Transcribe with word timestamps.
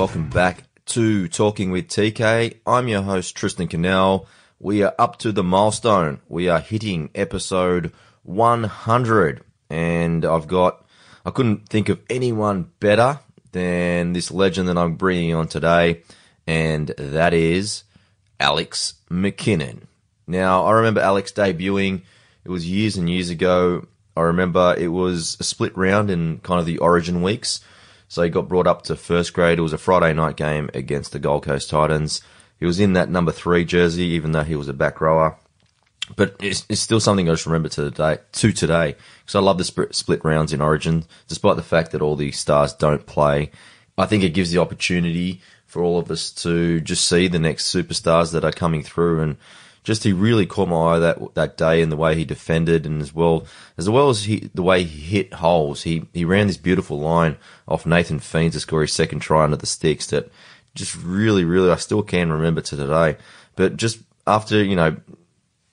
Welcome 0.00 0.30
back 0.30 0.64
to 0.86 1.28
Talking 1.28 1.70
with 1.70 1.88
TK. 1.88 2.60
I'm 2.66 2.88
your 2.88 3.02
host, 3.02 3.36
Tristan 3.36 3.68
K'Nell. 3.68 4.24
We 4.58 4.82
are 4.82 4.94
up 4.98 5.18
to 5.18 5.30
the 5.30 5.44
milestone. 5.44 6.20
We 6.26 6.48
are 6.48 6.58
hitting 6.58 7.10
episode 7.14 7.92
100. 8.22 9.44
And 9.68 10.24
I've 10.24 10.48
got, 10.48 10.86
I 11.26 11.30
couldn't 11.30 11.68
think 11.68 11.90
of 11.90 12.00
anyone 12.08 12.70
better 12.80 13.20
than 13.52 14.14
this 14.14 14.30
legend 14.30 14.68
that 14.70 14.78
I'm 14.78 14.94
bringing 14.94 15.34
on 15.34 15.48
today. 15.48 16.02
And 16.46 16.88
that 16.96 17.34
is 17.34 17.84
Alex 18.40 18.94
McKinnon. 19.10 19.82
Now, 20.26 20.64
I 20.64 20.72
remember 20.72 21.02
Alex 21.02 21.30
debuting. 21.30 22.04
It 22.42 22.48
was 22.48 22.66
years 22.66 22.96
and 22.96 23.10
years 23.10 23.28
ago. 23.28 23.86
I 24.16 24.22
remember 24.22 24.74
it 24.78 24.88
was 24.88 25.36
a 25.40 25.44
split 25.44 25.76
round 25.76 26.10
in 26.10 26.38
kind 26.38 26.58
of 26.58 26.64
the 26.64 26.78
origin 26.78 27.20
weeks. 27.20 27.60
So 28.10 28.22
he 28.22 28.28
got 28.28 28.48
brought 28.48 28.66
up 28.66 28.82
to 28.82 28.96
first 28.96 29.32
grade. 29.32 29.60
It 29.60 29.62
was 29.62 29.72
a 29.72 29.78
Friday 29.78 30.12
night 30.12 30.34
game 30.34 30.68
against 30.74 31.12
the 31.12 31.20
Gold 31.20 31.44
Coast 31.44 31.70
Titans. 31.70 32.20
He 32.58 32.66
was 32.66 32.80
in 32.80 32.94
that 32.94 33.08
number 33.08 33.30
three 33.30 33.64
jersey, 33.64 34.02
even 34.02 34.32
though 34.32 34.42
he 34.42 34.56
was 34.56 34.66
a 34.66 34.72
back 34.72 35.00
rower. 35.00 35.36
But 36.16 36.34
it's, 36.40 36.66
it's 36.68 36.80
still 36.80 36.98
something 36.98 37.28
I 37.28 37.34
just 37.34 37.46
remember 37.46 37.68
to 37.68 37.84
today. 37.84 38.18
To 38.32 38.50
today, 38.50 38.96
because 39.20 39.36
I 39.36 39.38
love 39.38 39.58
the 39.58 39.88
split 39.92 40.24
rounds 40.24 40.52
in 40.52 40.60
Origin, 40.60 41.04
despite 41.28 41.54
the 41.54 41.62
fact 41.62 41.92
that 41.92 42.02
all 42.02 42.16
the 42.16 42.32
stars 42.32 42.74
don't 42.74 43.06
play. 43.06 43.52
I 43.96 44.06
think 44.06 44.24
it 44.24 44.34
gives 44.34 44.50
the 44.50 44.58
opportunity 44.58 45.40
for 45.66 45.80
all 45.80 46.00
of 46.00 46.10
us 46.10 46.32
to 46.32 46.80
just 46.80 47.06
see 47.06 47.28
the 47.28 47.38
next 47.38 47.72
superstars 47.72 48.32
that 48.32 48.44
are 48.44 48.50
coming 48.50 48.82
through 48.82 49.20
and 49.20 49.36
just 49.82 50.04
he 50.04 50.12
really 50.12 50.46
caught 50.46 50.68
my 50.68 50.94
eye 50.94 50.98
that 50.98 51.34
that 51.34 51.56
day 51.56 51.80
and 51.80 51.90
the 51.90 51.96
way 51.96 52.14
he 52.14 52.24
defended 52.24 52.84
and 52.86 53.00
as 53.00 53.14
well 53.14 53.46
as 53.78 53.88
well 53.88 54.10
as 54.10 54.24
he 54.24 54.50
the 54.54 54.62
way 54.62 54.84
he 54.84 55.00
hit 55.00 55.34
holes. 55.34 55.82
He 55.82 56.06
he 56.12 56.24
ran 56.24 56.46
this 56.46 56.56
beautiful 56.56 57.00
line 57.00 57.36
off 57.66 57.86
Nathan 57.86 58.18
Friend 58.18 58.52
to 58.52 58.60
score 58.60 58.82
his 58.82 58.92
second 58.92 59.20
try 59.20 59.44
under 59.44 59.56
the 59.56 59.66
sticks 59.66 60.06
that 60.08 60.30
just 60.74 60.96
really 60.96 61.44
really 61.44 61.70
I 61.70 61.76
still 61.76 62.02
can 62.02 62.30
remember 62.30 62.60
to 62.60 62.76
today. 62.76 63.16
But 63.56 63.76
just 63.76 64.00
after 64.26 64.62
you 64.62 64.76
know 64.76 64.96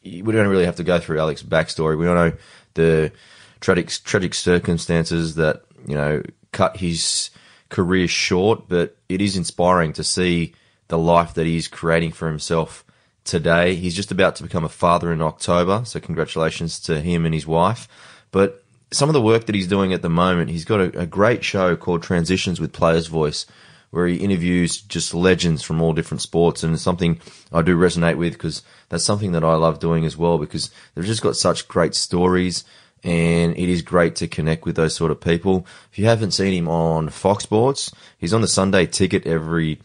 we 0.04 0.22
don't 0.22 0.48
really 0.48 0.66
have 0.66 0.78
to 0.78 0.84
go 0.84 1.00
through 1.00 1.20
Alex's 1.20 1.48
backstory. 1.48 1.98
We 1.98 2.08
all 2.08 2.16
know 2.16 2.34
the 2.76 3.12
tragic 3.60 3.90
tragic 3.90 4.34
circumstances 4.34 5.36
that 5.36 5.64
you 5.86 5.96
know 5.96 6.24
cut 6.52 6.78
his 6.78 7.30
career 7.70 8.08
short, 8.08 8.70
but 8.70 8.96
it 9.10 9.22
is 9.22 9.36
inspiring 9.36 9.92
to 9.94 10.04
see 10.04 10.54
the 10.88 10.98
life 10.98 11.34
that 11.34 11.46
he's 11.46 11.68
creating 11.68 12.14
for 12.14 12.30
himself 12.30 12.86
today. 13.28 13.75
He's 13.75 13.95
just 13.95 14.11
about 14.11 14.36
to 14.38 14.44
become 14.44 14.64
a 14.64 14.70
father 14.70 15.11
in 15.11 15.22
October, 15.22 15.83
so 15.86 16.00
congratulations 16.00 16.80
to 16.81 17.02
him 17.02 17.25
and 17.25 17.33
his 17.33 17.45
wife. 17.45 17.88
But 18.31 18.64
some 18.92 19.09
of 19.09 19.14
the 19.14 19.22
work 19.22 19.45
that 19.45 19.56
he's 19.56 19.67
doing 19.67 19.94
at 19.94 20.02
the 20.02 20.09
moment, 20.09 20.50
he's 20.50 20.66
got 20.66 20.80
a, 20.80 21.02
a 21.02 21.06
great 21.06 21.44
show 21.44 21.75
called 21.75 22.02
Transitions 22.02 22.59
with 22.59 22.73
Players 22.73 23.08
Voice, 23.08 23.45
where 23.92 24.08
he 24.08 24.17
interviews 24.17 24.78
just 24.81 25.14
legends 25.14 25.61
from 25.61 25.81
all 25.81 25.94
different 25.94 26.22
sports, 26.22 26.64
and 26.64 26.73
it's 26.73 26.83
something 26.83 27.20
I 27.52 27.61
do 27.61 27.78
resonate 27.78 28.17
with 28.17 28.33
because 28.33 28.64
that's 28.89 29.03
something 29.05 29.33
that 29.33 29.44
I 29.44 29.55
love 29.55 29.80
doing 29.80 30.05
as 30.05 30.17
well 30.17 30.38
because 30.38 30.72
they've 30.95 31.05
just 31.05 31.22
got 31.22 31.36
such 31.36 31.67
great 31.67 31.95
stories. 31.95 32.64
And 33.03 33.55
it 33.55 33.70
is 33.70 33.83
great 33.83 34.16
to 34.17 34.28
connect 34.28 34.66
with 34.66 34.75
those 34.75 34.95
sort 34.95 35.11
of 35.11 35.22
people. 35.22 35.67
If 35.92 36.00
you 36.00 36.05
haven't 36.05 36.31
seen 36.31 36.52
him 36.52 36.67
on 36.67 37.09
Fox 37.09 37.44
Sports, 37.44 37.94
he's 38.17 38.33
on 38.33 38.42
the 38.42 38.48
Sunday 38.48 38.88
ticket 38.88 39.28
every 39.28 39.80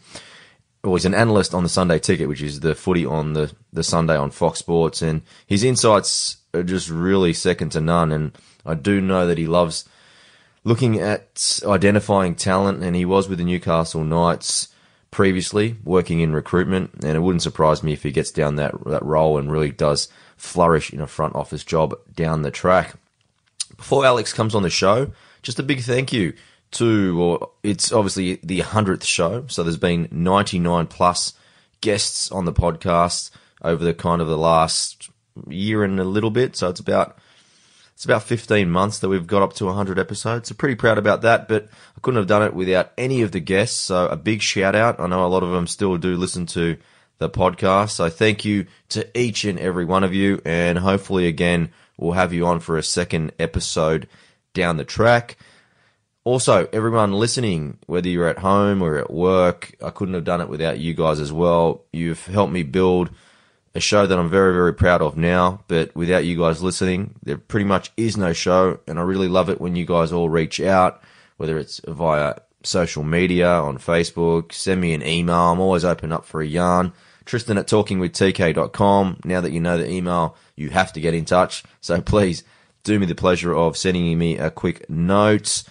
well, 0.83 0.95
he's 0.95 1.05
an 1.05 1.13
analyst 1.13 1.53
on 1.53 1.63
the 1.63 1.69
Sunday 1.69 1.97
Ticket, 1.97 2.27
which 2.27 2.41
is 2.41 2.59
the 2.59 2.75
footy 2.75 3.05
on 3.05 3.33
the, 3.33 3.53
the 3.71 3.83
Sunday 3.83 4.17
on 4.17 4.31
Fox 4.31 4.59
Sports, 4.59 5.01
and 5.01 5.21
his 5.47 5.63
insights 5.63 6.37
are 6.53 6.63
just 6.63 6.89
really 6.89 7.31
second 7.31 7.69
to 7.71 7.81
none. 7.81 8.11
And 8.11 8.37
I 8.65 8.73
do 8.73 8.99
know 8.99 9.25
that 9.25 9.37
he 9.37 9.47
loves 9.47 9.87
looking 10.65 10.99
at 10.99 11.61
identifying 11.65 12.35
talent, 12.35 12.83
and 12.83 12.95
he 12.95 13.05
was 13.05 13.29
with 13.29 13.37
the 13.37 13.45
Newcastle 13.45 14.03
Knights 14.03 14.69
previously, 15.09 15.77
working 15.85 16.19
in 16.19 16.33
recruitment, 16.33 16.91
and 16.95 17.15
it 17.15 17.21
wouldn't 17.21 17.43
surprise 17.43 17.81
me 17.81 17.93
if 17.93 18.03
he 18.03 18.11
gets 18.11 18.31
down 18.31 18.57
that 18.57 18.73
that 18.85 19.03
role 19.03 19.37
and 19.37 19.51
really 19.51 19.71
does 19.71 20.09
flourish 20.35 20.91
in 20.91 20.99
a 20.99 21.07
front 21.07 21.35
office 21.35 21.63
job 21.63 21.95
down 22.13 22.41
the 22.41 22.51
track. 22.51 22.95
Before 23.77 24.05
Alex 24.05 24.33
comes 24.33 24.53
on 24.53 24.63
the 24.63 24.69
show, 24.69 25.13
just 25.41 25.59
a 25.59 25.63
big 25.63 25.81
thank 25.81 26.11
you 26.11 26.33
to, 26.73 27.21
or 27.21 27.49
it's 27.63 27.91
obviously 27.91 28.35
the 28.43 28.59
100th 28.59 29.03
show. 29.03 29.45
So 29.47 29.63
there's 29.63 29.77
been 29.77 30.07
99 30.11 30.87
plus 30.87 31.33
guests 31.81 32.31
on 32.31 32.45
the 32.45 32.53
podcast 32.53 33.31
over 33.61 33.83
the 33.83 33.93
kind 33.93 34.21
of 34.21 34.27
the 34.27 34.37
last 34.37 35.09
year 35.47 35.83
and 35.83 35.99
a 35.99 36.03
little 36.03 36.31
bit. 36.31 36.55
So 36.55 36.69
it's 36.69 36.79
about, 36.79 37.17
it's 37.93 38.05
about 38.05 38.23
15 38.23 38.69
months 38.69 38.99
that 38.99 39.09
we've 39.09 39.27
got 39.27 39.41
up 39.41 39.53
to 39.53 39.65
100 39.65 39.99
episodes. 39.99 40.49
So 40.49 40.55
pretty 40.55 40.75
proud 40.75 40.97
about 40.97 41.21
that, 41.21 41.47
but 41.47 41.69
I 41.97 41.99
couldn't 42.01 42.19
have 42.19 42.27
done 42.27 42.43
it 42.43 42.53
without 42.53 42.91
any 42.97 43.21
of 43.21 43.31
the 43.31 43.39
guests. 43.39 43.77
So 43.77 44.07
a 44.07 44.15
big 44.15 44.41
shout 44.41 44.75
out. 44.75 44.99
I 44.99 45.07
know 45.07 45.25
a 45.25 45.27
lot 45.27 45.43
of 45.43 45.51
them 45.51 45.67
still 45.67 45.97
do 45.97 46.15
listen 46.15 46.45
to 46.47 46.77
the 47.17 47.29
podcast. 47.29 47.91
So 47.91 48.09
thank 48.09 48.45
you 48.45 48.67
to 48.89 49.07
each 49.17 49.45
and 49.45 49.59
every 49.59 49.85
one 49.85 50.03
of 50.03 50.13
you. 50.13 50.41
And 50.45 50.77
hopefully 50.77 51.27
again, 51.27 51.69
we'll 51.97 52.13
have 52.13 52.33
you 52.33 52.45
on 52.47 52.59
for 52.59 52.77
a 52.77 52.83
second 52.83 53.31
episode 53.39 54.07
down 54.53 54.77
the 54.77 54.83
track. 54.85 55.37
Also, 56.25 56.69
everyone 56.71 57.11
listening, 57.11 57.77
whether 57.85 58.07
you're 58.07 58.29
at 58.29 58.39
home 58.39 58.81
or 58.81 58.97
at 58.97 59.11
work, 59.11 59.75
I 59.83 59.89
couldn't 59.89 60.13
have 60.13 60.23
done 60.23 60.39
it 60.39 60.47
without 60.47 60.79
you 60.79 60.93
guys 60.93 61.19
as 61.19 61.33
well. 61.33 61.83
You've 61.91 62.25
helped 62.27 62.53
me 62.53 62.63
build 62.63 63.09
a 63.75 63.79
show 63.79 64.05
that 64.05 64.17
I'm 64.17 64.29
very, 64.29 64.53
very 64.53 64.73
proud 64.73 65.01
of 65.01 65.17
now. 65.17 65.63
But 65.67 65.93
without 65.95 66.25
you 66.25 66.37
guys 66.37 66.63
listening, 66.63 67.15
there 67.23 67.37
pretty 67.37 67.65
much 67.65 67.91
is 67.97 68.15
no 68.15 68.31
show. 68.31 68.79
And 68.87 68.99
I 68.99 69.01
really 69.01 69.27
love 69.27 69.49
it 69.49 69.59
when 69.59 69.75
you 69.75 69.85
guys 69.85 70.13
all 70.13 70.29
reach 70.29 70.61
out, 70.61 71.01
whether 71.37 71.57
it's 71.57 71.81
via 71.87 72.35
social 72.63 73.03
media, 73.03 73.49
on 73.49 73.77
Facebook, 73.77 74.53
send 74.53 74.79
me 74.79 74.93
an 74.93 75.05
email. 75.05 75.35
I'm 75.35 75.59
always 75.59 75.83
open 75.83 76.13
up 76.13 76.25
for 76.25 76.41
a 76.41 76.47
yarn. 76.47 76.93
Tristan 77.25 77.57
at 77.57 77.67
talkingwithtk.com. 77.67 79.21
Now 79.25 79.41
that 79.41 79.51
you 79.51 79.59
know 79.59 79.77
the 79.77 79.89
email, 79.89 80.35
you 80.55 80.69
have 80.69 80.93
to 80.93 81.01
get 81.01 81.13
in 81.13 81.25
touch. 81.25 81.63
So 81.81 81.99
please 82.01 82.43
do 82.83 82.99
me 82.99 83.05
the 83.05 83.15
pleasure 83.15 83.53
of 83.53 83.77
sending 83.77 84.17
me 84.17 84.37
a 84.37 84.51
quick 84.51 84.89
note. 84.89 85.63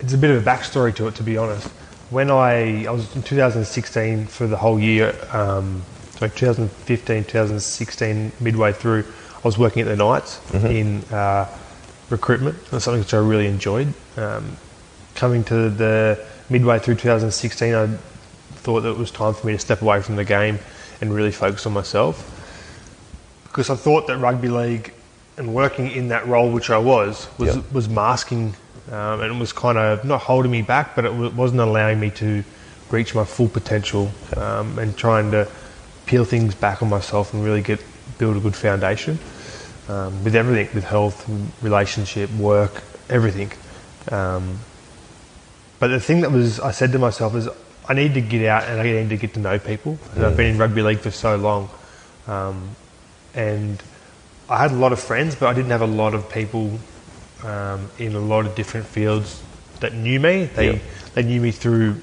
it's 0.00 0.12
a 0.12 0.18
bit 0.18 0.30
of 0.30 0.46
a 0.46 0.50
backstory 0.50 0.94
to 0.96 1.08
it, 1.08 1.14
to 1.16 1.22
be 1.22 1.36
honest. 1.36 1.68
When 2.10 2.30
I, 2.30 2.86
I 2.86 2.90
was 2.90 3.14
in 3.14 3.22
2016 3.22 4.26
for 4.26 4.46
the 4.46 4.56
whole 4.56 4.80
year, 4.80 5.14
um, 5.32 5.82
so 6.18 6.26
2015, 6.26 7.24
2016, 7.24 8.32
midway 8.40 8.72
through, 8.72 9.04
I 9.36 9.40
was 9.42 9.56
working 9.56 9.82
at 9.82 9.88
the 9.88 9.96
Knights 9.96 10.38
mm-hmm. 10.48 10.66
in 10.66 11.04
uh, 11.14 11.46
recruitment. 12.10 12.62
That's 12.66 12.84
something 12.84 13.00
which 13.00 13.14
I 13.14 13.18
really 13.18 13.46
enjoyed. 13.46 13.94
Um, 14.16 14.56
coming 15.14 15.44
to 15.44 15.70
the 15.70 16.26
midway 16.48 16.78
through 16.78 16.96
2016, 16.96 17.74
I 17.74 17.86
thought 18.56 18.80
that 18.80 18.90
it 18.90 18.98
was 18.98 19.10
time 19.10 19.34
for 19.34 19.46
me 19.46 19.52
to 19.54 19.58
step 19.58 19.82
away 19.82 20.02
from 20.02 20.16
the 20.16 20.24
game 20.24 20.58
and 21.00 21.14
really 21.14 21.32
focus 21.32 21.64
on 21.66 21.72
myself. 21.72 22.36
Because 23.44 23.70
I 23.70 23.76
thought 23.76 24.06
that 24.08 24.18
rugby 24.18 24.48
league 24.48 24.92
and 25.36 25.54
working 25.54 25.90
in 25.90 26.08
that 26.08 26.26
role, 26.26 26.50
which 26.50 26.70
I 26.70 26.78
was, 26.78 27.28
was, 27.38 27.56
yep. 27.56 27.72
was 27.72 27.88
masking 27.88 28.54
um, 28.90 29.20
and 29.20 29.34
it 29.34 29.38
was 29.38 29.52
kind 29.52 29.78
of 29.78 30.04
not 30.04 30.20
holding 30.20 30.50
me 30.50 30.62
back, 30.62 30.96
but 30.96 31.04
it 31.04 31.10
w- 31.10 31.30
wasn't 31.30 31.60
allowing 31.60 32.00
me 32.00 32.10
to 32.10 32.42
reach 32.90 33.14
my 33.14 33.24
full 33.24 33.48
potential 33.48 34.10
um, 34.36 34.78
and 34.78 34.96
trying 34.96 35.30
to 35.30 35.48
peel 36.06 36.24
things 36.24 36.54
back 36.54 36.82
on 36.82 36.88
myself 36.88 37.32
and 37.32 37.44
really 37.44 37.62
get 37.62 37.80
build 38.18 38.36
a 38.36 38.40
good 38.40 38.56
foundation 38.56 39.18
um, 39.88 40.24
with 40.24 40.34
everything, 40.34 40.68
with 40.74 40.84
health, 40.84 41.28
relationship, 41.62 42.30
work, 42.32 42.82
everything. 43.08 43.50
Um, 44.10 44.58
but 45.78 45.88
the 45.88 46.00
thing 46.00 46.20
that 46.20 46.30
was, 46.30 46.60
I 46.60 46.72
said 46.72 46.92
to 46.92 46.98
myself 46.98 47.34
is, 47.34 47.48
I 47.88 47.94
need 47.94 48.14
to 48.14 48.20
get 48.20 48.46
out 48.46 48.64
and 48.64 48.80
I 48.80 48.84
need 48.84 49.08
to 49.08 49.16
get 49.16 49.34
to 49.34 49.40
know 49.40 49.58
people. 49.58 49.98
Mm. 50.14 50.24
I've 50.24 50.36
been 50.36 50.46
in 50.46 50.58
rugby 50.58 50.82
league 50.82 51.00
for 51.00 51.10
so 51.10 51.36
long, 51.36 51.70
um, 52.26 52.76
and 53.34 53.82
I 54.48 54.58
had 54.58 54.72
a 54.72 54.74
lot 54.74 54.92
of 54.92 55.00
friends, 55.00 55.34
but 55.34 55.48
I 55.48 55.54
didn't 55.54 55.70
have 55.70 55.82
a 55.82 55.86
lot 55.86 56.14
of 56.14 56.30
people 56.30 56.78
um, 57.44 57.90
in 57.98 58.14
a 58.14 58.20
lot 58.20 58.46
of 58.46 58.54
different 58.54 58.86
fields 58.86 59.42
that 59.80 59.94
knew 59.94 60.20
me. 60.20 60.44
They 60.44 60.80
they 61.14 61.22
knew 61.22 61.40
me 61.40 61.50
through 61.50 62.00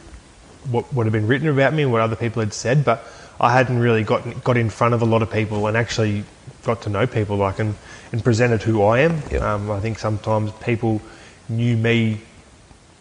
what 0.70 0.94
would 0.94 1.06
have 1.06 1.14
been 1.14 1.28
written 1.28 1.48
about 1.48 1.74
me 1.74 1.84
and 1.84 1.92
what 1.92 2.02
other 2.02 2.16
people 2.16 2.42
had 2.42 2.54
said, 2.54 2.84
but 2.84 3.06
I 3.40 3.52
hadn't 3.54 3.80
really 3.80 4.04
got 4.04 4.44
got 4.44 4.58
in 4.58 4.70
front 4.70 4.94
of 4.94 5.02
a 5.02 5.06
lot 5.06 5.22
of 5.22 5.32
people 5.32 5.68
and 5.68 5.78
actually 5.78 6.24
got 6.64 6.82
to 6.82 6.90
know 6.90 7.08
people 7.08 7.38
like 7.38 7.60
and, 7.60 7.76
and 8.12 8.24
presented 8.24 8.64
who 8.64 8.84
I 8.84 9.00
am. 9.00 9.22
Um, 9.42 9.72
I 9.72 9.80
think 9.80 10.00
sometimes 10.00 10.52
people 10.64 11.02
knew 11.48 11.78
me 11.78 12.22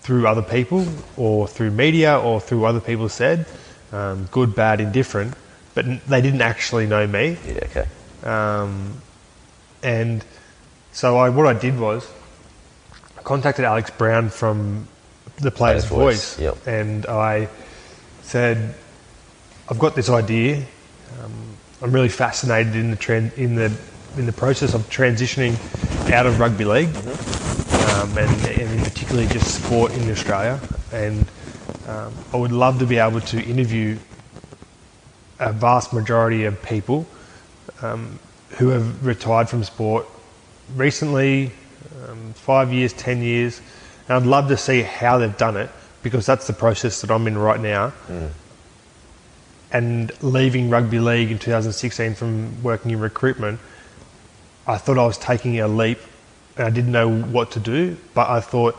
through 0.01 0.29
other 0.29 0.43
people 0.43 0.87
or 1.17 1.49
through 1.49 1.73
media 1.73 2.17
or 2.17 2.41
through 2.41 2.65
other 2.65 2.81
people 2.81 3.09
said, 3.09 3.45
um, 3.93 4.29
good, 4.31 4.55
bad, 4.55 4.81
indifferent, 4.81 5.35
but 5.75 5.85
they 6.07 6.21
didn't 6.21 6.43
actually 6.43 6.87
know 6.87 7.07
me. 7.07 7.37
Yeah, 7.45 7.61
okay. 7.65 7.87
Um, 8.23 9.03
and 9.83 10.25
so 10.93 11.17
I, 11.17 11.31
what 11.31 11.47
I 11.47 11.59
did 11.59 11.79
was 11.79 12.09
contacted 13.27 13.65
Alex 13.65 13.91
Brown 13.91 14.31
from 14.31 14.87
the 15.39 15.51
Player's, 15.51 15.85
Voice, 15.85 16.37
Voice. 16.37 16.39
Yep. 16.39 16.67
and 16.67 17.07
I 17.07 17.49
said, 18.23 18.75
"I've 19.69 19.81
got 19.81 19.97
this 19.97 20.09
idea. 20.09 20.65
Um, 21.21 21.33
I'm 21.83 21.93
really 21.93 22.09
fascinated 22.09 22.77
in 22.77 22.91
the 22.91 22.97
trend 22.97 23.33
in 23.37 23.57
the 23.57 23.77
in 24.17 24.27
the 24.27 24.33
process 24.33 24.75
of 24.75 24.83
transitioning 24.89 25.55
out 26.13 26.25
of 26.25 26.39
rugby 26.39 26.65
league, 26.65 26.89
mm-hmm. 26.89 28.01
um, 28.01 28.17
and, 28.17 28.61
and 28.61 28.85
particularly 28.85 29.29
just 29.29 29.63
sport 29.63 29.93
in 29.93 30.09
Australia. 30.09 30.61
And 30.93 31.27
um, 31.89 32.15
I 32.33 32.37
would 32.37 32.53
love 32.53 32.79
to 32.79 32.87
be 32.87 32.99
able 32.99 33.21
to 33.21 33.43
interview 33.43 33.99
a 35.41 35.53
vast 35.53 35.93
majority 35.93 36.45
of 36.45 36.63
people 36.63 37.07
um, 37.83 38.21
who 38.51 38.69
have 38.69 39.05
retired 39.05 39.49
from 39.49 39.65
sport 39.65 40.07
recently, 40.77 41.51
um, 42.09 42.33
five 42.35 42.73
years, 42.73 42.93
ten 42.93 43.23
years, 43.23 43.61
and 44.09 44.17
I'd 44.17 44.27
love 44.27 44.49
to 44.49 44.57
see 44.57 44.83
how 44.83 45.19
they've 45.19 45.37
done 45.37 45.57
it 45.57 45.71
because 46.03 46.27
that's 46.27 46.47
the 46.47 46.53
process 46.53 47.01
that 47.01 47.11
I'm 47.11 47.27
in 47.27 47.37
right 47.37 47.61
now. 47.61 47.93
Mm. 48.09 48.31
And 49.73 50.23
leaving 50.23 50.71
rugby 50.71 51.01
league 51.01 51.31
in 51.31 51.39
2016 51.39 52.15
from 52.15 52.63
working 52.63 52.93
in 52.93 53.01
recruitment, 53.01 53.59
I 54.67 54.79
thought 54.79 54.99
I 54.99 55.07
was 55.07 55.19
taking 55.19 55.61
a 55.61 55.69
leap 55.69 55.99
and 56.57 56.67
I 56.67 56.71
didn't 56.71 56.93
know 56.93 57.23
what 57.23 57.51
to 57.53 57.61
do, 57.61 57.97
but 58.15 58.31
I 58.31 58.41
thought 58.41 58.77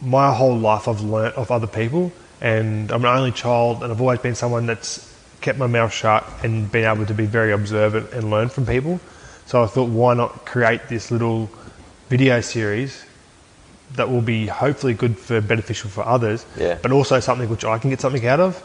my 0.00 0.34
whole 0.34 0.56
life 0.56 0.88
I've 0.88 1.00
learnt 1.00 1.36
of 1.36 1.50
other 1.50 1.66
people 1.66 2.12
and 2.40 2.90
I'm 2.90 3.04
an 3.04 3.16
only 3.16 3.32
child 3.32 3.82
and 3.82 3.92
I've 3.92 4.00
always 4.00 4.20
been 4.20 4.34
someone 4.34 4.66
that's 4.66 5.14
kept 5.40 5.58
my 5.58 5.66
mouth 5.66 5.92
shut 5.92 6.26
and 6.42 6.70
been 6.70 6.84
able 6.84 7.06
to 7.06 7.14
be 7.14 7.26
very 7.26 7.52
observant 7.52 8.12
and 8.12 8.30
learn 8.30 8.48
from 8.48 8.66
people. 8.66 9.00
So 9.46 9.62
I 9.62 9.66
thought, 9.66 9.88
why 9.88 10.14
not 10.14 10.44
create 10.44 10.88
this 10.88 11.10
little 11.10 11.48
video 12.08 12.40
series 12.40 13.04
that 13.92 14.10
will 14.10 14.20
be 14.20 14.46
hopefully 14.46 14.94
good 14.94 15.18
for 15.18 15.40
beneficial 15.40 15.90
for 15.90 16.04
others, 16.04 16.44
yeah. 16.56 16.78
but 16.82 16.92
also 16.92 17.20
something 17.20 17.48
which 17.48 17.64
I 17.64 17.78
can 17.78 17.90
get 17.90 18.00
something 18.00 18.26
out 18.26 18.40
of. 18.40 18.62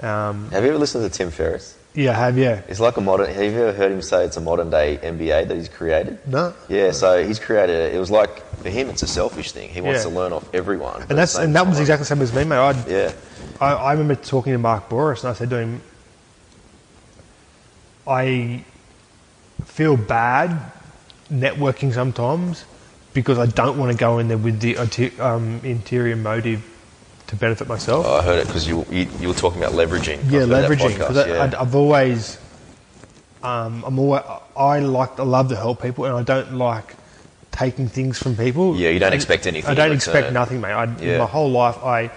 Um, 0.00 0.50
have 0.50 0.64
you 0.64 0.70
ever 0.70 0.78
listened 0.78 1.10
to 1.10 1.16
Tim 1.16 1.30
Ferriss? 1.30 1.76
Yeah, 1.94 2.12
I 2.12 2.14
have. 2.14 2.38
Yeah, 2.38 2.62
it's 2.68 2.78
like 2.78 2.96
a 2.96 3.00
modern. 3.00 3.26
Have 3.26 3.42
you 3.42 3.50
ever 3.50 3.72
heard 3.72 3.90
him 3.90 4.00
say 4.00 4.24
it's 4.24 4.36
a 4.36 4.40
modern 4.40 4.70
day 4.70 4.98
MBA 5.02 5.48
that 5.48 5.56
he's 5.56 5.68
created? 5.68 6.20
No. 6.26 6.54
Yeah, 6.68 6.92
so 6.92 7.24
he's 7.24 7.40
created. 7.40 7.92
It 7.92 7.98
was 7.98 8.12
like 8.12 8.46
for 8.58 8.70
him, 8.70 8.88
it's 8.90 9.02
a 9.02 9.08
selfish 9.08 9.50
thing. 9.50 9.68
He 9.70 9.80
wants 9.80 10.04
yeah. 10.04 10.10
to 10.10 10.16
learn 10.16 10.32
off 10.32 10.48
everyone. 10.54 11.02
And 11.08 11.18
that's 11.18 11.36
and 11.36 11.54
that 11.56 11.66
was 11.66 11.80
exactly 11.80 12.02
the 12.02 12.06
same 12.06 12.22
as 12.22 12.32
me, 12.32 12.44
mate. 12.44 12.56
I'd, 12.58 12.88
yeah. 12.88 13.12
I, 13.60 13.72
I 13.72 13.92
remember 13.92 14.14
talking 14.14 14.52
to 14.52 14.58
Mark 14.58 14.88
Bouris, 14.88 15.20
and 15.20 15.30
I 15.30 15.32
said 15.32 15.50
to 15.50 15.58
him, 15.58 15.82
I 18.06 18.64
feel 19.64 19.96
bad 19.96 20.72
networking 21.30 21.92
sometimes 21.92 22.64
because 23.12 23.38
I 23.38 23.46
don't 23.46 23.78
want 23.78 23.92
to 23.92 23.98
go 23.98 24.18
in 24.18 24.28
there 24.28 24.38
with 24.38 24.60
the 24.60 24.76
um, 25.18 25.60
interior 25.64 26.16
motive 26.16 26.64
to 27.28 27.36
benefit 27.36 27.68
myself. 27.68 28.06
Oh, 28.06 28.16
I 28.16 28.22
heard 28.22 28.38
it 28.38 28.46
because 28.46 28.68
you, 28.68 28.84
you, 28.90 29.08
you 29.20 29.28
were 29.28 29.34
talking 29.34 29.62
about 29.62 29.74
leveraging. 29.74 30.30
Yeah, 30.30 30.40
leveraging. 30.40 30.98
Because 30.98 31.26
yeah. 31.26 31.52
I've 31.58 31.74
always 31.74 32.38
um, 33.42 33.84
I'm 33.86 33.98
always 33.98 34.22
I 34.56 34.80
like 34.80 35.18
I 35.18 35.22
love 35.22 35.48
to 35.48 35.56
help 35.56 35.82
people 35.82 36.04
and 36.04 36.14
I 36.14 36.22
don't 36.22 36.54
like 36.54 36.94
taking 37.50 37.88
things 37.88 38.18
from 38.18 38.36
people. 38.36 38.76
Yeah, 38.76 38.90
you 38.90 38.98
don't 38.98 39.12
expect 39.12 39.46
anything. 39.46 39.70
I 39.70 39.74
don't 39.74 39.92
expect 39.92 40.32
nothing, 40.32 40.60
mate. 40.60 40.72
I, 40.72 40.84
yeah. 41.00 41.18
My 41.18 41.26
whole 41.26 41.50
life, 41.50 41.78
I 41.78 42.10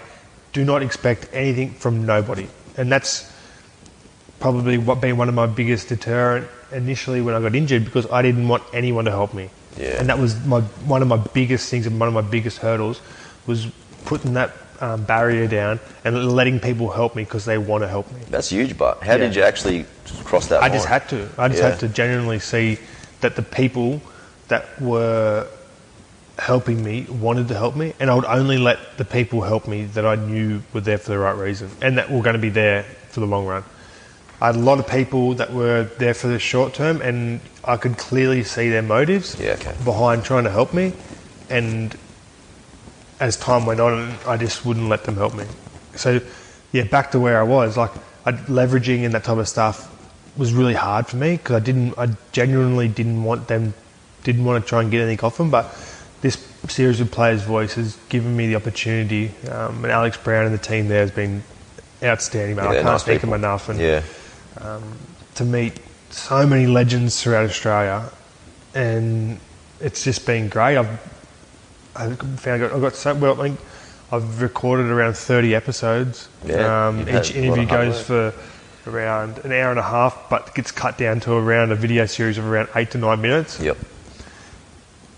do 0.52 0.64
not 0.64 0.82
expect 0.82 1.28
anything 1.32 1.72
from 1.72 2.06
nobody, 2.06 2.46
and 2.76 2.90
that's 2.90 3.30
probably 4.38 4.76
what 4.78 5.00
been 5.00 5.16
one 5.16 5.28
of 5.28 5.34
my 5.34 5.46
biggest 5.46 5.88
deterrent 5.88 6.46
initially 6.74 7.20
when 7.20 7.34
I 7.34 7.40
got 7.40 7.54
injured 7.54 7.84
because 7.84 8.10
I 8.10 8.22
didn't 8.22 8.48
want 8.48 8.62
anyone 8.72 9.04
to 9.06 9.10
help 9.10 9.34
me. 9.34 9.50
Yeah. 9.76 9.98
And 9.98 10.08
that 10.08 10.18
was 10.18 10.44
my 10.44 10.60
one 10.60 11.02
of 11.02 11.08
my 11.08 11.16
biggest 11.16 11.70
things 11.70 11.86
and 11.86 11.98
one 11.98 12.08
of 12.08 12.14
my 12.14 12.20
biggest 12.22 12.58
hurdles 12.58 13.00
was 13.46 13.66
putting 14.04 14.34
that 14.34 14.52
um, 14.80 15.04
barrier 15.04 15.46
down 15.46 15.80
and 16.04 16.32
letting 16.32 16.60
people 16.60 16.90
help 16.90 17.16
me 17.16 17.24
because 17.24 17.44
they 17.44 17.58
want 17.58 17.82
to 17.82 17.88
help 17.88 18.10
me. 18.12 18.20
That's 18.30 18.50
huge, 18.50 18.76
but 18.76 19.02
how 19.02 19.12
yeah. 19.12 19.18
did 19.18 19.36
you 19.36 19.42
actually 19.42 19.86
cross 20.24 20.48
that? 20.48 20.62
I 20.62 20.68
line? 20.68 20.72
just 20.72 20.86
had 20.86 21.08
to. 21.10 21.28
I 21.38 21.48
just 21.48 21.62
yeah. 21.62 21.70
had 21.70 21.80
to 21.80 21.88
genuinely 21.88 22.38
see 22.38 22.78
that 23.20 23.36
the 23.36 23.42
people 23.42 24.00
that 24.48 24.80
were 24.80 25.48
helping 26.38 26.82
me 26.82 27.06
wanted 27.08 27.48
to 27.48 27.54
help 27.54 27.76
me, 27.76 27.94
and 28.00 28.10
I 28.10 28.14
would 28.14 28.24
only 28.24 28.58
let 28.58 28.98
the 28.98 29.04
people 29.04 29.42
help 29.42 29.68
me 29.68 29.84
that 29.84 30.04
I 30.04 30.16
knew 30.16 30.62
were 30.72 30.80
there 30.80 30.98
for 30.98 31.10
the 31.12 31.18
right 31.18 31.36
reason 31.36 31.70
and 31.80 31.98
that 31.98 32.10
were 32.10 32.22
going 32.22 32.34
to 32.34 32.42
be 32.42 32.50
there 32.50 32.82
for 33.10 33.20
the 33.20 33.26
long 33.26 33.46
run. 33.46 33.64
I 34.40 34.46
had 34.46 34.56
a 34.56 34.60
lot 34.60 34.78
of 34.78 34.88
people 34.88 35.34
that 35.34 35.52
were 35.52 35.84
there 35.98 36.14
for 36.14 36.26
the 36.26 36.38
short 36.38 36.74
term, 36.74 37.00
and 37.00 37.40
I 37.62 37.76
could 37.76 37.96
clearly 37.96 38.42
see 38.42 38.68
their 38.68 38.82
motives 38.82 39.38
yeah, 39.38 39.52
okay. 39.52 39.74
behind 39.84 40.24
trying 40.24 40.44
to 40.44 40.50
help 40.50 40.74
me. 40.74 40.92
And 41.48 41.96
as 43.20 43.36
time 43.36 43.64
went 43.64 43.80
on, 43.80 44.14
I 44.26 44.36
just 44.36 44.66
wouldn't 44.66 44.88
let 44.88 45.04
them 45.04 45.16
help 45.16 45.34
me. 45.34 45.44
So, 45.94 46.20
yeah, 46.72 46.84
back 46.84 47.12
to 47.12 47.20
where 47.20 47.38
I 47.38 47.44
was, 47.44 47.76
like 47.76 47.92
I'd, 48.24 48.38
leveraging 48.46 49.04
and 49.04 49.14
that 49.14 49.24
type 49.24 49.38
of 49.38 49.48
stuff 49.48 49.90
was 50.36 50.52
really 50.52 50.74
hard 50.74 51.06
for 51.06 51.16
me 51.16 51.36
because 51.36 51.54
I 51.54 51.60
didn't, 51.60 51.96
I 51.96 52.08
genuinely 52.32 52.88
didn't 52.88 53.22
want 53.22 53.46
them, 53.46 53.72
didn't 54.24 54.44
want 54.44 54.64
to 54.64 54.68
try 54.68 54.82
and 54.82 54.90
get 54.90 55.00
anything 55.00 55.24
off 55.24 55.36
them. 55.36 55.50
But 55.50 55.72
this 56.22 56.34
series 56.68 57.00
of 57.00 57.12
Players' 57.12 57.42
Voice 57.42 57.74
has 57.74 57.96
given 58.08 58.36
me 58.36 58.48
the 58.48 58.56
opportunity, 58.56 59.30
um, 59.48 59.84
and 59.84 59.92
Alex 59.92 60.16
Brown 60.16 60.46
and 60.46 60.54
the 60.54 60.58
team 60.58 60.88
there 60.88 61.02
has 61.02 61.12
been 61.12 61.44
outstanding, 62.02 62.56
man. 62.56 62.64
Yeah, 62.64 62.70
I 62.70 62.74
can't 62.74 62.86
nice 62.86 63.02
thank 63.04 63.20
them 63.20 63.32
enough. 63.32 63.68
And 63.68 63.78
yeah 63.78 64.02
um, 64.60 64.82
to 65.36 65.44
meet 65.44 65.80
so 66.10 66.46
many 66.46 66.66
legends 66.66 67.22
throughout 67.22 67.44
Australia, 67.44 68.08
and 68.74 69.38
it's 69.80 70.04
just 70.04 70.26
been 70.26 70.48
great. 70.48 70.76
I've 70.76 71.12
I 71.96 72.12
found 72.14 72.64
I 72.64 72.78
got 72.80 72.94
so 72.94 73.14
well. 73.14 73.40
I, 73.40 73.48
mean, 73.50 73.58
I've 74.10 74.42
recorded 74.42 74.86
around 74.86 75.16
30 75.16 75.54
episodes. 75.54 76.28
Yeah, 76.44 76.88
um, 76.88 77.08
each 77.08 77.34
interview 77.34 77.66
goes 77.66 78.00
for 78.02 78.32
around 78.86 79.38
an 79.38 79.52
hour 79.52 79.70
and 79.70 79.78
a 79.78 79.82
half, 79.82 80.28
but 80.28 80.54
gets 80.54 80.70
cut 80.72 80.98
down 80.98 81.20
to 81.20 81.32
around 81.32 81.72
a 81.72 81.76
video 81.76 82.06
series 82.06 82.36
of 82.38 82.46
around 82.46 82.68
eight 82.76 82.90
to 82.92 82.98
nine 82.98 83.20
minutes. 83.20 83.60
Yep. 83.60 83.78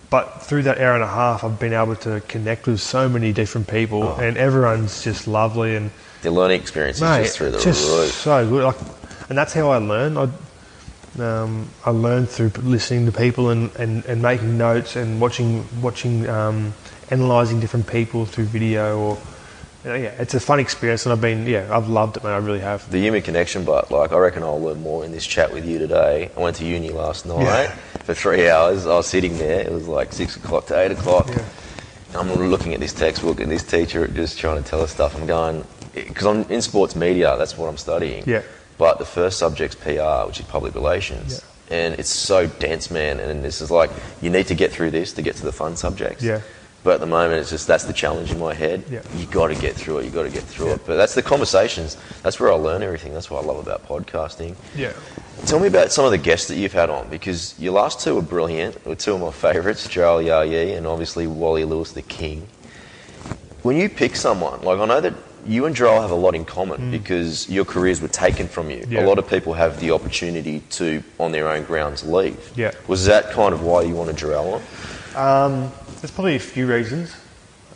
But 0.08 0.42
through 0.42 0.62
that 0.64 0.78
hour 0.78 0.94
and 0.94 1.02
a 1.02 1.08
half, 1.08 1.42
I've 1.42 1.58
been 1.58 1.72
able 1.72 1.96
to 1.96 2.20
connect 2.28 2.66
with 2.68 2.80
so 2.80 3.08
many 3.08 3.32
different 3.32 3.66
people, 3.66 4.02
Oh. 4.04 4.16
and 4.20 4.36
everyone's 4.36 5.02
just 5.02 5.26
lovely 5.26 5.74
and 5.74 5.90
The 6.22 6.30
learning 6.30 6.60
experience 6.60 6.98
is 6.98 7.02
just 7.02 7.36
through 7.38 7.50
the 7.50 7.58
just 7.58 7.88
roof. 7.88 8.12
so 8.12 8.48
good. 8.48 8.64
Like, 8.64 8.76
and 9.28 9.36
that's 9.38 9.52
how 9.52 9.70
I 9.70 9.78
learn. 9.78 10.16
I, 10.16 10.28
um, 11.18 11.68
I 11.84 11.90
learn 11.90 12.26
through 12.26 12.50
listening 12.62 13.06
to 13.06 13.12
people 13.12 13.50
and, 13.50 13.74
and, 13.76 14.04
and 14.04 14.20
making 14.20 14.58
notes 14.58 14.96
and 14.96 15.20
watching 15.20 15.64
watching 15.80 16.28
um, 16.28 16.74
analysing 17.10 17.60
different 17.60 17.86
people 17.86 18.26
through 18.26 18.44
video 18.44 18.98
or 18.98 19.18
you 19.84 19.90
know, 19.90 19.96
yeah, 19.96 20.08
it's 20.18 20.34
a 20.34 20.40
fun 20.40 20.58
experience 20.60 21.06
and 21.06 21.12
I've 21.12 21.20
been 21.20 21.46
yeah 21.46 21.74
I've 21.74 21.88
loved 21.88 22.16
it 22.18 22.24
man 22.24 22.32
I 22.32 22.38
really 22.38 22.60
have. 22.60 22.90
The 22.90 22.98
human 22.98 23.22
connection, 23.22 23.64
but 23.64 23.90
like 23.90 24.12
I 24.12 24.18
reckon 24.18 24.42
I'll 24.42 24.60
learn 24.60 24.82
more 24.82 25.04
in 25.04 25.12
this 25.12 25.26
chat 25.26 25.52
with 25.52 25.64
you 25.64 25.78
today. 25.78 26.30
I 26.36 26.40
went 26.40 26.56
to 26.56 26.66
uni 26.66 26.90
last 26.90 27.24
night 27.24 27.42
Yeah. 27.44 27.70
for 28.04 28.12
three 28.12 28.50
hours. 28.50 28.84
I 28.86 28.96
was 28.96 29.06
sitting 29.06 29.38
there. 29.38 29.60
It 29.60 29.72
was 29.72 29.88
like 29.88 30.12
six 30.12 30.36
o'clock 30.36 30.66
to 30.66 30.78
eight 30.78 30.90
o'clock. 30.92 31.28
Yeah. 31.28 31.44
I'm 32.14 32.32
looking 32.34 32.74
at 32.74 32.80
this 32.80 32.92
textbook 32.92 33.40
and 33.40 33.50
this 33.50 33.62
teacher 33.62 34.06
just 34.08 34.38
trying 34.38 34.62
to 34.62 34.68
tell 34.68 34.80
us 34.82 34.92
stuff. 34.92 35.16
I'm 35.16 35.26
going 35.26 35.64
because 35.94 36.26
I'm 36.26 36.42
in 36.50 36.60
sports 36.62 36.94
media. 36.96 37.36
That's 37.38 37.56
what 37.56 37.68
I'm 37.68 37.76
studying. 37.78 38.24
Yeah. 38.26 38.42
But 38.78 38.98
the 38.98 39.04
first 39.06 39.38
subject's 39.38 39.74
PR, 39.76 40.26
which 40.26 40.40
is 40.40 40.46
public 40.46 40.74
relations. 40.74 41.42
And 41.70 41.94
it's 41.94 42.10
so 42.10 42.46
dense, 42.46 42.90
man. 42.90 43.18
And 43.18 43.42
this 43.42 43.60
is 43.60 43.70
like, 43.70 43.90
you 44.22 44.30
need 44.30 44.46
to 44.48 44.54
get 44.54 44.70
through 44.72 44.90
this 44.92 45.12
to 45.14 45.22
get 45.22 45.36
to 45.36 45.42
the 45.44 45.52
fun 45.52 45.76
subjects. 45.76 46.22
Yeah. 46.22 46.40
But 46.84 46.94
at 46.94 47.00
the 47.00 47.06
moment, 47.06 47.40
it's 47.40 47.50
just 47.50 47.66
that's 47.66 47.84
the 47.84 47.92
challenge 47.92 48.30
in 48.30 48.38
my 48.38 48.54
head. 48.54 48.84
Yeah. 48.88 49.02
You 49.16 49.26
got 49.26 49.48
to 49.48 49.56
get 49.56 49.74
through 49.74 49.98
it. 49.98 50.04
You 50.04 50.10
got 50.12 50.22
to 50.22 50.30
get 50.30 50.44
through 50.44 50.66
Yeah. 50.68 50.74
it. 50.74 50.82
But 50.86 50.96
that's 50.96 51.16
the 51.16 51.22
conversations. 51.22 51.96
That's 52.22 52.38
where 52.38 52.52
I 52.52 52.54
learn 52.54 52.82
everything. 52.84 53.12
That's 53.12 53.28
what 53.28 53.42
I 53.42 53.46
love 53.46 53.58
about 53.58 53.84
podcasting. 53.88 54.54
Yeah. 54.76 54.92
Tell 55.46 55.58
me 55.58 55.66
about 55.66 55.90
some 55.90 56.04
of 56.04 56.12
the 56.12 56.18
guests 56.18 56.46
that 56.46 56.56
you've 56.56 56.72
had 56.72 56.88
on 56.88 57.08
because 57.08 57.58
your 57.58 57.72
last 57.72 57.98
two 58.00 58.14
were 58.14 58.22
brilliant. 58.22 58.86
Were 58.86 58.94
two 58.94 59.14
of 59.14 59.20
my 59.20 59.32
favourites, 59.32 59.88
Jharal 59.88 60.24
Yow 60.24 60.42
Yeh 60.42 60.76
and 60.76 60.86
obviously 60.86 61.26
Wally 61.26 61.64
Lewis, 61.64 61.90
the 61.92 62.02
King. 62.02 62.46
When 63.62 63.76
you 63.76 63.88
pick 63.88 64.14
someone, 64.14 64.60
like 64.62 64.78
I 64.78 64.84
know 64.86 65.00
that 65.00 65.14
you 65.46 65.66
and 65.66 65.74
Jharal 65.74 66.00
have 66.00 66.10
a 66.10 66.14
lot 66.16 66.34
in 66.34 66.44
common 66.44 66.90
because 66.90 67.48
your 67.48 67.64
careers 67.64 68.00
were 68.00 68.08
taken 68.08 68.48
from 68.48 68.70
you. 68.70 68.78
Mm. 68.78 68.90
Yeah. 68.92 69.04
A 69.04 69.06
lot 69.06 69.18
of 69.18 69.28
people 69.28 69.54
have 69.54 69.80
the 69.80 69.90
opportunity 69.92 70.60
to, 70.70 71.02
on 71.18 71.32
their 71.32 71.48
own 71.48 71.64
grounds, 71.64 72.04
leave. 72.04 72.52
Yeah. 72.56 72.72
Was 72.88 73.06
that 73.06 73.30
kind 73.30 73.54
of 73.54 73.62
why 73.62 73.82
you 73.82 73.94
wanted 73.94 74.16
Jharal 74.16 74.60
on? 75.16 75.52
Um, 75.52 75.72
there's 76.00 76.10
probably 76.10 76.36
a 76.36 76.40
few 76.40 76.66
reasons. 76.66 77.14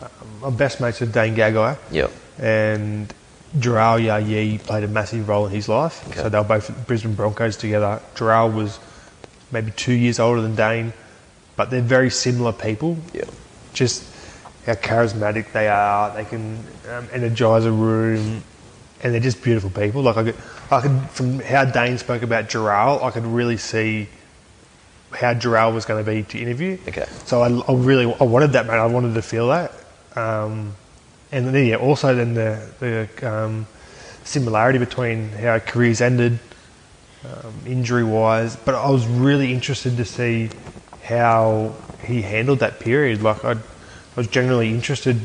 Um, 0.02 0.08
I'm 0.44 0.56
best 0.56 0.80
mates 0.80 1.00
with 1.00 1.12
Dane 1.12 1.34
Gagai. 1.34 1.78
Yep. 1.90 2.10
and 2.38 3.12
Jharal 3.58 4.02
Yow 4.02 4.16
Yeh 4.18 4.58
played 4.58 4.84
a 4.84 4.88
massive 4.88 5.28
role 5.28 5.46
in 5.46 5.52
his 5.52 5.68
life. 5.68 6.06
Okay. 6.08 6.20
So 6.22 6.28
they 6.28 6.38
were 6.38 6.44
both 6.44 6.70
at 6.70 6.76
the 6.76 6.82
Brisbane 6.82 7.14
Broncos 7.14 7.56
together. 7.56 8.00
Jharal 8.14 8.54
was 8.54 8.78
maybe 9.50 9.72
two 9.72 9.92
years 9.92 10.20
older 10.20 10.40
than 10.40 10.54
Dane, 10.54 10.92
but 11.56 11.70
they're 11.70 11.80
very 11.82 12.10
similar 12.10 12.52
people. 12.52 12.96
Yep. 13.12 13.28
Just 13.72 14.04
how 14.66 14.74
charismatic 14.74 15.52
they 15.52 15.68
are. 15.68 16.14
They 16.14 16.24
can 16.24 16.64
um, 16.90 17.08
energise 17.12 17.64
a 17.64 17.72
room, 17.72 18.42
and 19.02 19.14
they're 19.14 19.20
just 19.20 19.42
beautiful 19.42 19.70
people. 19.70 20.02
Like 20.02 20.16
I 20.16 20.24
could, 20.24 20.36
I 20.70 20.80
could 20.80 21.10
from 21.10 21.40
how 21.40 21.64
Dane 21.64 21.98
spoke 21.98 22.22
about 22.22 22.48
Jharal, 22.48 23.02
I 23.02 23.10
could 23.10 23.24
really 23.24 23.56
see 23.56 24.08
how 25.12 25.34
Jharal 25.34 25.74
was 25.74 25.84
going 25.84 26.04
to 26.04 26.10
be 26.10 26.22
to 26.22 26.38
interview. 26.38 26.78
Okay. 26.88 27.06
So 27.24 27.42
I, 27.42 27.48
I 27.48 27.74
really 27.74 28.12
I 28.20 28.24
wanted 28.24 28.52
that 28.52 28.66
man. 28.66 28.78
I 28.78 28.86
wanted 28.86 29.14
to 29.14 29.22
feel 29.22 29.48
that. 29.48 29.72
Um, 30.16 30.74
and 31.32 31.46
then 31.46 31.66
yeah, 31.66 31.76
also 31.76 32.14
then 32.14 32.34
the 32.34 32.60
the 32.80 33.32
um, 33.32 33.66
similarity 34.24 34.78
between 34.78 35.30
how 35.30 35.58
careers 35.58 36.00
ended, 36.00 36.38
um, 37.24 37.54
injury 37.66 38.04
wise. 38.04 38.56
But 38.56 38.74
I 38.74 38.90
was 38.90 39.06
really 39.06 39.52
interested 39.52 39.96
to 39.96 40.04
see 40.04 40.50
how 41.04 41.74
he 42.04 42.22
handled 42.22 42.60
that 42.60 42.80
period. 42.80 43.22
Like 43.22 43.44
I, 43.44 43.56
I 44.16 44.20
was 44.20 44.26
generally 44.28 44.70
interested 44.70 45.20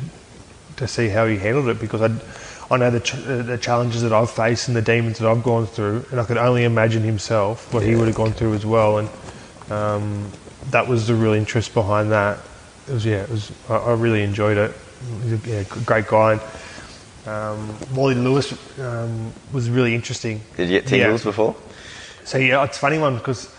to 0.78 0.88
see 0.88 1.10
how 1.10 1.26
he 1.26 1.38
handled 1.38 1.68
it 1.70 1.80
because 1.80 2.02
I, 2.02 2.74
I 2.74 2.78
know 2.78 2.92
the 2.92 3.00
ch- 3.00 3.16
uh, 3.16 3.42
the 3.42 3.58
challenges 3.58 4.02
that 4.02 4.14
I've 4.14 4.30
faced 4.30 4.68
and 4.68 4.76
the 4.78 4.82
demons 4.82 5.20
that 5.20 5.30
I've 5.30 5.44
gone 5.44 5.66
through, 5.66 6.06
and 6.12 6.20
I 6.20 6.24
could 6.26 6.38
only 6.38 6.64
imagine 6.64 7.04
himself 7.04 7.74
what 7.74 7.84
he 7.84 7.96
would 7.96 8.08
have 8.08 8.16
gone 8.16 8.34
through 8.34 8.54
as 8.54 8.66
well. 8.66 8.98
And 9.00 9.10
um, 9.72 10.32
that 10.72 10.88
was 10.88 11.08
the 11.08 11.16
real 11.16 11.34
interest 11.34 11.74
behind 11.74 12.12
that. 12.12 12.40
It 12.88 12.94
was 12.94 13.06
yeah, 13.06 13.24
it 13.24 13.30
was 13.30 13.52
I, 13.70 13.76
I 13.78 13.94
really 13.94 14.24
enjoyed 14.24 14.58
it. 14.58 14.72
He's 15.24 15.34
a 15.34 15.50
yeah, 15.50 15.64
great 15.86 16.08
guy. 16.08 16.34
And, 16.34 16.42
um, 17.28 17.76
Wally 17.96 18.16
Lewis 18.16 18.54
um, 18.80 19.34
was 19.52 19.70
really 19.70 19.96
interesting. 19.96 20.42
Did 20.58 20.70
you 20.70 20.80
get 20.80 20.88
Tim 20.88 21.00
Yeah. 21.00 21.18
Before? 21.18 21.56
So 22.24 22.38
yeah, 22.38 22.64
it's 22.64 22.78
a 22.78 22.80
funny 22.80 23.00
one 23.00 23.18
because 23.18 23.54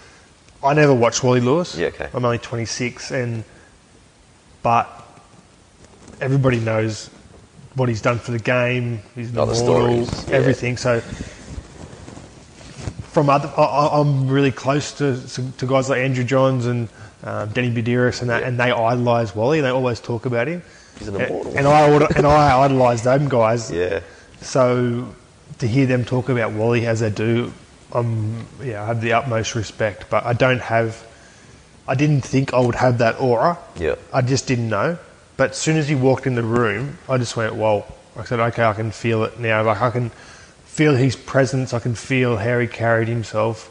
I 0.62 0.74
never 0.74 0.94
watched 0.94 1.22
Wally 1.24 1.40
Lewis. 1.40 1.76
Yeah, 1.76 1.88
okay. 1.88 2.08
I'm 2.14 2.24
only 2.24 2.38
26, 2.38 3.10
and 3.10 3.44
but 4.62 4.95
everybody 6.20 6.58
knows 6.60 7.10
what 7.74 7.88
he's 7.88 8.00
done 8.02 8.18
for 8.18 8.32
the 8.32 8.38
game. 8.38 9.00
He's 9.14 9.30
an 9.30 9.34
immortal, 9.36 9.54
stories, 9.54 10.28
yeah. 10.28 10.34
everything. 10.36 10.76
So 10.76 11.00
from 13.12 13.30
other, 13.30 13.50
I- 13.56 13.88
I'm 14.00 14.28
really 14.28 14.52
close 14.52 14.92
to, 14.98 15.20
to 15.58 15.66
guys 15.66 15.88
like 15.88 15.98
Andrew 16.00 16.24
Johns 16.24 16.66
and 16.66 16.88
um, 17.24 17.48
Danny 17.50 17.70
Buderus 17.70 18.20
and 18.20 18.30
that, 18.30 18.42
and 18.42 18.58
they 18.58 18.70
idolise 18.70 19.34
Wally. 19.34 19.58
and 19.58 19.66
They 19.66 19.70
always 19.70 20.00
talk 20.00 20.26
about 20.26 20.48
him. 20.48 20.62
He's 20.98 21.08
an 21.08 21.16
immortal. 21.16 21.56
And 21.56 21.66
I 21.66 21.88
and 22.16 22.26
I 22.26 22.58
idolise 22.64 23.02
them 23.02 23.28
guys. 23.28 23.70
Yeah. 23.70 24.00
So 24.40 25.14
to 25.58 25.66
hear 25.66 25.86
them 25.86 26.04
talk 26.04 26.28
about 26.28 26.52
Wally 26.52 26.86
as 26.86 27.00
they 27.00 27.10
do, 27.10 27.52
um, 27.92 28.46
yeah, 28.62 28.82
I 28.82 28.86
have 28.86 29.00
the 29.00 29.12
utmost 29.14 29.54
respect. 29.54 30.08
But 30.10 30.24
I 30.24 30.32
don't 30.32 30.60
have, 30.60 31.06
I 31.88 31.94
didn't 31.94 32.22
think 32.22 32.52
I 32.54 32.60
would 32.60 32.74
have 32.76 32.98
that 32.98 33.20
aura. 33.20 33.58
Yeah. 33.78 33.96
I 34.12 34.22
just 34.22 34.46
didn't 34.46 34.68
know. 34.68 34.98
But 35.36 35.50
as 35.50 35.56
soon 35.58 35.76
as 35.76 35.88
he 35.88 35.94
walked 35.94 36.26
in 36.26 36.34
the 36.34 36.42
room, 36.42 36.98
I 37.08 37.18
just 37.18 37.36
went, 37.36 37.54
whoa. 37.54 37.84
I 38.16 38.24
said, 38.24 38.40
okay, 38.40 38.64
I 38.64 38.72
can 38.72 38.90
feel 38.90 39.24
it 39.24 39.38
now. 39.38 39.62
Like 39.62 39.80
I 39.82 39.90
can 39.90 40.10
feel 40.64 40.94
his 40.94 41.16
presence. 41.16 41.74
I 41.74 41.78
can 41.78 41.94
feel 41.94 42.36
how 42.36 42.58
he 42.58 42.66
carried 42.66 43.08
himself. 43.08 43.70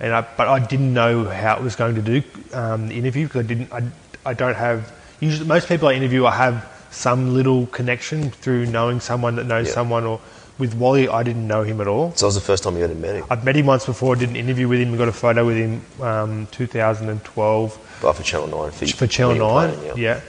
And 0.00 0.12
I, 0.14 0.22
but 0.22 0.48
I 0.48 0.58
didn't 0.58 0.94
know 0.94 1.24
how 1.24 1.56
it 1.56 1.62
was 1.62 1.76
going 1.76 1.94
to 1.96 2.02
do 2.02 2.22
um, 2.54 2.88
the 2.88 2.94
interview 2.94 3.26
because 3.26 3.44
I 3.44 3.48
didn't. 3.48 3.72
I, 3.72 3.82
I 4.24 4.34
don't 4.34 4.54
have. 4.56 4.92
Usually, 5.20 5.46
most 5.46 5.68
people 5.68 5.88
I 5.88 5.92
interview, 5.92 6.24
I 6.26 6.34
have 6.34 6.68
some 6.90 7.34
little 7.34 7.66
connection 7.66 8.30
through 8.30 8.66
knowing 8.66 8.98
someone 9.00 9.36
that 9.36 9.44
knows 9.46 9.68
Yeah. 9.68 9.74
someone. 9.74 10.04
Or 10.04 10.20
with 10.58 10.74
Wally, 10.74 11.08
I 11.08 11.22
didn't 11.22 11.46
know 11.46 11.62
him 11.62 11.80
at 11.80 11.86
all. 11.86 12.12
So 12.16 12.26
it 12.26 12.28
was 12.28 12.34
the 12.34 12.40
first 12.40 12.64
time 12.64 12.76
you 12.78 12.84
ever 12.84 12.94
met 12.94 13.16
him. 13.16 13.24
I'd 13.30 13.44
met 13.44 13.54
him 13.56 13.66
once 13.66 13.84
before. 13.86 14.16
Did 14.16 14.30
an 14.30 14.36
interview 14.36 14.66
with 14.68 14.80
him. 14.80 14.90
We 14.90 14.98
got 14.98 15.08
a 15.08 15.12
photo 15.12 15.46
with 15.46 15.56
him. 15.56 15.82
Um, 16.00 16.46
2012 16.50 17.98
But 18.00 18.12
for 18.14 18.22
Channel 18.22 18.48
9. 18.48 18.70
For, 18.70 18.86
for 18.86 19.06
Channel 19.06 19.28
when 19.30 19.36
you 19.36 19.44
were 19.44 19.66
Nine, 19.66 19.74
playing, 19.76 19.98
yeah. 19.98 20.20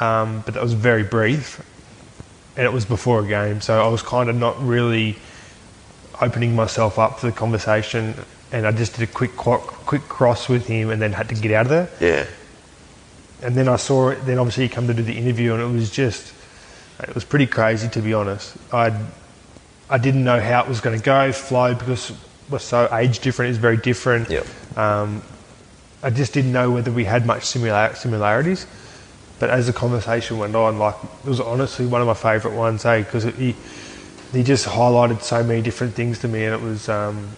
Um, 0.00 0.42
but 0.44 0.54
that 0.54 0.62
was 0.62 0.72
very 0.72 1.04
brief, 1.04 1.64
and 2.56 2.66
it 2.66 2.72
was 2.72 2.84
before 2.84 3.24
a 3.24 3.26
game, 3.26 3.60
so 3.60 3.80
I 3.84 3.88
was 3.88 4.02
kind 4.02 4.28
of 4.28 4.36
not 4.36 4.60
really 4.64 5.16
opening 6.20 6.54
myself 6.54 6.98
up 6.98 7.20
for 7.20 7.26
the 7.26 7.32
conversation, 7.32 8.14
and 8.52 8.66
I 8.66 8.72
just 8.72 8.96
did 8.96 9.08
a 9.08 9.12
quick 9.12 9.36
quick 9.36 10.02
cross 10.02 10.48
with 10.48 10.66
him, 10.66 10.90
and 10.90 11.00
then 11.00 11.12
had 11.12 11.28
to 11.28 11.34
get 11.34 11.52
out 11.52 11.66
of 11.66 11.70
there. 11.70 11.88
Yeah. 12.00 12.26
And 13.46 13.54
then 13.54 13.68
I 13.68 13.76
saw 13.76 14.08
it. 14.10 14.24
Then 14.24 14.38
obviously 14.38 14.64
he 14.64 14.68
come 14.68 14.86
to 14.86 14.94
do 14.94 15.02
the 15.02 15.16
interview, 15.16 15.52
and 15.52 15.62
it 15.62 15.66
was 15.66 15.90
just 15.90 16.32
it 17.00 17.14
was 17.14 17.24
pretty 17.24 17.46
crazy 17.46 17.88
to 17.90 18.00
be 18.00 18.14
honest. 18.14 18.56
I 18.72 18.98
I 19.90 19.98
didn't 19.98 20.24
know 20.24 20.40
how 20.40 20.62
it 20.62 20.68
was 20.68 20.80
going 20.80 20.98
to 20.98 21.04
go, 21.04 21.30
flow 21.32 21.74
because 21.74 22.12
we're 22.50 22.58
so 22.58 22.88
age 22.92 23.20
different. 23.20 23.50
It's 23.50 23.58
very 23.58 23.76
different. 23.76 24.30
Yep. 24.30 24.46
Um, 24.76 25.22
I 26.02 26.10
just 26.10 26.32
didn't 26.32 26.52
know 26.52 26.70
whether 26.70 26.92
we 26.92 27.04
had 27.04 27.26
much 27.26 27.44
similar, 27.44 27.94
similarities. 27.94 28.66
But 29.38 29.50
as 29.50 29.66
the 29.66 29.72
conversation 29.72 30.38
went 30.38 30.54
on, 30.54 30.78
like 30.78 30.94
it 31.24 31.28
was 31.28 31.40
honestly 31.40 31.86
one 31.86 32.00
of 32.00 32.06
my 32.06 32.14
favourite 32.14 32.56
ones, 32.56 32.84
eh? 32.84 32.98
Because 33.00 33.24
he 33.24 33.54
he 34.32 34.42
just 34.42 34.66
highlighted 34.66 35.22
so 35.22 35.42
many 35.42 35.60
different 35.62 35.94
things 35.94 36.18
to 36.20 36.28
me, 36.28 36.44
and 36.44 36.54
it 36.54 36.60
was 36.60 36.88
um, 36.88 37.28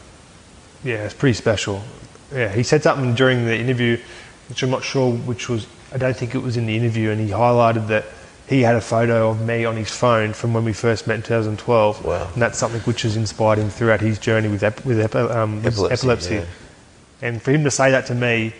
yeah, 0.85 1.05
it's 1.05 1.15
pretty 1.15 1.35
special. 1.35 1.83
Yeah, 2.33 2.53
he 2.53 2.63
said 2.63 2.83
something 2.83 3.15
during 3.15 3.45
the 3.47 3.57
interview, 3.57 3.99
which 4.49 4.63
I'm 4.63 4.71
not 4.71 4.85
sure 4.85 5.13
which 5.13 5.49
was. 5.49 5.67
I 5.93 5.99
don't 5.99 6.17
think 6.17 6.35
it 6.35 6.39
was 6.43 6.57
in 6.57 6.67
the 6.67 6.77
interview, 6.77 7.11
and 7.11 7.21
he 7.21 7.29
highlighted 7.29 7.87
that 7.89 8.05
he 8.49 8.63
had 8.63 8.77
a 8.77 8.81
photo 8.81 9.31
of 9.31 9.41
me 9.45 9.65
on 9.65 9.77
his 9.77 9.91
phone 9.91 10.33
from 10.33 10.53
when 10.55 10.65
we 10.65 10.73
first 10.73 11.07
met 11.07 11.17
in 11.17 11.23
2012. 11.23 12.05
Wow. 12.05 12.29
And 12.33 12.43
that's 12.43 12.59
something 12.59 12.81
which 12.83 13.03
has 13.03 13.17
inspired 13.17 13.59
him 13.59 13.71
throughout 13.71 14.01
his 14.01 14.19
journey 14.19 14.49
with 14.49 14.63
ep- 14.63 14.85
with 14.85 15.01
epi- 15.01 15.19
um, 15.19 15.63
with 15.63 15.75
Epilepsy, 15.75 15.95
epilepsy. 15.95 16.35
yeah. 16.35 16.45
And 17.23 17.41
for 17.43 17.51
him 17.53 17.65
to 17.65 17.71
say 17.71 17.91
that 17.93 18.07
to 18.07 18.15
me, 18.15 18.53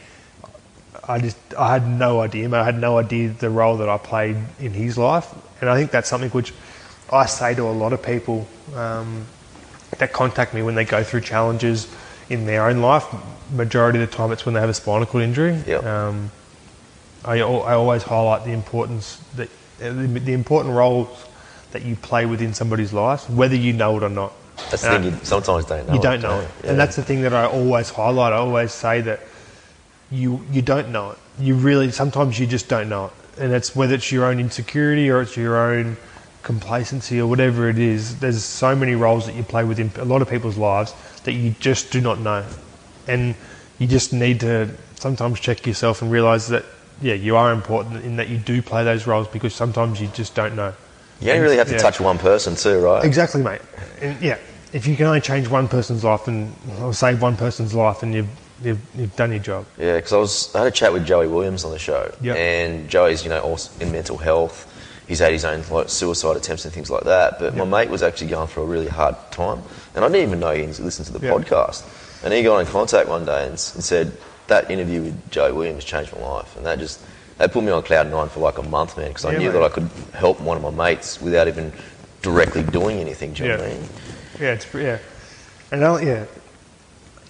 I 1.09 1.19
just 1.21 1.37
I 1.57 1.73
had 1.73 1.87
no 1.89 2.21
idea. 2.21 2.53
I 2.53 2.65
had 2.65 2.79
no 2.79 2.99
idea 2.99 3.29
the 3.31 3.51
role 3.51 3.77
that 3.79 3.89
I 3.89 3.99
played 3.99 4.37
in 4.59 4.73
his 4.73 4.99
life, 4.99 5.33
and 5.61 5.71
I 5.71 5.77
think 5.77 5.91
that's 5.91 6.09
something 6.09 6.31
which 6.31 6.53
I 7.13 7.27
say 7.27 7.55
to 7.55 7.63
a 7.63 7.71
lot 7.71 7.93
of 7.93 8.03
people 8.03 8.47
um, 8.75 9.27
that 9.99 10.13
contact 10.13 10.53
me 10.55 10.63
when 10.63 10.75
they 10.75 10.85
go 10.85 11.05
through 11.05 11.21
challenges 11.21 11.89
in 12.29 12.47
their 12.47 12.69
own 12.69 12.81
life. 12.81 13.07
Majority 13.53 14.03
of 14.03 14.11
the 14.11 14.17
time, 14.17 14.33
it's 14.33 14.45
when 14.45 14.55
they 14.55 14.61
have 14.61 14.69
a 14.71 14.75
spinal 14.75 15.07
cord 15.07 15.23
injury. 15.23 15.63
Yep. 15.67 15.85
Um, 15.85 16.31
I, 17.25 17.39
I 17.39 17.75
always 17.75 18.03
highlight 18.03 18.45
the 18.45 18.53
importance 18.53 19.21
that 19.37 19.49
the, 19.79 20.33
important 20.33 20.75
roles 20.75 21.27
that 21.73 21.85
you 21.85 21.95
play 21.97 22.27
within 22.27 22.55
somebody's 22.55 22.93
life, 22.93 23.29
whether 23.31 23.55
you 23.57 23.73
know 23.73 23.97
it 23.97 24.03
or 24.03 24.09
not. 24.09 24.33
That's 24.71 24.83
the 24.83 24.91
And 24.93 25.05
thing. 25.05 25.13
You 25.13 25.25
sometimes 25.25 25.67
don't 25.67 25.87
know. 25.87 25.95
you 25.95 26.01
don't 26.01 26.23
know 26.23 26.41
it. 26.41 26.51
you? 26.65 26.71
And 26.71 26.79
that's 26.79 26.97
the 26.97 27.03
thing 27.03 27.23
that 27.23 27.35
I 27.35 27.47
always 27.47 27.91
highlight. 27.91 28.33
I 28.33 28.37
always 28.37 28.73
say 28.73 29.01
that 29.03 29.21
you 30.11 30.41
you 30.51 30.63
don't 30.63 30.91
know 30.91 31.13
it. 31.13 31.19
You 31.39 31.55
really 31.55 31.91
sometimes 31.91 32.39
you 32.39 32.47
just 32.47 32.69
don't 32.69 32.89
know 32.89 33.07
it, 33.07 33.13
and 33.43 33.53
it's 33.53 33.75
whether 33.75 33.95
it's 33.95 34.11
your 34.13 34.25
own 34.25 34.39
insecurity 34.41 35.11
or 35.11 35.21
it's 35.23 35.37
your 35.37 35.57
own 35.57 35.97
complacency 36.43 37.21
or 37.21 37.27
whatever 37.27 37.69
it 37.69 37.79
is. 37.79 38.21
There's 38.21 38.45
so 38.45 38.75
many 38.77 38.95
roles 38.95 39.27
that 39.27 39.35
you 39.35 39.43
play 39.43 39.65
within 39.65 39.91
a 39.97 40.05
lot 40.05 40.23
of 40.23 40.31
people's 40.31 40.57
lives 40.57 40.95
that 41.25 41.33
you 41.33 41.55
just 41.61 41.91
do 41.91 42.01
not 42.01 42.21
know, 42.21 42.45
and 43.07 43.35
you 43.79 43.87
just 43.87 44.13
need 44.13 44.41
to 44.41 44.71
sometimes 44.99 45.41
check 45.41 45.67
yourself 45.67 46.03
and 46.03 46.11
realize 46.11 46.49
that 46.49 46.65
yeah, 47.03 47.15
you 47.15 47.37
are 47.37 47.53
important 47.53 48.05
in 48.05 48.17
that 48.17 48.29
you 48.29 48.39
do 48.39 48.63
play 48.63 48.83
those 48.85 49.07
roles 49.07 49.29
because 49.29 49.55
sometimes 49.55 50.01
you 50.01 50.07
just 50.09 50.35
don't 50.35 50.57
know. 50.57 50.73
You 51.21 51.31
only 51.31 51.43
really 51.43 51.57
have 51.59 51.69
to 51.69 51.75
Yeah. 51.75 51.83
touch 51.83 52.01
one 52.01 52.19
person 52.19 52.57
too, 52.57 52.79
right? 52.79 53.05
Exactly, 53.05 53.43
mate. 53.43 53.61
And 54.01 54.21
yeah, 54.23 54.39
if 54.73 54.87
you 54.87 54.97
can 54.97 55.07
only 55.07 55.21
change 55.21 55.49
one 55.49 55.69
person's 55.69 56.05
life 56.05 56.27
and 56.29 56.55
or 56.81 56.95
save 56.95 57.21
one 57.21 57.37
person's 57.37 57.75
life, 57.75 58.03
and 58.03 58.15
you've 58.15 58.29
you've, 58.63 58.81
you've 58.97 59.17
done 59.17 59.31
your 59.33 59.41
job. 59.41 59.67
Yeah, 59.79 59.97
because 59.97 60.13
I 60.13 60.17
was 60.19 60.55
I 60.55 60.59
had 60.61 60.67
a 60.69 60.71
chat 60.71 60.93
with 60.93 61.07
Joey 61.07 61.29
Williams 61.29 61.65
on 61.65 61.71
the 61.73 61.79
show, 61.79 62.13
Yep. 62.21 62.37
and 62.37 62.89
Joey's 62.89 63.23
you 63.25 63.31
know 63.31 63.41
also 63.41 63.71
in 63.81 63.93
mental 63.93 64.17
health. 64.19 64.73
He's 65.09 65.21
had 65.21 65.31
his 65.33 65.45
own 65.45 65.63
like 65.71 65.89
suicide 65.89 66.37
attempts 66.37 66.65
and 66.65 66.75
things 66.75 66.91
like 66.91 67.05
that. 67.05 67.39
But 67.39 67.55
my 67.57 67.65
mate 67.65 67.91
was 67.91 68.03
actually 68.03 68.27
going 68.29 68.49
through 68.49 68.65
a 68.65 68.67
really 68.67 68.89
hard 68.89 69.15
time, 69.31 69.63
and 69.95 70.05
I 70.05 70.09
didn't 70.09 70.27
even 70.29 70.41
know 70.41 70.53
he 70.53 70.67
listened 70.67 71.07
to 71.07 71.13
the 71.13 71.25
Yep. 71.25 71.35
podcast. 71.47 71.85
And 72.25 72.33
he 72.35 72.43
got 72.43 72.59
in 72.59 72.67
contact 72.67 73.09
one 73.09 73.25
day 73.25 73.43
and, 73.43 73.51
and 73.53 73.59
said 73.85 74.17
that 74.49 74.69
interview 74.71 75.03
with 75.03 75.31
Joey 75.31 75.53
Williams 75.53 75.85
changed 75.85 76.13
my 76.13 76.21
life, 76.27 76.57
and 76.57 76.67
that 76.67 76.79
just 76.81 77.01
that 77.39 77.53
put 77.53 77.63
me 77.63 77.71
on 77.71 77.83
cloud 77.83 78.11
nine 78.11 78.29
for 78.31 78.41
like 78.41 78.59
a 78.59 78.63
month, 78.63 78.97
man. 78.97 79.09
Because 79.09 79.27
I 79.27 79.33
Yeah, 79.33 79.39
knew 79.39 79.47
mate. 79.53 79.53
that 79.61 79.63
I 79.63 79.69
could 79.69 79.91
help 80.15 80.41
one 80.41 80.57
of 80.57 80.63
my 80.63 80.71
mates 80.91 81.21
without 81.21 81.47
even 81.47 81.73
directly 82.23 82.63
doing 82.65 82.99
anything. 82.99 83.33
Do 83.35 83.43
you 83.45 83.49
know 83.51 83.59
what 83.59 83.67
I 83.67 83.69
Yeah. 83.69 83.75
mean? 83.79 83.89
Yeah, 84.41 84.53
it's 84.55 84.67
yeah, 84.75 84.99
and 85.71 85.85
I, 85.85 86.01
yeah, 86.03 86.25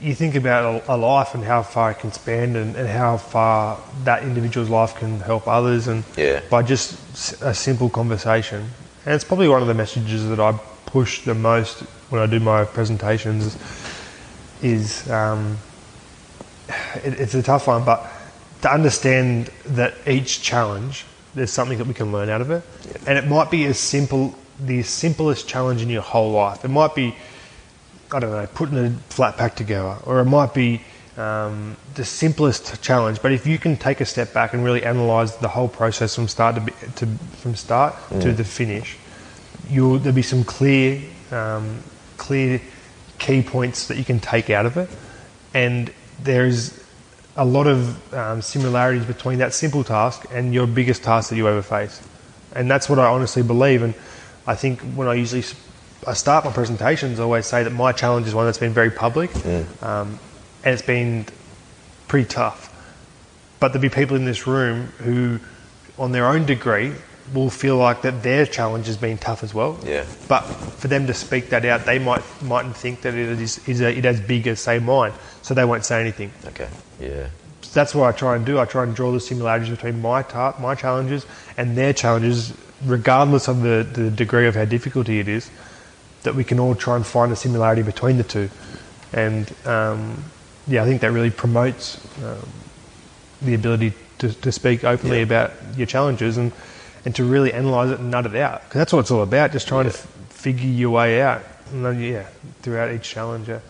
you 0.01 0.15
think 0.15 0.35
about 0.35 0.85
a, 0.89 0.97
life 0.97 1.35
and 1.35 1.43
how 1.45 1.63
far 1.63 1.93
it 1.93 1.99
can 1.99 2.13
span, 2.13 2.57
and, 2.57 2.77
and 2.77 2.89
how 2.89 3.17
far 3.17 3.81
that 4.05 4.23
individual's 4.23 4.69
life 4.69 4.95
can 4.97 5.21
help 5.21 5.49
others, 5.49 5.89
and 5.89 6.05
Yeah. 6.17 6.41
by 6.51 6.63
just 6.63 6.99
a 7.43 7.55
simple 7.55 7.89
conversation. 7.89 8.71
And 9.05 9.15
it's 9.15 9.25
probably 9.25 9.49
one 9.49 9.63
of 9.63 9.69
the 9.69 9.75
messages 9.75 10.29
that 10.29 10.41
I 10.41 10.53
push 10.87 11.25
the 11.25 11.35
most 11.35 11.81
when 12.11 12.21
I 12.21 12.27
do 12.27 12.41
my 12.41 12.65
presentations. 12.65 13.57
Is 14.63 15.09
um, 15.11 15.59
it, 17.05 17.21
it's 17.21 17.35
a 17.35 17.43
tough 17.43 17.67
one, 17.67 17.85
but 17.85 18.11
to 18.63 18.73
understand 18.73 19.51
that 19.67 19.95
each 20.07 20.43
challenge, 20.43 21.05
there's 21.35 21.53
something 21.53 21.79
that 21.79 21.87
we 21.87 21.95
can 21.95 22.11
learn 22.11 22.29
out 22.31 22.41
of 22.41 22.51
it, 22.51 22.63
and 23.07 23.19
it 23.19 23.27
might 23.27 23.51
be 23.51 23.65
as 23.67 23.79
simple, 23.79 24.35
the 24.59 24.83
simplest 24.83 25.47
challenge 25.47 25.83
in 25.83 25.89
your 25.91 26.03
whole 26.03 26.33
life. 26.33 26.65
It 26.65 26.69
might 26.69 26.95
be, 26.95 27.15
I 28.13 28.21
don't 28.21 28.31
know, 28.31 28.47
putting 28.55 28.79
a 28.79 28.91
flat 29.11 29.37
pack 29.37 29.57
together, 29.57 29.97
or 30.05 30.21
it 30.21 30.27
might 30.27 30.55
be 30.55 30.83
um, 31.17 31.77
the 31.95 32.05
simplest 32.05 32.83
challenge. 32.83 33.21
But 33.23 33.33
if 33.33 33.47
you 33.47 33.59
can 33.59 33.77
take 33.77 34.01
a 34.01 34.05
step 34.05 34.33
back 34.33 34.53
and 34.55 34.65
really 34.65 34.85
analyze 34.85 35.37
the 35.37 35.49
whole 35.49 35.69
process 35.69 36.15
from 36.15 36.29
start 36.29 36.55
to, 36.57 36.61
be, 36.61 36.73
to 36.97 37.07
from 37.39 37.55
start 37.55 37.95
to 38.21 38.33
the 38.33 38.45
finish, 38.45 38.97
you'll 39.69 39.99
there'll 39.99 40.15
be 40.15 40.23
some 40.23 40.45
clear, 40.45 41.03
um, 41.31 41.83
clear 42.17 42.61
key 43.19 43.43
points 43.43 43.89
that 43.89 43.97
you 43.97 44.05
can 44.05 44.21
take 44.21 44.51
out 44.51 44.67
of 44.67 44.77
it, 44.77 44.89
and 45.55 45.93
there's 46.23 46.83
a 47.37 47.45
lot 47.45 47.67
of 47.67 48.15
um, 48.15 48.41
similarities 48.41 49.05
between 49.05 49.39
that 49.39 49.53
simple 49.53 49.85
task 49.85 50.25
and 50.33 50.55
your 50.55 50.67
biggest 50.67 51.03
task 51.03 51.31
that 51.31 51.37
you 51.37 51.49
ever 51.49 51.63
face, 51.63 52.01
and 52.55 52.71
that's 52.71 52.89
what 52.89 52.99
I 52.99 53.07
honestly 53.07 53.43
believe. 53.43 53.83
And 53.83 53.95
I 54.47 54.55
think 54.55 54.81
when 54.95 55.09
I 55.09 55.15
usually 55.15 55.43
I 56.07 56.13
start 56.15 56.45
my 56.45 56.53
presentations, 56.53 57.19
I 57.21 57.23
always 57.23 57.47
say 57.47 57.63
that 57.63 57.71
my 57.71 57.93
challenge 57.93 58.27
is 58.27 58.35
one 58.35 58.47
that's 58.47 58.59
been 58.59 58.73
very 58.73 58.91
public, 58.91 59.31
um, 59.83 60.19
and 60.65 60.73
it's 60.75 60.83
been 60.83 61.27
pretty 62.09 62.29
tough. 62.29 62.73
But 63.61 63.69
there'll 63.69 63.83
be 63.83 63.89
people 63.89 64.17
in 64.17 64.25
this 64.25 64.47
room 64.47 64.89
who, 64.99 65.41
on 65.99 66.13
their 66.13 66.27
own 66.27 66.45
degree, 66.47 66.93
will 67.35 67.51
feel 67.51 67.77
like 67.77 68.03
that 68.03 68.23
their 68.23 68.47
challenge 68.47 68.87
has 68.87 68.97
been 68.97 69.19
tough 69.19 69.43
as 69.43 69.53
well. 69.53 69.79
Yeah. 69.85 70.05
But 70.29 70.43
for 70.43 70.89
them 70.89 71.07
to 71.07 71.15
speak 71.15 71.51
that 71.51 71.65
out, 71.65 71.87
they 71.87 71.99
might 71.99 72.23
mightn't 72.43 72.77
think 72.77 73.01
that 73.03 73.15
it 73.15 73.41
is, 73.41 73.67
is 73.67 73.81
a, 73.81 73.97
it 73.97 74.05
as 74.05 74.21
big 74.21 74.47
as 74.47 74.61
say 74.61 74.79
mine, 74.79 75.13
so 75.43 75.55
they 75.55 75.65
won't 75.65 75.85
say 75.85 76.01
anything. 76.01 76.31
Okay. 76.47 76.69
Yeah. 77.01 77.29
So 77.63 77.81
that's 77.81 77.95
what 77.95 78.15
I 78.15 78.17
try 78.17 78.37
and 78.37 78.47
do. 78.47 78.61
I 78.61 78.65
try 78.65 78.85
and 78.85 78.95
draw 78.95 79.11
the 79.11 79.21
similarities 79.21 79.71
between 79.71 80.01
my 80.01 80.23
ta- 80.23 80.55
my 80.61 80.75
challenges 80.75 81.27
and 81.57 81.77
their 81.77 81.93
challenges, 81.93 82.53
regardless 82.85 83.49
of 83.49 83.63
the, 83.63 83.87
the 83.93 84.11
degree 84.11 84.47
of 84.47 84.55
how 84.55 84.65
difficult 84.67 85.09
it 85.09 85.27
is. 85.27 85.51
That 86.27 86.35
we 86.35 86.43
can 86.43 86.59
all 86.59 86.75
try 86.75 86.97
and 86.97 87.07
find 87.07 87.31
a 87.31 87.37
similarity 87.37 87.83
between 87.83 88.17
the 88.17 88.25
two, 88.25 88.51
and 89.13 89.49
um, 89.65 90.25
yeah, 90.67 90.83
I 90.83 90.85
think 90.85 91.01
that 91.03 91.13
really 91.13 91.31
promotes 91.31 92.01
um, 92.25 92.49
the 93.41 93.55
ability 93.55 93.93
to, 94.19 94.33
to 94.33 94.51
speak 94.51 94.83
openly 94.83 95.19
Yeah. 95.19 95.23
about 95.23 95.53
your 95.77 95.87
challenges 95.87 96.37
and 96.37 96.51
and 97.05 97.15
to 97.15 97.23
really 97.23 97.53
analyze 97.53 97.93
it 97.93 98.01
and 98.01 98.11
nut 98.11 98.27
it 98.27 98.35
out 98.35 98.65
because 98.65 98.81
that's 98.81 98.93
what 98.93 98.99
it's 99.01 99.13
all 99.13 99.23
about. 99.23 99.53
Just 99.53 99.69
trying 99.69 99.85
to 99.85 99.91
f- 99.91 100.05
figure 100.31 100.67
your 100.69 100.91
way 100.91 101.23
out, 101.23 101.43
and 101.71 101.85
then 101.85 102.01
yeah, 102.01 102.27
throughout 102.63 102.91
each 102.91 103.05
challenge. 103.09 103.49
Yeah. 103.49 103.61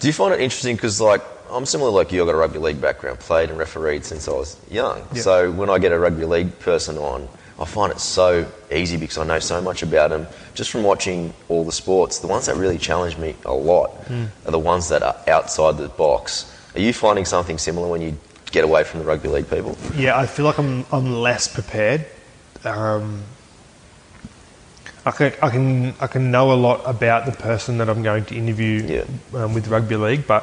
Do 0.00 0.06
you 0.06 0.12
find 0.12 0.34
it 0.34 0.40
interesting? 0.40 0.76
Because 0.76 1.00
like 1.00 1.22
I'm 1.50 1.64
similar 1.64 1.88
like 1.90 2.12
you. 2.12 2.20
I've 2.20 2.26
got 2.26 2.34
a 2.34 2.38
rugby 2.38 2.58
league 2.58 2.80
background, 2.82 3.20
played 3.20 3.48
and 3.48 3.58
refereed 3.58 4.04
since 4.04 4.28
I 4.28 4.32
was 4.32 4.58
young. 4.70 4.98
Yeah. 5.14 5.22
So 5.22 5.50
when 5.50 5.70
I 5.70 5.78
get 5.78 5.92
a 5.92 5.98
rugby 5.98 6.26
league 6.26 6.58
person 6.58 6.98
on, 6.98 7.26
I 7.58 7.64
find 7.64 7.92
it 7.92 8.00
so 8.00 8.46
easy 8.72 8.96
because 8.96 9.16
I 9.18 9.24
know 9.24 9.38
so 9.38 9.60
much 9.62 9.82
about 9.82 10.10
them 10.10 10.26
just 10.54 10.70
from 10.70 10.82
watching 10.82 11.32
all 11.48 11.64
the 11.64 11.72
sports. 11.72 12.18
The 12.18 12.26
ones 12.26 12.46
that 12.46 12.56
really 12.56 12.78
challenge 12.78 13.16
me 13.16 13.36
a 13.44 13.52
lot 13.54 13.90
Hmm. 14.08 14.24
are 14.44 14.50
the 14.50 14.58
ones 14.58 14.88
that 14.88 15.02
are 15.02 15.16
outside 15.28 15.76
the 15.78 15.88
box. 15.88 16.50
Are 16.74 16.80
you 16.80 16.92
finding 16.92 17.24
something 17.24 17.56
similar 17.58 17.86
when 17.86 18.00
you 18.02 18.16
get 18.50 18.64
away 18.64 18.82
from 18.82 18.98
the 19.00 19.06
rugby 19.06 19.28
league 19.28 19.48
people? 19.48 19.76
Yeah, 19.96 20.18
I 20.18 20.26
feel 20.26 20.44
like 20.46 20.58
I'm 20.58 20.84
I'm 20.90 21.12
less 21.22 21.46
prepared. 21.46 22.06
Um, 22.64 23.22
I 25.06 25.10
can 25.12 25.32
I 25.42 25.50
can 25.50 25.94
I 26.00 26.06
can 26.08 26.30
know 26.32 26.50
a 26.50 26.54
lot 26.58 26.82
about 26.86 27.26
the 27.26 27.32
person 27.32 27.78
that 27.78 27.88
I'm 27.88 28.02
going 28.02 28.24
to 28.26 28.34
interview 28.34 28.82
Yeah. 28.88 29.04
um, 29.44 29.54
with 29.54 29.68
rugby 29.68 29.96
league, 29.96 30.26
but 30.26 30.42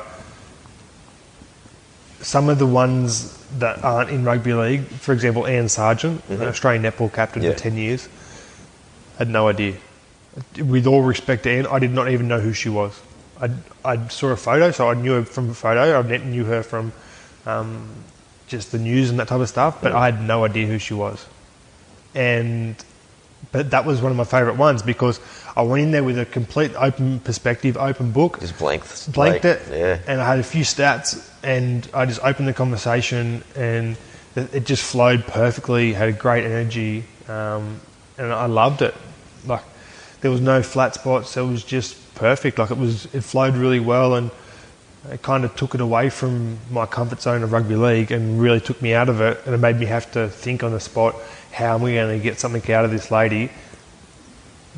some 2.22 2.48
of 2.50 2.60
the 2.60 2.68
ones 2.68 3.38
that 3.60 3.84
aren't 3.84 4.10
in 4.10 4.24
rugby 4.24 4.54
league, 4.54 4.82
for 4.86 5.14
example, 5.14 5.46
Anne 5.46 5.66
Sargeant, 5.66 6.22
an 6.30 6.42
Australian 6.44 6.84
netball 6.84 7.12
captain 7.14 7.42
Mm-hmm. 7.42 7.50
Yeah. 7.52 7.56
for 7.58 7.64
ten 7.64 7.78
years, 7.78 8.10
had 9.18 9.30
no 9.30 9.48
idea. 9.48 9.76
With 10.58 10.88
all 10.88 11.02
respect 11.04 11.44
to 11.44 11.52
Anne, 11.52 11.68
I 11.68 11.80
did 11.80 11.92
not 11.92 12.10
even 12.10 12.28
know 12.28 12.40
who 12.40 12.54
she 12.54 12.70
was. 12.70 13.00
I, 13.42 13.50
I 13.84 14.08
saw 14.08 14.30
a 14.30 14.36
photo, 14.38 14.72
so 14.72 14.90
I 14.90 14.94
knew 14.94 15.14
her 15.14 15.26
from 15.26 15.50
a 15.50 15.54
photo. 15.54 16.00
I 16.00 16.18
knew 16.18 16.46
her 16.46 16.64
from 16.64 16.94
um, 17.46 17.90
just 18.48 18.72
the 18.72 18.78
news 18.80 19.10
and 19.10 19.20
that 19.20 19.28
type 19.28 19.42
of 19.42 19.50
stuff, 19.50 19.82
but 19.82 19.92
I 19.92 20.06
had 20.06 20.22
no 20.22 20.46
idea 20.46 20.68
who 20.68 20.78
she 20.80 20.94
was. 20.94 21.26
And 22.16 22.76
but 23.52 23.72
that 23.72 23.86
was 23.86 24.02
one 24.02 24.12
of 24.12 24.18
my 24.18 24.24
favourite 24.24 24.58
ones 24.58 24.84
because 24.84 25.20
I 25.56 25.62
went 25.64 25.84
in 25.84 25.92
there 25.92 26.04
with 26.04 26.18
a 26.18 26.26
complete 26.26 26.72
open 26.78 27.20
perspective, 27.20 27.76
open 27.78 28.12
book, 28.12 28.40
Just 28.40 28.58
blanked. 28.58 29.12
blanked 29.12 29.46
it, 29.46 29.62
Yeah. 29.72 29.98
and 30.08 30.22
I 30.22 30.26
had 30.26 30.40
a 30.40 30.44
few 30.44 30.64
stats, 30.64 31.28
and 31.44 31.88
I 31.94 32.06
just 32.06 32.22
opened 32.24 32.48
the 32.48 32.54
conversation, 32.54 33.44
and 33.56 33.98
it 34.36 34.66
just 34.66 34.84
flowed 34.84 35.28
perfectly. 35.28 35.94
Had 35.94 36.10
a 36.10 36.14
great 36.14 36.46
energy, 36.46 37.04
um, 37.28 37.82
and 38.18 38.32
I 38.32 38.46
loved 38.46 38.82
it. 38.82 38.96
Like 39.46 39.64
there 40.22 40.32
was 40.32 40.40
no 40.42 40.64
flat 40.64 40.94
spots. 40.94 41.36
It 41.36 41.42
was 41.42 41.64
just 41.64 41.98
perfect. 42.16 42.58
Like 42.60 42.72
it 42.72 42.78
was, 42.78 43.06
it 43.14 43.24
flowed 43.24 43.56
really 43.56 43.80
well, 43.82 44.16
and 44.16 44.32
it 45.12 45.22
kind 45.22 45.44
of 45.44 45.54
took 45.56 45.76
it 45.76 45.82
away 45.82 46.10
from 46.10 46.60
my 46.70 46.86
comfort 46.86 47.22
zone 47.22 47.44
of 47.44 47.52
rugby 47.52 47.76
league, 47.76 48.12
and 48.12 48.40
really 48.42 48.62
took 48.62 48.82
me 48.82 48.94
out 48.94 49.10
of 49.10 49.20
it, 49.20 49.42
and 49.46 49.54
it 49.54 49.58
made 49.58 49.78
me 49.78 49.86
have 49.88 50.10
to 50.14 50.30
think 50.30 50.64
on 50.64 50.72
the 50.72 50.80
spot. 50.80 51.16
How 51.52 51.74
am 51.76 51.82
we 51.82 51.96
going 51.96 52.18
to 52.18 52.24
get 52.24 52.40
something 52.40 52.72
out 52.72 52.86
of 52.86 52.92
this 52.92 53.12
lady? 53.12 53.50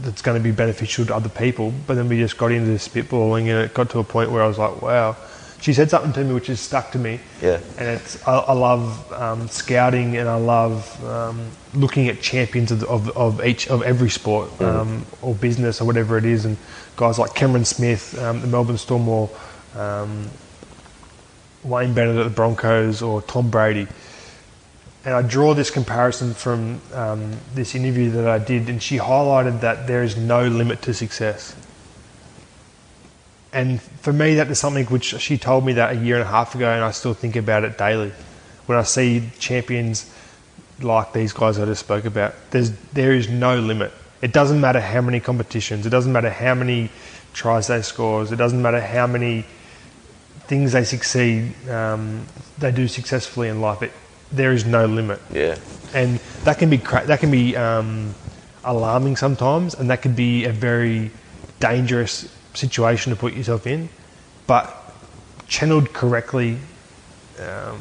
That's 0.02 0.22
going 0.22 0.38
to 0.38 0.44
be 0.44 0.52
beneficial 0.52 1.06
to 1.06 1.16
other 1.16 1.30
people. 1.30 1.74
But 1.88 1.96
then 1.96 2.10
we 2.10 2.18
just 2.18 2.38
got 2.38 2.52
into 2.52 2.70
this 2.70 2.88
spitballing, 2.88 3.42
and 3.42 3.64
it 3.64 3.74
got 3.74 3.90
to 3.92 4.00
a 4.00 4.04
point 4.04 4.32
where 4.32 4.44
I 4.44 4.48
was 4.48 4.58
like, 4.58 4.82
wow. 4.82 5.16
She 5.62 5.72
said 5.72 5.90
something 5.90 6.12
to 6.12 6.24
me 6.26 6.34
which 6.34 6.48
has 6.48 6.60
stuck 6.60 6.92
to 6.92 7.00
me. 7.00 7.22
Yeah. 7.42 7.62
And 7.78 7.88
it's 7.88 8.28
I, 8.28 8.38
I 8.38 8.52
love 8.52 9.14
um, 9.14 9.48
scouting, 9.48 10.18
and 10.18 10.28
I 10.28 10.36
love 10.36 11.06
um, 11.06 11.48
looking 11.74 12.10
at 12.10 12.22
champions 12.22 12.72
of, 12.72 12.84
of, 12.84 13.10
of 13.16 13.46
each 13.46 13.70
of 13.70 13.82
every 13.84 14.10
sport 14.10 14.62
um, 14.62 15.06
or 15.22 15.34
business 15.36 15.80
or 15.80 15.86
whatever 15.86 16.18
it 16.18 16.26
is, 16.26 16.44
and 16.44 16.58
guys 16.98 17.18
like 17.18 17.34
Cameron 17.34 17.64
Smith, 17.64 18.20
um, 18.22 18.42
the 18.42 18.48
Melbourne 18.48 18.78
Storm, 18.78 19.08
or 19.08 19.30
um, 19.78 20.30
Wayne 21.64 21.94
Bennett 21.94 22.18
at 22.18 22.24
the 22.24 22.30
Broncos, 22.30 23.02
or 23.02 23.22
Tom 23.22 23.50
Brady 23.50 23.88
and 25.06 25.14
I 25.14 25.22
draw 25.22 25.54
this 25.54 25.70
comparison 25.70 26.34
from 26.34 26.82
um, 26.94 27.34
this 27.54 27.76
interview 27.76 28.12
that 28.12 28.28
I 28.28 28.40
did, 28.40 28.70
and 28.70 28.82
she 28.82 28.98
highlighted 28.98 29.62
that 29.62 29.88
there 29.88 30.04
is 30.04 30.16
no 30.16 30.48
limit 30.48 30.82
to 30.84 30.94
success. 30.94 31.56
And 33.52 33.82
for 33.82 34.14
me, 34.14 34.36
that 34.36 34.50
is 34.50 34.60
something 34.60 34.86
which 34.86 35.20
she 35.20 35.38
told 35.38 35.66
me 35.66 35.74
that 35.74 35.96
a 35.96 36.00
year 36.00 36.16
and 36.16 36.24
a 36.24 36.28
half 36.28 36.56
ago, 36.56 36.72
and 36.72 36.84
I 36.84 36.92
still 36.92 37.14
think 37.14 37.36
about 37.36 37.64
it 37.64 37.78
daily. 37.78 38.12
When 38.66 38.78
I 38.78 38.84
see 38.84 39.30
champions 39.40 40.10
like 40.82 41.14
these 41.14 41.34
guys 41.34 41.60
I 41.60 41.66
just 41.66 41.82
spoke 41.82 42.06
about. 42.06 42.34
There's 42.52 42.72
there 42.94 43.14
is 43.14 43.30
no 43.30 43.60
limit. 43.60 43.92
It 44.22 44.32
doesn't 44.32 44.60
matter 44.60 44.80
how 44.80 45.02
many 45.02 45.20
competitions. 45.20 45.86
It 45.86 45.90
doesn't 45.90 46.12
matter 46.12 46.30
how 46.30 46.56
many 46.56 46.90
tries 47.34 47.68
they 47.68 47.82
score, 47.82 48.24
It 48.24 48.36
doesn't 48.36 48.62
matter 48.62 48.80
how 48.80 49.08
many 49.08 49.44
things 50.46 50.74
they 50.74 50.84
succeed. 50.84 51.54
Um, 51.68 52.26
they 52.60 52.72
do 52.72 52.88
successfully 52.88 53.50
in 53.50 53.60
life. 53.60 53.82
It, 53.82 53.92
there 54.34 54.52
is 54.52 54.66
no 54.66 54.86
limit, 54.86 55.22
Yeah. 55.32 55.56
and 55.94 56.20
that 56.44 56.58
can 56.58 56.70
be 56.70 56.78
cra- 56.78 57.06
that 57.06 57.20
can 57.20 57.32
be 57.32 57.56
um, 57.56 58.16
alarming 58.64 59.16
sometimes, 59.16 59.74
and 59.76 59.90
that 59.90 60.02
could 60.02 60.16
be 60.16 60.46
a 60.46 60.52
very 60.52 61.12
dangerous 61.60 62.28
situation 62.54 63.12
to 63.14 63.16
put 63.20 63.34
yourself 63.34 63.66
in. 63.68 63.90
But 64.48 64.68
channeled 65.48 65.94
correctly, 65.94 66.58
um, 67.40 67.80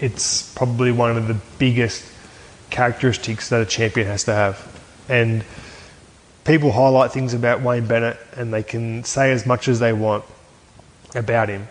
it's 0.00 0.52
probably 0.54 0.92
one 0.92 1.16
of 1.16 1.28
the 1.28 1.36
biggest 1.58 2.04
characteristics 2.70 3.48
that 3.48 3.60
a 3.60 3.66
champion 3.66 4.06
has 4.06 4.24
to 4.24 4.32
have. 4.34 4.56
And 5.08 5.44
people 6.44 6.72
highlight 6.72 7.12
things 7.12 7.34
about 7.34 7.62
Wayne 7.62 7.86
Bennett 7.86 8.18
and 8.36 8.52
they 8.52 8.62
can 8.62 9.04
say 9.04 9.32
as 9.32 9.44
much 9.46 9.68
as 9.68 9.80
they 9.80 9.92
want 9.92 10.24
about 11.14 11.48
him, 11.48 11.68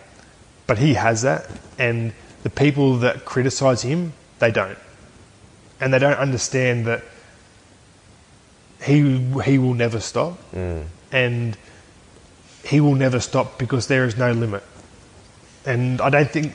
but 0.66 0.78
he 0.78 0.94
has 0.94 1.22
that. 1.22 1.46
And 1.78 2.12
the 2.42 2.50
people 2.50 2.96
that 2.98 3.24
criticize 3.24 3.82
him, 3.82 4.12
they 4.38 4.50
don't. 4.50 4.78
And 5.80 5.92
they 5.92 5.98
don't 5.98 6.18
understand 6.18 6.86
that 6.86 7.02
he, 8.82 9.18
he 9.44 9.58
will 9.58 9.74
never 9.74 10.00
stop. 10.00 10.38
Mm. 10.52 10.84
And 11.12 11.56
he 12.64 12.80
will 12.80 12.94
never 12.94 13.20
stop 13.20 13.58
because 13.58 13.86
there 13.88 14.04
is 14.04 14.16
no 14.16 14.32
limit. 14.32 14.62
And 15.66 16.00
I 16.00 16.10
don't 16.10 16.30
think, 16.30 16.52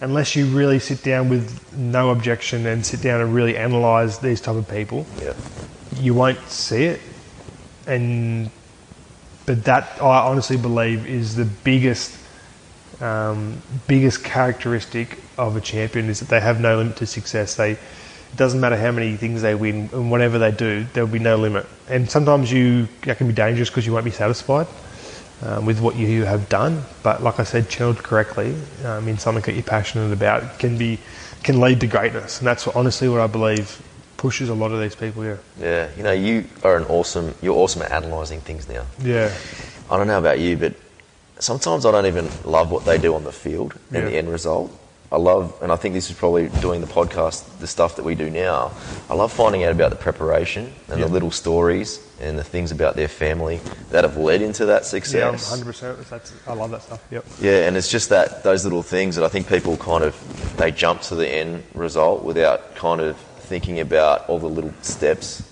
unless 0.00 0.36
you 0.36 0.46
really 0.46 0.78
sit 0.78 1.02
down 1.02 1.28
with 1.28 1.76
no 1.76 2.10
objection 2.10 2.66
and 2.66 2.84
sit 2.84 3.02
down 3.02 3.20
and 3.20 3.34
really 3.34 3.56
analyse 3.56 4.18
these 4.18 4.40
type 4.40 4.56
of 4.56 4.68
people, 4.68 5.06
Yeah. 5.20 5.34
you 5.96 6.14
won't 6.14 6.40
see 6.48 6.84
it. 6.84 7.00
And 7.86 8.50
but 9.46 9.64
that 9.64 9.96
I 10.02 10.26
honestly 10.28 10.58
believe 10.58 11.06
is 11.06 11.34
the 11.34 11.46
biggest 11.46 12.17
um, 13.00 13.60
biggest 13.86 14.24
characteristic 14.24 15.18
of 15.36 15.56
a 15.56 15.60
champion 15.60 16.08
is 16.08 16.20
that 16.20 16.28
they 16.28 16.40
have 16.40 16.60
no 16.60 16.76
limit 16.78 16.96
to 16.96 17.06
success. 17.06 17.54
They 17.54 17.72
it 17.72 18.36
doesn't 18.36 18.60
matter 18.60 18.76
how 18.76 18.92
many 18.92 19.16
things 19.16 19.40
they 19.40 19.54
win 19.54 19.88
and 19.92 20.10
whatever 20.10 20.38
they 20.38 20.50
do, 20.50 20.84
there 20.92 21.04
will 21.04 21.12
be 21.12 21.18
no 21.18 21.36
limit. 21.36 21.66
And 21.88 22.10
sometimes 22.10 22.52
you 22.52 22.88
that 23.02 23.18
can 23.18 23.26
be 23.26 23.32
dangerous 23.32 23.70
because 23.70 23.86
you 23.86 23.92
won't 23.92 24.04
be 24.04 24.10
satisfied 24.10 24.66
um, 25.42 25.64
with 25.64 25.80
what 25.80 25.96
you 25.96 26.24
have 26.24 26.48
done. 26.48 26.82
But 27.02 27.22
like 27.22 27.40
I 27.40 27.44
said, 27.44 27.68
channeled 27.70 27.98
correctly 27.98 28.54
um, 28.84 29.08
in 29.08 29.18
something 29.18 29.42
that 29.42 29.52
you're 29.52 29.62
passionate 29.62 30.12
about 30.12 30.58
can 30.58 30.76
be 30.76 30.98
can 31.42 31.60
lead 31.60 31.80
to 31.80 31.86
greatness. 31.86 32.38
And 32.38 32.46
that's 32.46 32.66
what, 32.66 32.76
honestly 32.76 33.08
what 33.08 33.20
I 33.20 33.26
believe 33.26 33.80
pushes 34.16 34.48
a 34.48 34.54
lot 34.54 34.72
of 34.72 34.80
these 34.80 34.96
people. 34.96 35.24
Yeah. 35.24 35.36
Yeah. 35.58 35.88
You 35.96 36.02
know, 36.02 36.12
you 36.12 36.44
are 36.64 36.76
an 36.76 36.84
awesome. 36.84 37.34
You're 37.40 37.56
awesome 37.56 37.82
at 37.82 37.92
analysing 37.92 38.40
things 38.40 38.68
now. 38.68 38.84
Yeah. 39.00 39.32
I 39.90 39.96
don't 39.96 40.06
know 40.06 40.18
about 40.18 40.38
you, 40.38 40.56
but 40.56 40.74
sometimes 41.38 41.86
I 41.86 41.92
don't 41.92 42.06
even 42.06 42.28
love 42.44 42.70
what 42.70 42.84
they 42.84 42.98
do 42.98 43.14
on 43.14 43.24
the 43.24 43.32
field 43.32 43.74
and 43.92 44.02
Yeah. 44.04 44.10
the 44.10 44.16
end 44.16 44.30
result. 44.30 44.70
I 45.10 45.16
love, 45.16 45.54
and 45.62 45.72
I 45.72 45.76
think 45.76 45.94
this 45.94 46.10
is 46.10 46.16
probably 46.16 46.48
doing 46.60 46.82
the 46.82 46.86
podcast, 46.86 47.42
the 47.60 47.66
stuff 47.66 47.96
that 47.96 48.04
we 48.04 48.14
do 48.14 48.28
now. 48.28 48.72
I 49.08 49.14
love 49.14 49.32
finding 49.32 49.64
out 49.64 49.72
about 49.72 49.88
the 49.88 49.96
preparation 49.96 50.70
and 50.90 51.00
Yeah. 51.00 51.06
the 51.06 51.12
little 51.12 51.30
stories 51.30 51.98
and 52.20 52.38
the 52.38 52.44
things 52.44 52.70
about 52.72 52.94
their 52.94 53.08
family 53.08 53.58
that 53.90 54.04
have 54.04 54.18
led 54.18 54.42
into 54.42 54.66
that 54.66 54.84
success. 54.84 55.14
Yeah, 55.44 55.48
hundred 55.48 55.64
percent. 55.64 56.10
That's 56.10 56.32
I 56.46 56.52
love 56.52 56.72
that 56.72 56.82
stuff. 56.82 57.00
Yep. 57.10 57.24
Yeah, 57.40 57.66
and 57.66 57.74
it's 57.78 57.88
just 57.88 58.10
that 58.10 58.42
those 58.42 58.64
little 58.64 58.82
things 58.82 59.16
that 59.16 59.24
I 59.24 59.28
think 59.28 59.48
people 59.48 59.78
kind 59.78 60.04
of 60.04 60.14
they 60.58 60.70
jump 60.72 61.00
to 61.02 61.14
the 61.14 61.26
end 61.26 61.62
result 61.72 62.22
without 62.22 62.74
kind 62.76 63.00
of 63.00 63.16
thinking 63.48 63.80
about 63.80 64.28
all 64.28 64.38
the 64.38 64.46
little 64.48 64.74
steps 64.82 65.42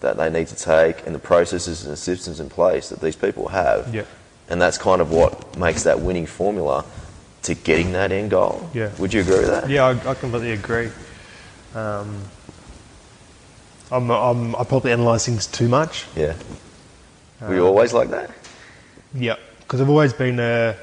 that 0.00 0.16
they 0.16 0.30
need 0.30 0.48
to 0.48 0.56
take 0.56 1.04
and 1.06 1.14
the 1.14 1.18
processes 1.18 1.84
and 1.84 1.98
systems 1.98 2.40
in 2.40 2.48
place 2.48 2.88
that 2.88 3.02
these 3.02 3.14
people 3.16 3.48
have. 3.48 3.94
Yeah. 3.94 4.02
And 4.48 4.60
that's 4.60 4.78
kind 4.78 5.00
of 5.00 5.10
what 5.10 5.56
makes 5.56 5.84
that 5.84 6.00
winning 6.00 6.26
formula 6.26 6.84
to 7.42 7.54
getting 7.54 7.92
that 7.92 8.12
end 8.12 8.30
goal. 8.30 8.68
Yeah. 8.74 8.90
Would 8.98 9.12
you 9.14 9.20
agree 9.22 9.38
with 9.38 9.48
that? 9.48 9.68
Yeah, 9.68 9.84
I, 9.86 10.10
I 10.10 10.14
completely 10.14 10.52
agree. 10.52 10.90
Um, 11.74 12.22
I'm, 13.90 14.10
I'm, 14.10 14.54
I 14.56 14.64
probably 14.64 14.92
analyse 14.92 15.26
things 15.26 15.46
too 15.46 15.68
much. 15.68 16.06
Yeah. 16.16 16.34
Were 17.40 17.48
Uh, 17.48 17.52
you 17.52 17.66
always 17.66 17.92
like 17.92 18.10
that? 18.10 18.30
Yeah, 19.14 19.36
Because 19.60 19.80
I've 19.80 19.88
always 19.90 20.12
been 20.12 20.38
a, 20.40 20.76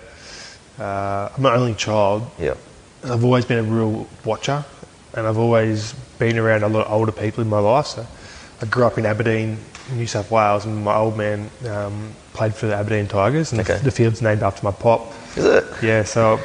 uh, 0.79 1.29
I'm 1.35 1.45
an 1.45 1.53
only 1.53 1.73
child. 1.75 2.29
Yeah. 2.39 2.55
I've 3.03 3.23
always 3.23 3.45
been 3.45 3.59
a 3.59 3.63
real 3.63 4.07
watcher, 4.25 4.65
and 5.13 5.25
I've 5.25 5.37
always 5.37 5.93
been 6.19 6.37
around 6.37 6.63
a 6.63 6.67
lot 6.67 6.85
of 6.85 6.91
older 6.91 7.11
people 7.11 7.41
in 7.41 7.49
my 7.49 7.59
life. 7.59 7.87
So 7.87 8.05
I 8.61 8.65
grew 8.65 8.83
up 8.85 8.97
in 8.97 9.05
Aberdeen, 9.05 9.57
New 9.93 10.07
South 10.07 10.29
Wales, 10.31 10.65
and 10.65 10.83
my 10.83 10.95
old 10.95 11.17
man 11.17 11.49
um, 11.67 12.11
played 12.33 12.53
for 12.55 12.67
the 12.67 12.75
Aberdeen 12.75 13.07
Tigers, 13.07 13.51
and 13.51 13.61
Okay. 13.61 13.77
the, 13.77 13.85
the 13.85 13.91
field's 13.91 14.21
named 14.21 14.43
after 14.43 14.63
my 14.63 14.71
pop. 14.71 15.11
Is 15.35 15.45
it? 15.45 15.63
Yeah, 15.81 16.03
so 16.03 16.37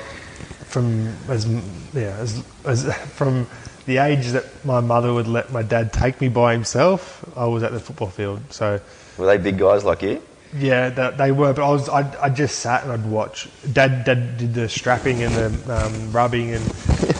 from 0.66 1.14
as 1.28 1.46
yeah 1.94 2.16
as, 2.18 2.42
as 2.64 2.92
from 3.14 3.46
the 3.86 3.98
age 3.98 4.28
that 4.28 4.44
my 4.64 4.80
mother 4.80 5.12
would 5.12 5.28
let 5.28 5.52
my 5.52 5.62
dad 5.62 5.92
take 5.92 6.20
me 6.20 6.28
by 6.28 6.52
himself, 6.52 7.24
I 7.36 7.44
was 7.46 7.62
at 7.62 7.72
the 7.72 7.80
football 7.80 8.08
field. 8.08 8.40
So 8.50 8.80
Were 9.18 9.26
they 9.26 9.38
big 9.38 9.58
guys 9.58 9.84
like 9.84 10.02
you? 10.02 10.22
yeah, 10.56 10.88
that, 10.90 11.18
they 11.18 11.32
were. 11.32 11.52
But 11.52 11.66
I 11.66 11.70
was 11.70 11.88
I, 11.88 12.14
I 12.22 12.30
just 12.30 12.60
sat 12.60 12.84
and 12.84 12.92
I'd 12.92 13.04
watch. 13.06 13.48
Dad 13.72 14.04
dad 14.04 14.38
did 14.38 14.54
the 14.54 14.68
strapping 14.68 15.22
and 15.22 15.34
the 15.34 15.76
um, 15.86 16.12
rubbing 16.12 16.52
and 16.52 16.64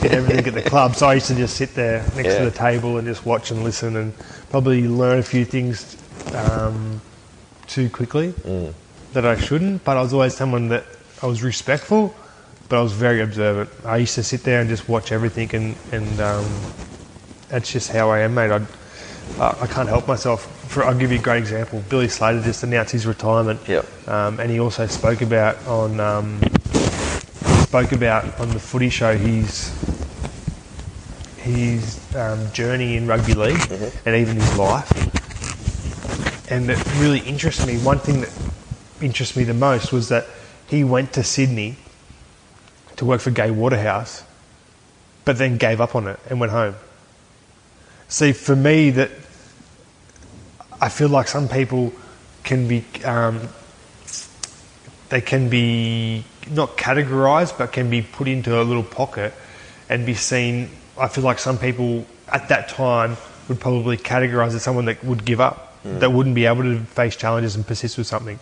did 0.01 0.13
everything 0.13 0.47
at 0.47 0.55
the 0.55 0.63
club. 0.71 0.95
So 0.97 1.09
I 1.09 1.15
used 1.15 1.27
to 1.27 1.35
just 1.35 1.57
sit 1.57 1.75
there 1.75 1.99
next 2.17 2.29
Yeah. 2.29 2.39
to 2.39 2.45
the 2.51 2.57
table 2.57 2.97
and 2.97 3.07
just 3.07 3.27
watch 3.27 3.51
and 3.51 3.63
listen 3.65 3.97
and 3.97 4.17
probably 4.51 4.87
learn 4.89 5.19
a 5.19 5.23
few 5.23 5.45
things 5.45 5.97
um, 6.33 7.01
too 7.67 7.89
quickly 7.91 8.35
that 9.13 9.25
I 9.27 9.37
shouldn't. 9.37 9.85
But 9.85 9.97
I 9.97 10.03
was 10.03 10.13
always 10.13 10.35
someone 10.35 10.69
that 10.69 10.85
I 11.23 11.27
was 11.27 11.43
respectful, 11.43 12.15
but 12.69 12.79
I 12.79 12.83
was 12.83 12.93
very 12.93 13.21
observant. 13.21 13.71
I 13.85 13.99
used 13.99 14.15
to 14.17 14.23
sit 14.23 14.43
there 14.45 14.61
and 14.61 14.69
just 14.69 14.89
watch 14.89 15.13
everything, 15.13 15.51
and 15.55 15.77
and 15.93 16.21
um, 16.21 16.47
that's 17.49 17.71
just 17.73 17.91
how 17.91 18.11
I 18.11 18.21
am, 18.21 18.35
mate. 18.35 18.51
I 18.51 18.61
I 19.41 19.57
I 19.63 19.67
can't 19.67 19.89
help 19.89 20.07
myself. 20.09 20.51
For, 20.69 20.83
I'll 20.85 20.95
give 20.99 21.13
you 21.13 21.19
a 21.19 21.23
great 21.23 21.39
example. 21.39 21.83
Billy 21.89 22.09
Slater 22.09 22.43
just 22.43 22.63
announced 22.63 22.93
his 22.93 23.07
retirement, 23.07 23.61
Yep. 23.69 24.09
um, 24.09 24.41
and 24.41 24.51
he 24.51 24.59
also 24.59 24.87
spoke 24.87 25.21
about 25.23 25.57
on 25.67 26.01
um, 26.01 26.41
spoke 27.63 27.93
about 27.93 28.41
on 28.41 28.49
the 28.51 28.59
Footy 28.59 28.89
Show 28.91 29.17
his 29.17 29.71
his 31.39 32.01
um, 32.17 32.51
journey 32.53 32.97
in 32.97 33.07
rugby 33.07 33.35
league 33.35 33.61
and 34.07 34.17
even 34.17 34.37
his 34.37 34.57
life. 34.59 34.91
And 36.49 36.69
that 36.69 36.85
really 36.99 37.21
interests 37.21 37.67
me. 37.67 37.79
One 37.79 37.99
thing 37.99 38.21
that 38.21 38.33
interests 39.01 39.37
me 39.37 39.45
the 39.45 39.55
most 39.55 39.93
was 39.93 40.09
that 40.11 40.27
he 40.67 40.85
went 40.85 41.13
to 41.15 41.25
Sydney 41.25 41.77
to 42.97 43.05
work 43.05 43.21
for 43.21 43.31
Gay 43.31 43.51
Waterhouse, 43.51 44.25
but 45.25 45.39
then 45.39 45.57
gave 45.57 45.81
up 45.81 45.95
on 45.95 46.07
it 46.07 46.19
and 46.29 46.39
went 46.39 46.53
home. 46.53 46.75
See, 48.09 48.33
for 48.33 48.55
me, 48.55 48.91
that 48.91 49.11
I 50.81 50.89
feel 50.89 51.09
like 51.09 51.29
some 51.29 51.49
people 51.49 51.93
can 52.43 52.69
be, 52.69 52.85
um, 53.05 53.49
they 55.09 55.21
can 55.21 55.49
be 55.49 56.25
not 56.51 56.77
categorized, 56.77 57.57
but 57.57 57.73
can 57.73 57.89
be 57.89 58.03
put 58.03 58.29
into 58.29 58.61
a 58.61 58.63
little 58.63 58.83
pocket 58.83 59.33
and 59.89 60.05
be 60.05 60.15
seen. 60.15 60.71
I 60.99 61.09
feel 61.09 61.25
like 61.25 61.39
some 61.39 61.59
people 61.59 62.07
at 62.29 62.49
that 62.51 62.69
time 62.69 63.17
would 63.49 63.61
probably 63.61 63.97
categorize 63.97 64.55
as 64.55 64.63
someone 64.63 64.85
that 64.87 65.03
would 65.03 65.25
give 65.25 65.41
up, 65.41 65.74
that 65.85 66.13
wouldn't 66.13 66.35
be 66.35 66.47
able 66.47 66.63
to 66.63 66.81
face 66.81 67.15
challenges 67.17 67.55
and 67.57 67.67
persist 67.67 67.99
with 67.99 68.07
something. 68.07 68.39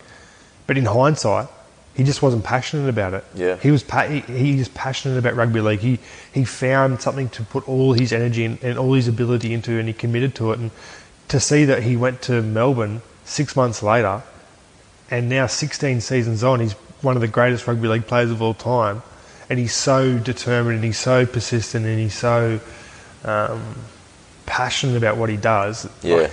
But 0.65 0.77
in 0.77 0.85
hindsight, 0.85 1.49
he 1.93 2.03
just 2.03 2.21
wasn't 2.21 2.43
passionate 2.43 2.89
about 2.89 3.13
it. 3.13 3.23
Yeah. 3.35 3.57
He 3.57 3.69
was 3.69 3.83
pa- 3.83 4.07
he, 4.07 4.21
he 4.21 4.55
was 4.55 4.69
passionate 4.69 5.17
about 5.17 5.35
rugby 5.35 5.61
league. 5.61 5.79
He 5.79 5.99
he 6.33 6.45
found 6.45 7.01
something 7.01 7.29
to 7.29 7.43
put 7.43 7.67
all 7.67 7.93
his 7.93 8.11
energy 8.11 8.45
and, 8.45 8.63
and 8.63 8.79
all 8.79 8.93
his 8.93 9.07
ability 9.07 9.53
into, 9.53 9.77
and 9.77 9.87
he 9.87 9.93
committed 9.93 10.35
to 10.35 10.51
it. 10.51 10.59
And 10.59 10.71
to 11.27 11.39
see 11.39 11.65
that 11.65 11.83
he 11.83 11.95
went 11.95 12.21
to 12.23 12.41
Melbourne 12.41 13.01
six 13.25 13.55
months 13.55 13.83
later, 13.83 14.23
and 15.11 15.29
now 15.29 15.47
16 15.47 16.01
seasons 16.01 16.43
on, 16.43 16.59
he's 16.59 16.73
one 17.01 17.15
of 17.15 17.21
the 17.21 17.27
greatest 17.27 17.67
rugby 17.67 17.87
league 17.87 18.07
players 18.07 18.31
of 18.31 18.41
all 18.41 18.53
time, 18.53 19.03
and 19.49 19.59
he's 19.59 19.75
so 19.75 20.17
determined 20.17 20.75
and 20.75 20.83
he's 20.83 20.97
so 20.97 21.25
persistent 21.25 21.85
and 21.85 21.99
he's 21.99 22.15
so 22.15 22.59
um, 23.23 23.75
passionate 24.45 24.97
about 24.97 25.17
what 25.17 25.29
he 25.29 25.37
does. 25.37 25.87
Yeah. 26.01 26.15
Like, 26.15 26.31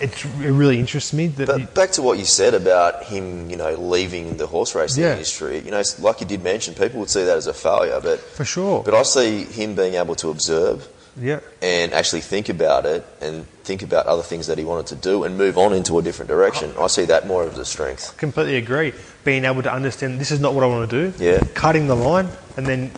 it 0.00 0.24
really 0.36 0.78
interests 0.78 1.12
me 1.12 1.26
that. 1.28 1.48
he- 1.56 1.64
But 1.64 1.74
back 1.74 1.90
to 1.92 2.02
what 2.02 2.18
you 2.18 2.24
said 2.24 2.54
about 2.54 3.04
him, 3.04 3.48
you 3.50 3.56
know, 3.56 3.74
leaving 3.74 4.36
the 4.36 4.46
horse 4.46 4.74
racing 4.74 5.04
Yeah. 5.04 5.12
industry. 5.12 5.60
You 5.64 5.70
know, 5.70 5.82
like 6.00 6.20
you 6.20 6.26
did 6.26 6.42
mention, 6.42 6.74
people 6.74 7.00
would 7.00 7.10
see 7.10 7.24
that 7.24 7.36
as 7.36 7.46
a 7.46 7.54
failure, 7.54 8.00
but 8.02 8.18
for 8.20 8.44
sure. 8.44 8.82
but 8.82 8.94
I 8.94 9.02
see 9.02 9.44
him 9.44 9.74
being 9.74 9.94
able 9.94 10.14
to 10.16 10.30
observe 10.30 10.88
yeah. 11.20 11.40
and 11.62 11.92
actually 11.92 12.22
think 12.22 12.48
about 12.48 12.86
it 12.86 13.04
and 13.20 13.46
think 13.62 13.82
about 13.82 14.06
other 14.06 14.22
things 14.22 14.46
that 14.48 14.58
he 14.58 14.64
wanted 14.64 14.86
to 14.88 14.96
do 14.96 15.22
and 15.24 15.38
move 15.38 15.56
on 15.56 15.72
into 15.72 15.98
a 15.98 16.02
different 16.02 16.28
direction. 16.28 16.72
I 16.78 16.88
see 16.88 17.04
that 17.06 17.26
more 17.26 17.44
as 17.44 17.56
a 17.56 17.64
strength. 17.64 18.16
completely 18.16 18.56
agree. 18.56 18.92
Being 19.24 19.44
able 19.44 19.62
to 19.62 19.72
understand 19.72 20.20
this 20.20 20.30
is 20.30 20.40
not 20.40 20.54
what 20.54 20.64
I 20.64 20.66
want 20.66 20.90
to 20.90 21.10
do. 21.12 21.24
Yeah. 21.24 21.40
Cutting 21.54 21.86
the 21.86 21.96
line 21.96 22.28
and 22.56 22.66
then 22.66 22.90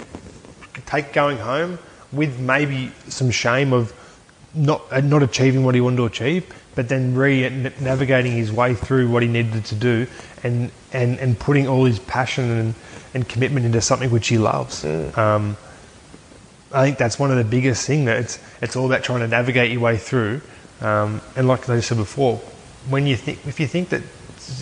take 0.87 1.13
going 1.13 1.39
home, 1.39 1.79
with 2.13 2.39
maybe 2.39 2.93
some 3.09 3.31
shame 3.31 3.73
of 3.73 3.93
not 4.55 4.83
uh, 4.91 5.01
not 5.01 5.23
achieving 5.23 5.65
what 5.65 5.75
he 5.75 5.81
wanted 5.81 5.97
to 5.99 6.05
achieve, 6.07 6.45
but 6.77 6.89
then 6.89 7.17
re 7.17 7.49
navigating 7.81 8.33
his 8.33 8.53
way 8.53 8.75
through 8.75 9.11
what 9.11 9.25
he 9.25 9.29
needed 9.29 9.65
to 9.65 9.75
do, 9.75 10.07
and 10.45 10.71
and, 10.93 11.19
and 11.19 11.37
putting 11.37 11.67
all 11.67 11.85
his 11.85 11.99
passion 11.99 12.49
and, 12.51 12.75
and 13.15 13.29
commitment 13.29 13.67
into 13.67 13.81
something 13.81 14.11
which 14.11 14.29
he 14.29 14.39
loves. 14.39 14.85
Um, 14.85 15.57
I 16.73 16.85
think 16.85 16.99
that's 16.99 17.19
one 17.19 17.31
of 17.31 17.39
the 17.39 17.45
biggest 17.45 17.87
things. 17.87 18.05
That 18.05 18.19
it's 18.19 18.39
it's 18.61 18.77
all 18.77 18.87
about 18.87 19.03
trying 19.03 19.21
to 19.21 19.29
navigate 19.29 19.73
your 19.73 19.81
way 19.81 19.97
through. 19.97 20.43
Um, 20.81 21.23
and 21.35 21.49
like 21.49 21.69
I 21.69 21.81
said 21.81 21.97
before, 21.97 22.37
when 22.89 23.07
you 23.07 23.17
think 23.17 23.45
if 23.47 23.59
you 23.59 23.67
think 23.67 23.89
that 23.89 24.03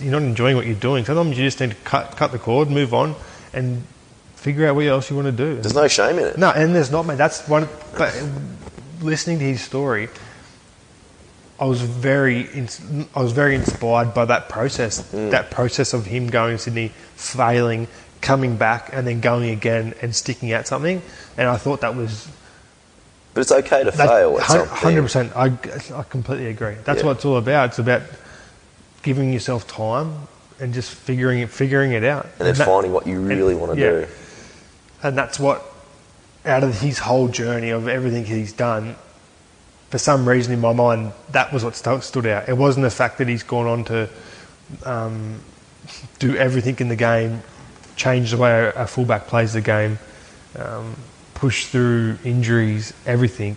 you're 0.00 0.12
not 0.12 0.22
enjoying 0.22 0.56
what 0.56 0.66
you're 0.66 0.76
doing, 0.76 1.04
sometimes 1.04 1.36
you 1.36 1.44
just 1.44 1.60
need 1.60 1.70
to 1.70 1.76
cut 1.84 2.16
cut 2.16 2.30
the 2.30 2.38
cord, 2.38 2.70
move 2.70 2.94
on, 2.94 3.16
and 3.52 3.82
figure 4.36 4.68
out 4.68 4.76
what 4.76 4.86
else 4.86 5.10
you 5.10 5.16
want 5.16 5.26
to 5.26 5.32
do. 5.32 5.60
There's 5.60 5.74
no 5.74 5.88
shame 5.88 6.18
in 6.18 6.26
it. 6.26 6.38
No, 6.38 6.50
and 6.50 6.74
there's 6.74 6.92
not, 6.92 7.06
mate. 7.06 7.18
That's 7.18 7.48
one. 7.48 7.68
But 7.98 8.14
listening 9.00 9.40
to 9.40 9.44
his 9.44 9.60
story, 9.60 10.08
I 11.58 11.66
was 11.66 11.80
very, 11.82 12.48
I 13.14 13.22
was 13.22 13.32
very 13.32 13.54
inspired 13.54 14.12
by 14.12 14.24
that 14.24 14.48
process. 14.48 15.00
Mm. 15.12 15.30
That 15.30 15.50
process 15.50 15.92
of 15.92 16.04
him 16.06 16.26
going 16.28 16.56
to 16.56 16.58
Sydney, 16.62 16.88
failing, 17.14 17.86
coming 18.20 18.56
back, 18.56 18.90
and 18.92 19.06
then 19.06 19.20
going 19.20 19.50
again 19.50 19.94
and 20.02 20.14
sticking 20.14 20.50
at 20.52 20.66
something. 20.66 21.00
And 21.36 21.48
I 21.48 21.56
thought 21.56 21.80
that 21.82 21.94
was 21.94 22.28
But 23.34 23.42
it's 23.42 23.52
okay 23.52 23.84
to 23.84 23.92
fail. 23.92 24.38
Hundred 24.40 25.02
percent. 25.02 25.32
I, 25.36 25.46
I 25.94 26.02
completely 26.04 26.46
agree. 26.48 26.74
That's 26.84 27.00
Yeah. 27.00 27.06
what 27.06 27.16
it's 27.16 27.24
all 27.24 27.36
about. 27.36 27.70
It's 27.70 27.78
about 27.78 28.02
giving 29.02 29.32
yourself 29.32 29.66
time 29.68 30.12
and 30.60 30.72
just 30.74 30.90
figuring 30.90 31.40
it, 31.40 31.50
figuring 31.50 31.92
it 31.92 32.02
out, 32.04 32.26
And 32.38 32.48
then 32.48 32.54
that- 32.54 32.66
finding 32.66 32.92
what 32.92 33.06
you 33.06 33.20
really 33.20 33.52
and- 33.52 33.60
want 33.60 33.74
to 33.74 33.80
yeah. 33.80 33.90
do. 33.90 34.06
and 35.04 35.16
that's 35.18 35.38
what 35.38 35.62
out 36.46 36.64
of 36.64 36.80
his 36.80 36.98
whole 36.98 37.28
journey 37.28 37.70
of 37.70 37.86
everything 37.88 38.24
he's 38.24 38.52
done 38.52 38.96
for 39.94 39.98
some 39.98 40.28
reason 40.28 40.52
in 40.52 40.60
my 40.60 40.72
mind 40.72 41.12
that 41.30 41.52
was 41.52 41.62
what 41.62 41.76
stu- 41.76 42.00
stood 42.00 42.26
out. 42.26 42.48
It 42.48 42.54
wasn't 42.54 42.82
the 42.82 42.90
fact 42.90 43.18
that 43.18 43.28
he's 43.28 43.44
gone 43.44 43.68
on 43.68 43.84
to 43.84 44.10
um, 44.84 45.40
do 46.18 46.34
everything 46.36 46.76
in 46.80 46.88
the 46.88 46.96
game 46.96 47.44
change 47.94 48.32
the 48.32 48.36
way 48.36 48.72
a, 48.74 48.88
fullback 48.88 49.28
plays 49.28 49.52
the 49.52 49.60
game 49.60 50.00
um, 50.58 50.96
push 51.34 51.66
through 51.66 52.18
injuries 52.24 52.92
everything. 53.06 53.56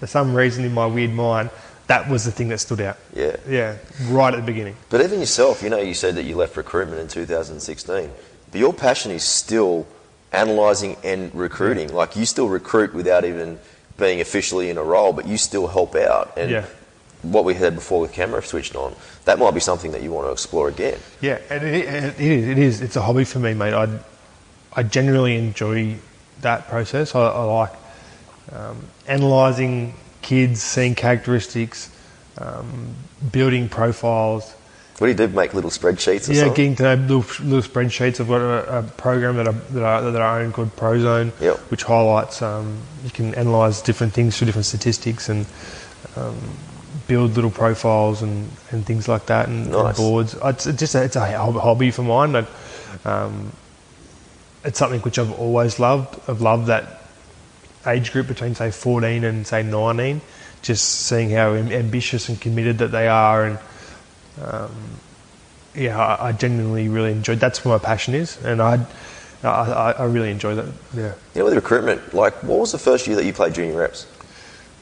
For 0.00 0.06
some 0.06 0.34
reason 0.34 0.64
in 0.64 0.72
my 0.72 0.86
weird 0.86 1.10
mind 1.10 1.50
that 1.86 2.08
was 2.08 2.24
the 2.24 2.32
thing 2.32 2.48
that 2.48 2.60
stood 2.60 2.80
out. 2.80 2.96
Yeah. 3.14 3.36
yeah 3.46 3.76
right 4.08 4.32
at 4.32 4.38
the 4.38 4.46
beginning. 4.46 4.76
But 4.88 5.02
even 5.02 5.20
yourself, 5.20 5.62
you 5.62 5.68
know, 5.68 5.82
you 5.82 5.92
said 5.92 6.14
that 6.14 6.22
you 6.22 6.34
left 6.36 6.56
recruitment 6.56 6.98
in 6.98 7.08
2016, 7.08 8.10
but 8.52 8.58
your 8.58 8.72
passion 8.72 9.12
is 9.12 9.22
still 9.22 9.86
analysing 10.32 10.96
and 11.04 11.34
recruiting. 11.34 11.92
Like 11.92 12.16
you 12.16 12.24
still 12.24 12.48
recruit 12.48 12.94
without 12.94 13.26
even 13.26 13.58
being 13.98 14.20
officially 14.20 14.70
in 14.70 14.78
a 14.78 14.82
role, 14.82 15.12
but 15.12 15.26
you 15.26 15.38
still 15.38 15.66
help 15.68 15.94
out. 15.94 16.32
And 16.36 16.50
Yeah. 16.50 16.64
what 17.22 17.44
we 17.44 17.54
had 17.54 17.74
before 17.74 18.00
with 18.00 18.12
camera 18.12 18.42
switched 18.42 18.76
on, 18.76 18.94
that 19.24 19.38
might 19.38 19.54
be 19.54 19.60
something 19.60 19.92
that 19.92 20.02
you 20.02 20.12
want 20.12 20.26
to 20.26 20.32
explore 20.32 20.68
again. 20.68 20.98
Yeah, 21.20 21.38
and 21.50 21.64
it, 21.64 21.74
it, 21.74 22.20
is. 22.20 22.48
It 22.48 22.58
is. 22.58 22.80
It's 22.82 22.96
a 22.96 23.02
hobby 23.02 23.24
for 23.24 23.38
me, 23.38 23.54
mate. 23.54 23.74
I, 23.74 23.88
I 24.74 24.82
genuinely 24.82 25.36
enjoy 25.36 25.96
that 26.42 26.68
process. 26.68 27.14
I, 27.14 27.20
I 27.20 27.42
like 27.44 27.72
um, 28.52 28.86
analysing 29.08 29.94
kids, 30.22 30.62
seeing 30.62 30.94
characteristics, 30.94 31.90
um, 32.38 32.94
building 33.32 33.68
profiles. 33.68 34.54
What 34.98 35.08
do 35.08 35.10
you 35.12 35.28
do? 35.28 35.28
Make 35.34 35.52
little 35.52 35.68
spreadsheets 35.70 36.28
or 36.28 36.32
Yeah, 36.32 36.44
something? 36.44 36.54
getting 36.54 36.76
to 36.76 36.82
know 36.84 36.94
little, 37.16 37.44
little 37.46 37.70
spreadsheets. 37.70 38.18
I've 38.18 38.28
got 38.28 38.40
a, 38.40 38.78
a 38.78 38.82
program 38.82 39.36
that 39.36 39.46
I, 39.48 39.52
that, 39.52 39.84
I, 39.84 40.00
that 40.10 40.22
I 40.22 40.42
own 40.42 40.52
called 40.52 40.74
Prozone, 40.74 41.32
Yep. 41.40 41.56
which 41.70 41.82
highlights. 41.82 42.40
Um, 42.40 42.78
you 43.04 43.10
can 43.10 43.34
analyse 43.34 43.82
different 43.82 44.14
things 44.14 44.38
through 44.38 44.46
different 44.46 44.64
statistics 44.64 45.28
and 45.28 45.44
um, 46.16 46.36
build 47.08 47.32
little 47.36 47.50
profiles 47.50 48.22
and, 48.22 48.50
and 48.70 48.86
things 48.86 49.06
like 49.06 49.26
that 49.26 49.48
and, 49.48 49.74
and 49.74 49.96
boards. 49.96 50.34
It's 50.42 50.64
just 50.64 50.94
a, 50.94 51.04
it's 51.04 51.16
a 51.16 51.26
hobby 51.52 51.90
for 51.90 52.02
mine. 52.02 52.34
I, 52.34 52.46
um, 53.04 53.52
it's 54.64 54.78
something 54.78 55.00
which 55.02 55.18
I've 55.18 55.38
always 55.38 55.78
loved. 55.78 56.18
I've 56.28 56.40
loved 56.40 56.68
that 56.68 57.02
age 57.86 58.12
group 58.12 58.28
between 58.28 58.54
say 58.54 58.70
14 58.70 59.24
and 59.24 59.46
say 59.46 59.62
19. 59.62 60.22
Just 60.62 60.84
seeing 61.02 61.30
how 61.30 61.52
ambitious 61.52 62.30
and 62.30 62.40
committed 62.40 62.78
that 62.78 62.88
they 62.92 63.06
are 63.08 63.44
and 63.44 63.58
um, 64.42 64.70
yeah, 65.74 65.98
I, 65.98 66.28
I 66.28 66.32
genuinely 66.32 66.88
really 66.88 67.12
enjoyed. 67.12 67.40
That's 67.40 67.64
where 67.64 67.76
my 67.78 67.84
passion 67.84 68.14
is, 68.14 68.38
and 68.44 68.60
I, 68.62 68.78
I, 69.42 69.48
I 69.48 69.90
I 69.92 70.04
really 70.04 70.30
enjoy 70.30 70.54
that. 70.54 70.66
Yeah. 70.94 71.12
Yeah, 71.34 71.42
with 71.42 71.54
recruitment, 71.54 72.14
like 72.14 72.34
what 72.42 72.58
was 72.60 72.72
the 72.72 72.78
first 72.78 73.06
year 73.06 73.16
that 73.16 73.24
you 73.24 73.32
played 73.32 73.54
junior 73.54 73.76
reps? 73.78 74.06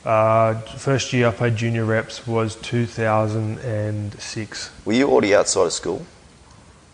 Uh, 0.05 0.55
first 0.61 1.13
year 1.15 1.29
I 1.29 1.31
played 1.33 1.57
junior 1.57 1.85
reps 1.85 2.27
was 2.27 2.57
2006. 2.57 4.71
Were 4.85 4.93
you 4.93 5.09
already 5.09 5.35
outside 5.35 5.65
of 5.67 5.73
school? 5.73 6.05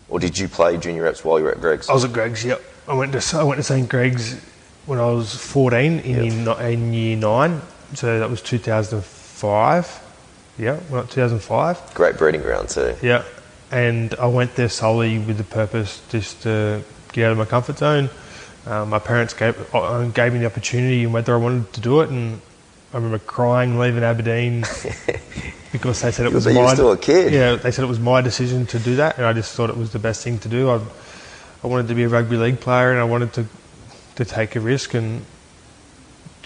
Or 0.07 0.19
did 0.19 0.37
you 0.37 0.47
play 0.47 0.77
junior 0.77 1.03
reps 1.03 1.23
while 1.23 1.37
you 1.39 1.45
were 1.45 1.51
at 1.51 1.61
Greg's? 1.61 1.89
I 1.89 1.93
was 1.93 2.05
at 2.05 2.13
Greg's. 2.13 2.43
Yep. 2.45 2.61
I 2.87 2.93
went 2.93 3.11
to 3.13 3.37
I 3.37 3.43
went 3.43 3.57
to 3.59 3.63
St 3.63 3.87
Greg's 3.89 4.35
when 4.85 4.99
I 4.99 5.05
was 5.05 5.33
14 5.35 5.99
in, 5.99 6.45
Yep. 6.45 6.57
year, 6.59 6.67
in 6.69 6.93
year 6.93 7.17
nine. 7.17 7.61
So 7.93 8.19
that 8.19 8.29
was 8.29 8.41
2005. 8.41 9.99
Yeah, 10.57 10.79
well, 10.89 11.05
2005. 11.05 11.93
Great 11.93 12.17
breeding 12.17 12.41
ground 12.41 12.69
too. 12.69 12.95
Yeah, 13.01 13.23
and 13.71 14.13
I 14.15 14.27
went 14.27 14.55
there 14.55 14.69
solely 14.69 15.17
with 15.17 15.37
the 15.37 15.43
purpose 15.43 16.01
just 16.09 16.43
to 16.43 16.83
get 17.13 17.25
out 17.25 17.31
of 17.33 17.37
my 17.37 17.45
comfort 17.45 17.77
zone. 17.77 18.09
Um, 18.65 18.89
my 18.89 18.99
parents 18.99 19.33
gave 19.33 19.57
uh, 19.73 20.05
gave 20.09 20.33
me 20.33 20.39
the 20.39 20.45
opportunity 20.45 21.03
and 21.03 21.13
whether 21.13 21.33
I 21.33 21.37
wanted 21.37 21.73
to 21.73 21.81
do 21.81 22.01
it, 22.01 22.09
and 22.09 22.41
I 22.93 22.97
remember 22.97 23.19
crying 23.19 23.79
leaving 23.79 24.03
Aberdeen 24.03 24.61
because 25.71 26.01
they 26.01 26.11
said 26.11 26.25
it 26.25 26.33
was 26.33 26.43
But 26.43 26.53
you 26.53 26.59
were 26.59 26.65
my 26.65 26.73
still 26.73 26.91
a 26.91 26.97
kid. 26.97 27.33
Yeah, 27.33 27.55
they 27.55 27.71
said 27.71 27.83
it 27.83 27.87
was 27.87 27.99
my 27.99 28.21
decision 28.21 28.65
to 28.67 28.79
do 28.79 28.97
that, 28.97 29.17
and 29.17 29.25
I 29.25 29.33
just 29.33 29.55
thought 29.55 29.69
it 29.69 29.77
was 29.77 29.91
the 29.91 29.99
best 29.99 30.23
thing 30.23 30.37
to 30.39 30.49
do. 30.49 30.69
I 30.69 30.79
I 31.63 31.67
wanted 31.67 31.87
to 31.87 31.95
be 31.95 32.03
a 32.03 32.09
rugby 32.09 32.37
league 32.37 32.59
player, 32.59 32.91
and 32.91 32.99
I 32.99 33.05
wanted 33.05 33.33
to 33.33 33.45
to 34.15 34.25
take 34.25 34.55
a 34.55 34.59
risk, 34.59 34.93
and 34.93 35.25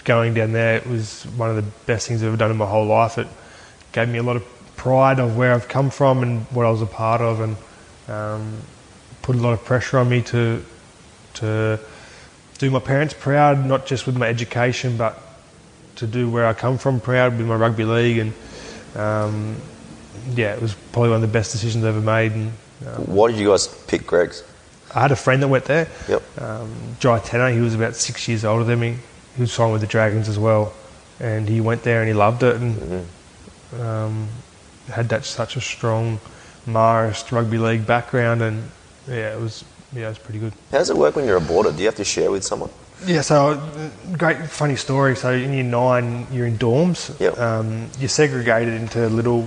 going 0.04 0.34
down 0.34 0.52
there 0.52 0.76
it 0.76 0.86
was 0.86 1.24
one 1.36 1.50
of 1.50 1.56
the 1.56 1.68
best 1.84 2.06
things 2.06 2.22
I've 2.22 2.28
ever 2.28 2.36
done 2.36 2.50
in 2.50 2.56
my 2.56 2.66
whole 2.66 2.86
life. 2.86 3.18
It 3.18 3.26
gave 3.96 4.10
me 4.10 4.18
a 4.18 4.22
lot 4.22 4.36
of 4.36 4.44
pride 4.76 5.18
of 5.18 5.38
where 5.38 5.54
I've 5.54 5.68
come 5.68 5.88
from 5.88 6.22
and 6.22 6.42
what 6.50 6.66
I 6.66 6.70
was 6.70 6.82
a 6.82 6.86
part 6.86 7.22
of, 7.22 7.40
and 7.40 7.56
um, 8.08 8.52
put 9.22 9.34
a 9.36 9.38
lot 9.38 9.54
of 9.54 9.64
pressure 9.64 9.98
on 9.98 10.08
me 10.10 10.20
to 10.22 10.62
to 11.34 11.80
do 12.58 12.70
my 12.70 12.78
parents 12.78 13.14
proud, 13.14 13.64
not 13.66 13.86
just 13.86 14.06
with 14.06 14.16
my 14.18 14.28
education, 14.28 14.96
but 14.98 15.18
to 15.96 16.06
do 16.06 16.28
where 16.30 16.46
I 16.46 16.52
come 16.52 16.76
from 16.78 17.00
proud 17.00 17.38
with 17.38 17.46
my 17.46 17.54
rugby 17.54 17.84
league. 17.84 18.18
And 18.18 18.32
um, 18.94 19.56
yeah, 20.34 20.54
it 20.54 20.60
was 20.60 20.74
probably 20.92 21.10
one 21.10 21.22
of 21.24 21.28
the 21.32 21.38
best 21.38 21.52
decisions 21.52 21.82
I 21.84 21.88
ever 21.88 22.00
made. 22.00 22.32
And 22.32 22.52
um, 22.86 23.04
Why 23.06 23.30
did 23.30 23.40
you 23.40 23.48
guys 23.48 23.66
pick 23.86 24.06
Greg's? 24.06 24.44
I 24.94 25.00
had 25.00 25.12
a 25.12 25.16
friend 25.16 25.42
that 25.42 25.48
went 25.48 25.64
there, 25.64 25.88
Yep. 26.08 26.22
um, 26.40 26.70
Jai 27.00 27.18
Tanner. 27.20 27.50
He 27.50 27.60
was 27.60 27.74
about 27.74 27.96
six 27.96 28.28
years 28.28 28.44
older 28.44 28.64
than 28.64 28.78
me. 28.78 28.96
He 29.36 29.40
was 29.42 29.52
signed 29.52 29.72
with 29.72 29.80
the 29.80 29.86
Dragons 29.86 30.28
as 30.28 30.38
well, 30.38 30.72
and 31.18 31.48
he 31.48 31.60
went 31.60 31.82
there 31.82 32.00
and 32.00 32.08
he 32.08 32.14
loved 32.14 32.42
it 32.42 32.56
and 32.56 33.06
um, 33.80 34.28
had 34.88 35.08
that 35.08 35.24
such 35.24 35.56
a 35.56 35.60
strong 35.60 36.20
Marist 36.66 37.32
rugby 37.32 37.58
league 37.58 37.86
background. 37.86 38.42
And 38.42 38.70
yeah, 39.08 39.34
it 39.34 39.40
was 39.40 39.64
yeah, 39.92 40.06
it 40.06 40.08
was 40.10 40.18
pretty 40.18 40.38
good. 40.38 40.52
How 40.70 40.78
does 40.78 40.90
it 40.90 40.96
work 40.96 41.16
when 41.16 41.26
you're 41.26 41.36
a 41.36 41.40
boarder? 41.40 41.72
Do 41.72 41.78
you 41.78 41.86
have 41.86 41.96
to 41.96 42.04
share 42.04 42.30
with 42.30 42.44
someone? 42.44 42.70
Yeah, 43.04 43.20
so 43.20 43.50
uh, 43.50 43.90
great 44.16 44.38
funny 44.48 44.76
story. 44.76 45.16
So 45.16 45.32
in 45.32 45.52
year 45.52 45.62
nine, 45.62 46.26
you're 46.32 46.46
in 46.46 46.56
dorms. 46.56 47.18
Yep. 47.20 47.38
Um, 47.38 47.90
you're 47.98 48.08
segregated 48.08 48.74
into 48.74 49.06
little, 49.08 49.46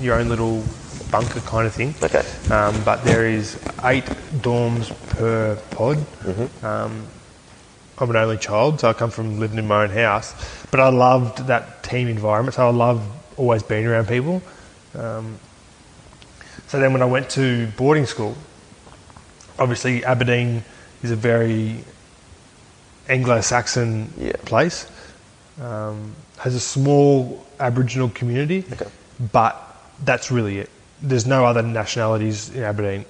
your 0.00 0.16
own 0.16 0.28
little 0.28 0.64
bunker 1.10 1.40
kind 1.40 1.66
of 1.66 1.74
thing. 1.74 1.94
Okay. 2.02 2.24
Um, 2.52 2.82
but 2.84 3.02
there 3.04 3.26
is 3.26 3.56
eight 3.84 4.04
dorms 4.42 4.90
per 5.10 5.56
pod. 5.70 5.98
Um, 6.64 7.06
I'm 7.98 8.08
an 8.08 8.16
only 8.16 8.38
child, 8.38 8.80
so 8.80 8.88
I 8.88 8.92
come 8.92 9.10
from 9.10 9.38
living 9.38 9.58
in 9.58 9.66
my 9.66 9.84
own 9.84 9.90
house. 9.90 10.34
But 10.70 10.80
I 10.80 10.88
loved 10.88 11.46
that 11.46 11.82
team 11.82 12.08
environment, 12.08 12.54
so 12.54 12.66
I 12.66 12.70
loved 12.70 13.02
always 13.40 13.62
been 13.62 13.86
around 13.86 14.06
people. 14.06 14.42
Um, 14.94 15.38
so 16.68 16.78
then 16.78 16.92
when 16.92 17.02
I 17.02 17.06
went 17.06 17.30
to 17.30 17.66
boarding 17.78 18.06
school, 18.06 18.36
obviously 19.58 20.04
Aberdeen 20.04 20.62
is 21.02 21.10
a 21.10 21.16
very 21.16 21.82
Anglo-Saxon 23.08 24.12
Yeah. 24.18 24.32
place. 24.44 24.86
Um, 25.60 26.14
has 26.38 26.54
a 26.54 26.60
small 26.60 27.44
Aboriginal 27.58 28.08
community, 28.10 28.64
Okay. 28.72 28.86
but 29.32 29.54
that's 30.04 30.30
really 30.30 30.58
it. 30.58 30.68
There's 31.02 31.26
no 31.26 31.44
other 31.44 31.62
nationalities 31.62 32.50
in 32.54 32.62
Aberdeen. 32.62 33.04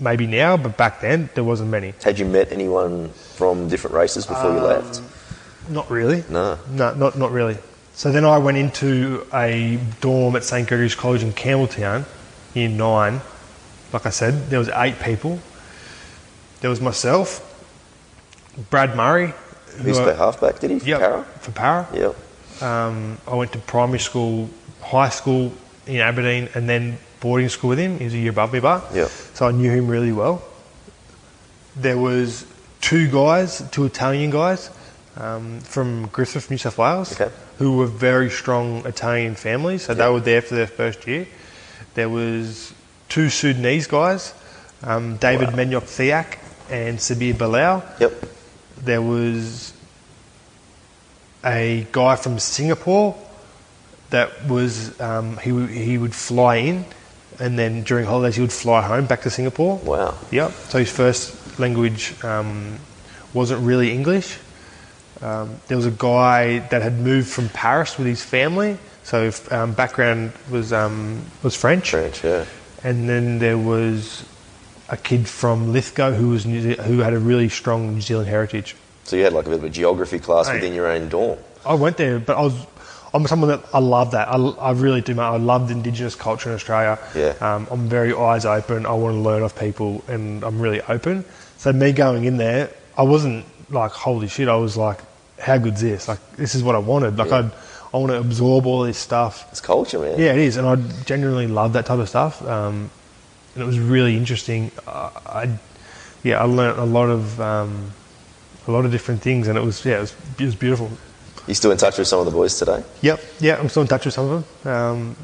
Maybe 0.00 0.26
now, 0.26 0.56
but 0.56 0.76
back 0.76 1.00
then 1.00 1.28
there 1.34 1.42
wasn't 1.44 1.70
many. 1.70 1.94
Had 2.04 2.18
you 2.18 2.24
met 2.26 2.52
anyone 2.52 3.10
from 3.36 3.68
different 3.68 3.94
races 3.96 4.26
before 4.26 4.52
you 4.52 4.60
left? 4.60 5.00
Not 5.68 5.90
really. 5.90 6.22
No. 6.28 6.58
No, 6.70 6.94
not 6.94 7.18
not 7.18 7.32
really. 7.32 7.58
So 7.98 8.12
then 8.12 8.24
I 8.24 8.38
went 8.38 8.56
into 8.56 9.26
a 9.34 9.76
dorm 10.00 10.36
at 10.36 10.44
St 10.44 10.68
Gregory's 10.68 10.94
College 10.94 11.24
in 11.24 11.32
Campbelltown, 11.32 12.04
year 12.54 12.68
nine. 12.68 13.20
Like 13.92 14.06
I 14.06 14.10
said, 14.10 14.50
there 14.50 14.60
was 14.60 14.68
eight 14.68 15.00
people. 15.00 15.40
There 16.60 16.70
was 16.70 16.80
myself, 16.80 17.42
Brad 18.70 18.94
Murray, 18.96 19.32
Who 19.78 19.88
used 19.88 19.98
to 19.98 20.04
play 20.04 20.14
halfback, 20.14 20.60
did 20.60 20.70
he? 20.80 20.90
Yep, 20.90 21.00
Parra? 21.00 21.24
for 21.40 21.50
Parra. 21.50 21.88
Yep. 21.92 22.62
Um, 22.62 23.18
I 23.26 23.34
went 23.34 23.50
to 23.54 23.58
primary 23.58 23.98
school, 23.98 24.48
high 24.80 25.08
school 25.08 25.52
in 25.88 25.96
Aberdeen, 25.96 26.50
and 26.54 26.68
then 26.68 26.98
boarding 27.18 27.48
school 27.48 27.70
with 27.70 27.80
him. 27.80 27.98
He 27.98 28.04
was 28.04 28.14
a 28.14 28.18
year 28.18 28.30
above 28.30 28.52
me, 28.52 28.60
but 28.60 28.94
Yep. 28.94 29.08
so 29.34 29.48
I 29.48 29.50
knew 29.50 29.72
him 29.72 29.88
really 29.88 30.12
well. 30.12 30.40
There 31.74 31.98
was 31.98 32.46
two 32.80 33.10
guys, 33.10 33.60
two 33.72 33.86
Italian 33.86 34.30
guys 34.30 34.70
um, 35.16 35.58
from 35.62 36.06
Griffith, 36.12 36.48
New 36.48 36.58
South 36.58 36.78
Wales, 36.78 37.20
Okay. 37.20 37.32
Who 37.58 37.76
were 37.76 37.86
very 37.86 38.30
strong 38.30 38.86
Italian 38.86 39.34
families. 39.34 39.82
So 39.84 39.94
they 39.94 40.08
were 40.08 40.20
there 40.20 40.42
for 40.42 40.54
their 40.54 40.66
first 40.66 41.06
year. 41.06 41.26
There 41.94 42.08
was 42.08 42.72
two 43.08 43.28
Sudanese 43.30 43.86
guys, 43.86 44.32
um, 44.82 45.16
David 45.16 45.48
Wow. 45.50 45.56
Menyok 45.56 45.82
Thiak 45.84 46.38
and 46.70 46.98
Sabir 46.98 47.36
Bilal 47.36 47.82
Yep. 47.98 48.12
there 48.84 49.02
was 49.02 49.72
a 51.44 51.86
guy 51.92 52.16
from 52.16 52.38
Singapore 52.38 53.16
that 54.10 54.46
was 54.46 54.98
um, 55.00 55.36
he 55.38 55.52
would- 55.52 55.70
he 55.70 55.98
would 55.98 56.14
fly 56.14 56.56
in, 56.56 56.84
and 57.40 57.58
then 57.58 57.82
during 57.82 58.04
holidays 58.06 58.36
he 58.36 58.40
would 58.40 58.52
fly 58.52 58.82
home 58.82 59.06
back 59.06 59.22
to 59.22 59.30
Singapore. 59.30 59.76
Wow. 59.78 60.14
Yep. 60.30 60.52
So 60.68 60.78
his 60.78 60.90
first 60.90 61.58
language 61.58 62.14
um, 62.24 62.78
wasn't 63.34 63.62
really 63.62 63.92
English. 63.92 64.38
Um, 65.22 65.56
there 65.66 65.76
was 65.76 65.86
a 65.86 65.90
guy 65.90 66.60
that 66.70 66.82
had 66.82 66.98
moved 66.98 67.28
from 67.28 67.48
Paris 67.48 67.98
with 67.98 68.06
his 68.06 68.22
family, 68.22 68.78
so 69.02 69.30
um, 69.50 69.72
background 69.72 70.32
was 70.50 70.72
um, 70.72 71.24
was 71.42 71.54
French. 71.56 71.90
French, 71.90 72.22
yeah. 72.24 72.44
And 72.84 73.08
then 73.08 73.38
there 73.40 73.58
was 73.58 74.24
a 74.88 74.96
kid 74.96 75.28
from 75.28 75.72
Lithgow 75.72 76.12
who 76.12 76.28
was 76.28 76.46
New 76.46 76.60
Ze- 76.62 76.82
who 76.82 76.98
had 77.00 77.12
a 77.14 77.18
really 77.18 77.48
strong 77.48 77.94
New 77.94 78.00
Zealand 78.00 78.28
heritage. 78.28 78.76
So 79.04 79.16
you 79.16 79.24
had 79.24 79.32
like 79.32 79.46
a 79.46 79.50
bit 79.50 79.58
of 79.58 79.64
a 79.64 79.70
geography 79.70 80.18
class 80.18 80.46
Hey. 80.48 80.54
within 80.54 80.74
your 80.74 80.86
own 80.86 81.08
dorm. 81.08 81.38
I 81.66 81.74
went 81.74 81.96
there, 81.96 82.18
but 82.20 82.36
I 82.36 82.42
was 82.42 82.54
I'm 83.12 83.26
someone 83.26 83.48
that 83.48 83.64
I 83.74 83.78
love 83.80 84.12
that. 84.12 84.28
I, 84.28 84.36
I 84.36 84.70
really 84.72 85.00
do. 85.00 85.14
mate. 85.14 85.22
I 85.22 85.36
loved 85.38 85.70
Indigenous 85.70 86.14
culture 86.14 86.50
in 86.50 86.54
Australia. 86.54 86.98
Yeah. 87.16 87.34
Um, 87.40 87.66
I'm 87.70 87.88
very 87.88 88.14
eyes 88.14 88.44
open. 88.44 88.86
I 88.86 88.92
want 88.92 89.14
to 89.14 89.20
learn 89.20 89.42
off 89.42 89.58
people, 89.58 90.04
and 90.08 90.44
I'm 90.44 90.60
really 90.60 90.80
open. 90.82 91.24
So 91.56 91.72
me 91.72 91.92
going 91.92 92.24
in 92.26 92.36
there, 92.36 92.70
I 92.96 93.02
wasn't 93.02 93.46
like 93.70 93.90
holy 93.92 94.28
shit. 94.28 94.46
I 94.48 94.56
was 94.56 94.76
like, 94.76 95.00
how 95.40 95.58
good's 95.58 95.80
this? 95.80 96.08
Like 96.08 96.18
this 96.36 96.54
is 96.54 96.62
what 96.62 96.74
I 96.74 96.78
wanted. 96.78 97.16
Like 97.16 97.28
Yeah. 97.30 97.38
I'd, 97.38 97.50
I 97.92 97.96
want 97.96 98.10
to 98.10 98.18
absorb 98.18 98.66
all 98.66 98.82
this 98.82 98.98
stuff. 98.98 99.46
It's 99.50 99.60
culture, 99.60 99.98
man. 99.98 100.18
Yeah, 100.18 100.32
it 100.32 100.38
is, 100.38 100.56
and 100.56 100.66
I 100.66 100.76
genuinely 101.04 101.46
love 101.46 101.72
that 101.72 101.86
type 101.86 101.98
of 101.98 102.08
stuff. 102.08 102.46
Um, 102.46 102.90
and 103.54 103.62
it 103.62 103.66
was 103.66 103.78
really 103.78 104.16
interesting. 104.16 104.70
Uh, 104.86 105.10
I, 105.26 105.58
yeah, 106.22 106.40
I 106.40 106.44
learnt 106.44 106.78
a 106.78 106.84
lot 106.84 107.08
of 107.08 107.40
um, 107.40 107.92
a 108.66 108.70
lot 108.70 108.84
of 108.84 108.90
different 108.90 109.22
things, 109.22 109.48
and 109.48 109.56
it 109.56 109.62
was 109.64 109.84
yeah, 109.84 109.98
it 109.98 110.00
was, 110.00 110.16
it 110.38 110.44
was 110.44 110.54
beautiful. 110.54 110.90
You 111.46 111.54
still 111.54 111.70
in 111.70 111.78
touch 111.78 111.96
with 111.96 112.06
some 112.06 112.20
of 112.20 112.26
the 112.26 112.30
boys 112.30 112.58
today? 112.58 112.84
Yep, 113.00 113.20
yeah, 113.40 113.58
I'm 113.58 113.70
still 113.70 113.82
in 113.82 113.88
touch 113.88 114.04
with 114.04 114.12
some 114.12 114.30
of 114.30 114.44
them. 114.62 114.72
Um, 114.72 115.16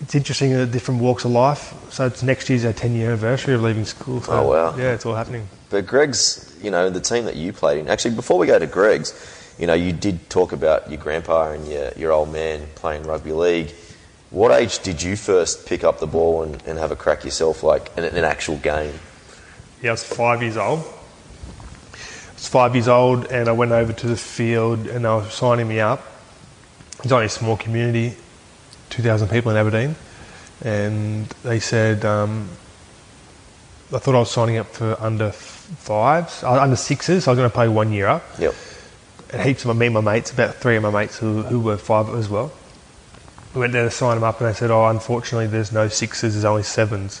it's 0.00 0.14
interesting 0.14 0.52
the 0.52 0.66
different 0.66 1.00
walks 1.00 1.24
of 1.24 1.30
life. 1.30 1.74
So 1.90 2.06
it's 2.06 2.22
next 2.22 2.48
year's 2.48 2.64
our 2.64 2.72
10 2.72 2.94
year 2.94 3.08
anniversary 3.08 3.54
of 3.54 3.62
leaving 3.62 3.84
school. 3.84 4.20
So, 4.22 4.32
Oh, 4.32 4.48
wow. 4.48 4.76
Yeah, 4.76 4.92
it's 4.92 5.04
all 5.06 5.14
happening. 5.14 5.48
But 5.68 5.86
Greg's, 5.86 6.56
you 6.62 6.70
know, 6.70 6.90
the 6.90 7.00
team 7.00 7.24
that 7.26 7.36
you 7.36 7.52
played 7.52 7.78
in. 7.78 7.88
Actually, 7.88 8.14
before 8.14 8.38
we 8.38 8.46
go 8.46 8.58
to 8.58 8.66
Greg's, 8.66 9.14
you 9.58 9.66
know, 9.66 9.74
you 9.74 9.92
did 9.92 10.30
talk 10.30 10.52
about 10.52 10.90
your 10.90 10.98
grandpa 11.00 11.52
and 11.52 11.68
your, 11.68 11.92
your 11.96 12.12
old 12.12 12.32
man 12.32 12.66
playing 12.74 13.02
rugby 13.04 13.32
league. 13.32 13.72
What 14.30 14.52
age 14.52 14.78
did 14.78 15.02
you 15.02 15.16
first 15.16 15.66
pick 15.66 15.84
up 15.84 15.98
the 16.00 16.06
ball 16.06 16.42
and, 16.44 16.62
and 16.64 16.78
have 16.78 16.90
a 16.92 16.96
crack 16.96 17.24
yourself, 17.24 17.62
like 17.62 17.90
in 17.98 18.04
an 18.04 18.24
actual 18.24 18.56
game? 18.56 18.94
Yeah, 19.82 19.90
I 19.90 19.92
was 19.92 20.04
five 20.04 20.40
years 20.40 20.56
old. 20.56 20.80
I 20.80 22.34
was 22.34 22.48
five 22.48 22.74
years 22.74 22.88
old, 22.88 23.26
and 23.26 23.48
I 23.48 23.52
went 23.52 23.72
over 23.72 23.92
to 23.92 24.06
the 24.06 24.16
field, 24.16 24.86
and 24.86 25.04
they 25.04 25.08
were 25.08 25.24
signing 25.24 25.68
me 25.68 25.80
up. 25.80 26.06
It's 27.02 27.12
only 27.12 27.26
a 27.26 27.30
small 27.30 27.56
community, 27.56 28.14
2,000 28.90 29.28
people 29.28 29.50
in 29.50 29.56
Aberdeen, 29.56 29.94
and 30.62 31.26
they 31.42 31.60
said 31.60 32.04
um, 32.04 32.48
I 33.92 33.98
thought 33.98 34.14
I 34.14 34.18
was 34.18 34.30
signing 34.30 34.56
up 34.58 34.66
for 34.68 34.96
under 35.00 35.32
fives, 35.32 36.42
uh, 36.44 36.60
under 36.60 36.76
sixes. 36.76 37.24
So 37.24 37.30
I 37.30 37.32
was 37.32 37.38
going 37.38 37.50
to 37.50 37.54
play 37.54 37.68
one 37.68 37.92
year 37.92 38.06
up. 38.06 38.22
Yep. 38.38 38.54
and 39.32 39.42
heaps 39.42 39.64
of 39.64 39.68
my, 39.68 39.74
me 39.74 39.86
and 39.86 39.94
my 39.94 40.00
mates, 40.00 40.30
about 40.30 40.54
three 40.56 40.76
of 40.76 40.82
my 40.82 40.90
mates 40.90 41.18
who, 41.18 41.42
who 41.42 41.60
were 41.60 41.76
five 41.76 42.08
as 42.10 42.28
well. 42.28 42.52
We 43.54 43.60
went 43.60 43.72
there 43.72 43.84
to 43.84 43.90
sign 43.90 44.16
them 44.16 44.24
up, 44.24 44.40
and 44.40 44.48
they 44.48 44.54
said, 44.54 44.70
"Oh, 44.70 44.86
unfortunately, 44.86 45.48
there's 45.48 45.72
no 45.72 45.88
sixes. 45.88 46.34
There's 46.34 46.44
only 46.44 46.62
sevens. 46.62 47.20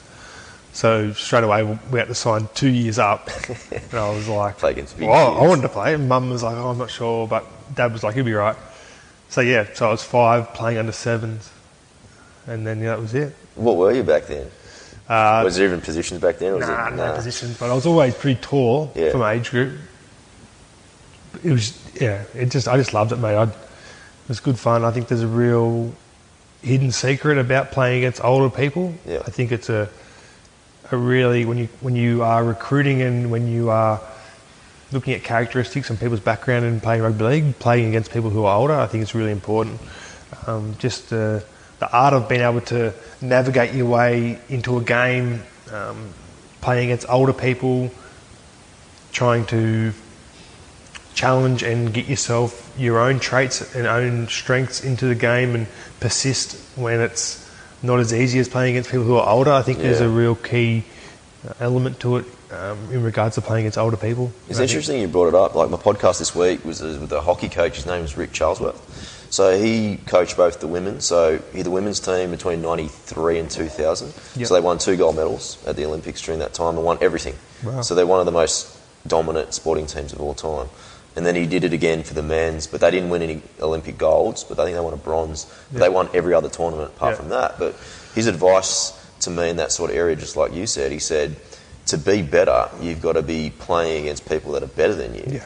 So 0.72 1.12
straight 1.12 1.42
away, 1.42 1.64
we 1.90 1.98
had 1.98 2.06
to 2.06 2.14
sign 2.14 2.48
two 2.54 2.68
years 2.68 3.00
up, 3.00 3.28
and 3.72 3.94
I 3.94 4.10
was 4.10 4.28
like, 4.28 4.58
Play 4.58 4.70
against 4.70 4.96
big 4.96 5.08
well, 5.08 5.36
I 5.38 5.46
wanted 5.48 5.62
to 5.62 5.68
play. 5.68 5.94
And 5.94 6.08
Mum 6.08 6.30
was 6.30 6.44
like, 6.44 6.56
"Oh, 6.56 6.68
I'm 6.68 6.78
not 6.78 6.90
sure," 6.90 7.26
but 7.26 7.44
Dad 7.74 7.92
was 7.92 8.04
like, 8.04 8.14
"You'll 8.14 8.26
be 8.26 8.32
right." 8.32 8.56
So 9.28 9.40
yeah, 9.40 9.66
so 9.74 9.88
I 9.88 9.90
was 9.90 10.04
five 10.04 10.54
playing 10.54 10.78
under 10.78 10.92
sevens, 10.92 11.50
and 12.46 12.66
then 12.66 12.78
yeah, 12.80 12.90
that 12.90 13.00
was 13.00 13.14
it. 13.14 13.34
What 13.54 13.76
were 13.76 13.92
you 13.92 14.02
back 14.02 14.26
then? 14.26 14.50
Uh, 15.08 15.42
was 15.44 15.56
there 15.56 15.66
even 15.66 15.80
positions 15.80 16.20
back 16.20 16.38
then? 16.38 16.52
Or 16.52 16.56
was 16.58 16.68
Nah, 16.68 16.88
it, 16.88 16.94
no 16.94 17.12
positions, 17.14 17.58
but 17.58 17.70
I 17.70 17.74
was 17.74 17.84
always 17.86 18.14
pretty 18.14 18.40
tall 18.40 18.92
Yeah. 18.94 19.10
for 19.10 19.18
my 19.18 19.32
age 19.32 19.50
group. 19.50 19.78
It 21.44 21.50
was, 21.52 21.76
yeah, 22.00 22.22
it 22.34 22.46
just, 22.50 22.68
I 22.68 22.76
just 22.76 22.92
loved 22.92 23.12
it, 23.12 23.16
mate. 23.16 23.34
I, 23.36 23.44
it 23.44 23.52
was 24.28 24.40
good 24.40 24.58
fun. 24.58 24.84
I 24.84 24.90
think 24.90 25.08
there's 25.08 25.22
a 25.22 25.26
real 25.28 25.92
hidden 26.62 26.92
secret 26.92 27.38
about 27.38 27.72
playing 27.72 27.98
against 27.98 28.22
older 28.22 28.54
people. 28.54 28.94
Yeah. 29.06 29.18
I 29.26 29.30
think 29.30 29.50
it's 29.50 29.68
a, 29.68 29.88
a 30.92 30.96
really 30.96 31.44
when 31.44 31.56
you 31.58 31.68
when 31.80 31.96
you 31.96 32.22
are 32.22 32.44
recruiting 32.44 33.00
and 33.02 33.30
when 33.30 33.48
you 33.48 33.70
are 33.70 34.00
looking 34.92 35.14
at 35.14 35.22
characteristics 35.22 35.88
and 35.88 35.98
people's 35.98 36.20
background 36.20 36.64
in 36.64 36.80
playing 36.80 37.02
rugby 37.02 37.24
league, 37.24 37.58
playing 37.60 37.88
against 37.88 38.12
people 38.12 38.28
who 38.30 38.44
are 38.44 38.56
older, 38.56 38.74
I 38.74 38.86
think 38.86 39.02
it's 39.02 39.14
really 39.14 39.30
important. 39.32 39.80
Um, 40.46 40.74
just 40.78 41.10
the 41.10 41.44
the 41.80 41.90
art 41.92 42.14
of 42.14 42.28
being 42.28 42.42
able 42.42 42.60
to 42.60 42.94
navigate 43.20 43.74
your 43.74 43.86
way 43.86 44.38
into 44.48 44.76
a 44.76 44.82
game, 44.82 45.42
um, 45.72 46.10
playing 46.60 46.90
against 46.90 47.08
older 47.08 47.32
people, 47.32 47.90
trying 49.12 49.46
to 49.46 49.92
challenge 51.14 51.62
and 51.62 51.92
get 51.92 52.06
yourself 52.06 52.72
your 52.78 53.00
own 53.00 53.18
traits 53.18 53.74
and 53.74 53.86
own 53.86 54.28
strengths 54.28 54.84
into 54.84 55.06
the 55.06 55.14
game 55.14 55.54
and 55.54 55.66
persist 55.98 56.56
when 56.76 57.00
it's 57.00 57.50
not 57.82 57.98
as 57.98 58.12
easy 58.12 58.38
as 58.38 58.48
playing 58.48 58.74
against 58.74 58.90
people 58.90 59.04
who 59.04 59.16
are 59.16 59.28
older. 59.28 59.50
I 59.50 59.62
think 59.62 59.78
there's 59.78 60.00
a 60.00 60.08
real 60.08 60.34
key 60.34 60.84
uh, 61.48 61.54
element 61.60 61.98
to 62.00 62.18
it 62.18 62.26
um, 62.52 62.92
in 62.92 63.02
regards 63.02 63.36
to 63.36 63.40
playing 63.40 63.64
against 63.64 63.78
older 63.78 63.96
people. 63.96 64.32
It's 64.48 64.58
interesting 64.58 65.00
you 65.00 65.08
brought 65.08 65.28
it 65.28 65.34
up. 65.34 65.54
Like 65.54 65.70
my 65.70 65.78
podcast 65.78 66.18
this 66.18 66.34
week 66.34 66.64
was 66.64 66.82
was 66.82 66.98
with 66.98 67.12
a 67.12 67.22
hockey 67.22 67.48
coach. 67.48 67.76
His 67.76 67.86
name 67.86 68.04
is 68.04 68.16
Rick 68.16 68.32
Charlesworth. 68.32 68.78
So 69.30 69.56
he 69.56 69.96
coached 70.06 70.36
both 70.36 70.58
the 70.60 70.66
women. 70.66 71.00
So 71.00 71.38
he 71.52 71.58
had 71.58 71.66
the 71.66 71.70
women's 71.70 72.00
team 72.00 72.30
between 72.32 72.60
'93 72.62 73.38
and 73.38 73.50
2000. 73.50 74.12
Yep. 74.36 74.48
So 74.48 74.54
they 74.54 74.60
won 74.60 74.78
two 74.78 74.96
gold 74.96 75.16
medals 75.16 75.56
at 75.66 75.76
the 75.76 75.84
Olympics 75.86 76.20
during 76.20 76.40
that 76.40 76.52
time 76.52 76.76
and 76.76 76.84
won 76.84 76.98
everything. 77.00 77.36
Wow. 77.64 77.82
So 77.82 77.94
they're 77.94 78.06
one 78.06 78.20
of 78.20 78.26
the 78.26 78.32
most 78.32 78.76
dominant 79.06 79.54
sporting 79.54 79.86
teams 79.86 80.12
of 80.12 80.20
all 80.20 80.34
time. 80.34 80.68
And 81.16 81.24
then 81.26 81.34
he 81.34 81.46
did 81.46 81.64
it 81.64 81.72
again 81.72 82.02
for 82.04 82.14
the 82.14 82.22
men's, 82.22 82.66
but 82.66 82.80
they 82.80 82.90
didn't 82.90 83.10
win 83.10 83.22
any 83.22 83.42
Olympic 83.60 83.98
golds. 83.98 84.44
But 84.44 84.58
I 84.58 84.64
think 84.64 84.76
they 84.76 84.80
won 84.80 84.94
a 84.94 84.96
bronze. 84.96 85.46
But. 85.72 85.78
They 85.80 85.88
won 85.88 86.08
every 86.14 86.34
other 86.34 86.48
tournament 86.48 86.90
apart 86.96 87.12
Yeah. 87.12 87.16
from 87.16 87.28
that. 87.30 87.58
But 87.58 87.74
his 88.14 88.26
advice 88.26 88.92
to 89.20 89.30
me 89.30 89.48
in 89.48 89.56
that 89.56 89.70
sort 89.72 89.90
of 89.90 89.96
area, 89.96 90.16
just 90.16 90.36
like 90.36 90.52
you 90.54 90.66
said, 90.66 90.92
he 90.92 90.98
said, 90.98 91.36
to 91.86 91.98
be 91.98 92.22
better, 92.22 92.68
you've 92.80 93.02
got 93.02 93.12
to 93.14 93.22
be 93.22 93.50
playing 93.58 94.02
against 94.02 94.28
people 94.28 94.52
that 94.52 94.62
are 94.62 94.68
better 94.68 94.94
than 94.94 95.14
you. 95.14 95.24
Yeah. 95.26 95.44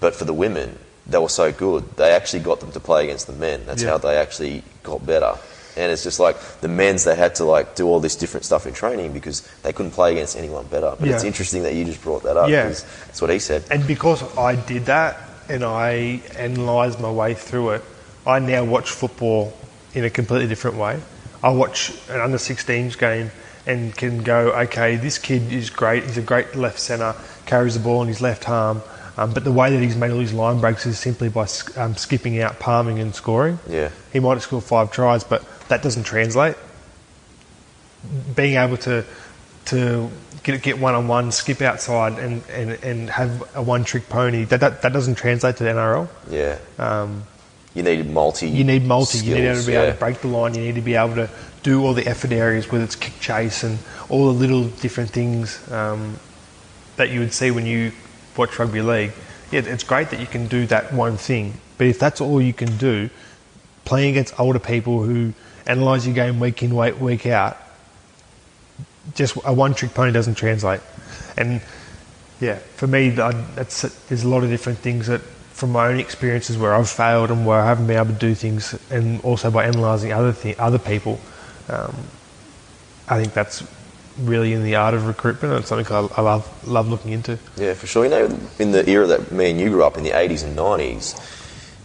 But 0.00 0.14
for 0.14 0.24
the 0.24 0.34
women, 0.34 0.78
they 1.08 1.18
were 1.18 1.28
so 1.28 1.52
good, 1.52 1.84
they 1.96 2.12
actually 2.12 2.40
got 2.40 2.60
them 2.60 2.72
to 2.72 2.80
play 2.80 3.04
against 3.04 3.26
the 3.26 3.32
men. 3.32 3.64
That's 3.66 3.82
Yeah. 3.82 3.90
how 3.90 3.98
they 3.98 4.16
actually 4.16 4.62
got 4.82 5.06
better. 5.06 5.34
And 5.76 5.92
it's 5.92 6.02
just 6.02 6.18
like 6.18 6.36
the 6.62 6.68
men's, 6.68 7.04
they 7.04 7.14
had 7.14 7.34
to 7.36 7.44
like 7.44 7.74
do 7.74 7.86
all 7.86 8.00
this 8.00 8.16
different 8.16 8.44
stuff 8.46 8.66
in 8.66 8.72
training 8.72 9.12
because 9.12 9.42
they 9.62 9.72
couldn't 9.72 9.92
play 9.92 10.12
against 10.12 10.36
anyone 10.36 10.64
better. 10.66 10.94
But 10.98 11.08
it's 11.08 11.22
interesting 11.24 11.62
that 11.64 11.74
you 11.74 11.84
just 11.84 12.02
brought 12.02 12.22
that 12.22 12.36
up. 12.36 12.48
Yeah. 12.48 12.64
That's 12.68 13.20
what 13.20 13.30
he 13.30 13.38
said. 13.38 13.64
And 13.70 13.86
because 13.86 14.22
I 14.38 14.54
did 14.56 14.86
that 14.86 15.18
and 15.48 15.62
I 15.62 16.22
analysed 16.38 16.98
my 16.98 17.10
way 17.10 17.34
through 17.34 17.70
it, 17.70 17.84
I 18.26 18.38
now 18.38 18.64
watch 18.64 18.90
football 18.90 19.52
in 19.94 20.04
a 20.04 20.10
completely 20.10 20.48
different 20.48 20.78
way. 20.78 20.98
I 21.42 21.50
watch 21.50 21.92
an 22.08 22.20
under 22.20 22.38
16s 22.38 22.98
game 22.98 23.30
and 23.66 23.94
can 23.94 24.22
go, 24.22 24.52
okay, 24.52 24.96
this 24.96 25.18
kid 25.18 25.52
is 25.52 25.70
great. 25.70 26.04
He's 26.04 26.16
a 26.16 26.22
great 26.22 26.56
left 26.56 26.78
centre, 26.78 27.14
carries 27.44 27.74
the 27.74 27.80
ball 27.80 28.00
in 28.02 28.08
his 28.08 28.20
left 28.22 28.48
arm. 28.48 28.82
Um, 29.18 29.32
but 29.32 29.44
the 29.44 29.52
way 29.52 29.70
that 29.70 29.82
he's 29.82 29.96
made 29.96 30.10
all 30.10 30.18
his 30.18 30.34
line 30.34 30.60
breaks 30.60 30.84
is 30.84 30.98
simply 30.98 31.28
by 31.30 31.46
sk- 31.46 31.76
um, 31.78 31.96
skipping 31.96 32.40
out, 32.40 32.58
palming, 32.58 32.98
and 32.98 33.14
scoring. 33.14 33.58
Yeah. 33.68 33.90
He 34.12 34.20
might 34.20 34.34
have 34.34 34.42
scored 34.42 34.64
five 34.64 34.90
tries, 34.92 35.24
but 35.24 35.42
that 35.68 35.82
doesn't 35.82 36.04
translate 36.04 36.56
being 38.34 38.56
able 38.56 38.76
to 38.76 39.04
to 39.66 40.10
get 40.42 40.62
get 40.62 40.78
one 40.78 40.94
on 40.94 41.08
one, 41.08 41.32
skip 41.32 41.60
outside, 41.60 42.18
and, 42.18 42.42
and, 42.50 42.70
and 42.84 43.10
have 43.10 43.56
a 43.56 43.62
one 43.62 43.84
trick 43.84 44.08
pony 44.08 44.44
that, 44.44 44.60
that 44.60 44.82
that 44.82 44.92
doesn't 44.92 45.16
translate 45.16 45.56
to 45.56 45.64
the 45.64 45.70
NRL. 45.70 46.08
Yeah. 46.30 46.58
Um, 46.78 47.24
You 47.74 47.82
need 47.82 48.08
multi. 48.08 48.48
you 48.48 48.64
need 48.64 48.84
multi. 48.84 49.18
you 49.18 49.34
need 49.34 49.56
to 49.56 49.66
be 49.66 49.72
able 49.74 49.86
yeah. 49.86 49.92
to 49.92 49.98
break 49.98 50.20
the 50.20 50.28
line. 50.28 50.54
You 50.54 50.60
need 50.60 50.76
to 50.76 50.80
be 50.82 50.94
able 50.94 51.16
to 51.16 51.30
do 51.62 51.84
all 51.84 51.94
the 51.94 52.06
effort 52.06 52.32
areas, 52.32 52.70
whether 52.70 52.84
it's 52.84 52.96
kick 52.96 53.18
chase 53.20 53.64
and 53.64 53.78
all 54.08 54.26
the 54.26 54.38
little 54.38 54.68
different 54.68 55.10
things 55.10 55.60
um, 55.72 56.16
that 56.96 57.10
you 57.10 57.20
would 57.20 57.32
see 57.32 57.50
when 57.50 57.66
you 57.66 57.92
watch 58.38 58.58
rugby 58.58 58.82
league. 58.82 59.12
yeah, 59.50 59.60
it's 59.60 59.84
great 59.84 60.10
that 60.10 60.20
you 60.20 60.26
can 60.26 60.46
do 60.46 60.66
that 60.66 60.92
one 60.92 61.16
thing, 61.16 61.54
but 61.78 61.86
if 61.86 61.98
that's 61.98 62.20
all 62.20 62.40
you 62.40 62.52
can 62.52 62.76
do, 62.76 63.10
playing 63.84 64.10
against 64.10 64.38
older 64.38 64.58
people 64.58 65.02
who 65.02 65.32
analyse 65.66 66.06
your 66.06 66.14
game 66.14 66.40
week 66.40 66.62
in, 66.62 66.74
week, 66.74 67.26
out, 67.26 67.56
just 69.14 69.36
a 69.44 69.52
one 69.52 69.74
trick 69.74 69.94
pony 69.94 70.12
doesn't 70.12 70.34
translate. 70.34 70.80
And 71.36 71.60
yeah, 72.40 72.56
for 72.56 72.86
me, 72.86 73.10
that's, 73.10 73.82
there's 74.08 74.24
a 74.24 74.28
lot 74.28 74.42
of 74.44 74.50
different 74.50 74.78
things 74.78 75.06
that 75.06 75.20
from 75.20 75.72
my 75.72 75.88
own 75.88 75.98
experiences 75.98 76.58
where 76.58 76.74
I've 76.74 76.90
failed 76.90 77.30
and 77.30 77.46
where 77.46 77.58
I 77.58 77.66
haven't 77.66 77.86
been 77.86 77.96
able 77.96 78.12
to 78.12 78.12
do 78.12 78.34
things, 78.34 78.78
and 78.90 79.20
also 79.22 79.50
by 79.50 79.64
analysing 79.64 80.12
other 80.12 80.34
th- 80.34 80.58
other 80.58 80.78
people, 80.78 81.18
um, 81.70 81.96
I 83.08 83.18
think 83.18 83.32
that's 83.32 83.64
really 84.18 84.52
in 84.52 84.62
the 84.62 84.76
art 84.76 84.94
of 84.94 85.06
recruitment. 85.06 85.54
It's 85.54 85.68
something 85.68 85.92
I, 85.94 86.08
I, 86.16 86.20
love 86.22 86.68
love 86.68 86.88
looking 86.88 87.12
into. 87.12 87.38
Yeah, 87.56 87.74
for 87.74 87.86
sure. 87.86 88.04
You 88.04 88.10
know, 88.10 88.38
in 88.58 88.72
the 88.72 88.88
era 88.88 89.06
that 89.06 89.32
me 89.32 89.50
and 89.50 89.60
you 89.60 89.70
grew 89.70 89.84
up 89.84 89.96
in 89.96 90.04
the 90.04 90.10
'80s 90.10 90.44
and 90.44 90.56
'90s, 90.56 91.18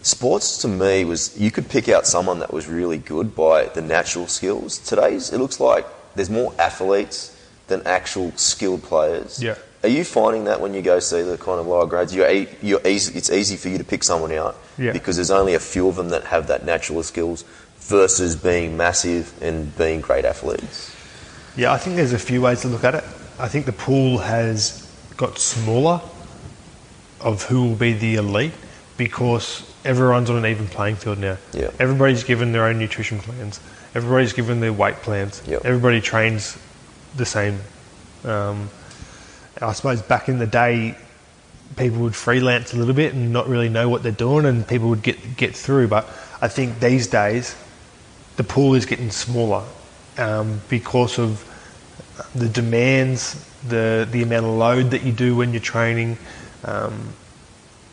sports 0.04 0.58
to 0.60 0.68
me 0.68 1.06
was 1.06 1.40
you 1.40 1.52
could 1.52 1.70
pick 1.70 1.90
out 1.90 2.08
someone 2.08 2.40
that 2.40 2.54
was 2.54 2.68
really 2.68 2.98
good 2.98 3.36
by 3.36 3.66
the 3.66 3.82
natural 3.82 4.28
skills. 4.28 4.78
Today's 4.80 5.32
it 5.32 5.40
looks 5.40 5.60
like 5.60 5.86
there's 6.16 6.30
more 6.30 6.54
athletes 6.60 7.38
than 7.68 7.82
actual 7.86 8.32
skilled 8.36 8.84
players. 8.84 9.42
Yeah. 9.42 9.56
Are 9.84 9.90
you 9.90 10.04
finding 10.04 10.44
that 10.44 10.62
when 10.62 10.76
you 10.76 10.84
go 10.84 11.00
see 11.00 11.24
the 11.24 11.38
kind 11.38 11.60
of 11.60 11.66
lower 11.66 11.88
grades, 11.88 12.14
you're, 12.14 12.30
you're 12.62 12.86
easy, 12.86 13.18
it's 13.18 13.32
easy 13.32 13.58
for 13.58 13.70
you 13.70 13.80
to 13.80 13.84
pick 13.84 14.04
someone 14.04 14.32
out 14.32 14.56
yeah. 14.78 14.92
because 14.92 15.16
there's 15.16 15.32
only 15.32 15.56
a 15.56 15.60
few 15.60 15.88
of 15.88 15.96
them 15.96 16.10
that 16.10 16.26
have 16.26 16.48
that 16.48 16.66
natural 16.66 17.02
skills 17.02 17.44
versus 17.80 18.36
being 18.36 18.78
massive 18.78 19.34
and 19.42 19.76
being 19.76 20.00
great 20.00 20.24
athletes? 20.24 20.96
Yeah, 21.56 21.74
I 21.74 21.78
think 21.78 21.96
there's 21.96 22.14
a 22.14 22.20
few 22.20 22.42
ways 22.42 22.62
to 22.62 22.68
look 22.68 22.84
at 22.84 22.96
it. 22.96 23.04
I 23.40 23.48
think 23.48 23.66
the 23.66 23.74
pool 23.74 24.20
has 24.20 24.88
got 25.18 25.38
smaller 25.38 26.02
of 27.20 27.44
who 27.44 27.64
will 27.64 27.76
be 27.76 27.94
the 27.94 28.16
elite 28.16 28.54
because 28.98 29.70
everyone's 29.84 30.30
on 30.30 30.38
an 30.38 30.46
even 30.46 30.68
playing 30.68 30.96
field 30.96 31.18
now. 31.18 31.38
Yeah. 31.54 31.72
Everybody's 31.80 32.24
given 32.24 32.52
their 32.52 32.66
own 32.66 32.80
nutrition 32.80 33.20
plans. 33.20 33.60
Everybody's 33.94 34.34
given 34.34 34.60
their 34.60 34.74
weight 34.74 34.96
plans. 34.98 35.42
Yep. 35.48 35.66
Everybody 35.66 36.02
trains 36.02 36.58
the 37.16 37.26
same. 37.26 37.60
Um, 38.24 38.70
I 39.62 39.74
suppose 39.74 40.02
back 40.02 40.30
in 40.30 40.40
the 40.40 40.48
day, 40.48 40.96
people 41.76 42.00
would 42.00 42.16
freelance 42.16 42.74
a 42.74 42.78
little 42.78 42.94
bit 42.94 43.14
and 43.14 43.34
not 43.34 43.48
really 43.48 43.70
know 43.70 43.90
what 43.90 44.04
they're 44.04 44.12
doing, 44.12 44.46
and 44.46 44.68
people 44.68 44.90
would 44.90 45.04
get 45.04 45.36
get 45.36 45.56
through. 45.56 45.88
But 45.88 46.08
I 46.42 46.48
think 46.48 46.80
these 46.80 47.08
days, 47.08 47.56
the 48.38 48.44
pool 48.44 48.76
is 48.76 48.86
getting 48.86 49.12
smaller 49.12 49.64
um, 50.18 50.62
because 50.70 51.20
of 51.20 51.48
the 52.36 52.50
demands, 52.50 53.48
the 53.68 54.08
the 54.12 54.24
amount 54.24 54.46
of 54.46 54.54
load 54.54 54.92
that 54.92 55.04
you 55.04 55.12
do 55.12 55.36
when 55.36 55.52
you're 55.52 55.62
training, 55.62 56.18
um, 56.64 57.14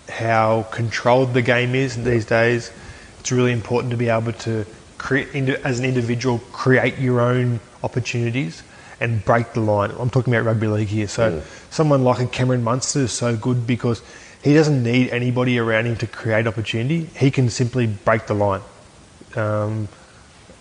how 0.09 0.63
controlled 0.71 1.35
the 1.35 1.43
game 1.43 1.75
is 1.75 2.03
these 2.03 2.25
days. 2.25 2.73
It's 3.21 3.33
really 3.33 3.53
important 3.53 3.91
to 3.91 3.97
be 3.97 4.09
able 4.09 4.33
to 4.33 4.65
create, 4.97 5.35
as 5.35 5.79
an 5.79 5.85
individual, 5.85 6.39
create 6.53 6.99
your 6.99 7.21
own 7.21 7.61
opportunities 7.83 8.63
and 9.01 9.25
break 9.25 9.53
the 9.53 9.61
line. 9.61 9.91
I'm 9.99 10.11
talking 10.11 10.35
about 10.35 10.45
rugby 10.45 10.67
league 10.67 10.89
here. 10.89 11.09
So 11.09 11.33
mm. 11.33 11.73
someone 11.73 12.05
like 12.05 12.21
a 12.21 12.27
Cameron 12.27 12.65
Munster 12.65 13.01
is 13.01 13.13
so 13.13 13.37
good 13.37 13.67
because 13.67 14.03
he 14.43 14.55
doesn't 14.55 14.83
need 14.83 15.11
anybody 15.11 15.59
around 15.59 15.87
him 15.87 15.97
to 15.97 16.07
create 16.07 16.47
opportunity. 16.47 17.09
He 17.17 17.31
can 17.31 17.49
simply 17.49 17.87
break 17.87 18.27
the 18.27 18.35
line. 18.35 18.63
Um, 19.37 19.89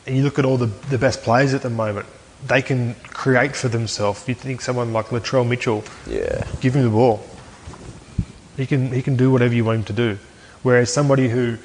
and 0.08 0.16
you 0.16 0.24
look 0.24 0.40
at 0.40 0.46
all 0.46 0.58
the, 0.58 0.68
the 0.90 0.98
best 0.98 1.22
players 1.22 1.54
at 1.54 1.62
the 1.62 1.70
moment, 1.70 2.06
they 2.46 2.62
can 2.62 2.96
create 3.10 3.56
for 3.56 3.68
themselves. 3.68 4.28
You 4.28 4.34
think 4.34 4.62
someone 4.62 4.94
like 4.94 5.08
Latrell 5.08 5.48
Mitchell, 5.48 5.84
yeah, 6.08 6.48
give 6.62 6.76
him 6.76 6.84
the 6.84 6.90
ball. 6.90 7.24
He 8.56 8.66
can 8.66 8.92
he 8.92 9.02
can 9.02 9.16
do 9.16 9.32
whatever 9.32 9.54
you 9.54 9.66
want 9.66 9.80
him 9.80 9.84
to 9.86 9.94
do. 9.94 10.18
Whereas 10.64 10.92
somebody 10.92 11.28
who 11.30 11.58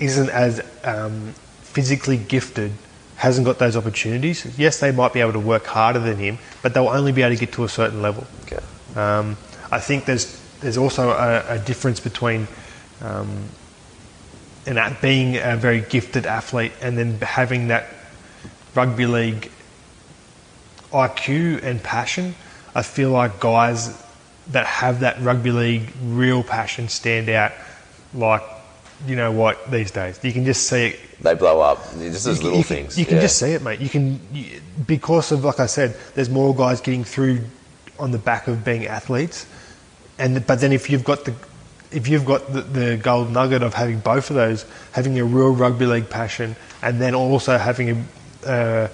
isn't 0.00 0.30
as 0.30 0.62
um, 0.84 1.34
physically 1.60 2.16
gifted 2.16 2.72
hasn't 3.16 3.46
got 3.46 3.58
those 3.58 3.76
opportunities. 3.76 4.58
Yes, 4.58 4.80
they 4.80 4.90
might 4.90 5.12
be 5.12 5.20
able 5.20 5.32
to 5.32 5.40
work 5.40 5.66
harder 5.66 5.98
than 5.98 6.16
him, 6.16 6.38
but 6.62 6.74
they'll 6.74 6.88
only 6.88 7.12
be 7.12 7.22
able 7.22 7.34
to 7.36 7.40
get 7.40 7.52
to 7.54 7.64
a 7.64 7.68
certain 7.68 8.02
level. 8.02 8.26
Okay. 8.44 8.58
Um, 8.96 9.36
I 9.70 9.80
think 9.80 10.04
there's 10.04 10.40
there's 10.60 10.76
also 10.78 11.10
a, 11.10 11.44
a 11.48 11.58
difference 11.58 12.00
between 12.00 12.46
um, 13.00 13.48
and 14.66 14.96
being 15.00 15.36
a 15.36 15.56
very 15.56 15.80
gifted 15.80 16.26
athlete 16.26 16.72
and 16.80 16.96
then 16.96 17.18
having 17.20 17.68
that 17.68 17.88
rugby 18.74 19.06
league 19.06 19.50
IQ 20.92 21.62
and 21.62 21.82
passion. 21.82 22.34
I 22.74 22.82
feel 22.82 23.10
like 23.10 23.40
guys 23.40 24.00
that 24.48 24.66
have 24.66 25.00
that 25.00 25.20
rugby 25.20 25.50
league 25.50 25.92
real 26.02 26.42
passion 26.42 26.88
stand 26.88 27.28
out 27.28 27.52
like 28.14 28.42
you 29.06 29.16
know 29.16 29.32
what 29.32 29.70
these 29.70 29.90
days. 29.90 30.20
You 30.22 30.32
can 30.32 30.44
just 30.44 30.68
see 30.68 30.88
it. 30.88 31.00
They 31.20 31.34
blow 31.34 31.60
up. 31.60 31.82
Just 31.98 32.26
as 32.26 32.42
little 32.42 32.58
you 32.58 32.64
can, 32.64 32.76
things. 32.76 32.98
You 32.98 33.04
can 33.04 33.16
yeah. 33.16 33.22
just 33.22 33.38
see 33.38 33.52
it, 33.52 33.62
mate. 33.62 33.80
You 33.80 33.88
can 33.88 34.20
you, 34.32 34.60
because 34.86 35.32
of 35.32 35.44
like 35.44 35.60
I 35.60 35.66
said, 35.66 35.96
there's 36.14 36.30
more 36.30 36.54
guys 36.54 36.80
getting 36.80 37.04
through 37.04 37.40
on 37.98 38.10
the 38.10 38.18
back 38.18 38.48
of 38.48 38.64
being 38.64 38.86
athletes, 38.86 39.46
and 40.18 40.46
but 40.46 40.60
then 40.60 40.72
if 40.72 40.88
you've 40.88 41.04
got 41.04 41.24
the 41.24 41.34
if 41.94 42.08
you've 42.08 42.24
got 42.24 42.52
the, 42.52 42.62
the 42.62 42.96
gold 42.96 43.30
nugget 43.30 43.62
of 43.62 43.74
having 43.74 44.00
both 44.00 44.30
of 44.30 44.36
those, 44.36 44.64
having 44.92 45.18
a 45.18 45.24
real 45.24 45.52
rugby 45.52 45.86
league 45.86 46.10
passion, 46.10 46.56
and 46.82 47.00
then 47.00 47.14
also 47.14 47.58
having 47.58 48.06
a 48.44 48.48
uh, 48.48 48.88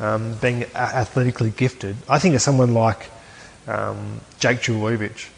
um, 0.00 0.34
being 0.38 0.64
athletically 0.74 1.50
gifted, 1.50 1.96
I 2.08 2.18
think 2.18 2.34
of 2.34 2.42
someone 2.42 2.74
like 2.74 3.10
um, 3.66 4.20
Jake 4.38 4.58
Trbojevic 4.58 5.28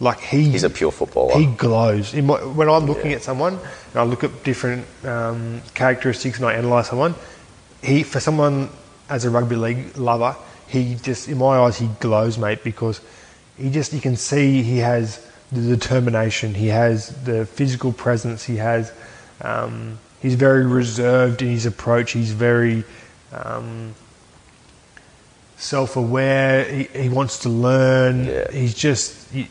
like 0.00 0.20
he, 0.20 0.50
he's 0.50 0.64
a 0.64 0.70
pure 0.70 0.92
footballer. 0.92 1.38
He 1.38 1.46
glows. 1.46 2.14
My, 2.14 2.36
when 2.44 2.68
I'm 2.68 2.86
looking 2.86 3.10
yeah. 3.10 3.16
at 3.16 3.22
someone 3.22 3.54
and 3.54 3.96
I 3.96 4.04
look 4.04 4.22
at 4.22 4.44
different 4.44 4.86
um, 5.04 5.60
characteristics 5.74 6.38
and 6.38 6.46
I 6.46 6.54
analyse 6.54 6.88
someone, 6.88 7.14
he 7.82 8.02
for 8.02 8.20
someone 8.20 8.70
as 9.08 9.24
a 9.24 9.30
rugby 9.30 9.56
league 9.56 9.96
lover, 9.96 10.36
he 10.68 10.94
just 10.96 11.28
in 11.28 11.38
my 11.38 11.58
eyes 11.58 11.78
he 11.78 11.88
glows, 12.00 12.38
mate, 12.38 12.62
because 12.62 13.00
he 13.56 13.70
just 13.70 13.92
you 13.92 14.00
can 14.00 14.16
see 14.16 14.62
he 14.62 14.78
has 14.78 15.24
the 15.52 15.76
determination, 15.76 16.54
he 16.54 16.68
has 16.68 17.08
the 17.24 17.46
physical 17.46 17.92
presence, 17.92 18.44
he 18.44 18.56
has. 18.56 18.92
Um, 19.40 19.98
he's 20.20 20.34
very 20.34 20.66
reserved 20.66 21.42
in 21.42 21.48
his 21.48 21.64
approach. 21.64 22.12
He's 22.12 22.32
very 22.32 22.84
um, 23.32 23.94
self-aware. 25.56 26.64
He, 26.64 26.84
he, 26.84 27.08
wants 27.08 27.40
to 27.40 27.48
learn. 27.48 28.26
Yeah. 28.26 28.50
He's 28.50 28.74
just. 28.74 29.30
He, 29.30 29.48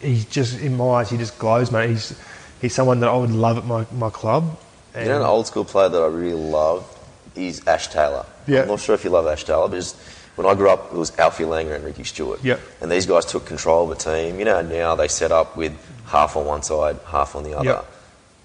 he's 0.00 0.24
just 0.26 0.60
in 0.60 0.76
my 0.76 0.84
eyes, 0.84 1.10
he 1.10 1.16
just 1.16 1.38
glows, 1.38 1.72
mate. 1.72 1.90
He's 1.90 2.18
he's 2.60 2.74
someone 2.74 3.00
that 3.00 3.08
I 3.08 3.16
would 3.16 3.30
love 3.30 3.58
at 3.58 3.64
my, 3.64 3.86
my 3.92 4.10
club. 4.10 4.58
you 4.96 5.04
know, 5.04 5.20
an 5.20 5.26
old 5.26 5.46
school 5.46 5.64
player 5.64 5.88
that 5.88 6.02
I 6.02 6.06
really 6.06 6.34
love 6.34 6.92
is 7.34 7.66
Ash 7.66 7.88
Taylor. 7.88 8.26
Yeah. 8.46 8.62
I'm 8.62 8.68
not 8.68 8.80
sure 8.80 8.94
if 8.94 9.04
you 9.04 9.10
love 9.10 9.26
Ash 9.26 9.44
Taylor, 9.44 9.68
but 9.68 9.76
just 9.76 9.96
when 10.36 10.46
I 10.46 10.54
grew 10.54 10.70
up, 10.70 10.92
it 10.92 10.96
was 10.96 11.16
Alfie 11.18 11.44
Langer 11.44 11.74
and 11.74 11.84
Ricky 11.84 12.04
Stuart. 12.04 12.44
Yeah. 12.44 12.58
And 12.80 12.90
these 12.90 13.06
guys 13.06 13.24
took 13.24 13.46
control 13.46 13.90
of 13.90 13.98
the 13.98 14.04
team. 14.12 14.38
You 14.38 14.44
know, 14.44 14.62
now 14.62 14.94
they 14.94 15.08
set 15.08 15.32
up 15.32 15.56
with 15.56 15.74
half 16.06 16.36
on 16.36 16.46
one 16.46 16.62
side, 16.62 16.98
half 17.06 17.34
on 17.34 17.42
the 17.42 17.56
other. 17.56 17.70
Yep. 17.70 17.92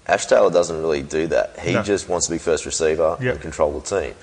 Ash 0.06 0.26
Taylor 0.26 0.50
doesn't 0.50 0.80
really 0.80 1.02
do 1.02 1.28
that. 1.28 1.58
He 1.60 1.74
no. 1.74 1.82
just 1.82 2.08
wants 2.08 2.26
to 2.26 2.32
be 2.32 2.38
first 2.38 2.66
receiver 2.66 3.16
yep. 3.20 3.34
and 3.34 3.42
control 3.42 3.78
the 3.78 3.86
team. 4.00 4.14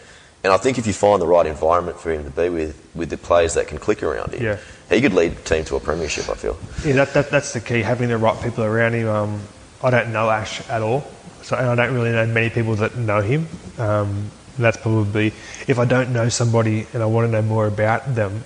And 0.44 0.54
I 0.54 0.58
think 0.58 0.78
if 0.78 0.88
you 0.88 0.94
find 0.94 1.22
the 1.22 1.28
right 1.28 1.46
environment 1.46 2.00
for 2.00 2.12
him 2.12 2.24
to 2.24 2.32
be 2.32 2.50
with, 2.50 2.90
with 2.96 3.10
the 3.10 3.18
players 3.18 3.54
that 3.54 3.68
can 3.68 3.78
click 3.78 4.04
around 4.04 4.34
him, 4.34 4.44
yeah. 4.44 4.58
he 4.90 5.02
could 5.02 5.14
lead 5.14 5.36
the 5.36 5.44
team 5.44 5.66
to 5.66 5.76
a 5.76 5.80
premiership, 5.80 6.30
I 6.30 6.34
feel. 6.34 6.58
Yeah, 6.86 6.94
that, 6.94 7.14
that, 7.14 7.30
that's 7.30 7.54
the 7.54 7.60
key, 7.60 7.82
having 7.82 8.10
the 8.10 8.18
right 8.18 8.42
people 8.42 8.64
around 8.64 8.94
him. 8.94 9.08
Um, 9.08 9.42
I 9.84 9.90
don't 9.90 10.12
know 10.12 10.30
Ash 10.30 10.68
at 10.70 10.82
all, 10.82 11.06
so 11.42 11.56
and 11.56 11.68
I 11.68 11.76
don't 11.76 11.94
really 11.94 12.12
know 12.12 12.26
many 12.26 12.50
people 12.50 12.76
that 12.76 12.96
know 12.96 13.22
him. 13.22 13.48
Um, 13.78 14.32
that's 14.64 14.78
probably, 14.78 15.28
if 15.68 15.80
I 15.80 15.86
don't 15.86 16.12
know 16.12 16.30
somebody 16.30 16.86
and 16.94 17.04
I 17.04 17.06
want 17.06 17.28
to 17.28 17.32
know 17.32 17.42
more 17.42 17.68
about 17.68 18.16
them, 18.16 18.44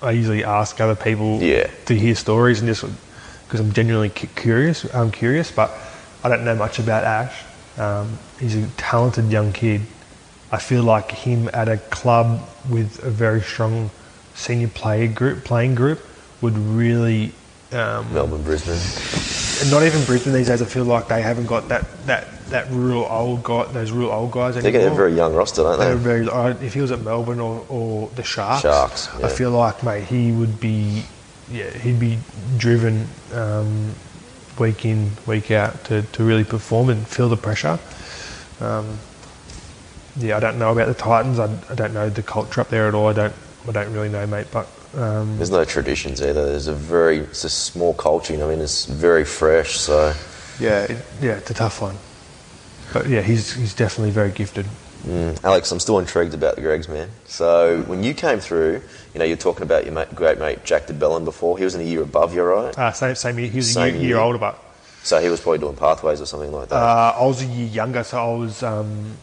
I 0.00 0.12
usually 0.12 0.44
ask 0.44 0.80
other 0.80 0.94
people 0.94 1.42
yeah. 1.42 1.68
to 1.86 1.94
hear 1.94 2.14
stories 2.14 2.60
and 2.60 2.68
just 2.68 2.84
because 3.46 3.60
I'm 3.60 3.72
genuinely 3.72 4.10
curious. 4.10 4.92
I'm 4.94 5.10
curious, 5.10 5.50
but 5.50 5.70
I 6.22 6.28
don't 6.28 6.44
know 6.44 6.54
much 6.54 6.78
about 6.78 7.04
Ash. 7.04 7.44
Um, 7.78 8.18
he's 8.38 8.56
a 8.56 8.66
talented 8.76 9.30
young 9.30 9.52
kid 9.52 9.82
I 10.50 10.58
feel 10.58 10.82
like 10.82 11.10
him 11.10 11.50
at 11.52 11.68
a 11.68 11.76
club 11.76 12.48
with 12.70 13.04
a 13.04 13.10
very 13.10 13.42
strong 13.42 13.90
senior 14.34 14.68
player 14.68 15.06
group, 15.06 15.44
playing 15.44 15.74
group, 15.74 16.00
would 16.40 16.56
really. 16.56 17.32
Um, 17.70 18.14
Melbourne, 18.14 18.42
Brisbane. 18.42 19.70
Not 19.70 19.82
even 19.82 20.02
Brisbane 20.04 20.32
these 20.32 20.46
days. 20.46 20.62
I 20.62 20.64
feel 20.64 20.84
like 20.84 21.08
they 21.08 21.20
haven't 21.20 21.46
got 21.46 21.68
that 21.68 21.86
that 22.06 22.26
that 22.48 22.66
real 22.70 23.06
old 23.10 23.42
guy, 23.42 23.64
those 23.72 23.92
real 23.92 24.10
old 24.10 24.30
guys 24.30 24.56
anymore. 24.56 24.62
They're 24.62 24.72
getting 24.72 24.92
a 24.92 24.96
very 24.96 25.14
young 25.14 25.34
roster, 25.34 25.62
don't 25.62 25.78
they? 25.78 25.86
They're 25.86 25.96
very. 25.96 26.26
If 26.66 26.72
he 26.72 26.80
was 26.80 26.90
at 26.92 27.02
Melbourne 27.02 27.40
or, 27.40 27.66
or 27.68 28.08
the 28.14 28.22
Sharks, 28.22 28.62
Sharks. 28.62 29.08
Yeah. 29.18 29.26
I 29.26 29.28
feel 29.28 29.50
like 29.50 29.82
mate, 29.82 30.04
he 30.04 30.32
would 30.32 30.60
be. 30.60 31.04
Yeah, 31.50 31.70
he'd 31.70 31.98
be 31.98 32.18
driven 32.58 33.06
um, 33.32 33.94
week 34.58 34.84
in, 34.84 35.12
week 35.26 35.50
out 35.50 35.82
to, 35.84 36.02
to 36.02 36.22
really 36.22 36.44
perform 36.44 36.90
and 36.90 37.06
feel 37.06 37.30
the 37.30 37.38
pressure. 37.38 37.78
Um, 38.60 38.98
yeah, 40.18 40.36
I 40.36 40.40
don't 40.40 40.58
know 40.58 40.72
about 40.72 40.88
the 40.88 40.94
Titans. 40.94 41.38
I, 41.38 41.50
I 41.70 41.74
don't 41.74 41.94
know 41.94 42.10
the 42.10 42.22
culture 42.22 42.60
up 42.60 42.68
there 42.68 42.86
at 42.88 42.94
all. 42.94 43.06
I 43.06 43.12
don't 43.12 43.34
I 43.66 43.72
don't 43.72 43.92
really 43.92 44.08
know, 44.08 44.26
mate. 44.26 44.46
But 44.50 44.68
Um, 44.98 45.36
There's 45.36 45.50
no 45.50 45.64
traditions 45.64 46.20
either. 46.20 46.44
There's 46.46 46.66
a 46.66 46.72
very, 46.74 47.18
it's 47.18 47.44
a 47.44 47.48
small 47.50 47.94
culture. 47.94 48.32
You 48.32 48.40
know, 48.40 48.48
I 48.48 48.54
mean, 48.54 48.60
it's 48.60 48.84
very 48.86 49.24
fresh. 49.24 49.78
So, 49.78 50.12
yeah, 50.58 50.82
it, 50.84 50.98
yeah, 51.22 51.32
it's 51.36 51.50
a 51.50 51.54
tough 51.54 51.80
one. 51.80 51.96
But 52.92 53.06
yeah, 53.08 53.20
he's 53.20 53.52
he's 53.52 53.74
definitely 53.74 54.10
very 54.10 54.30
gifted. 54.32 54.66
mm. 55.06 55.38
Alex, 55.44 55.70
I'm 55.70 55.78
still 55.80 55.98
intrigued 55.98 56.34
about 56.34 56.56
the 56.56 56.62
Gregs, 56.62 56.88
man. 56.88 57.10
So, 57.26 57.82
when 57.86 58.02
you 58.02 58.12
came 58.14 58.40
through, 58.40 58.82
you 59.14 59.18
know, 59.18 59.24
you're 59.24 59.36
talking 59.36 59.62
about 59.62 59.84
your 59.84 59.94
mate, 59.94 60.14
great 60.14 60.38
mate 60.38 60.64
Jack 60.64 60.86
DeBellin 60.86 61.24
before. 61.24 61.58
He 61.58 61.64
was 61.64 61.74
in 61.74 61.80
a 61.82 61.84
year 61.84 62.02
above 62.02 62.34
you, 62.34 62.42
right? 62.42 62.76
Uh, 62.76 62.90
same 62.92 63.14
same 63.14 63.38
year. 63.38 63.48
He 63.50 63.58
was 63.58 63.70
a 63.70 63.72
Same 63.74 63.94
year, 63.94 64.02
year 64.02 64.08
year. 64.16 64.18
older, 64.18 64.38
but 64.38 64.58
So 65.02 65.20
he 65.20 65.28
was 65.28 65.38
probably 65.40 65.58
doing 65.58 65.76
pathways 65.76 66.20
or 66.20 66.26
something 66.26 66.50
like 66.50 66.70
that. 66.70 66.76
uh, 66.76 67.14
I 67.20 67.24
was 67.26 67.42
a 67.42 67.46
year 67.46 67.66
younger, 67.68 68.02
so 68.02 68.18
I 68.18 68.36
was 68.36 68.62
um, 68.62 69.16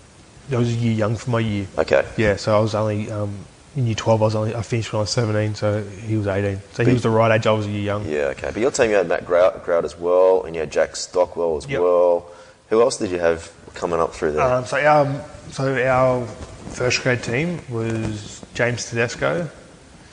I 0.53 0.57
was 0.57 0.69
a 0.69 0.77
year 0.77 0.93
young 0.93 1.15
for 1.17 1.31
my 1.31 1.39
year. 1.39 1.65
okay. 1.79 2.05
Yeah, 2.17 2.35
so 2.37 2.55
I 2.55 2.59
was 2.61 2.75
only 2.75 3.11
um, 3.11 3.33
in 3.75 3.85
year 3.85 3.95
twelve. 3.95 4.21
I 4.21 4.25
was 4.25 4.35
only 4.35 4.55
I 4.55 4.61
finished 4.61 4.91
when 4.93 4.99
I 4.99 5.01
was 5.01 5.09
seventeen, 5.11 5.55
so 5.55 5.83
he 5.83 6.17
was 6.17 6.27
eighteen. 6.27 6.61
So 6.73 6.83
he 6.85 6.93
was 6.93 7.03
the 7.03 7.09
right 7.09 7.31
age. 7.35 7.45
I 7.47 7.51
was 7.51 7.65
a 7.65 7.69
year 7.69 7.81
young. 7.81 8.05
Yeah, 8.07 8.33
okay. 8.35 8.49
But 8.53 8.57
your 8.57 8.71
team, 8.71 8.89
you 8.91 8.95
had 8.97 9.07
Matt 9.07 9.25
Grout, 9.25 9.63
Grout 9.65 9.85
as 9.85 9.97
well, 9.97 10.43
and 10.43 10.55
you 10.55 10.61
had 10.61 10.71
Jack 10.71 10.95
Stockwell 10.95 11.57
as 11.57 11.67
Yep. 11.67 11.81
well. 11.81 12.25
Who 12.69 12.81
else 12.81 12.97
did 12.97 13.11
you 13.11 13.19
have 13.19 13.51
coming 13.73 13.99
up 13.99 14.13
through 14.13 14.31
there? 14.33 14.43
Um, 14.43 14.65
so 14.65 14.77
our 14.77 15.25
so 15.51 15.75
our 15.85 16.25
first 16.71 17.03
grade 17.03 17.21
team 17.23 17.59
was 17.69 18.41
James 18.53 18.89
Tedesco, 18.89 19.49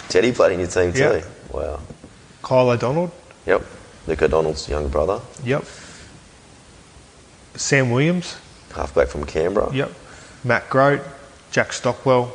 Teddy 0.08 0.32
played 0.32 0.52
in 0.52 0.58
your 0.60 0.68
team 0.68 0.92
too. 0.92 1.22
Wow. 1.52 1.80
Kyle 2.42 2.68
O'Donnell. 2.70 3.12
Yep. 3.46 3.64
Nick 4.06 4.20
O'Donnell's 4.22 4.68
younger 4.68 4.88
brother, 4.88 5.20
Yep. 5.44 5.64
Sam 7.54 7.90
Williams. 7.90 8.36
halfback 8.74 9.08
from 9.08 9.24
Canberra. 9.26 9.70
Yep. 9.72 9.92
Matt 10.44 10.68
Grote, 10.70 11.02
Jack 11.50 11.72
Stockwell. 11.72 12.32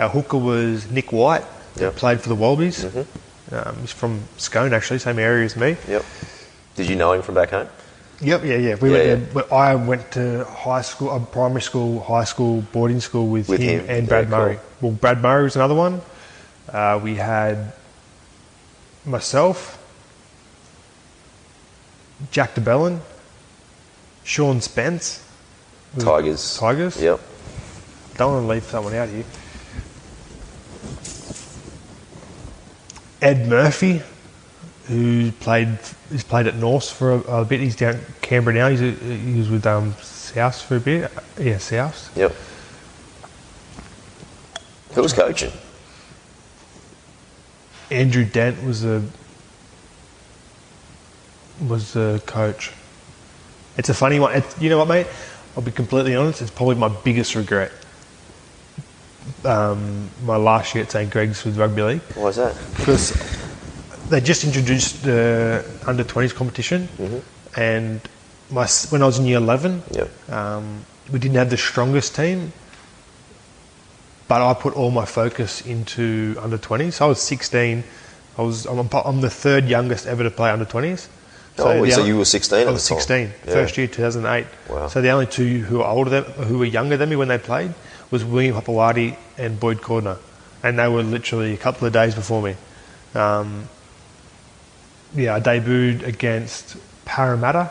Our 0.00 0.08
hooker 0.08 0.38
was 0.38 0.90
Nick 0.90 1.12
White, 1.12 1.44
Yep. 1.76 1.96
played 1.96 2.20
for 2.22 2.30
the 2.30 2.34
Wallabies. 2.34 2.84
Mhm. 2.84 3.06
Um, 3.52 3.76
he's 3.82 3.92
from 3.92 4.22
Scone, 4.38 4.72
actually, 4.72 4.98
same 4.98 5.18
area 5.18 5.44
as 5.44 5.56
me. 5.56 5.76
Yep. 5.86 6.04
Did 6.74 6.88
you 6.88 6.96
know 6.96 7.12
him 7.12 7.20
from 7.20 7.34
back 7.34 7.50
home? 7.50 7.68
Yep, 8.22 8.44
yeah, 8.44 8.56
yeah. 8.56 8.74
We 8.80 8.90
Yeah, 8.90 8.96
went 8.96 9.08
yeah. 9.08 9.32
there, 9.34 9.52
I 9.54 9.74
went 9.74 10.10
to 10.12 10.44
high 10.44 10.80
school, 10.82 11.10
uh, 11.10 11.18
primary 11.18 11.60
school, 11.62 12.00
high 12.00 12.24
school, 12.24 12.62
boarding 12.72 13.00
school 13.00 13.26
with, 13.28 13.48
With 13.48 13.60
him, 13.60 13.80
him, 13.80 13.86
and 13.90 14.02
yeah, 14.04 14.08
Brad 14.08 14.28
cool. 14.30 14.38
Murray. 14.38 14.58
Well, 14.80 14.92
Brad 14.92 15.20
Murray 15.20 15.42
was 15.44 15.56
another 15.56 15.74
one. 15.74 16.00
Uh, 16.72 16.98
we 17.02 17.16
had 17.16 17.72
myself, 19.04 19.76
Jack 22.30 22.54
DeBellin, 22.54 23.00
Sean 24.24 24.60
Spence, 24.62 25.20
Tigers. 25.98 26.56
Tigers. 26.58 26.96
Yep. 27.02 27.20
Don't 28.16 28.32
want 28.32 28.44
to 28.44 28.48
leave 28.48 28.64
someone 28.64 28.94
out 28.94 29.08
here. 29.08 29.24
Ed 33.22 33.48
Murphy, 33.48 34.02
who 34.86 35.30
played 35.32 35.78
he's 36.10 36.24
played 36.24 36.46
at 36.46 36.56
Norse 36.56 36.90
for 36.90 37.12
a, 37.12 37.20
a 37.40 37.44
bit. 37.44 37.60
He's 37.60 37.76
down 37.76 38.00
Canberra 38.22 38.54
now. 38.54 38.68
He's 38.68 38.80
a, 38.80 38.90
he 38.92 39.38
was 39.38 39.50
with 39.50 39.66
um, 39.66 39.94
South 40.00 40.60
for 40.62 40.76
a 40.76 40.80
bit. 40.80 41.10
Yeah, 41.38 41.58
South. 41.58 42.16
Yep. 42.16 42.34
Who 44.94 45.02
was 45.02 45.12
coaching? 45.12 45.52
Andrew 47.90 48.24
Dent 48.24 48.62
was 48.64 48.82
the 48.82 49.02
was 51.60 51.92
the 51.92 52.22
coach. 52.26 52.72
It's 53.76 53.88
a 53.88 53.94
funny 53.94 54.18
one. 54.18 54.34
It's, 54.34 54.60
you 54.60 54.70
know 54.70 54.78
what, 54.78 54.88
mate? 54.88 55.06
I'll 55.56 55.62
be 55.62 55.70
completely 55.70 56.14
honest. 56.16 56.42
It's 56.42 56.50
probably 56.50 56.76
my 56.76 56.88
biggest 56.88 57.34
regret. 57.34 57.72
Um, 59.44 60.10
my 60.24 60.36
last 60.36 60.74
year 60.74 60.84
at 60.84 60.90
St 60.90 61.10
Greg's 61.10 61.44
with 61.44 61.56
rugby 61.58 61.82
league. 61.82 62.00
Why 62.14 62.24
was 62.24 62.36
that? 62.36 62.54
because 62.76 63.12
they 64.10 64.20
just 64.20 64.44
introduced 64.44 65.02
the 65.04 65.64
under 65.86 66.04
20s 66.04 66.34
competition, 66.34 66.88
and 67.56 68.00
my 68.50 68.66
when 68.90 69.02
I 69.02 69.06
was 69.06 69.18
in 69.18 69.26
year 69.26 69.38
11, 69.38 69.82
Yep. 69.92 70.30
um, 70.32 70.84
we 71.12 71.18
didn't 71.18 71.36
have 71.36 71.48
the 71.50 71.56
strongest 71.56 72.14
team, 72.16 72.52
but 74.28 74.42
I 74.42 74.52
put 74.54 74.74
all 74.76 74.90
my 74.90 75.04
focus 75.04 75.60
into 75.66 76.36
under 76.40 76.58
20s. 76.58 76.94
So 76.94 77.06
I 77.06 77.08
was 77.08 77.20
16. 77.22 77.84
I 78.38 78.42
was 78.42 78.66
I'm, 78.66 78.88
I'm 78.92 79.20
the 79.20 79.30
third 79.30 79.68
youngest 79.68 80.06
ever 80.06 80.22
to 80.22 80.30
play 80.30 80.50
under 80.50 80.64
20s. 80.64 81.08
Oh, 81.58 81.64
so 81.64 81.70
only- 81.70 82.06
you 82.08 82.16
were 82.18 82.24
16 82.24 82.58
at 82.60 82.68
I 82.68 82.70
was 82.70 82.82
the 82.88 82.94
time? 82.94 82.98
16, 83.00 83.32
Yeah. 83.46 83.52
first 83.52 83.76
year 83.78 83.86
2008. 83.86 84.46
Wow. 84.68 84.88
So 84.88 85.00
the 85.02 85.10
only 85.10 85.26
two 85.26 85.60
who 85.62 85.78
were 85.78 85.86
older 85.86 86.10
than, 86.10 86.24
who 86.46 86.58
were 86.58 86.64
younger 86.64 86.96
than 86.96 87.08
me 87.10 87.16
when 87.16 87.28
they 87.28 87.38
played 87.38 87.74
was 88.10 88.24
William 88.24 88.54
Hopoate 88.56 89.16
and 89.38 89.58
Boyd 89.60 89.78
Cordner, 89.80 90.18
and 90.62 90.78
they 90.78 90.88
were 90.88 91.02
literally 91.02 91.52
a 91.54 91.56
couple 91.56 91.86
of 91.86 91.92
days 91.92 92.14
before 92.14 92.42
me. 92.42 92.56
Um, 93.14 93.68
yeah, 95.14 95.34
I 95.36 95.40
debuted 95.40 96.04
against 96.06 96.76
Parramatta 97.04 97.70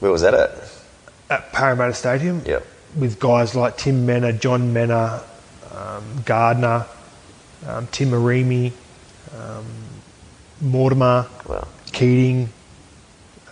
Where 0.00 0.12
was 0.12 0.22
that 0.22 0.34
at? 0.34 0.50
at 1.28 1.52
Parramatta 1.52 1.94
Stadium 1.94 2.42
Yep. 2.46 2.64
with 2.96 3.18
guys 3.18 3.54
like 3.56 3.76
Tim 3.76 4.06
Mannah, 4.06 4.32
John 4.32 4.72
Mannah, 4.72 5.22
um, 5.74 6.04
Gardner, 6.24 6.86
um, 7.66 7.88
Tim 7.90 8.10
Arimi, 8.10 8.72
um, 9.36 9.64
Mortimer, 10.60 11.26
Wow. 11.48 11.66
Keating, 11.92 12.50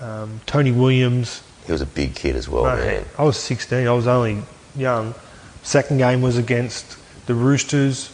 um, 0.00 0.40
Tony 0.46 0.70
Williams. 0.70 1.42
He 1.66 1.72
was 1.72 1.80
a 1.80 1.86
big 1.86 2.14
kid 2.14 2.36
as 2.36 2.48
well, 2.48 2.64
No, 2.64 2.76
man. 2.76 3.04
I 3.18 3.24
was 3.24 3.36
16. 3.38 3.88
I 3.88 3.92
was 3.92 4.06
only 4.06 4.42
young. 4.76 5.14
Second 5.62 5.98
game 5.98 6.20
was 6.22 6.36
against 6.36 6.98
the 7.26 7.34
Roosters. 7.34 8.10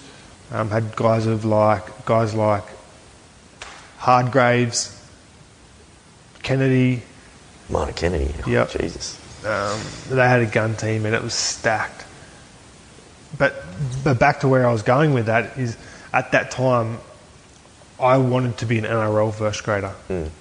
Um, 0.53 0.71
had 0.71 0.95
guys 0.97 1.27
of 1.27 1.45
like 1.45 2.05
guys 2.07 2.35
like 2.35 2.65
Hardgraves, 3.99 4.97
Kennedy. 6.43 7.03
Martin 7.69 7.95
Kennedy. 7.95 8.35
Oh, 8.47 8.51
Yep. 8.51 8.71
Jesus. 8.71 9.17
Um, 9.45 9.81
they 10.11 10.17
had 10.29 10.41
a 10.41 10.47
gun 10.47 10.75
team 10.77 11.07
and 11.07 11.15
it 11.15 11.23
was 11.23 11.35
stacked. 11.35 12.05
But 13.39 13.63
but 14.03 14.19
back 14.19 14.41
to 14.41 14.49
where 14.49 14.67
I 14.67 14.73
was 14.73 14.83
going 14.83 15.15
with 15.15 15.27
that 15.27 15.57
is 15.57 15.77
at 16.13 16.33
that 16.33 16.51
time 16.51 16.99
I 18.01 18.17
wanted 18.19 18.59
to 18.59 18.67
be 18.67 18.79
an 18.79 18.85
NRL 18.85 19.33
first 19.33 19.63
grader, 19.63 19.93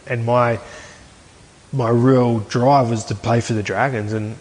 and 0.07 0.25
my 0.25 0.59
my 1.71 1.89
real 1.89 2.39
drive 2.39 2.89
was 2.89 3.05
to 3.05 3.15
play 3.15 3.41
for 3.41 3.53
the 3.53 3.61
Dragons, 3.61 4.11
and 4.13 4.37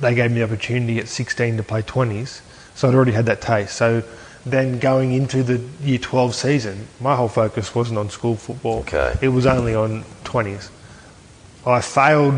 they 0.00 0.14
gave 0.14 0.30
me 0.30 0.38
the 0.38 0.44
opportunity 0.44 0.98
at 0.98 1.08
16 1.08 1.56
to 1.56 1.62
play 1.62 1.82
20s, 1.82 2.40
so 2.74 2.88
I'd 2.88 2.94
already 2.94 3.12
had 3.12 3.26
that 3.26 3.40
taste. 3.40 3.76
So 3.76 4.02
then 4.44 4.78
going 4.78 5.12
into 5.12 5.42
the 5.42 5.60
year 5.82 5.98
12 5.98 6.34
season, 6.34 6.86
my 7.00 7.16
whole 7.16 7.28
focus 7.28 7.74
wasn't 7.74 7.98
on 7.98 8.10
school 8.10 8.36
football. 8.36 8.80
Okay. 8.80 9.14
It 9.20 9.28
was 9.28 9.46
only 9.46 9.74
on 9.74 10.04
20s. 10.24 10.70
I 11.66 11.80
failed. 11.80 12.34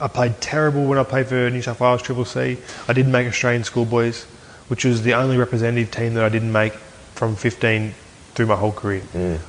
I 0.00 0.08
played 0.08 0.40
terrible 0.40 0.84
when 0.86 0.98
I 0.98 1.04
played 1.04 1.26
for 1.26 1.50
New 1.50 1.62
South 1.62 1.80
Wales 1.80 2.02
Triple 2.02 2.24
C. 2.24 2.58
I 2.88 2.92
didn't 2.92 3.12
make 3.12 3.26
Australian 3.26 3.64
schoolboys, 3.64 4.24
which 4.68 4.84
was 4.84 5.02
the 5.02 5.14
only 5.14 5.36
representative 5.36 5.90
team 5.90 6.14
that 6.14 6.24
I 6.24 6.28
didn't 6.28 6.52
make 6.52 6.72
from 7.14 7.34
15 7.36 7.94
through 8.34 8.46
my 8.46 8.56
whole 8.56 8.72
career. 8.72 9.02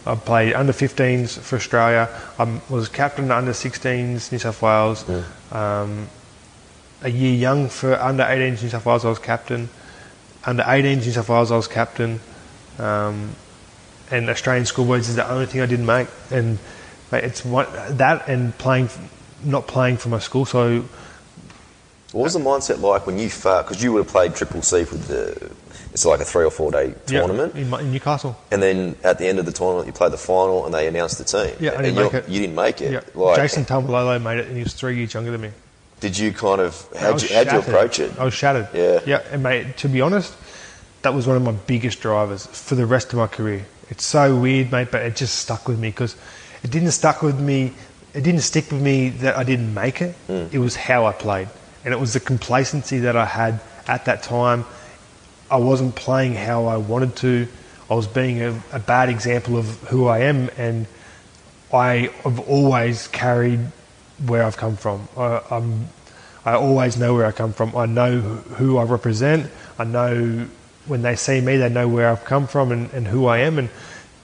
I 0.06 0.16
played 0.16 0.54
under 0.54 0.72
15s 0.72 1.40
for 1.40 1.58
Australia. 1.58 2.10
I 2.40 2.60
was 2.70 2.88
captain 2.88 3.30
under 3.32 3.52
16s 3.52 4.32
New 4.32 4.40
South 4.40 4.62
Wales. 4.62 5.06
Um, 5.52 6.08
a 7.02 7.10
year 7.10 7.34
young 7.34 7.70
for 7.70 7.96
under 7.96 8.24
18s 8.24 8.64
New 8.64 8.70
South 8.70 8.86
Wales, 8.86 9.06
I 9.06 9.10
was 9.10 9.20
captain. 9.20 9.70
Under 10.46 10.64
18s 10.64 11.06
New 11.06 11.12
South 11.12 11.30
Wales, 11.30 11.52
I 11.52 11.56
was 11.56 11.68
captain. 11.68 12.20
Um, 12.80 13.36
and 14.10 14.30
Australian 14.30 14.66
schoolboys 14.66 15.10
is 15.10 15.16
the 15.16 15.30
only 15.30 15.46
thing 15.46 15.62
I 15.62 15.66
didn't 15.66 15.86
make. 15.86 16.08
And 16.32 16.60
mate, 17.12 17.24
it's 17.24 17.44
one, 17.44 17.68
that 17.98 18.28
and 18.28 18.58
playing, 18.58 18.90
not 19.44 19.68
playing 19.68 19.98
for 19.98 20.10
my 20.10 20.20
school. 20.20 20.46
So 20.46 20.86
What 22.14 22.24
was 22.24 22.34
the 22.34 22.40
mindset 22.40 22.80
like 22.80 23.06
when 23.06 23.20
you? 23.20 23.28
Because 23.28 23.84
you 23.84 23.92
would 23.94 24.04
have 24.06 24.12
played 24.12 24.36
Triple 24.36 24.62
C 24.62 24.80
with 24.80 25.08
the. 25.08 25.52
It's 25.92 26.06
like 26.06 26.20
a 26.20 26.26
three 26.26 26.46
or 26.46 26.52
four 26.52 26.72
day 26.72 26.94
tournament, 27.08 27.56
in, 27.56 27.74
in 27.74 27.92
Newcastle. 27.92 28.38
and 28.52 28.62
then 28.62 28.96
at 29.04 29.18
the 29.18 29.26
end 29.26 29.40
of 29.40 29.46
the 29.48 29.52
tournament, 29.52 29.88
you 29.88 29.94
played 29.94 30.12
the 30.12 30.18
final, 30.18 30.66
and 30.66 30.74
they 30.74 30.86
announced 30.88 31.18
the 31.18 31.24
team. 31.24 31.56
Yeah, 31.60 31.72
I 31.72 31.82
didn't 31.82 31.96
you're- 31.96 32.04
make 32.06 32.14
it. 32.14 32.30
You 32.30 32.40
didn't 32.42 32.56
make 32.56 32.82
it. 32.82 32.92
Yeah. 32.92 33.02
Like, 33.16 33.38
Jason 33.38 33.66
Taumalolo 33.66 34.22
made 34.22 34.38
it, 34.40 34.48
and 34.48 34.56
he 34.56 34.64
was 34.64 34.74
three 34.74 34.96
years 34.96 35.14
younger 35.14 35.32
than 35.32 35.42
me. 35.42 35.52
Did 36.00 36.18
you 36.18 36.32
kind 36.32 36.62
of 36.62 36.88
how'd 36.98 37.22
you, 37.22 37.36
how'd 37.36 37.52
you 37.52 37.60
approach 37.60 38.00
it? 38.00 38.18
I 38.20 38.26
was 38.26 38.34
shattered. 38.34 38.70
Yeah. 38.74 39.00
Yeah, 39.06 39.24
and 39.32 39.44
mate, 39.44 39.78
to 39.78 39.90
be 39.90 40.02
honest, 40.02 40.36
that 41.02 41.14
was 41.14 41.26
one 41.26 41.38
of 41.38 41.44
my 41.44 41.52
biggest 41.52 42.02
drivers 42.02 42.46
for 42.46 42.76
the 42.76 42.86
rest 42.86 43.14
of 43.14 43.20
my 43.20 43.28
career. 43.28 43.66
It's 43.90 44.06
so 44.06 44.36
weird, 44.36 44.72
mate, 44.72 44.90
but 44.92 45.02
it 45.02 45.16
just 45.16 45.40
stuck 45.40 45.68
with 45.68 45.80
me 45.80 45.90
because 45.90 46.16
it 46.64 46.72
didn't 46.72 46.92
stuck 46.92 47.22
with 47.22 47.40
me. 47.40 47.74
It 48.14 48.22
didn't 48.22 48.42
stick 48.42 48.72
with 48.72 48.82
me 48.82 49.10
that 49.10 49.38
I 49.38 49.44
didn't 49.44 49.74
make 49.74 50.02
it. 50.02 50.16
Hmm. 50.28 50.48
It 50.52 50.60
was 50.60 50.76
how 50.76 51.06
I 51.06 51.14
played, 51.14 51.50
and 51.86 51.94
it 51.94 52.00
was 52.00 52.14
the 52.14 52.20
complacency 52.20 53.00
that 53.00 53.16
I 53.16 53.26
had 53.26 53.60
at 53.88 54.06
that 54.06 54.24
time. 54.24 54.66
I 55.50 55.58
wasn't 55.58 55.96
playing 55.96 56.36
how 56.36 56.66
I 56.66 56.78
wanted 56.78 57.16
to. 57.18 57.48
I 57.90 57.96
was 57.96 58.08
being 58.08 58.42
a, 58.42 58.62
a 58.74 58.80
bad 58.80 59.08
example 59.08 59.56
of 59.58 59.66
who 59.84 60.08
I 60.08 60.20
am, 60.20 60.50
and 60.58 60.88
I 61.74 62.12
have 62.24 62.40
always 62.42 63.08
carried 63.08 63.60
where 64.26 64.44
I've 64.44 64.58
come 64.58 64.76
from. 64.78 65.08
I, 65.18 65.42
I'm, 65.52 65.88
I 66.46 66.54
always 66.54 66.98
know 66.98 67.14
where 67.14 67.26
I 67.26 67.32
come 67.32 67.54
from. 67.54 67.76
I 67.76 67.86
know 67.86 68.20
who 68.20 68.78
I 68.78 68.84
represent. 68.84 69.50
I 69.78 69.84
know 69.84 70.48
when 70.88 71.02
they 71.02 71.16
see 71.16 71.42
me, 71.42 71.58
they 71.58 71.70
know 71.70 71.88
where 71.88 72.10
I've 72.10 72.24
come 72.26 72.48
from 72.48 72.72
and, 72.72 72.92
and 72.94 73.08
who 73.08 73.26
I 73.26 73.40
am. 73.40 73.60
And 73.60 73.70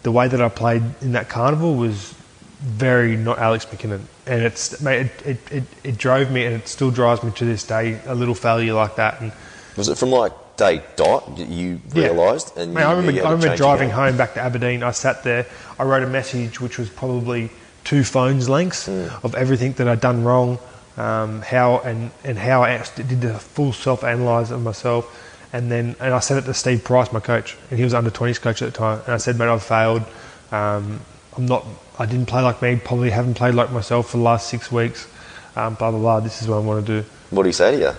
the 0.04 0.12
way 0.12 0.28
that 0.28 0.42
I 0.42 0.50
played 0.50 0.84
in 1.02 1.12
that 1.14 1.30
carnival 1.30 1.76
was 1.76 2.14
very 2.62 3.18
not 3.18 3.40
Alex 3.40 3.66
McKinnon. 3.66 4.02
And 4.26 4.42
it's 4.44 4.80
mate, 4.82 5.02
it, 5.02 5.26
it, 5.26 5.52
it, 5.52 5.64
it 5.84 5.98
drove 5.98 6.32
me, 6.32 6.46
and 6.46 6.56
it 6.56 6.68
still 6.70 6.92
drives 6.92 7.22
me 7.24 7.32
to 7.32 7.46
this 7.46 7.64
day. 7.66 8.00
A 8.06 8.16
little 8.16 8.36
failure 8.36 8.74
like 8.74 8.96
that, 8.96 9.20
and 9.20 9.34
Was 9.76 9.90
it 9.90 9.98
from 9.98 10.12
like 10.12 10.32
day 10.56 10.82
dot 10.96 11.38
you 11.38 11.82
Yeah. 11.94 12.04
realised? 12.08 12.56
And 12.58 12.74
Mate, 12.74 12.82
you 12.84 12.88
I 12.88 12.94
remember, 12.94 13.26
I 13.28 13.32
remember 13.32 13.58
driving 13.58 13.90
home 13.90 14.16
back 14.16 14.36
to 14.36 14.40
Aberdeen. 14.40 14.82
I 14.82 14.92
sat 14.92 15.24
there. 15.24 15.46
I 15.78 15.84
wrote 15.84 16.04
a 16.04 16.08
message 16.08 16.62
which 16.62 16.78
was 16.80 16.90
probably 16.90 17.50
two 17.84 18.04
phones 18.04 18.48
lengths 18.50 18.88
Mm. 18.88 19.24
of 19.24 19.36
everything 19.36 19.74
that 19.74 19.88
I'd 19.88 20.02
done 20.02 20.24
wrong, 20.24 20.58
um, 20.98 21.42
how 21.42 21.80
and, 21.80 22.12
and 22.24 22.38
how 22.38 22.64
I 22.64 22.84
did 22.96 23.22
the 23.22 23.34
full 23.40 23.74
self 23.74 24.04
analyse 24.04 24.52
of 24.52 24.62
myself, 24.62 25.06
and 25.52 25.72
then 25.72 25.96
and 26.00 26.14
I 26.14 26.20
sent 26.20 26.44
it 26.44 26.46
to 26.48 26.54
Steve 26.54 26.84
Price, 26.84 27.12
my 27.12 27.20
coach, 27.20 27.58
and 27.70 27.78
he 27.78 27.84
was 27.84 27.94
under 27.94 28.10
twenties 28.10 28.40
coach 28.40 28.62
at 28.62 28.72
the 28.74 28.78
time. 28.78 29.00
And 29.06 29.14
I 29.14 29.18
said, 29.18 29.38
mate, 29.38 29.48
I've 29.50 29.64
failed. 29.64 30.04
Um, 30.52 31.02
I'm 31.36 31.46
not. 31.46 31.66
I 32.00 32.06
didn't 32.06 32.28
play 32.28 32.42
like 32.42 32.62
me. 32.62 32.76
Probably 32.76 33.10
haven't 33.10 33.34
played 33.36 33.56
like 33.56 33.72
myself 33.72 34.10
for 34.12 34.18
the 34.18 34.24
last 34.24 34.50
six 34.50 34.72
weeks. 34.72 35.08
Um, 35.56 35.76
blah 35.76 35.92
blah 35.92 36.00
blah. 36.00 36.20
This 36.20 36.42
is 36.42 36.48
what 36.48 36.58
I 36.58 36.60
want 36.60 36.86
to 36.86 37.02
do. 37.02 37.08
What 37.32 37.44
do 37.44 37.50
you 37.50 37.54
say 37.54 37.72
to 37.72 37.78
you? 37.80 37.92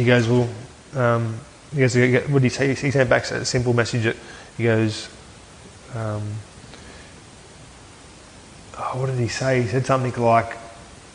He 0.00 0.04
goes, 0.04 0.28
well, 0.28 0.48
um, 0.94 1.38
he 1.72 1.78
goes, 1.80 1.94
what 1.96 2.42
did 2.42 2.42
he 2.42 2.48
say? 2.50 2.74
He 2.74 2.90
sent 2.90 3.08
back 3.08 3.24
a 3.30 3.44
simple 3.44 3.72
message. 3.72 4.04
That 4.04 4.16
he 4.56 4.64
goes, 4.64 5.08
um, 5.94 6.22
oh, 8.78 9.00
what 9.00 9.06
did 9.06 9.18
he 9.18 9.28
say? 9.28 9.62
He 9.62 9.68
said 9.68 9.86
something 9.86 10.22
like, 10.22 10.56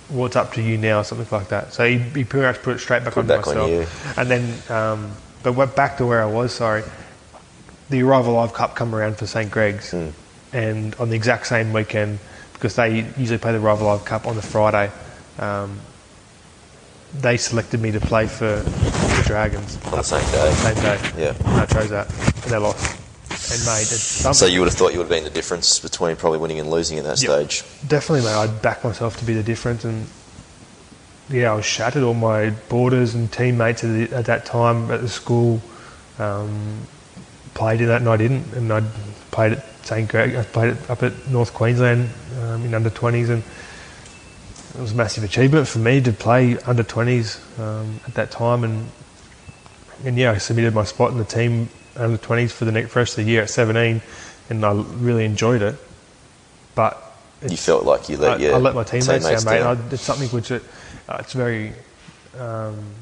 well, 0.09 0.25
it's 0.25 0.35
up 0.35 0.53
to 0.53 0.61
you 0.61 0.77
now, 0.77 1.01
something 1.01 1.27
like 1.31 1.49
that. 1.49 1.73
So 1.73 1.87
he, 1.87 1.97
he 1.99 2.23
pretty 2.23 2.45
much 2.45 2.61
put 2.61 2.75
it 2.75 2.79
straight 2.79 3.03
back 3.03 3.13
Put 3.13 3.21
on 3.21 3.27
back 3.27 3.47
on 3.47 3.55
myself. 3.55 4.17
And 4.17 4.29
then, 4.29 4.71
um, 4.71 5.11
but 5.43 5.53
went 5.53 5.75
back 5.75 5.97
to 5.97 6.05
where 6.05 6.21
I 6.21 6.25
was, 6.25 6.53
sorry. 6.53 6.83
The 7.89 8.03
Arrive 8.03 8.27
Alive 8.27 8.53
Cup 8.53 8.75
come 8.75 8.93
around 8.93 9.17
for 9.17 9.25
St. 9.25 9.49
Greg's. 9.49 9.91
Hmm. 9.91 10.09
And 10.53 10.95
on 10.95 11.09
the 11.09 11.15
exact 11.15 11.47
same 11.47 11.71
weekend, 11.71 12.19
because 12.53 12.75
they 12.75 13.05
usually 13.17 13.37
play 13.37 13.53
the 13.53 13.59
Arrive 13.59 13.81
Alive 13.81 14.05
Cup 14.05 14.27
on 14.27 14.35
the 14.35 14.41
Friday, 14.41 14.91
um, 15.39 15.79
they 17.13 17.37
selected 17.37 17.81
me 17.81 17.91
to 17.91 17.99
play 17.99 18.27
for 18.27 18.57
the 18.61 19.23
Dragons 19.25 19.77
On 19.87 19.91
the 19.93 20.03
same 20.03 20.31
day. 20.31 20.51
same 20.53 20.75
day. 20.75 21.21
Yeah. 21.21 21.35
And 21.39 21.61
I 21.61 21.65
chose 21.65 21.89
that, 21.89 22.09
and 22.43 22.51
they 22.51 22.57
lost. 22.57 23.00
And 23.51 23.59
something. 23.59 24.33
So 24.33 24.45
you 24.45 24.59
would 24.59 24.67
have 24.69 24.75
thought 24.77 24.93
you 24.93 24.99
would 24.99 25.09
have 25.09 25.17
been 25.17 25.25
the 25.25 25.29
difference 25.29 25.79
between 25.79 26.15
probably 26.15 26.39
winning 26.39 26.59
and 26.59 26.69
losing 26.69 26.97
at 26.99 27.03
that 27.03 27.21
Yep. 27.21 27.31
stage. 27.51 27.63
definitely, 27.87 28.25
mate, 28.25 28.35
I'd 28.35 28.61
back 28.61 28.83
myself 28.83 29.17
to 29.17 29.25
be 29.25 29.33
the 29.33 29.43
difference, 29.43 29.83
and 29.83 30.07
yeah, 31.29 31.51
I 31.51 31.55
was 31.55 31.65
shattered. 31.65 32.03
All 32.03 32.13
my 32.13 32.51
boarders 32.69 33.13
and 33.13 33.29
teammates 33.31 33.83
at, 33.83 33.87
the, 34.09 34.15
at 34.15 34.25
that 34.25 34.45
time 34.45 34.89
at 34.89 35.01
the 35.01 35.09
school 35.09 35.61
um, 36.17 36.87
played 37.53 37.81
in 37.81 37.87
that, 37.87 38.01
and 38.01 38.09
I 38.09 38.17
didn't. 38.17 38.53
And 38.53 38.71
I 38.71 38.81
played 39.31 39.53
at 39.53 39.65
St 39.85 40.07
Greg. 40.07 40.35
I 40.35 40.43
played 40.43 40.73
it 40.77 40.89
up 40.89 41.03
at 41.03 41.27
North 41.27 41.53
Queensland 41.53 42.09
um, 42.41 42.63
in 42.65 42.73
under 42.73 42.89
twenties, 42.89 43.29
and 43.29 43.43
it 44.75 44.79
was 44.81 44.93
a 44.93 44.95
massive 44.95 45.25
achievement 45.25 45.67
for 45.67 45.79
me 45.79 45.99
to 46.01 46.13
play 46.13 46.57
under 46.59 46.83
twenties 46.83 47.39
um, 47.59 47.99
at 48.07 48.13
that 48.13 48.31
time. 48.31 48.63
And 48.63 48.89
and 50.05 50.17
yeah, 50.17 50.31
I 50.31 50.37
submitted 50.37 50.73
my 50.73 50.85
spot 50.85 51.11
in 51.11 51.17
the 51.17 51.25
team 51.25 51.67
under 51.95 52.17
twenties 52.17 52.51
for 52.51 52.65
the 52.65 52.71
next 52.71 52.95
rest 52.95 53.17
of 53.17 53.25
the 53.25 53.31
year 53.31 53.43
at 53.43 53.49
seventeen, 53.49 54.01
and 54.49 54.65
I 54.65 54.73
really 54.73 55.25
enjoyed 55.25 55.61
it. 55.61 55.75
But 56.75 57.01
You 57.47 57.57
felt 57.57 57.85
like 57.85 58.09
you 58.09 58.17
let 58.17 58.39
I, 58.39 58.43
your 58.43 58.55
I 58.55 58.57
let 58.57 58.75
my 58.75 58.83
teammates, 58.83 59.25
down, 59.25 59.45
mate. 59.45 59.61
I, 59.61 59.75
did 59.89 59.99
something 59.99 60.29
which 60.29 60.51
it, 60.51 60.63
uh, 61.09 61.17
it's 61.19 61.33
very 61.33 61.73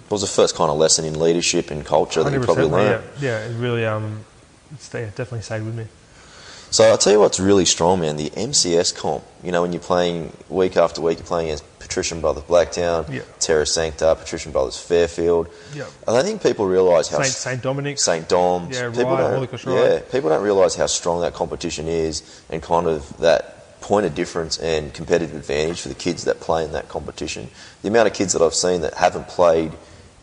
It 0.06 0.12
was 0.12 0.22
the 0.22 0.28
first 0.28 0.56
kind 0.56 0.72
of 0.72 0.78
lesson 0.78 1.06
in 1.06 1.20
leadership 1.20 1.72
and 1.72 1.86
culture 1.86 2.24
that 2.24 2.34
you 2.34 2.40
probably 2.40 2.66
learned? 2.66 3.04
Yeah, 3.20 3.40
yeah, 3.42 3.46
it 3.46 3.56
really 3.60 3.86
um, 3.86 4.26
it's, 4.72 4.94
yeah, 4.94 5.06
definitely 5.06 5.42
stayed 5.42 5.64
with 5.64 5.76
me. 5.76 5.86
So 6.72 6.84
I'll 6.86 6.98
tell 6.98 7.14
you 7.14 7.20
what's 7.20 7.40
really 7.40 7.66
strong, 7.66 8.02
man. 8.02 8.16
The 8.16 8.30
MCS 8.32 8.96
comp. 8.96 9.24
You 9.44 9.52
know, 9.52 9.64
when 9.64 9.74
you're 9.74 9.82
playing 9.82 10.32
week 10.50 10.78
after 10.78 11.02
week, 11.02 11.18
you're 11.18 11.26
playing 11.26 11.48
against 11.48 11.64
Patrician 11.90 12.22
Brothers 12.22 12.44
Blacktown, 12.44 13.12
Yeah. 13.12 13.22
Terra 13.40 13.66
Sancta, 13.66 14.16
Patrician 14.16 14.52
Brothers 14.52 14.78
Fairfield. 14.78 15.50
Yeah. 15.74 15.86
And 16.08 16.16
I 16.16 16.22
think 16.22 16.44
people 16.44 16.68
realise 16.68 17.08
how 17.08 17.18
Saint 17.24 17.34
Saint 17.34 17.62
Dominic's. 17.64 18.04
St 18.04 18.30
Dom's. 18.30 18.76
Yeah, 18.78 18.92
people 18.92 19.18
don't, 19.18 19.66
yeah, 19.66 20.00
people 20.12 20.30
don't 20.30 20.44
realise 20.44 20.76
how 20.76 20.86
strong 20.86 21.22
that 21.22 21.34
competition 21.34 21.88
is, 21.88 22.44
and 22.52 22.62
kind 22.62 22.86
of 22.86 23.18
that 23.18 23.82
point 23.82 24.06
of 24.06 24.14
difference 24.14 24.60
and 24.60 24.94
competitive 24.94 25.36
advantage 25.36 25.82
for 25.82 25.90
the 25.90 25.96
kids 25.96 26.26
that 26.26 26.40
play 26.40 26.64
in 26.64 26.74
that 26.74 26.90
competition. 26.90 27.50
The 27.82 27.88
amount 27.88 28.08
of 28.08 28.14
kids 28.14 28.34
that 28.34 28.42
I've 28.44 28.54
seen 28.54 28.82
that 28.82 28.94
haven't 28.94 29.28
played 29.28 29.72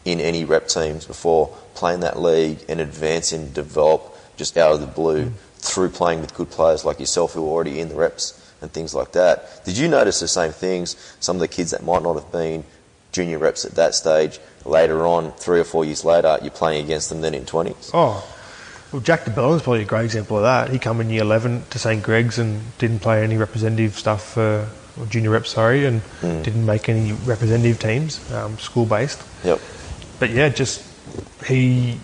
in 0.04 0.20
any 0.20 0.44
rep 0.44 0.68
teams 0.68 1.04
before, 1.04 1.48
playing 1.74 2.00
that 2.00 2.16
league 2.16 2.58
and 2.68 2.80
advance 2.80 3.32
and 3.32 3.52
develop 3.52 4.16
just 4.36 4.56
out 4.56 4.70
of 4.70 4.80
the 4.80 4.86
blue 4.86 5.30
mm. 5.30 5.32
through 5.56 5.88
playing 5.88 6.20
with 6.20 6.32
good 6.32 6.48
players 6.48 6.84
like 6.84 7.00
yourself 7.00 7.32
who 7.32 7.44
are 7.44 7.48
already 7.48 7.80
in 7.80 7.88
the 7.88 7.96
reps 7.96 8.45
and 8.60 8.72
things 8.72 8.94
like 8.94 9.12
that. 9.12 9.64
Did 9.64 9.76
you 9.78 9.88
notice 9.88 10.20
the 10.20 10.28
same 10.28 10.52
things? 10.52 10.96
Some 11.20 11.36
of 11.36 11.40
the 11.40 11.48
kids 11.48 11.70
that 11.72 11.82
might 11.84 12.02
not 12.02 12.14
have 12.14 12.30
been 12.32 12.64
junior 13.12 13.38
reps 13.38 13.64
at 13.64 13.72
that 13.76 13.94
stage, 13.94 14.38
later 14.64 15.06
on, 15.06 15.32
three 15.32 15.60
or 15.60 15.64
four 15.64 15.84
years 15.84 16.04
later, 16.04 16.38
you're 16.42 16.50
playing 16.50 16.84
against 16.84 17.08
them 17.08 17.20
then 17.20 17.34
in 17.34 17.44
20s. 17.44 17.90
Oh, 17.94 18.26
well, 18.92 19.00
Jack 19.00 19.24
DeBellin's 19.24 19.62
probably 19.62 19.82
a 19.82 19.86
great 19.86 20.04
example 20.04 20.36
of 20.38 20.42
that. 20.42 20.70
He 20.70 20.78
come 20.78 21.00
in 21.00 21.08
year 21.10 21.22
11 21.22 21.64
to 21.70 21.78
St 21.78 22.02
Greg's 22.02 22.38
and 22.38 22.62
didn't 22.78 23.00
play 23.00 23.22
any 23.22 23.36
representative 23.36 23.94
stuff 23.96 24.32
for 24.34 24.68
or 24.98 25.04
junior 25.06 25.30
reps, 25.30 25.50
sorry, 25.50 25.84
and 25.84 26.00
Hmm. 26.20 26.40
didn't 26.42 26.64
make 26.64 26.88
any 26.88 27.12
representative 27.12 27.78
teams, 27.78 28.18
um, 28.32 28.58
school 28.58 28.86
based. 28.86 29.20
Yep. 29.44 29.60
But 30.18 30.30
yeah, 30.30 30.48
just 30.48 30.82
he 31.46 31.98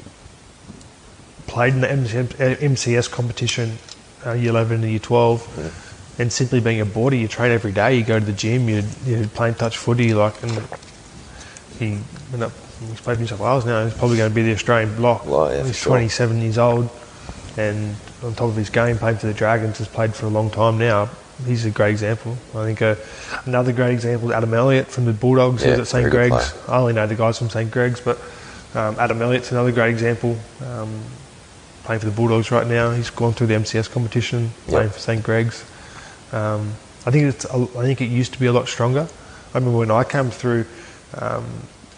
played 1.47 1.73
in 1.75 1.81
the 1.81 1.89
MCS, 1.89 3.11
competition, 3.11 3.79
uh, 4.27 4.33
year 4.33 4.51
11 4.51 4.83
and 4.83 4.91
year 4.91 4.99
12, 4.99 5.92
and 6.19 6.33
simply 6.33 6.61
being 6.61 6.81
a 6.81 6.85
boarder, 6.87 7.17
you 7.17 7.29
train 7.29 7.53
every 7.53 7.73
day, 7.73 7.97
you 7.97 8.05
go 8.05 8.19
to 8.19 8.25
the 8.25 8.33
gym, 8.33 8.69
you 8.69 8.83
you 9.05 9.27
play 9.29 9.53
touch 9.53 9.79
footy, 9.79 10.15
like, 10.15 10.43
and 10.43 10.53
he 11.79 11.99
went 12.31 12.45
up, 12.45 12.53
he's 12.81 13.01
played 13.01 13.17
for 13.17 13.21
New 13.23 13.27
South 13.27 13.41
Wales 13.41 13.65
now, 13.65 13.85
he's 13.85 13.95
probably 13.95 14.17
going 14.17 14.31
to 14.31 14.35
be 14.35 14.43
the 14.43 14.53
Australian 14.53 14.95
block. 14.97 15.27
Well, 15.27 15.53
yeah, 15.53 15.65
he's 15.65 15.79
sure. 15.79 15.93
27 15.93 16.41
years 16.41 16.59
old, 16.59 16.91
and 17.57 17.97
on 18.23 18.35
top 18.35 18.49
of 18.49 18.57
his 18.57 18.71
game, 18.71 18.99
played 18.99 19.19
for 19.21 19.27
the 19.27 19.35
Dragons, 19.35 19.79
has 19.79 19.89
played 19.89 20.15
for 20.15 20.27
a 20.27 20.31
long 20.31 20.51
time 20.51 20.79
now. 20.79 21.09
He's 21.47 21.65
a 21.65 21.71
great 21.71 21.91
example. 21.91 22.37
I 22.55 22.65
think 22.65 22.83
uh, 22.83 22.95
another 23.47 23.73
great 23.73 23.93
example 23.93 24.31
is 24.31 24.37
Adam 24.37 24.55
Elliott 24.55 24.89
from 24.89 25.07
the 25.07 25.13
Bulldogs. 25.13 25.65
Yeah, 25.65 25.73
at 25.73 25.87
St 25.89 26.09
Greg's. 26.11 26.55
I 26.69 26.79
only 26.79 26.93
know 26.93 27.07
the 27.07 27.17
guys 27.17 27.39
from 27.39 27.51
St 27.51 27.69
Greg's, 27.71 28.01
but 28.01 28.19
um, 28.75 28.97
Adam 29.01 29.21
Elliott's 29.21 29.51
another 29.51 29.73
great 29.73 29.91
example. 29.91 30.37
Um, 30.65 31.03
playing 31.85 31.99
for 32.01 32.07
the 32.07 32.13
Bulldogs 32.13 32.53
right 32.53 32.67
now. 32.67 32.93
He's 32.93 33.11
gone 33.11 33.33
through 33.33 33.49
the 33.49 33.55
MCS 33.55 33.91
competition, 33.91 34.51
playing 34.69 34.91
for 34.91 35.01
St 35.01 35.23
Greg's. 35.23 35.65
Um, 36.33 36.75
I 37.07 37.11
think 37.11 37.25
it's. 37.25 37.47
I 37.47 37.65
think 37.83 38.01
it 38.01 38.07
used 38.07 38.33
to 38.35 38.41
be 38.41 38.47
a 38.47 38.53
lot 38.53 38.69
stronger. 38.69 39.09
I 39.55 39.59
remember 39.59 39.79
when 39.79 39.91
I 39.91 40.05
came 40.05 40.31
through, 40.31 40.67
um, 41.19 41.45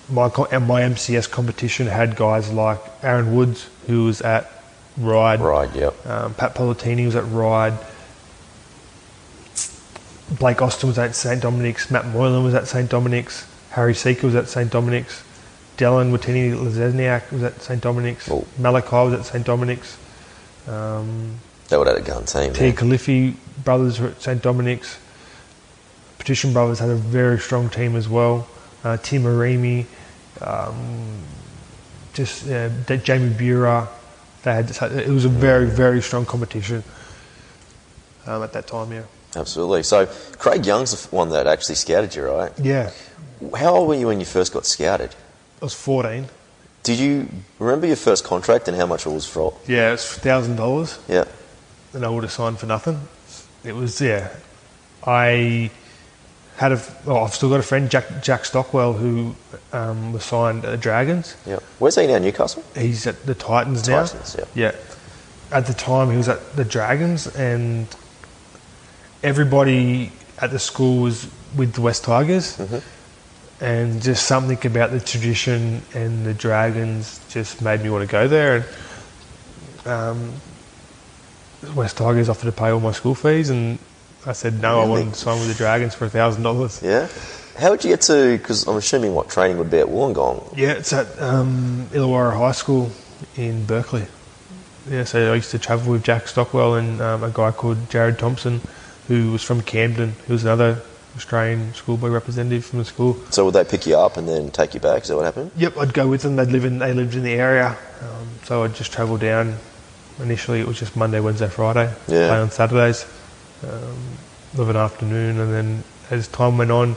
my 0.09 0.30
and 0.51 0.66
my 0.66 0.82
MCS 0.82 1.30
competition 1.30 1.87
had 1.87 2.16
guys 2.16 2.53
like 2.53 2.80
Aaron 3.03 3.35
Woods, 3.35 3.68
who 3.87 4.05
was 4.05 4.22
at 4.22 4.51
Ride. 4.97 5.41
Right, 5.41 5.74
yep. 5.74 6.07
Um, 6.07 6.35
Pat 6.35 6.55
Politini 6.55 7.07
was 7.07 7.16
at 7.16 7.24
Ride. 7.24 7.74
Blake 10.39 10.62
Austin 10.62 10.89
was 10.89 10.99
at 10.99 11.14
St 11.14 11.43
Dominic's. 11.43 11.91
Matt 11.91 12.07
Moylan 12.07 12.43
was 12.45 12.55
at 12.55 12.66
St 12.66 12.89
Dominic's. 12.89 13.47
Harry 13.70 13.93
Siejka 13.93 14.22
was 14.22 14.35
at 14.35 14.49
St 14.49 14.70
Dominic's. 14.70 15.22
Dallin 15.76 16.16
Watene-Zelezniak 16.16 17.30
was 17.32 17.43
at 17.43 17.61
St 17.61 17.80
Dominic's. 17.80 18.30
Oh. 18.30 18.47
Malakai 18.59 19.11
was 19.11 19.14
at 19.20 19.26
St 19.26 19.45
Dominic's. 19.45 19.99
Um, 20.68 21.41
They 21.68 21.76
would 21.76 21.89
have 21.89 21.97
had 21.97 22.07
a 22.07 22.09
gun 22.09 22.24
team. 22.24 22.53
Tia 22.53 22.72
Yeah. 22.72 23.35
Brothers 23.65 24.01
were 24.01 24.09
at 24.09 24.21
St 24.23 24.43
Dominic's. 24.43 24.99
Patrician 26.19 26.53
Brothers 26.53 26.79
had 26.79 26.91
a 26.91 26.95
very 26.97 27.39
strong 27.39 27.69
team 27.69 27.97
as 27.97 28.09
well. 28.09 28.47
Uh, 28.83 28.97
Tim 28.99 29.25
Arimi, 29.25 29.87
um, 30.41 31.23
just 32.12 32.49
uh, 32.49 32.69
Jamie 32.97 33.31
Buhrer. 33.35 33.89
They 34.43 34.53
had 34.55 34.71
it 34.93 35.09
was 35.09 35.25
a 35.25 35.29
very 35.31 35.67
very 35.67 36.03
strong 36.03 36.27
competition 36.27 36.83
um, 38.27 38.43
at 38.43 38.53
that 38.53 38.67
time. 38.67 38.93
Yeah. 38.93 39.03
Absolutely. 39.37 39.83
So 39.83 40.07
Craig 40.39 40.65
Young's 40.67 40.93
the 41.09 41.17
one 41.17 41.31
that 41.31 41.47
actually 41.47 41.75
scouted 41.77 42.15
you, 42.15 42.25
right? 42.25 42.53
Yeah. 42.59 42.91
How 43.57 43.75
old 43.75 43.89
were 43.89 43.95
you 43.95 44.07
when 44.07 44.21
you 44.21 44.27
first 44.27 44.53
got 44.53 44.65
scouted? 44.67 45.15
I 45.61 45.65
was 45.65 45.75
14. 45.75 46.27
Did 46.83 46.99
you 46.99 47.29
remember 47.59 47.87
your 47.87 47.97
first 47.97 48.23
contract 48.25 48.69
and 48.69 48.77
how 48.77 48.87
much 48.87 49.07
it 49.07 49.11
was 49.11 49.25
for? 49.27 49.57
Yeah, 49.67 49.89
it 49.89 49.93
was 49.93 50.05
thousand 50.07 50.57
dollars, 50.57 50.99
Yeah. 51.09 51.25
and 51.95 52.05
I 52.05 52.09
would 52.11 52.23
have 52.25 52.33
signed 52.33 52.59
for 52.59 52.67
nothing. 52.67 53.01
It 53.65 53.75
was 53.75 54.01
yeah. 54.01 54.29
I 55.07 55.71
had 56.57 56.73
a. 56.73 56.81
Well, 57.05 57.25
I've 57.25 57.35
still 57.35 57.49
got 57.51 57.61
a 57.61 57.65
friend, 57.65 57.91
Jack 57.91 58.23
Jack 58.23 58.45
Stockwell, 58.45 58.93
who 58.93 59.35
um, 59.73 60.12
was 60.12 60.25
signed 60.25 60.65
at 60.65 60.71
the 60.71 60.77
Dragons. 60.77 61.37
Yeah. 61.47 61.59
Where's 61.79 61.97
he 61.97 62.07
now? 62.07 62.19
Newcastle? 62.19 62.62
He's 62.77 63.07
at 63.07 63.25
the 63.27 63.35
Titans 63.35 63.89
now. 63.89 64.05
Titans, 64.05 64.37
yeah. 64.39 64.45
Yeah. 64.55 64.75
At 65.51 65.67
the 65.67 65.75
time, 65.75 66.11
he 66.11 66.17
was 66.17 66.29
at 66.29 66.57
the 66.57 66.65
Dragons, 66.65 67.27
and 67.37 67.87
everybody 69.23 70.12
at 70.41 70.51
the 70.51 70.59
school 70.59 71.03
was 71.03 71.29
with 71.57 71.75
the 71.75 71.81
West 71.81 72.05
Tigers. 72.05 72.61
And 73.61 74.03
just 74.03 74.27
something 74.27 74.59
about 74.67 74.91
the 74.91 75.01
tradition 75.01 75.81
and 75.95 76.27
the 76.27 76.35
Dragons 76.35 77.21
just 77.31 77.62
made 77.62 77.83
me 77.83 77.89
want 77.89 78.07
to 78.07 78.11
go 78.11 78.27
there. 78.27 78.57
And 78.57 79.87
um, 79.87 80.33
West 81.75 81.97
Tigers 81.97 82.29
offered 82.29 82.47
to 82.47 82.53
pay 82.53 82.71
all 82.71 82.81
my 82.81 82.93
school 82.93 83.15
fees, 83.15 83.51
and 83.51 83.79
I 84.27 84.33
said 84.33 84.61
no. 84.61 84.79
I 84.79 84.83
Really? 84.83 84.91
wanted 84.91 85.15
to 85.15 85.21
sign 85.21 85.39
with 85.39 85.49
the 85.49 85.55
Dragons 85.55 85.95
for 85.95 86.05
a 86.07 86.11
thousand 86.11 86.43
dollars. 86.43 86.81
Yeah. 86.83 87.09
How 87.59 87.71
would 87.71 87.85
you 87.85 87.91
get 87.91 88.01
to? 88.03 88.37
Because 88.37 88.67
I'm 88.67 88.77
assuming 88.77 89.15
what 89.15 89.29
training 89.31 89.59
would 89.59 89.71
be 89.71 89.79
at 89.79 89.87
Wollongong. 89.87 90.57
Yeah, 90.57 90.73
it's 90.73 90.93
at 90.93 91.07
um, 91.21 91.87
Illawarra 91.93 92.37
High 92.37 92.53
School 92.53 92.91
in 93.37 93.65
Berkeley. 93.65 94.07
Yeah, 94.91 95.05
so 95.05 95.33
I 95.33 95.37
used 95.37 95.51
to 95.53 95.59
travel 95.59 95.93
with 95.93 96.03
Jack 96.03 96.27
Stockwell 96.29 96.75
and 96.75 97.01
um, 97.01 97.23
a 97.23 97.31
guy 97.31 97.53
called 97.53 97.89
Jared 97.91 98.19
Thompson, 98.19 98.61
who 99.09 99.33
was 99.33 99.43
from 99.43 99.62
Camden. 99.62 100.15
He 100.27 100.33
was 100.33 100.43
another 100.45 100.83
Australian 101.17 101.73
schoolboy 101.75 102.09
representative 102.09 102.67
from 102.67 102.81
the 102.81 102.85
school. 102.85 103.17
So 103.31 103.45
would 103.45 103.55
they 103.55 103.65
pick 103.65 103.87
you 103.87 103.97
up 103.97 104.17
and 104.17 104.29
then 104.29 104.51
take 104.51 104.75
you 104.75 104.81
back? 104.81 105.03
Is 105.03 105.09
that 105.09 105.17
what 105.17 105.25
happened? 105.25 105.53
Yep, 105.57 105.79
I'd 105.79 105.95
go 105.95 106.09
with 106.09 106.23
them. 106.23 106.35
They'd 106.37 106.49
live 106.51 106.65
in 106.65 106.79
they 106.81 106.93
lived 106.93 107.15
in 107.15 107.23
the 107.23 107.35
area, 107.35 107.77
um, 108.03 108.29
so 108.43 108.65
I'd 108.65 108.75
just 108.75 108.93
travel 108.93 109.17
down. 109.17 109.57
Initially, 110.21 110.61
it 110.61 110.67
was 110.67 110.79
just 110.79 110.97
Monday, 110.97 111.21
Wednesday, 111.21 111.49
Friday. 111.49 111.93
Yeah. 112.09 112.29
Play 112.29 112.39
on 112.39 112.51
Saturdays, 112.51 113.07
um, 113.65 114.19
of 114.59 114.69
an 114.69 114.77
afternoon, 114.77 115.41
and 115.41 115.53
then 115.53 115.85
as 116.11 116.29
time 116.29 116.59
went 116.59 116.71
on, 116.71 116.93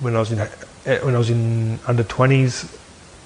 when 0.00 0.14
I 0.14 0.20
was 0.20 0.30
in 0.30 0.38
eh, 0.38 0.98
when 1.02 1.14
I 1.14 1.18
was 1.18 1.30
in 1.30 1.78
under 1.86 2.04
twenties, 2.04 2.78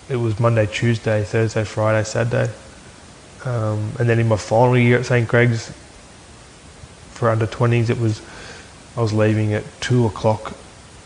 it 0.09 0.16
was 0.16 0.40
Monday, 0.40 0.66
Tuesday, 0.66 1.24
Thursday, 1.24 1.64
Friday, 1.64 2.05
Saturday, 2.05 2.51
um, 3.44 3.92
and 3.99 4.09
then 4.09 4.18
in 4.18 4.28
my 4.28 4.36
final 4.36 4.78
year 4.78 4.99
at 4.99 5.07
St 5.07 5.28
Greg's 5.28 5.72
for 7.11 7.28
under 7.28 7.47
twenties, 7.47 7.90
it 7.90 7.99
was 7.99 8.22
I 8.97 9.03
was 9.03 9.12
leaving 9.12 9.53
at 9.53 9.64
two 9.80 10.07
o'clock 10.07 10.55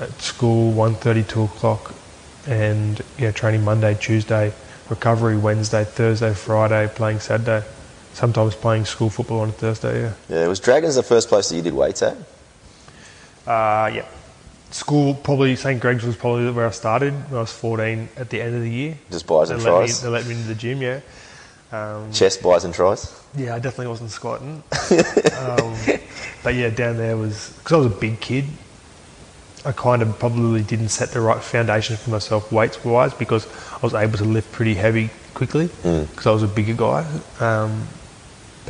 at 0.01 0.11
school, 0.21 0.73
1.30, 0.73 1.29
2 1.29 1.43
o'clock, 1.43 1.95
and 2.47 3.03
yeah, 3.19 3.31
training 3.31 3.65
Monday, 3.65 3.95
Tuesday, 4.01 4.53
recovery 4.89 5.37
Wednesday, 5.37 5.85
Thursday, 5.85 6.33
Friday, 6.33 6.91
playing 6.95 7.21
Saturday. 7.21 7.67
Sometimes 8.13 8.55
playing 8.55 8.85
school 8.85 9.09
football 9.11 9.41
on 9.41 9.49
a 9.49 9.53
Thursday. 9.53 10.03
Yeah. 10.03 10.13
Yeah. 10.29 10.47
Was 10.47 10.61
Dragons 10.61 10.95
the 10.97 11.03
first 11.03 11.29
place 11.29 11.49
that 11.49 11.57
you 11.57 11.63
did 11.63 11.75
weights 11.75 12.03
at? 12.03 12.17
Uh, 13.47 13.91
yeah. 13.95 14.05
School 14.71 15.15
probably 15.15 15.57
St 15.57 15.81
Greg's 15.81 16.05
was 16.05 16.17
probably 16.17 16.51
where 16.51 16.67
I 16.67 16.71
started 16.71 17.13
when 17.31 17.39
I 17.39 17.41
was 17.41 17.53
14 17.53 18.09
at 18.17 18.31
the 18.31 18.41
end 18.41 18.55
of 18.55 18.63
the 18.63 18.71
year. 18.71 18.99
Just 19.11 19.27
buys 19.27 19.49
They 19.49 19.55
and 19.55 19.65
me, 19.65 19.69
tries. 19.71 20.03
they 20.03 20.09
let 20.09 20.27
me 20.27 20.35
into 20.35 20.49
the 20.49 20.55
gym. 20.55 20.81
Yeah. 20.83 21.01
Um, 21.73 22.13
Chest 22.13 22.43
buys 22.43 22.65
and 22.65 22.75
tries. 22.75 23.13
Yeah, 23.37 23.55
I 23.55 23.59
definitely 23.59 23.89
wasn't 23.89 24.11
squatting. 24.11 24.63
um, 25.39 25.77
but 26.43 26.55
yeah, 26.55 26.71
down 26.71 26.97
there 26.99 27.17
was 27.17 27.53
because 27.59 27.73
I 27.73 27.77
was 27.77 27.87
a 27.87 27.97
big 27.97 28.21
kid. 28.21 28.45
I 29.65 29.73
kind 29.73 30.03
of 30.03 30.19
probably 30.19 30.63
didn't 30.63 30.89
set 30.89 31.11
the 31.11 31.21
right 31.21 31.43
foundation 31.43 31.97
for 31.97 32.11
myself 32.11 32.51
weights 32.51 32.83
wise 32.85 33.13
because 33.15 33.47
I 33.75 33.79
was 33.83 33.93
able 33.95 34.19
to 34.19 34.25
lift 34.25 34.51
pretty 34.53 34.75
heavy 34.75 35.11
quickly 35.35 35.67
because 35.83 36.27
I 36.27 36.31
was 36.31 36.43
a 36.43 36.49
bigger 36.49 36.75
guy. 36.75 37.07
Um, 37.41 37.87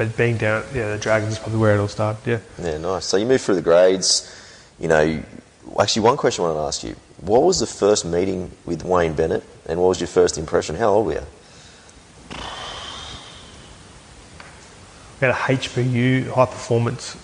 but 0.00 0.16
being 0.16 0.38
down, 0.38 0.64
yeah, 0.74 0.92
the 0.92 0.98
Dragons 0.98 1.34
is 1.34 1.38
probably 1.38 1.58
where 1.58 1.74
it 1.76 1.78
all 1.78 1.86
started. 1.86 2.26
Yeah. 2.26 2.38
Yeah, 2.64 2.78
nice. 2.78 3.04
So 3.04 3.18
you 3.18 3.26
moved 3.26 3.44
through 3.44 3.56
the 3.56 3.60
grades. 3.60 4.34
You 4.78 4.88
know, 4.88 5.22
actually, 5.78 6.00
one 6.00 6.16
question 6.16 6.42
I 6.42 6.48
want 6.48 6.58
to 6.58 6.62
ask 6.62 6.82
you: 6.82 6.96
What 7.20 7.42
was 7.42 7.60
the 7.60 7.66
first 7.66 8.06
meeting 8.06 8.50
with 8.64 8.82
Wayne 8.82 9.12
Bennett, 9.12 9.44
and 9.66 9.78
what 9.78 9.88
was 9.88 10.00
your 10.00 10.06
first 10.06 10.38
impression? 10.38 10.76
How 10.76 10.88
old 10.88 11.04
were 11.04 11.12
you? 11.12 11.26
We 15.20 15.26
had 15.26 15.32
a 15.32 15.34
HPU 15.34 16.30
high 16.30 16.46
performance 16.46 17.18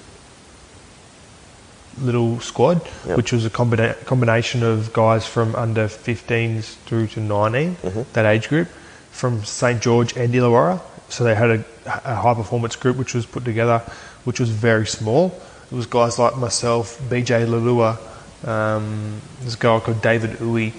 little 1.99 2.41
squad, 2.41 2.87
Yep. 3.07 3.17
which 3.17 3.33
was 3.33 3.47
a 3.47 3.51
combina- 3.51 4.05
combination 4.05 4.63
of 4.63 4.93
guys 4.93 5.25
from 5.25 5.55
under 5.55 5.89
15s 5.89 6.77
through 6.85 7.07
to 7.07 7.21
19, 7.21 7.77
mm-hmm. 7.77 8.03
that 8.13 8.27
age 8.27 8.51
group, 8.51 8.69
from 9.13 9.47
St 9.47 9.81
George 9.81 10.15
and 10.15 10.35
Illawarra. 10.35 10.83
So 11.09 11.25
they 11.25 11.35
had 11.35 11.49
a 11.49 11.65
high 11.87 12.35
performance 12.35 12.77
group 12.77 12.97
which 12.97 13.15
was 13.15 13.27
put 13.27 13.45
together, 13.45 13.79
which 14.25 14.41
was 14.41 14.51
very 14.51 14.87
small. 14.87 15.39
It 15.71 15.75
was 15.75 15.87
guys 15.87 16.19
like 16.19 16.37
myself, 16.37 17.01
BJ 17.09 17.47
Leilua, 17.47 17.99
um, 18.47 19.21
this 19.41 19.57
guy 19.57 19.81
called 19.81 20.03
David 20.03 20.31
Uwe, 20.39 20.73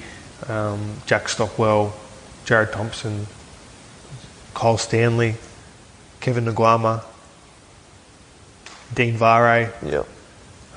um, 0.49 0.95
Jack 1.05 1.27
Stockwell, 1.27 1.93
Jared 2.45 2.71
Thompson, 2.71 3.27
Cole 4.53 4.77
Stanley, 4.77 5.35
Kevin 6.19 6.45
Naiqama, 6.45 7.03
Dean 8.93 9.15
Vare. 9.17 9.73
Yeah. 9.85 10.03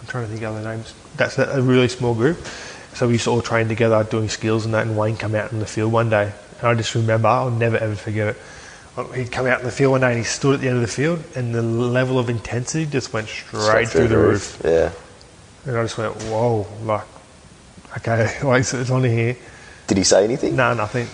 I'm 0.00 0.06
trying 0.06 0.24
to 0.24 0.30
think 0.30 0.42
of 0.42 0.56
other 0.56 0.76
names. 0.76 0.94
That's 1.16 1.38
a, 1.38 1.58
a 1.58 1.62
really 1.62 1.88
small 1.88 2.14
group. 2.14 2.38
So 2.94 3.06
we 3.06 3.14
used 3.14 3.24
to 3.24 3.30
all 3.30 3.42
train 3.42 3.68
together 3.68 4.02
doing 4.04 4.28
skills 4.28 4.64
and 4.64 4.74
that, 4.74 4.86
and 4.86 4.96
Wayne 4.96 5.16
come 5.16 5.34
out 5.34 5.52
in 5.52 5.60
the 5.60 5.66
field 5.66 5.92
one 5.92 6.10
day. 6.10 6.32
And 6.58 6.68
I 6.68 6.74
just 6.74 6.94
remember, 6.94 7.28
I'll 7.28 7.50
never 7.50 7.76
ever 7.76 7.94
forget 7.94 8.28
it. 8.28 8.36
He'd 9.04 9.30
come 9.32 9.46
out 9.46 9.60
in 9.60 9.66
the 9.66 9.72
field 9.72 9.92
one 9.92 10.00
day 10.00 10.08
and 10.08 10.18
he 10.18 10.24
stood 10.24 10.54
at 10.54 10.60
the 10.60 10.68
end 10.68 10.76
of 10.76 10.82
the 10.82 10.88
field, 10.88 11.22
and 11.34 11.54
the 11.54 11.62
level 11.62 12.18
of 12.18 12.28
intensity 12.30 12.86
just 12.86 13.12
went 13.12 13.28
straight, 13.28 13.88
through, 13.88 14.08
the 14.08 14.18
roof. 14.18 14.60
Yeah. 14.64 14.92
And 15.66 15.76
I 15.76 15.82
just 15.82 15.98
went, 15.98 16.14
whoa, 16.24 16.66
like, 16.82 17.04
okay, 17.98 18.40
like, 18.42 18.64
so 18.64 18.80
it's 18.80 18.90
on 18.90 19.04
here. 19.04 19.36
Did 19.86 19.98
he 19.98 20.04
say 20.04 20.24
anything? 20.24 20.56
No, 20.56 20.74
nothing. 20.74 21.08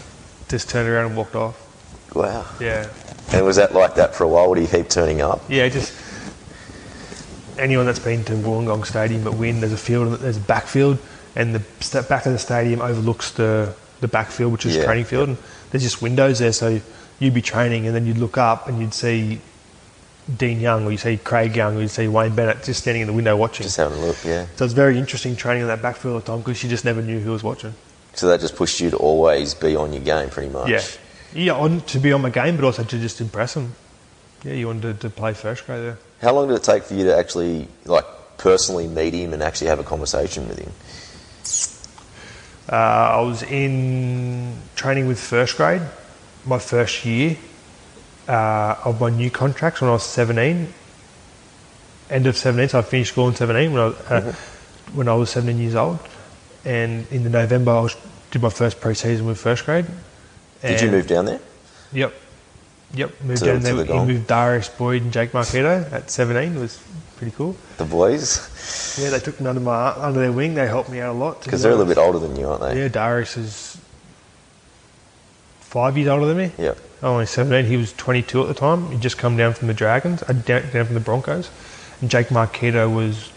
Just 0.48 0.68
turned 0.70 0.88
around 0.88 1.06
and 1.06 1.16
walked 1.16 1.34
off. 1.34 2.14
Wow. 2.14 2.46
Yeah. 2.60 2.88
And 3.32 3.44
was 3.44 3.56
that 3.56 3.74
like 3.74 3.96
that 3.96 4.14
for 4.14 4.24
a 4.24 4.28
while? 4.28 4.48
Would 4.48 4.58
he 4.58 4.66
keep 4.66 4.88
turning 4.88 5.20
up? 5.20 5.42
Yeah, 5.48 5.68
just 5.68 5.92
anyone 7.58 7.86
that's 7.86 7.98
been 7.98 8.24
to 8.24 8.32
Wollongong 8.32 8.86
Stadium 8.86 9.26
at 9.26 9.34
WIN, 9.34 9.60
there's 9.60 9.72
a 9.72 9.76
field, 9.76 10.08
and 10.08 10.16
there's 10.16 10.36
a 10.36 10.40
backfield, 10.40 10.98
and 11.34 11.54
the 11.54 12.06
back 12.08 12.26
of 12.26 12.32
the 12.32 12.38
stadium 12.38 12.80
overlooks 12.80 13.32
the 13.32 13.74
the 14.00 14.08
backfield, 14.08 14.52
which 14.52 14.66
is 14.66 14.76
Yeah, 14.76 14.84
training 14.84 15.06
field, 15.06 15.28
and 15.30 15.38
there's 15.70 15.82
just 15.82 16.02
windows 16.02 16.38
there, 16.38 16.52
so 16.52 16.80
you'd 17.18 17.34
be 17.34 17.42
training, 17.42 17.86
and 17.86 17.94
then 17.94 18.06
you'd 18.06 18.18
look 18.18 18.38
up 18.38 18.68
and 18.68 18.80
you'd 18.80 18.94
see 18.94 19.40
Dean 20.34 20.60
Young, 20.60 20.86
or 20.86 20.92
you 20.92 20.98
see 20.98 21.16
Craig 21.16 21.54
Young, 21.54 21.76
or 21.76 21.80
you'd 21.80 21.90
see 21.90 22.08
Wayne 22.08 22.34
Bennett 22.34 22.62
just 22.62 22.80
standing 22.80 23.02
in 23.02 23.06
the 23.06 23.12
window 23.12 23.36
watching. 23.36 23.64
Just 23.64 23.76
having 23.76 23.98
a 23.98 24.06
look, 24.06 24.16
yeah. 24.24 24.46
so 24.56 24.64
it's 24.64 24.74
very 24.74 24.98
interesting 24.98 25.36
training 25.36 25.62
in 25.62 25.68
that 25.68 25.82
backfield 25.82 26.14
all 26.14 26.20
the 26.20 26.26
time 26.26 26.38
because 26.38 26.62
you 26.62 26.68
just 26.68 26.84
never 26.84 27.02
knew 27.02 27.20
who 27.20 27.32
was 27.32 27.42
watching. 27.42 27.74
So 28.14 28.28
that 28.28 28.40
just 28.40 28.56
pushed 28.56 28.80
you 28.80 28.90
to 28.90 28.96
always 28.96 29.54
be 29.54 29.76
on 29.76 29.92
your 29.92 30.02
game, 30.02 30.30
pretty 30.30 30.50
much. 30.50 30.68
Yeah, 30.68 30.82
yeah, 31.34 31.52
on 31.52 31.80
to 31.82 31.98
be 31.98 32.12
on 32.12 32.22
my 32.22 32.30
game, 32.30 32.56
but 32.56 32.64
also 32.64 32.82
to 32.82 32.98
just 32.98 33.20
impress 33.20 33.54
them. 33.54 33.74
Yeah, 34.42 34.54
you 34.54 34.66
wanted 34.66 35.00
to, 35.00 35.08
to 35.08 35.10
play 35.10 35.34
first 35.34 35.66
grade 35.66 35.82
there. 35.82 35.98
How 36.22 36.32
long 36.32 36.48
did 36.48 36.56
it 36.56 36.62
take 36.62 36.84
for 36.84 36.94
you 36.94 37.04
to 37.04 37.16
actually, 37.16 37.68
like, 37.84 38.04
personally 38.38 38.86
meet 38.86 39.12
him 39.14 39.32
and 39.32 39.42
actually 39.42 39.68
have 39.68 39.78
a 39.78 39.84
conversation 39.84 40.48
with 40.48 40.58
him? 40.58 40.72
Uh, 42.70 42.74
I 42.74 43.20
was 43.20 43.42
in 43.42 44.56
training 44.74 45.06
with 45.06 45.20
first 45.20 45.56
grade, 45.56 45.82
my 46.46 46.58
first 46.58 47.04
year 47.04 47.36
uh, 48.28 48.76
of 48.84 49.00
my 49.00 49.10
new 49.10 49.30
contracts 49.30 49.80
when 49.80 49.90
I 49.90 49.94
was 49.94 50.04
17. 50.04 50.72
End 52.08 52.26
of 52.26 52.36
17, 52.36 52.68
so 52.68 52.78
I 52.78 52.82
finished 52.82 53.12
school 53.12 53.28
in 53.28 53.34
17 53.34 53.72
when 53.72 53.82
I, 53.82 53.86
was, 53.86 53.96
uh, 54.10 54.34
when 54.94 55.08
I 55.08 55.14
was 55.14 55.30
17 55.30 55.60
years 55.60 55.74
old. 55.74 55.98
And 56.64 57.06
in 57.10 57.24
the 57.24 57.30
November, 57.30 57.72
I 57.72 57.80
was, 57.80 57.96
did 58.30 58.42
my 58.42 58.48
first 58.50 58.80
pre-season 58.80 59.26
with 59.26 59.38
first 59.40 59.64
grade. 59.64 59.86
Did 60.62 60.80
you 60.80 60.90
move 60.90 61.06
down 61.06 61.24
there? 61.24 61.40
Yep. 61.92 62.14
Yep, 62.94 63.22
moved 63.24 63.40
To- 63.40 63.46
down 63.46 63.60
there. 63.62 63.74
the 63.74 63.82
He 63.82 63.88
Gong? 63.88 64.06
moved 64.06 64.26
Darius 64.28 64.68
Boyd 64.68 65.02
and 65.02 65.12
Jake 65.12 65.32
Marketo 65.32 65.92
at 65.92 66.08
17. 66.10 66.56
It 66.56 66.60
was 66.60 66.80
pretty 67.16 67.32
cool. 67.36 67.56
The 67.78 67.84
boys? 67.84 68.96
Yeah, 69.02 69.10
they 69.10 69.18
took 69.18 69.40
me 69.40 69.46
under 69.48 69.60
my 69.60 69.88
under 69.90 70.20
their 70.20 70.32
wing. 70.32 70.54
They 70.54 70.66
helped 70.68 70.90
me 70.90 71.00
out 71.00 71.14
a 71.14 71.18
lot. 71.18 71.42
Because 71.42 71.62
they're 71.62 71.72
a 71.72 71.74
little 71.74 71.92
bit 71.92 71.98
older 71.98 72.20
than 72.20 72.36
you, 72.36 72.48
aren't 72.48 72.62
they? 72.62 72.78
Yeah, 72.82 72.88
Darius 72.88 73.36
is 73.36 73.80
five 75.76 75.98
years 75.98 76.08
older 76.08 76.24
than 76.24 76.38
me. 76.38 76.50
Yep. 76.56 76.78
I'm 77.02 77.08
only 77.08 77.26
17. 77.26 77.70
He 77.70 77.76
was 77.76 77.92
22 77.92 78.40
at 78.40 78.48
the 78.48 78.54
time. 78.54 78.90
He'd 78.92 79.02
just 79.02 79.18
come 79.18 79.36
down 79.36 79.52
from 79.52 79.68
the 79.68 79.74
Dragons, 79.74 80.22
uh, 80.22 80.32
down, 80.32 80.62
down 80.72 80.86
from 80.86 80.94
the 80.94 81.00
Broncos. 81.00 81.50
And 82.00 82.08
Jake 82.08 82.28
Marketo 82.28 82.90
was 82.92 83.30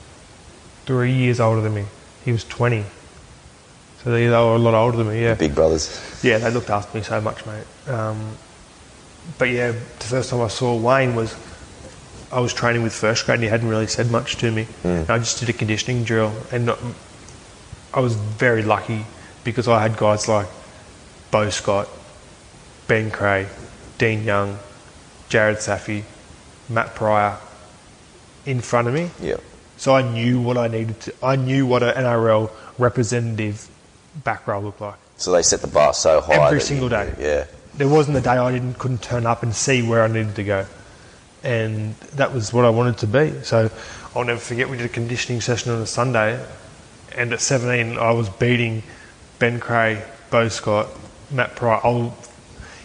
three 0.85 1.11
years 1.11 1.41
older 1.41 1.59
than 1.59 1.73
me. 1.73 1.83
He 2.23 2.31
was 2.31 2.45
20. 2.45 2.85
So 4.01 4.11
they, 4.11 4.27
they 4.27 4.29
were 4.29 4.55
a 4.55 4.57
lot 4.57 4.73
older 4.73 4.95
than 4.95 5.09
me, 5.09 5.21
yeah. 5.21 5.33
Big 5.33 5.53
brothers. 5.53 5.99
Yeah, 6.23 6.37
they 6.37 6.49
looked 6.49 6.69
after 6.69 6.97
me 6.97 7.03
so 7.03 7.19
much, 7.19 7.45
mate. 7.45 7.89
Um, 7.89 8.37
but 9.37 9.49
yeah, 9.49 9.73
the 9.73 10.05
first 10.05 10.29
time 10.29 10.39
I 10.39 10.47
saw 10.47 10.77
Wayne 10.77 11.15
was 11.15 11.35
I 12.31 12.39
was 12.39 12.53
training 12.53 12.83
with 12.83 12.93
first 12.93 13.25
grade 13.25 13.35
and 13.35 13.43
he 13.43 13.49
hadn't 13.49 13.67
really 13.67 13.87
said 13.87 14.11
much 14.11 14.37
to 14.37 14.49
me. 14.49 14.65
And 14.85 15.09
I 15.09 15.17
just 15.17 15.41
did 15.41 15.49
a 15.49 15.53
conditioning 15.53 16.05
drill 16.05 16.31
and 16.53 16.67
not, 16.67 16.79
I 17.93 17.99
was 17.99 18.15
very 18.15 18.63
lucky 18.63 19.05
because 19.43 19.67
I 19.67 19.81
had 19.81 19.97
guys 19.97 20.29
like 20.29 20.47
Beau 21.31 21.49
Scott, 21.49 21.89
Ben 22.89 23.11
Creagh, 23.11 23.47
Dean 23.99 24.23
Young, 24.23 24.59
Jarrod 25.29 25.61
Saffy, 25.61 26.03
Matt 26.67 26.95
Prior 26.95 27.37
in 28.45 28.59
front 28.61 28.87
of 28.87 28.93
me. 28.93 29.11
Yep. 29.21 29.41
So 29.77 29.95
I 29.95 30.01
knew 30.01 30.41
what 30.41 30.57
I 30.57 30.67
needed 30.67 30.99
to, 31.01 31.13
I 31.23 31.37
knew 31.37 31.65
what 31.65 31.83
an 31.83 31.93
NRL 31.93 32.51
representative 32.77 33.69
back 34.23 34.47
row 34.47 34.59
looked 34.59 34.81
like. 34.81 34.95
So 35.17 35.31
they 35.31 35.43
set 35.43 35.61
the 35.61 35.67
bar 35.67 35.93
so 35.93 36.19
high. 36.19 36.47
Every 36.47 36.59
single 36.61 36.89
day. 36.89 37.13
Yeah. 37.19 37.45
There 37.75 37.87
wasn't 37.87 38.17
a 38.17 38.21
day 38.21 38.31
I 38.31 38.51
didn't 38.51 38.73
couldn't 38.79 39.03
turn 39.03 39.25
up 39.25 39.43
and 39.43 39.55
see 39.55 39.87
where 39.87 40.03
I 40.03 40.07
needed 40.07 40.35
to 40.35 40.43
go, 40.43 40.65
and 41.43 41.95
that 42.15 42.33
was 42.33 42.51
what 42.51 42.65
I 42.65 42.69
wanted 42.71 42.97
to 42.99 43.07
be. 43.07 43.41
So 43.43 43.69
I'll 44.15 44.23
never 44.23 44.39
forget 44.39 44.67
we 44.67 44.77
did 44.77 44.87
a 44.87 44.89
conditioning 44.89 45.41
session 45.41 45.71
on 45.71 45.81
a 45.81 45.85
Sunday, 45.85 46.43
and 47.15 47.31
at 47.31 47.39
17 47.39 47.97
I 47.97 48.11
was 48.11 48.29
beating 48.29 48.81
Ben 49.37 49.59
Creagh, 49.59 50.03
Beau 50.31 50.49
Scott, 50.49 50.87
Matt 51.31 51.55
Prior. 51.55 51.79
I'll, 51.83 52.17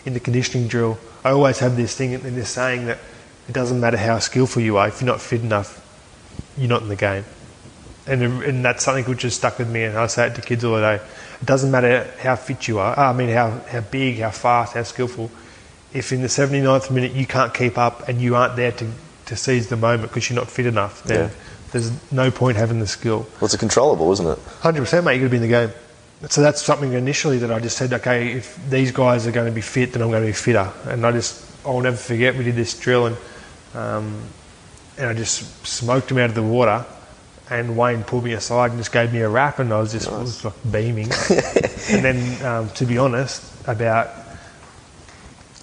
in 0.05 0.15
the 0.15 0.21
conditioning 0.21 0.69
drill, 0.69 0.99
I 1.25 1.31
always 1.31 1.59
have 1.61 1.77
this 1.77 1.97
thing 1.97 2.13
in 2.13 2.35
this 2.35 2.51
saying 2.51 2.87
that 2.87 2.99
it 3.49 3.53
doesn't 3.53 3.81
matter 3.81 3.97
how 3.97 4.19
skillful 4.19 4.63
you 4.63 4.77
are 4.77 4.89
if 4.89 5.01
you're 5.01 5.07
not 5.11 5.21
fit 5.21 5.41
enough, 5.43 5.81
you're 6.57 6.69
not 6.69 6.83
in 6.83 6.89
the 6.89 6.97
game. 6.97 7.25
And, 8.07 8.23
and 8.43 8.65
that's 8.65 8.85
something 8.85 9.05
which 9.07 9.23
has 9.23 9.35
stuck 9.35 9.59
with 9.59 9.71
me, 9.71 9.85
and 9.85 9.97
I 9.97 10.07
say 10.09 10.27
it 10.27 10.35
to 10.35 10.43
kids 10.43 10.63
all 10.65 10.75
the 10.75 10.81
day. 10.81 10.95
It 11.41 11.47
doesn't 11.47 11.71
matter 11.71 12.11
how 12.21 12.37
fit 12.37 12.69
you 12.69 12.79
are, 12.79 12.99
I 12.99 13.13
mean, 13.15 13.31
how, 13.31 13.51
how 13.69 13.81
big, 13.81 14.19
how 14.19 14.31
fast, 14.31 14.75
how 14.75 14.83
skillful. 14.83 15.31
If 15.95 16.13
in 16.13 16.21
the 16.21 16.29
79th 16.29 16.91
minute 16.91 17.13
you 17.13 17.27
can't 17.27 17.55
keep 17.55 17.79
up 17.79 18.09
and 18.09 18.21
you 18.21 18.35
aren't 18.37 18.57
there 18.57 18.73
to, 18.73 18.91
to 19.27 19.37
seize 19.37 19.69
the 19.69 19.77
moment 19.77 20.11
because 20.11 20.29
you're 20.29 20.39
not 20.39 20.51
fit 20.51 20.67
enough, 20.67 21.03
then 21.05 21.29
Yeah. 21.31 21.35
there's 21.73 22.13
no 22.13 22.31
point 22.31 22.57
having 22.59 22.81
the 22.81 22.87
skill. 22.87 23.21
Well, 23.41 23.47
it's 23.47 23.55
a 23.55 23.59
controllable, 23.59 24.13
isn't 24.13 24.27
it? 24.27 24.39
Hundred 24.61 24.81
percent, 24.81 25.05
mate. 25.07 25.21
You're 25.21 25.29
going 25.29 25.41
to 25.41 25.49
be 25.49 25.55
in 25.55 25.63
the 25.63 25.69
game. 25.69 25.75
So 26.31 26.41
that's 26.43 26.63
something 26.63 26.93
initially 26.93 27.39
that 27.39 27.51
I 27.51 27.59
just 27.59 27.77
said, 27.77 27.93
okay, 27.93 28.33
if 28.33 28.59
these 28.71 28.93
guys 28.93 29.27
are 29.27 29.33
going 29.33 29.47
to 29.47 29.53
be 29.53 29.61
fit, 29.61 29.93
then 29.93 30.03
I'm 30.03 30.11
going 30.11 30.23
to 30.23 30.29
be 30.29 30.33
fitter. 30.33 30.73
And 30.87 31.05
I 31.07 31.13
just, 31.13 31.45
I'll 31.67 31.81
never 31.81 31.97
forget. 31.97 32.37
We 32.37 32.45
did 32.45 32.57
this 32.57 32.79
drill, 32.79 33.07
and 33.07 33.17
um, 33.75 34.23
and 34.97 35.09
I 35.09 35.15
just 35.15 35.67
smoked 35.67 36.11
him 36.11 36.19
out 36.19 36.31
of 36.31 36.35
the 36.35 36.43
water. 36.43 36.85
And 37.51 37.77
Wayne 37.77 38.05
pulled 38.05 38.25
me 38.25 38.33
aside 38.33 38.71
and 38.71 38.81
just 38.81 38.93
gave 38.93 39.13
me 39.13 39.21
a 39.21 39.29
rap, 39.29 39.59
and 39.59 39.73
I 39.73 39.79
was 39.79 39.93
just 39.93 40.11
was 40.11 40.45
like 40.45 40.55
beaming. 40.71 41.11
and 41.91 42.05
then, 42.05 42.45
um, 42.47 42.71
to 42.71 42.87
be 42.87 42.97
honest, 42.97 43.43
about 43.69 44.11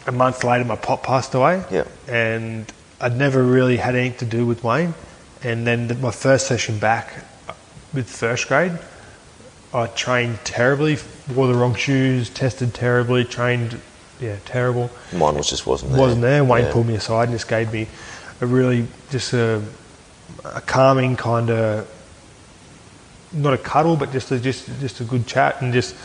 a 0.05 0.11
month 0.11 0.43
later, 0.43 0.63
my 0.63 0.75
pop 0.75 1.03
passed 1.03 1.33
away. 1.33 1.63
Yeah. 1.71 1.85
And 2.07 2.71
I'd 2.99 3.17
never 3.17 3.41
really 3.41 3.77
had 3.77 3.95
anything 3.95 4.19
to 4.19 4.37
do 4.37 4.45
with 4.45 4.63
Wayne. 4.63 4.93
And 5.43 5.65
then 5.65 5.87
the, 5.87 5.95
my 5.95 6.11
first 6.11 6.45
session 6.45 6.77
back 6.77 7.11
with 7.93 8.07
first 8.07 8.47
grade, 8.47 8.77
I 9.73 9.87
trained 9.87 10.39
terribly, 10.43 10.97
wore 11.33 11.47
the 11.47 11.53
wrong 11.53 11.75
shoes, 11.75 12.29
tested 12.29 12.73
terribly, 12.73 13.23
trained, 13.23 13.79
yeah, 14.19 14.35
terrible. 14.45 14.91
Mine 15.13 15.35
was 15.35 15.49
just 15.49 15.65
wasn't 15.65 15.93
there. 15.93 16.01
Wasn't 16.01 16.21
there. 16.21 16.43
Wayne 16.43 16.65
Yeah. 16.65 16.73
pulled 16.73 16.87
me 16.87 16.95
aside 16.95 17.29
and 17.29 17.33
just 17.33 17.47
gave 17.47 17.71
me 17.71 17.87
a 18.41 18.45
really, 18.45 18.87
just 19.11 19.31
a, 19.33 19.61
a 20.43 20.61
calming 20.61 21.15
kind 21.15 21.49
of, 21.49 21.87
not 23.31 23.53
a 23.53 23.57
cuddle, 23.57 23.95
but 23.95 24.11
just 24.11 24.29
a, 24.31 24.39
just 24.39 24.67
just 24.81 24.99
a 24.99 25.05
good 25.05 25.25
chat 25.25 25.61
and 25.61 25.71
just 25.71 25.95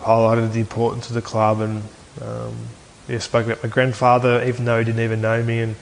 highlighted 0.00 0.52
the 0.52 0.60
importance 0.60 1.08
of 1.08 1.14
the 1.14 1.22
club 1.22 1.60
and 1.60 1.82
um, 2.22 2.54
yeah, 3.08 3.18
spoke 3.18 3.44
about 3.46 3.62
my 3.62 3.68
grandfather, 3.68 4.42
even 4.44 4.64
though 4.64 4.78
he 4.78 4.84
didn't 4.84 5.02
even 5.02 5.20
know 5.20 5.42
me, 5.42 5.60
and 5.60 5.76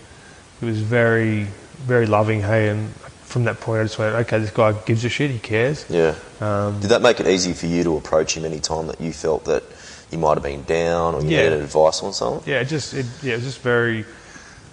he 0.59 0.67
was 0.67 0.81
very, 0.81 1.47
very 1.79 2.07
loving. 2.07 2.41
Hey, 2.41 2.69
and 2.69 2.93
from 3.31 3.45
that 3.45 3.61
point, 3.61 3.81
I 3.81 3.85
just 3.85 3.99
went, 3.99 4.15
okay, 4.15 4.39
this 4.41 4.51
guy 4.51 4.73
gives 4.85 5.05
a 5.05 5.09
shit. 5.09 5.31
He 5.31 5.39
cares. 5.39 5.87
Yeah. 5.89 6.15
Um, 6.41 6.81
Did 6.81 6.91
that 6.91 7.01
make 7.01 7.21
it 7.21 7.27
easy 7.29 7.53
for 7.53 7.67
you 7.67 7.85
to 7.85 7.97
approach 7.97 8.37
him 8.37 8.45
any 8.45 8.59
time 8.61 8.89
that 8.89 9.01
you 9.01 9.13
felt 9.13 9.45
that 9.45 9.63
you 10.11 10.19
might 10.19 10.35
have 10.35 10.43
been 10.43 10.65
down 10.65 11.15
or 11.15 11.23
you 11.23 11.29
Yeah. 11.31 11.45
needed 11.45 11.61
advice 11.63 12.03
on 12.03 12.13
something? 12.13 12.43
Yeah, 12.51 12.61
it 12.61 12.65
just 12.67 12.93
it, 12.93 13.07
yeah, 13.23 13.35
it 13.35 13.37
was 13.37 13.45
just 13.45 13.61
very, 13.61 14.05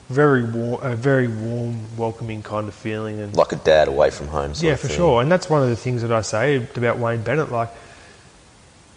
very 0.10 0.44
warm, 0.44 0.82
a 0.84 0.96
very 0.96 1.28
warm, 1.28 1.86
welcoming 1.98 2.42
kind 2.42 2.68
of 2.68 2.74
feeling, 2.74 3.20
and 3.20 3.36
Like 3.36 3.52
a 3.52 3.58
dad 3.58 3.88
away 3.88 4.10
from 4.10 4.28
home. 4.30 4.54
Yeah, 4.56 4.76
for 4.76 4.88
thing. 4.88 4.98
sure. 4.98 5.22
And 5.22 5.32
that's 5.32 5.50
one 5.50 5.62
of 5.62 5.70
the 5.70 5.76
things 5.76 6.02
that 6.02 6.12
I 6.12 6.22
say 6.22 6.56
about 6.76 6.98
Wayne 6.98 7.22
Bennett. 7.22 7.52
Like, 7.52 7.70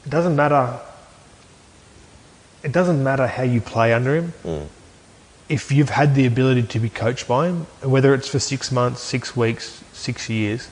it 0.07 0.11
doesn't 0.11 0.35
matter. 0.37 0.79
It 2.63 2.73
doesn't 2.73 3.03
matter 3.03 3.27
how 3.27 3.43
you 3.43 3.61
play 3.61 3.93
under 3.93 4.17
him. 4.17 4.33
Mm. 4.45 4.67
If 5.51 5.73
you've 5.73 5.91
had 5.91 6.15
the 6.15 6.27
ability 6.27 6.63
to 6.63 6.79
be 6.79 6.89
coached 6.89 7.27
by 7.29 7.49
him, 7.49 7.67
whether 7.83 8.15
it's 8.15 8.29
for 8.29 8.39
six 8.39 8.71
months, 8.71 9.01
six 9.01 9.37
weeks, 9.37 9.83
six 9.93 10.31
years, 10.31 10.71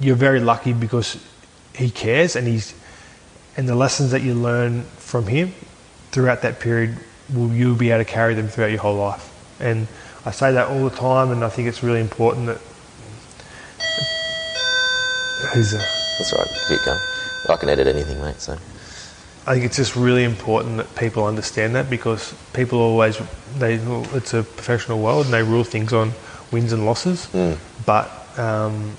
you're 0.00 0.16
very 0.16 0.40
lucky 0.40 0.72
because 0.72 1.22
he 1.74 1.90
cares 1.90 2.36
and 2.36 2.46
he's 2.46 2.74
and 3.56 3.68
the 3.68 3.74
lessons 3.74 4.10
that 4.12 4.22
you 4.22 4.34
learn 4.34 4.82
from 4.98 5.26
him 5.26 5.52
throughout 6.10 6.42
that 6.42 6.60
period 6.60 6.98
will 7.32 7.52
you'll 7.52 7.74
be 7.74 7.90
able 7.90 8.04
to 8.04 8.10
carry 8.10 8.34
them 8.34 8.48
throughout 8.48 8.70
your 8.70 8.80
whole 8.80 8.96
life. 8.96 9.32
And 9.60 9.88
I 10.24 10.30
say 10.30 10.52
that 10.52 10.68
all 10.68 10.88
the 10.88 10.94
time, 10.94 11.30
and 11.30 11.42
I 11.42 11.48
think 11.48 11.68
it's 11.68 11.82
really 11.82 12.00
important 12.00 12.46
that. 12.46 12.58
Who's 15.52 15.72
that? 15.72 15.88
That's 16.18 16.32
right. 16.32 16.46
Keep 16.68 16.84
going. 16.84 16.98
I 17.48 17.56
can 17.56 17.68
edit 17.68 17.86
anything, 17.86 18.20
mate. 18.20 18.40
So 18.40 18.56
I 19.46 19.54
think 19.54 19.64
it's 19.64 19.76
just 19.76 19.94
really 19.94 20.24
important 20.24 20.78
that 20.78 20.94
people 20.96 21.24
understand 21.24 21.76
that 21.76 21.88
because 21.88 22.34
people 22.52 22.80
always 22.80 23.16
they 23.58 23.74
it's 23.74 24.34
a 24.34 24.42
professional 24.42 25.00
world 25.00 25.26
and 25.26 25.34
they 25.34 25.42
rule 25.42 25.62
things 25.64 25.92
on 25.92 26.12
wins 26.50 26.72
and 26.72 26.84
losses. 26.84 27.28
But 27.84 28.10
um, 28.38 28.96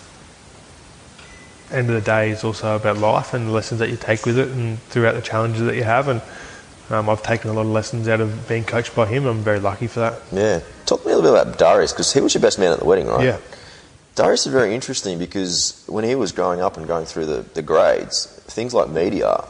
end 1.72 1.90
of 1.90 1.96
the 1.96 2.02
day, 2.02 2.32
it's 2.32 2.44
also 2.46 2.76
about 2.78 2.98
life 2.98 3.34
and 3.34 3.48
the 3.48 3.52
lessons 3.52 3.80
that 3.80 3.90
you 3.90 3.98
take 3.98 4.26
with 4.26 4.40
it 4.40 4.48
and 4.50 4.80
throughout 4.84 5.16
the 5.16 5.22
challenges 5.22 5.62
that 5.64 5.76
you 5.76 5.84
have. 5.84 6.08
And 6.08 6.22
um, 6.90 7.10
I've 7.10 7.24
taken 7.24 7.50
a 7.50 7.54
lot 7.54 7.64
of 7.64 7.68
lessons 7.68 8.08
out 8.08 8.22
of 8.22 8.48
being 8.48 8.64
coached 8.64 8.96
by 8.96 9.06
him. 9.06 9.26
I'm 9.26 9.42
very 9.42 9.60
lucky 9.60 9.88
for 9.88 10.00
that. 10.00 10.22
yeah, 10.32 10.62
talk 10.86 11.02
to 11.02 11.08
me 11.08 11.14
a 11.14 11.18
little 11.18 11.34
bit 11.34 11.42
about 11.42 11.60
Darius 11.60 11.92
because 11.92 12.14
he 12.14 12.22
was 12.22 12.34
your 12.34 12.42
best 12.42 12.58
man 12.58 12.72
at 12.72 12.80
the 12.80 12.86
wedding, 12.86 13.08
right? 13.08 13.26
Yeah. 13.26 13.40
Darius 14.16 14.48
is 14.48 14.54
very 14.54 14.74
interesting 14.74 15.20
because 15.20 15.84
when 15.88 16.04
he 16.06 16.16
was 16.16 16.32
growing 16.32 16.62
up 16.62 16.78
and 16.78 16.88
going 16.88 17.06
through 17.06 17.26
the, 17.26 17.42
the 17.54 17.62
grades, 17.62 18.26
things 18.48 18.74
like 18.74 18.90
media, 18.90 19.44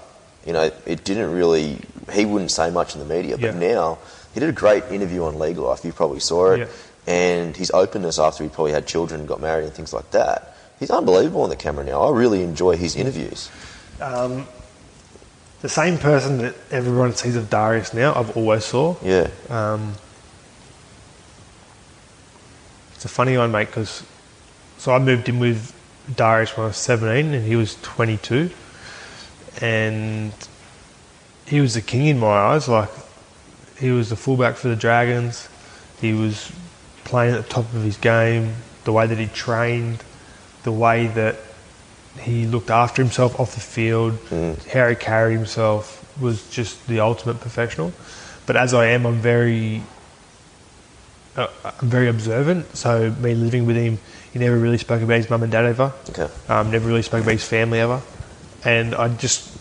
you 0.47 0.53
know, 0.53 0.71
it 0.85 1.03
didn't 1.03 1.31
really, 1.33 1.77
he 2.13 2.25
wouldn't 2.25 2.51
say 2.51 2.71
much 2.71 2.95
in 2.95 2.99
the 2.99 3.05
media, 3.05 3.37
but 3.37 3.53
Yeah. 3.53 3.73
now 3.75 3.97
he 4.33 4.39
did 4.39 4.49
a 4.49 4.53
great 4.53 4.85
interview 4.85 5.23
on 5.25 5.37
League 5.37 5.57
Life. 5.57 5.83
You 5.85 5.91
probably 5.91 6.21
saw 6.21 6.53
it. 6.53 6.59
Yeah. 6.59 6.65
And 7.05 7.55
his 7.55 7.69
openness 7.71 8.17
after 8.17 8.43
he 8.43 8.49
probably 8.49 8.71
had 8.71 8.85
children 8.87 9.19
and 9.19 9.27
got 9.29 9.39
married 9.41 9.65
and 9.65 9.73
things 9.73 9.93
like 9.93 10.09
that. 10.11 10.55
He's 10.79 10.89
unbelievable 10.91 11.41
on 11.43 11.49
the 11.49 11.55
camera 11.55 11.83
now. 11.83 12.01
I 12.03 12.11
really 12.11 12.43
enjoy 12.43 12.77
his 12.77 12.95
interviews. 12.95 13.49
Um, 14.01 14.47
the 15.61 15.69
same 15.69 15.97
person 15.97 16.37
that 16.39 16.53
everyone 16.71 17.13
sees 17.15 17.35
of 17.35 17.49
Darius 17.49 17.93
now, 17.93 18.13
I've 18.15 18.35
always 18.37 18.63
saw. 18.65 18.95
Yeah. 19.03 19.27
Um, 19.49 19.93
it's 22.93 23.05
a 23.05 23.09
funny 23.09 23.37
one, 23.37 23.51
mate, 23.51 23.65
because 23.67 24.03
so 24.77 24.93
I 24.93 24.99
moved 24.99 25.29
in 25.29 25.39
with 25.39 25.73
Darius 26.15 26.55
when 26.55 26.65
I 26.65 26.67
was 26.67 26.77
17 26.77 27.33
and 27.33 27.45
he 27.45 27.55
was 27.55 27.75
22. 27.81 28.51
And 29.61 30.33
he 31.45 31.61
was 31.61 31.73
the 31.73 31.81
king 31.81 32.05
in 32.07 32.19
my 32.19 32.27
eyes. 32.27 32.67
Like, 32.67 32.89
he 33.79 33.91
was 33.91 34.09
the 34.09 34.15
fullback 34.15 34.55
for 34.55 34.67
the 34.67 34.75
Dragons. 34.75 35.47
He 36.01 36.13
was 36.13 36.51
playing 37.03 37.35
at 37.35 37.43
the 37.43 37.49
top 37.49 37.65
of 37.73 37.83
his 37.83 37.97
game, 37.97 38.55
the 38.83 38.91
way 38.91 39.07
that 39.07 39.17
he 39.17 39.27
trained, 39.27 40.03
the 40.63 40.71
way 40.71 41.07
that 41.07 41.37
he 42.19 42.45
looked 42.45 42.69
after 42.69 43.01
himself 43.01 43.39
off 43.39 43.53
the 43.53 43.61
field, 43.61 44.17
how 44.73 44.89
he 44.89 44.95
carried 44.95 45.35
himself 45.35 46.03
was 46.19 46.49
just 46.49 46.87
the 46.87 46.99
ultimate 46.99 47.39
professional. 47.39 47.93
But 48.45 48.57
as 48.57 48.73
I 48.73 48.87
am, 48.87 49.05
I'm 49.05 49.15
very, 49.15 49.83
uh, 51.35 51.47
I'm 51.63 51.89
very 51.89 52.07
observant. 52.07 52.75
So 52.75 53.11
me 53.11 53.35
living 53.35 53.65
with 53.65 53.75
him, 53.75 53.99
he 54.33 54.39
never 54.39 54.57
really 54.57 54.77
spoke 54.77 55.01
about 55.01 55.17
his 55.17 55.29
mum 55.29 55.43
and 55.43 55.51
dad 55.51 55.65
ever. 55.65 55.93
Okay. 56.09 56.27
Um, 56.49 56.71
never 56.71 56.87
really 56.87 57.01
spoke 57.01 57.21
about 57.21 57.31
his 57.31 57.47
family 57.47 57.79
ever, 57.79 58.01
and 58.67 58.93
I 58.93 59.07
just, 59.15 59.57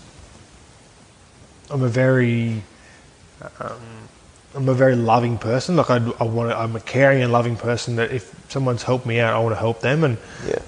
I'm 1.71 1.83
a 1.83 1.89
very, 1.89 2.65
um, 3.61 3.81
I'm 4.53 4.69
a 4.69 4.75
very 4.75 4.97
loving 4.97 5.39
person. 5.39 5.77
Like 5.77 5.91
I, 5.91 5.99
I 6.19 6.25
want, 6.25 6.51
to, 6.51 6.59
I'm 6.59 6.75
a 6.75 6.81
caring 6.81 7.23
and 7.23 7.31
loving 7.33 7.55
person. 7.55 7.97
That 7.97 8.11
if 8.11 8.35
someone's 8.49 8.83
helped 8.83 9.07
me 9.07 9.21
out, 9.21 9.33
I 9.33 9.39
want 9.39 9.55
to 9.55 9.61
help 9.61 9.81
them, 9.81 10.03
and 10.03 10.19
Yeah. 10.45 10.59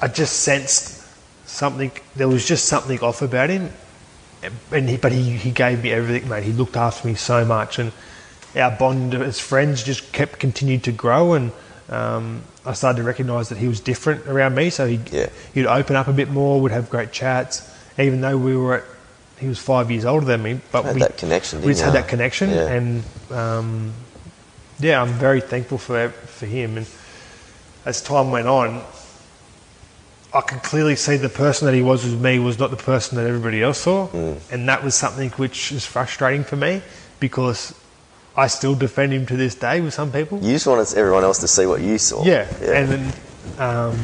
I 0.00 0.06
just 0.06 0.40
sensed 0.40 1.04
something. 1.44 1.90
There 2.14 2.28
was 2.28 2.46
just 2.46 2.66
something 2.66 3.00
off 3.00 3.20
about 3.20 3.50
him, 3.50 3.72
and 4.70 4.88
he, 4.88 4.96
but 4.96 5.10
he, 5.10 5.30
he 5.32 5.50
gave 5.50 5.82
me 5.82 5.90
everything, 5.90 6.28
mate. 6.28 6.44
He 6.44 6.52
looked 6.52 6.76
after 6.76 7.08
me 7.08 7.16
so 7.16 7.44
much, 7.44 7.80
and 7.80 7.90
our 8.54 8.70
bond 8.70 9.14
as 9.14 9.40
friends 9.40 9.82
just 9.82 10.12
kept 10.12 10.38
continued 10.38 10.84
to 10.84 10.92
grow. 10.92 11.32
And 11.34 11.50
um, 11.88 12.42
I 12.64 12.74
started 12.74 12.98
to 12.98 13.02
recognise 13.02 13.48
that 13.48 13.58
he 13.58 13.66
was 13.66 13.80
different 13.80 14.24
around 14.28 14.54
me. 14.54 14.70
So 14.70 14.86
he 14.86 15.00
Yeah. 15.10 15.30
he'd 15.52 15.66
open 15.66 15.96
up 15.96 16.06
a 16.06 16.12
bit 16.12 16.30
more, 16.30 16.60
would 16.60 16.70
have 16.70 16.88
great 16.90 17.10
chats, 17.10 17.68
even 17.98 18.20
though 18.20 18.36
we 18.36 18.56
were 18.56 18.76
at. 18.76 18.84
He 19.38 19.46
was 19.46 19.60
five 19.60 19.88
years 19.88 20.04
older 20.04 20.26
than 20.26 20.42
me, 20.42 20.60
but 20.72 20.82
we 20.82 20.88
Had 20.88 20.94
we 20.96 21.00
that 21.02 21.16
connection, 21.16 21.60
We 21.62 21.68
just 21.68 21.84
had 21.84 21.92
that 21.94 22.08
connection, 22.08 22.50
Yeah. 22.50 22.66
and 22.66 23.04
um, 23.30 23.92
yeah, 24.80 25.00
I'm 25.00 25.12
very 25.12 25.40
thankful 25.40 25.78
for 25.78 26.08
for 26.08 26.46
him. 26.46 26.76
And 26.76 26.86
as 27.86 28.02
time 28.02 28.32
went 28.32 28.48
on, 28.48 28.82
I 30.34 30.40
could 30.40 30.64
clearly 30.64 30.96
see 30.96 31.16
the 31.18 31.28
person 31.28 31.66
that 31.66 31.74
he 31.74 31.82
was 31.82 32.04
with 32.04 32.20
me 32.20 32.40
was 32.40 32.58
not 32.58 32.70
the 32.72 32.76
person 32.76 33.16
that 33.16 33.28
everybody 33.28 33.62
else 33.62 33.78
saw, 33.78 34.08
and 34.50 34.68
that 34.68 34.82
was 34.82 34.96
something 34.96 35.30
which 35.36 35.70
is 35.70 35.86
frustrating 35.86 36.42
for 36.42 36.56
me 36.56 36.82
because 37.20 37.72
I 38.36 38.48
still 38.48 38.74
defend 38.74 39.12
him 39.12 39.24
to 39.26 39.36
this 39.36 39.54
day 39.54 39.80
with 39.80 39.94
some 39.94 40.10
people. 40.10 40.38
You 40.42 40.54
just 40.54 40.66
wanted 40.66 40.98
everyone 40.98 41.22
else 41.22 41.38
to 41.38 41.48
see 41.48 41.64
what 41.64 41.80
you 41.80 41.96
saw. 41.98 42.24
Yeah, 42.24 42.48
and 42.60 42.88
then 42.88 43.12
um, 43.58 43.96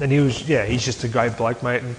and 0.00 0.10
he 0.10 0.20
was 0.20 0.48
yeah 0.48 0.64
he's 0.64 0.82
just 0.82 1.04
a 1.04 1.08
great 1.08 1.36
bloke, 1.36 1.62
mate, 1.62 1.82
and 1.82 1.94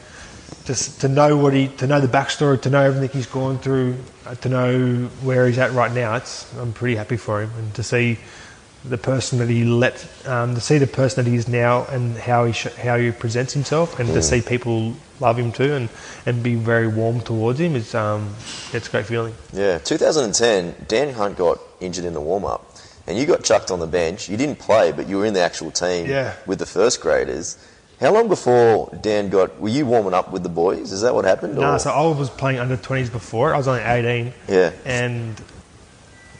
just 0.65 1.01
to 1.01 1.07
know 1.07 1.35
what 1.37 1.53
he 1.53 1.67
to 1.77 1.87
know 1.87 1.99
the 1.99 2.07
backstory, 2.07 2.61
to 2.61 2.69
know 2.69 2.81
everything 2.81 3.09
he's 3.09 3.27
gone 3.27 3.57
through, 3.59 3.95
uh, 4.25 4.35
to 4.35 4.49
know 4.49 5.05
where 5.21 5.47
he's 5.47 5.57
at 5.57 5.71
right 5.73 5.91
now. 5.91 6.15
It's 6.15 6.51
I'm 6.57 6.73
pretty 6.73 6.95
happy 6.95 7.17
for 7.17 7.41
him, 7.41 7.51
and 7.57 7.73
to 7.75 7.83
see 7.83 8.17
the 8.85 8.97
person 8.97 9.39
that 9.39 9.47
he 9.47 9.63
let, 9.63 10.05
um, 10.25 10.55
to 10.55 10.61
see 10.61 10.77
the 10.77 10.87
person 10.87 11.23
that 11.23 11.29
he 11.29 11.37
is 11.37 11.47
now 11.47 11.85
and 11.85 12.17
how 12.17 12.45
he 12.45 12.51
sh- 12.53 12.73
how 12.81 12.97
he 12.97 13.11
presents 13.11 13.53
himself, 13.53 13.99
and 13.99 14.09
to 14.09 14.21
see 14.21 14.41
people 14.41 14.93
love 15.19 15.37
him 15.39 15.51
too 15.53 15.73
and, 15.73 15.89
and 16.25 16.43
be 16.43 16.55
very 16.55 16.87
warm 16.87 17.21
towards 17.21 17.57
him 17.59 17.75
is 17.77 17.95
um, 17.95 18.33
it's 18.73 18.87
a 18.89 18.91
great 18.91 19.05
feeling. 19.05 19.33
Yeah, 19.53 19.77
2010, 19.77 20.85
Dan 20.89 21.13
Hunt 21.13 21.37
got 21.37 21.59
injured 21.79 22.03
in 22.03 22.13
the 22.13 22.19
warm 22.19 22.43
up, 22.43 22.75
and 23.07 23.17
you 23.17 23.25
got 23.25 23.43
chucked 23.43 23.71
on 23.71 23.79
the 23.79 23.87
bench. 23.87 24.27
You 24.29 24.35
didn't 24.37 24.59
play, 24.59 24.91
but 24.91 25.07
you 25.07 25.17
were 25.17 25.25
in 25.25 25.33
the 25.33 25.41
actual 25.41 25.71
team 25.71 26.07
Yeah. 26.07 26.33
with 26.45 26.59
the 26.59 26.65
first 26.65 26.99
graders. 26.99 27.57
How 27.99 28.11
long 28.13 28.27
before 28.27 28.89
Dan 29.01 29.29
got? 29.29 29.59
Were 29.61 29.69
you 29.69 29.85
warming 29.85 30.13
up 30.13 30.31
with 30.31 30.43
the 30.43 30.49
boys? 30.49 30.91
Is 30.91 31.01
that 31.01 31.13
what 31.15 31.25
happened? 31.25 31.55
No, 31.55 31.73
or- 31.73 31.79
so 31.79 31.89
I 31.91 32.17
was 32.17 32.29
playing 32.29 32.59
under 32.59 32.75
20s 32.75 33.11
before. 33.11 33.53
I 33.53 33.57
was 33.57 33.67
only 33.67 33.81
18. 33.83 34.33
Yeah. 34.47 34.71
And 34.85 35.41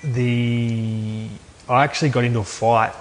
the 0.04 1.28
I 1.70 1.84
actually 1.84 2.10
got 2.10 2.26
into 2.26 2.40
a 2.40 2.44
fight 2.44 2.94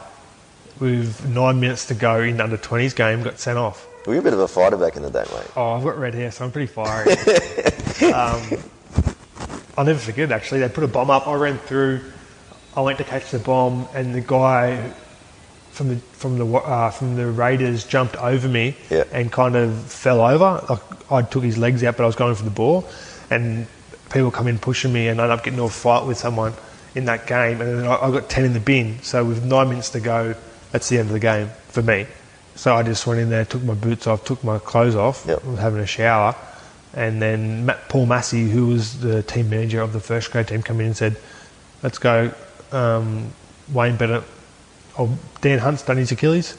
with 0.78 1.26
nine 1.28 1.58
minutes 1.60 1.86
to 1.86 1.94
go 1.94 2.20
in 2.20 2.36
the 2.36 2.44
under 2.44 2.56
20s 2.56 2.94
game, 2.94 3.22
got 3.22 3.38
sent 3.38 3.58
off. 3.58 3.86
were 4.06 4.14
you 4.14 4.20
a 4.20 4.22
bit 4.22 4.32
of 4.32 4.38
a 4.40 4.48
fighter 4.48 4.76
back 4.76 4.96
in 4.96 5.02
the 5.02 5.10
day, 5.10 5.24
mate? 5.32 5.46
Oh, 5.56 5.72
I've 5.72 5.84
got 5.84 5.98
red 5.98 6.14
hair, 6.14 6.30
so 6.30 6.44
I'm 6.44 6.52
pretty 6.52 6.72
fiery. 6.72 7.12
um, 8.12 8.42
I'll 9.76 9.84
never 9.84 9.98
forget 9.98 10.30
actually. 10.30 10.60
They 10.60 10.68
put 10.68 10.84
a 10.84 10.88
bomb 10.88 11.10
up. 11.10 11.26
I 11.26 11.34
ran 11.34 11.58
through. 11.58 12.00
I 12.76 12.80
went 12.80 12.98
to 12.98 13.04
catch 13.04 13.30
the 13.30 13.38
bomb, 13.38 13.88
and 13.94 14.14
the 14.14 14.20
guy 14.20 14.92
from 15.72 15.88
the 15.88 15.96
from 15.96 16.38
the 16.38 16.46
uh, 16.46 16.90
from 16.90 17.16
the 17.16 17.26
Raiders 17.26 17.84
jumped 17.84 18.16
over 18.16 18.46
me 18.48 18.76
Yeah. 18.90 19.04
and 19.12 19.32
kind 19.32 19.56
of 19.56 19.74
fell 19.90 20.20
over. 20.20 20.64
Like 20.68 21.10
I 21.12 21.22
took 21.22 21.42
his 21.42 21.58
legs 21.58 21.82
out, 21.82 21.96
but 21.96 22.04
I 22.04 22.06
was 22.06 22.16
going 22.16 22.34
for 22.34 22.44
the 22.44 22.50
ball, 22.50 22.86
and 23.30 23.66
people 24.12 24.30
come 24.30 24.46
in 24.48 24.58
pushing 24.58 24.92
me, 24.92 25.08
and 25.08 25.20
I 25.20 25.24
end 25.24 25.32
up 25.32 25.40
getting 25.42 25.54
into 25.54 25.64
a 25.64 25.68
fight 25.70 26.06
with 26.06 26.18
someone 26.18 26.52
in 26.94 27.06
that 27.06 27.26
game, 27.26 27.60
and 27.60 27.78
then 27.80 27.86
I, 27.86 27.96
I 28.02 28.10
got 28.10 28.28
ten 28.28 28.44
in 28.44 28.52
the 28.52 28.60
bin. 28.60 29.00
So 29.02 29.24
with 29.24 29.44
nine 29.44 29.68
minutes 29.70 29.90
to 29.90 30.00
go, 30.00 30.34
that's 30.72 30.88
the 30.90 30.98
end 30.98 31.08
of 31.08 31.12
the 31.14 31.20
game 31.20 31.48
for 31.68 31.82
me. 31.82 32.06
So 32.54 32.74
I 32.76 32.82
just 32.82 33.06
went 33.06 33.18
in 33.18 33.30
there, 33.30 33.46
took 33.46 33.62
my 33.62 33.72
boots 33.74 34.06
off, 34.06 34.26
took 34.26 34.44
my 34.44 34.58
clothes 34.58 34.94
off, 34.94 35.24
Yep. 35.26 35.44
was 35.46 35.58
having 35.58 35.80
a 35.80 35.86
shower, 35.86 36.36
and 36.92 37.20
then 37.22 37.64
Matt, 37.64 37.88
Paul 37.88 38.04
Massey, 38.04 38.50
who 38.50 38.66
was 38.66 39.00
the 39.00 39.22
team 39.22 39.48
manager 39.48 39.80
of 39.80 39.94
the 39.94 40.00
first 40.00 40.30
grade 40.30 40.48
team, 40.48 40.62
came 40.62 40.78
in 40.80 40.86
and 40.88 40.96
said, 40.96 41.16
"Let's 41.82 41.96
go, 41.98 42.30
um, 42.72 43.32
Wayne 43.72 43.96
Bennett. 43.96 44.22
Oh, 44.98 45.16
Dan 45.40 45.58
Hunt's 45.58 45.82
done 45.82 45.96
his 45.96 46.12
Achilles. 46.12 46.56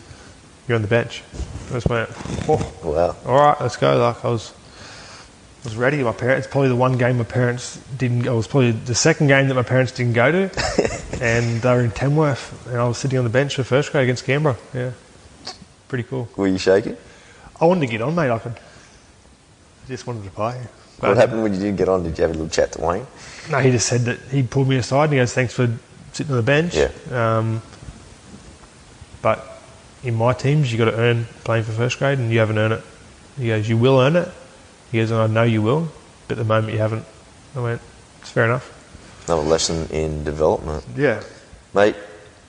You're 0.67 0.75
on 0.77 0.81
the 0.81 0.88
bench." 0.88 1.23
I 1.69 1.73
just 1.73 1.88
went, 1.89 2.09
"Oh, 2.47 2.73
Wow. 2.84 3.15
all 3.25 3.36
right, 3.39 3.59
let's 3.61 3.77
go." 3.77 3.97
Like 3.97 4.23
I 4.25 4.29
was, 4.29 4.51
I 5.63 5.67
was 5.69 5.75
ready. 5.75 6.01
My 6.03 6.11
parents, 6.13 6.47
probably 6.47 6.69
the 6.69 6.75
one 6.75 6.97
game 6.97 7.17
my 7.17 7.23
parents 7.23 7.79
didn't. 7.97 8.21
go. 8.21 8.34
It 8.34 8.38
was 8.38 8.47
probably 8.47 8.71
the 8.71 8.95
second 8.95 9.27
game 9.27 9.47
that 9.49 9.55
my 9.55 9.63
parents 9.63 9.91
didn't 9.91 10.13
go 10.13 10.31
to, 10.31 10.41
and 11.21 11.61
they 11.61 11.69
were 11.73 11.81
in 11.81 11.91
Tamworth, 11.91 12.67
and 12.67 12.77
I 12.77 12.88
was 12.88 12.97
sitting 12.97 13.17
on 13.17 13.23
the 13.23 13.29
bench 13.29 13.55
for 13.55 13.63
first 13.63 13.91
grade 13.91 14.03
against 14.03 14.25
Canberra. 14.25 14.57
Yeah, 14.73 14.91
pretty 15.88 16.03
cool. 16.03 16.27
Were 16.36 16.47
you 16.47 16.57
shaking? 16.57 16.97
I 17.61 17.65
wanted 17.65 17.81
to 17.81 17.91
get 17.91 18.01
on, 18.01 18.15
mate. 18.15 18.29
I 18.31 18.39
could. 18.39 18.53
I 18.53 19.88
just 19.88 20.07
wanted 20.07 20.23
to 20.23 20.31
play. 20.31 20.59
What 20.99 21.17
happened 21.17 21.43
when 21.43 21.53
you 21.53 21.59
didn't 21.59 21.75
get 21.77 21.89
on? 21.89 22.03
Did 22.03 22.17
you 22.17 22.21
have 22.21 22.31
a 22.31 22.34
little 22.34 22.47
chat 22.49 22.71
to 22.73 22.81
Wayne? 22.81 23.05
No, 23.51 23.59
he 23.59 23.71
just 23.71 23.88
said 23.88 24.01
that 24.01 24.19
he 24.31 24.41
pulled 24.43 24.69
me 24.69 24.77
aside 24.77 25.05
and 25.05 25.13
he 25.13 25.19
goes, 25.19 25.34
"Thanks 25.34 25.53
for 25.53 25.69
sitting 26.13 26.31
on 26.31 26.38
the 26.38 26.43
bench." 26.43 26.75
Yeah. 26.75 26.91
Um, 27.11 27.61
but 29.24 29.61
in 30.03 30.13
my 30.15 30.34
teams, 30.34 30.71
you've 30.71 30.78
got 30.80 30.91
to 30.91 30.97
earn 30.97 31.26
playing 31.43 31.63
for 31.63 31.71
first 31.71 31.97
grade, 31.97 32.19
and 32.19 32.32
you 32.32 32.38
haven't 32.39 32.57
earned 32.59 32.74
it. 32.76 32.84
He 33.39 33.47
goes, 33.47 33.67
"You 33.67 33.78
will 33.78 33.99
earn 33.99 34.15
it." 34.15 34.30
He 34.91 34.99
goes, 34.99 35.09
"And 35.09 35.19
I 35.19 35.26
know 35.28 35.43
you 35.43 35.63
will, 35.63 35.88
but 36.28 36.34
at 36.38 36.38
the 36.38 36.43
moment 36.43 36.74
you 36.74 36.80
haven't." 36.80 37.05
I 37.55 37.59
went, 37.61 37.82
"It's 38.21 38.30
fair 38.30 38.45
enough." 38.45 38.69
Another 39.26 39.41
lesson 39.43 39.88
in 39.89 40.24
development. 40.24 40.84
Yeah. 40.95 41.21
Mate, 41.74 41.95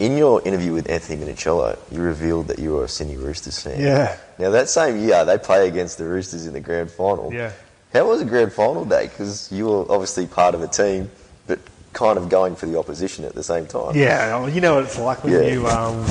in 0.00 0.18
your 0.18 0.42
interview 0.44 0.72
with 0.74 0.90
Anthony 0.90 1.24
Minichiello, 1.24 1.78
you 1.92 2.00
revealed 2.02 2.48
that 2.48 2.58
you 2.58 2.72
were 2.72 2.84
a 2.84 2.88
Sydney 2.88 3.16
Roosters 3.16 3.60
fan. 3.60 3.80
Yeah. 3.80 4.16
Now, 4.38 4.50
that 4.50 4.68
same 4.68 4.98
year, 5.00 5.24
they 5.24 5.38
play 5.38 5.68
against 5.68 5.98
the 5.98 6.04
Roosters 6.04 6.46
in 6.46 6.52
the 6.52 6.60
grand 6.60 6.90
final. 6.90 7.32
Yeah. 7.32 7.52
How 7.92 8.04
was 8.08 8.18
the 8.18 8.24
grand 8.26 8.52
final 8.52 8.84
day? 8.84 9.06
Because 9.06 9.48
you 9.52 9.66
were 9.66 9.82
obviously 9.88 10.26
part 10.26 10.56
of 10.56 10.62
a 10.62 10.66
team, 10.66 11.08
but 11.46 11.60
kind 11.92 12.18
of 12.18 12.28
going 12.28 12.56
for 12.56 12.66
the 12.66 12.76
opposition 12.76 13.24
at 13.24 13.36
the 13.36 13.44
same 13.44 13.66
time. 13.66 13.94
Yeah, 13.94 14.44
you 14.48 14.60
know 14.60 14.74
what 14.74 14.84
it's 14.86 14.98
like 14.98 15.22
when 15.22 15.32
Yeah. 15.32 15.40
you, 15.42 15.68
um, 15.68 16.04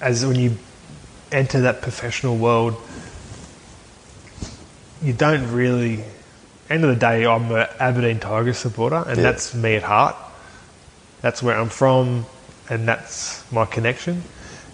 as 0.00 0.24
when 0.24 0.36
you 0.36 0.56
enter 1.30 1.60
that 1.60 1.82
professional 1.82 2.36
world, 2.36 2.76
you 5.02 5.12
don't 5.12 5.52
really. 5.52 6.04
End 6.68 6.84
of 6.84 6.90
the 6.90 6.96
day, 6.96 7.26
I'm 7.26 7.50
an 7.50 7.66
Aberdeen 7.80 8.20
Tigers 8.20 8.58
supporter, 8.58 9.02
and 9.06 9.16
Yeah. 9.16 9.24
that's 9.24 9.54
me 9.54 9.74
at 9.74 9.82
heart. 9.82 10.14
That's 11.20 11.42
where 11.42 11.58
I'm 11.58 11.68
from, 11.68 12.26
and 12.68 12.86
that's 12.86 13.42
my 13.50 13.64
connection. 13.64 14.22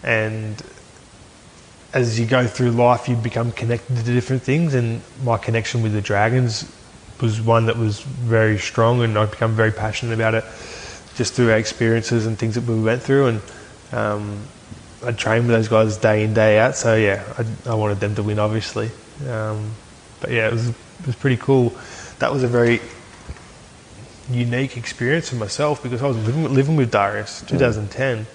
And 0.03 0.63
as 1.95 2.21
you 2.21 2.27
go 2.27 2.47
through 2.47 2.73
life, 2.73 3.09
you 3.09 3.17
become 3.17 3.51
connected 3.53 3.97
to 3.97 4.03
different 4.03 4.43
things, 4.43 4.75
and 4.75 5.01
my 5.25 5.39
connection 5.39 5.83
with 5.83 5.95
the 5.95 6.03
Dragons 6.03 6.67
was 7.21 7.41
one 7.41 7.65
that 7.67 7.79
was 7.79 8.01
very 8.01 8.59
strong, 8.59 9.03
and 9.03 9.19
I've 9.19 9.31
become 9.31 9.53
very 9.53 9.73
passionate 9.73 10.13
about 10.13 10.35
it 10.35 10.45
just 11.15 11.33
through 11.33 11.51
our 11.51 11.57
experiences 11.57 12.27
and 12.27 12.39
things 12.39 12.57
that 12.57 12.65
we 12.65 12.79
went 12.79 13.03
through. 13.03 13.27
And 13.29 13.41
um, 13.93 14.39
I 15.07 15.13
trained 15.13 15.47
with 15.47 15.55
those 15.55 15.69
guys 15.69 15.97
day 15.99 16.25
in, 16.25 16.35
day 16.35 16.59
out, 16.59 16.77
so 16.77 16.97
yeah, 16.97 17.23
I, 17.39 17.71
I 17.71 17.75
wanted 17.75 18.01
them 18.01 18.17
to 18.17 18.25
win, 18.25 18.41
obviously. 18.41 18.91
Um, 19.29 19.71
but 20.21 20.33
yeah, 20.33 20.49
it 20.49 20.53
was, 20.53 20.69
it 20.69 21.07
was 21.07 21.15
pretty 21.15 21.37
cool. 21.37 21.73
That 22.19 22.33
was 22.33 22.43
a 22.43 22.49
very 22.49 22.81
unique 24.31 24.77
experience 24.77 25.29
for 25.29 25.37
myself 25.37 25.81
because 25.81 26.03
I 26.03 26.09
was 26.09 26.17
living, 26.27 26.53
living 26.53 26.77
with 26.77 26.91
Darius 26.91 27.43
2010. 27.43 28.27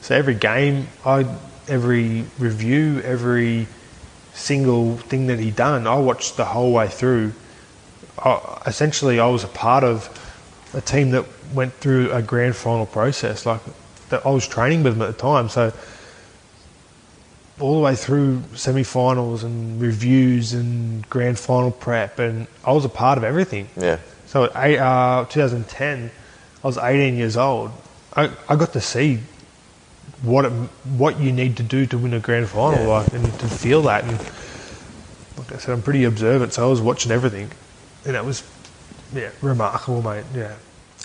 So 0.00 0.16
every 0.16 0.34
game, 0.34 0.88
I 1.04 1.24
every 1.68 2.24
review, 2.38 3.00
every 3.02 3.68
single 4.34 4.96
thing 4.96 5.28
that 5.28 5.38
he 5.38 5.50
done, 5.50 5.86
I 5.86 5.98
watched 5.98 6.36
the 6.36 6.46
whole 6.46 6.72
way 6.72 6.88
through. 6.88 7.32
I, 8.18 8.62
essentially, 8.66 9.20
I 9.20 9.28
was 9.28 9.44
a 9.44 9.48
part 9.48 9.84
of 9.84 10.08
a 10.74 10.80
team 10.80 11.10
that 11.10 11.26
went 11.54 11.74
through 11.74 12.10
a 12.10 12.22
grand 12.22 12.56
final 12.56 12.86
process. 12.86 13.46
Like 13.46 13.60
that, 14.08 14.26
I 14.26 14.30
was 14.30 14.48
training 14.48 14.82
with 14.82 14.94
them 14.94 15.02
at 15.02 15.16
the 15.16 15.20
time, 15.20 15.48
so 15.48 15.72
all 17.60 17.74
the 17.74 17.80
way 17.80 17.94
through 17.96 18.42
semi-finals 18.54 19.42
and 19.44 19.80
reviews 19.80 20.52
and 20.52 21.08
grand 21.10 21.38
final 21.38 21.70
prep, 21.70 22.18
and 22.18 22.46
I 22.64 22.72
was 22.72 22.84
a 22.84 22.88
part 22.88 23.18
of 23.18 23.24
everything. 23.24 23.68
Yeah. 23.76 23.98
So 24.26 24.44
at 24.44 24.78
uh, 24.78 25.24
2010, 25.28 26.10
I 26.62 26.66
was 26.66 26.78
18 26.78 27.16
years 27.16 27.36
old. 27.36 27.70
I, 28.14 28.30
I 28.48 28.56
got 28.56 28.72
to 28.74 28.80
see 28.80 29.20
what 30.22 30.44
it, 30.44 30.50
what 30.96 31.18
you 31.20 31.32
need 31.32 31.56
to 31.58 31.62
do 31.62 31.86
to 31.86 31.98
win 31.98 32.14
a 32.14 32.20
grand 32.20 32.48
final, 32.48 32.80
Yeah. 32.80 32.88
like, 32.88 33.12
and 33.12 33.24
to 33.40 33.48
feel 33.48 33.82
that. 33.82 34.04
And 34.04 34.18
like 35.38 35.52
I 35.52 35.58
said, 35.58 35.72
I'm 35.72 35.82
pretty 35.82 36.04
observant, 36.04 36.52
so 36.52 36.66
I 36.66 36.70
was 36.70 36.80
watching 36.80 37.12
everything, 37.12 37.50
and 38.04 38.16
it 38.16 38.24
was 38.24 38.42
yeah 39.14 39.30
remarkable, 39.40 40.02
mate. 40.02 40.24
Yeah, 40.34 40.54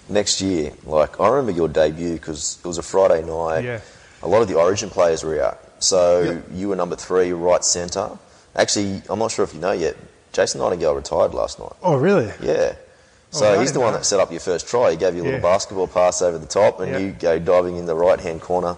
Next 0.09 0.41
year, 0.41 0.73
like, 0.85 1.19
I 1.19 1.29
remember 1.29 1.51
your 1.51 1.67
debut 1.69 2.13
because 2.13 2.59
it 2.63 2.67
was 2.67 2.77
a 2.77 2.83
Friday 2.83 3.23
night. 3.23 3.63
Yeah. 3.63 3.79
A 4.21 4.27
lot 4.27 4.41
of 4.41 4.47
the 4.47 4.55
Origin 4.55 4.89
players 4.89 5.23
were 5.23 5.41
out. 5.41 5.59
So 5.83 6.21
Yeah. 6.21 6.37
you 6.53 6.69
were 6.69 6.75
number 6.75 6.95
three, 6.95 7.33
right 7.33 7.63
centre. 7.63 8.09
Actually, 8.55 9.01
I'm 9.09 9.19
not 9.19 9.31
sure 9.31 9.43
if 9.43 9.53
you 9.53 9.59
know 9.59 9.71
yet, 9.73 9.95
Jason 10.31 10.61
Nightingale 10.61 10.95
retired 10.95 11.33
last 11.33 11.59
night. 11.59 11.73
Oh, 11.83 11.95
really? 11.95 12.31
Yeah. 12.41 12.73
So 13.31 13.55
Oh, 13.55 13.59
he's 13.59 13.73
the 13.73 13.79
one 13.79 13.91
know. 13.93 13.97
that 13.97 14.05
set 14.05 14.19
up 14.19 14.31
your 14.31 14.39
first 14.39 14.67
try. 14.67 14.91
He 14.91 14.97
gave 14.97 15.15
you 15.15 15.21
a 15.23 15.25
little 15.25 15.39
Yeah. 15.39 15.51
basketball 15.51 15.87
pass 15.87 16.21
over 16.21 16.37
the 16.37 16.45
top, 16.45 16.79
and 16.79 16.91
Yeah. 16.91 16.97
you 16.99 17.11
go 17.11 17.37
diving 17.39 17.75
in 17.77 17.85
the 17.85 17.95
right 17.95 18.19
hand 18.19 18.41
corner 18.41 18.77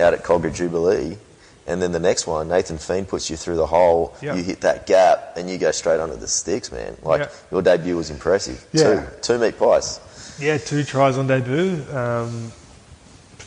out 0.00 0.12
at 0.12 0.22
Kogarah 0.24 0.52
Jubilee. 0.52 1.16
And 1.68 1.80
then 1.82 1.90
the 1.92 1.98
next 1.98 2.26
one, 2.26 2.48
Nathan 2.48 2.78
Friend 2.78 3.08
puts 3.08 3.30
you 3.30 3.36
through 3.36 3.56
the 3.56 3.66
hole. 3.66 4.12
Yeah. 4.20 4.34
You 4.34 4.42
hit 4.42 4.60
that 4.60 4.86
gap, 4.86 5.32
and 5.36 5.48
you 5.48 5.56
go 5.58 5.70
straight 5.70 6.00
under 6.00 6.16
the 6.16 6.28
sticks, 6.28 6.70
man. 6.70 6.96
Like 7.02 7.22
Yeah. 7.22 7.28
your 7.50 7.62
debut 7.62 7.96
was 7.96 8.10
impressive. 8.10 8.64
Yeah. 8.72 8.82
Two, 8.82 9.02
two 9.22 9.38
meat 9.38 9.58
pies. 9.58 10.00
Yeah, 10.38 10.58
two 10.58 10.84
tries 10.84 11.16
on 11.16 11.26
debut. 11.28 11.82
Um, 11.94 12.52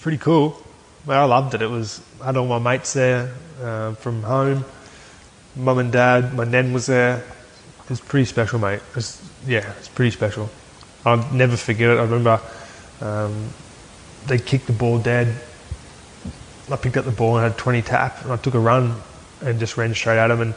pretty 0.01 0.17
cool. 0.17 0.57
I 1.17 1.25
loved 1.25 1.53
it. 1.53 1.61
It 1.61 1.69
was 1.69 2.01
I 2.21 2.27
had 2.27 2.37
all 2.37 2.47
my 2.47 2.59
mates 2.59 2.93
there 2.93 3.33
uh, 3.61 3.93
from 3.93 4.23
home. 4.23 4.65
Mum 5.55 5.79
and 5.79 5.91
dad, 5.91 6.33
my 6.33 6.43
nan 6.43 6.73
was 6.73 6.85
there. 6.85 7.17
It 7.83 7.89
was 7.89 8.01
pretty 8.01 8.25
special, 8.25 8.59
mate. 8.59 8.75
It 8.75 8.95
was, 8.95 9.21
yeah, 9.47 9.73
it's 9.77 9.87
pretty 9.87 10.11
special. 10.11 10.49
I'll 11.05 11.31
never 11.33 11.57
forget 11.57 11.89
it. 11.89 11.97
I 11.97 12.03
remember 12.03 12.39
um, 13.01 13.49
they 14.27 14.37
kicked 14.37 14.67
the 14.67 14.73
ball 14.73 14.99
dead. 14.99 15.35
I 16.71 16.75
picked 16.75 16.97
up 16.97 17.05
the 17.05 17.11
ball 17.11 17.37
and 17.37 17.43
had 17.51 17.57
20 17.57 17.81
tap, 17.81 18.23
and 18.23 18.31
I 18.31 18.37
took 18.37 18.53
a 18.53 18.59
run 18.59 18.95
and 19.41 19.59
just 19.59 19.75
ran 19.77 19.93
straight 19.95 20.19
at 20.19 20.29
him 20.29 20.41
and, 20.41 20.53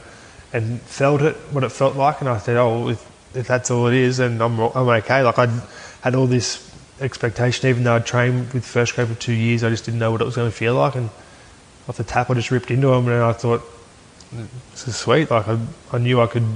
and 0.52 0.80
felt 0.82 1.22
it, 1.22 1.36
what 1.52 1.64
it 1.64 1.70
felt 1.70 1.96
like. 1.96 2.20
And 2.20 2.28
I 2.28 2.36
said, 2.38 2.56
oh, 2.56 2.88
if, 2.88 3.36
if 3.36 3.46
that's 3.46 3.70
all 3.70 3.86
it 3.86 3.94
is, 3.94 4.18
then 4.18 4.42
I'm, 4.42 4.58
I'm 4.58 4.88
okay. 4.88 5.22
Like 5.22 5.38
I 5.38 5.46
had 6.02 6.14
all 6.14 6.26
this 6.26 6.71
expectation, 7.00 7.68
even 7.68 7.84
though 7.84 7.96
I'd 7.96 8.06
trained 8.06 8.52
with 8.52 8.64
first 8.64 8.94
grade 8.94 9.08
for 9.08 9.14
two 9.14 9.32
years, 9.32 9.64
I 9.64 9.70
just 9.70 9.84
didn't 9.84 10.00
know 10.00 10.10
what 10.12 10.20
it 10.20 10.24
was 10.24 10.36
going 10.36 10.50
to 10.50 10.56
feel 10.56 10.74
like. 10.74 10.94
And 10.94 11.10
off 11.88 11.96
the 11.96 12.04
tap, 12.04 12.30
I 12.30 12.34
just 12.34 12.50
ripped 12.50 12.70
into 12.70 12.92
him, 12.92 13.08
and 13.08 13.22
I 13.22 13.32
thought, 13.32 13.62
this 14.70 14.88
is 14.88 14.96
sweet. 14.96 15.30
Like 15.30 15.48
I, 15.48 15.58
I 15.92 15.98
knew 15.98 16.20
I 16.20 16.26
could 16.26 16.46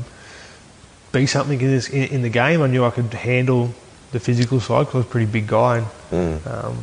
be 1.13 1.27
something 1.27 1.61
in, 1.61 1.67
this, 1.69 1.89
in, 1.89 2.05
in 2.05 2.23
the 2.23 2.29
game. 2.29 2.63
I 2.63 2.67
knew 2.67 2.85
I 2.85 2.91
could 2.91 3.13
handle 3.13 3.75
the 4.13 4.21
physical 4.21 4.61
side 4.61 4.81
because 4.87 4.95
I 4.95 4.99
was 4.99 5.07
a 5.07 5.11
pretty 5.11 5.31
big 5.31 5.47
guy. 5.47 5.85
And, 6.11 6.47
um, 6.47 6.79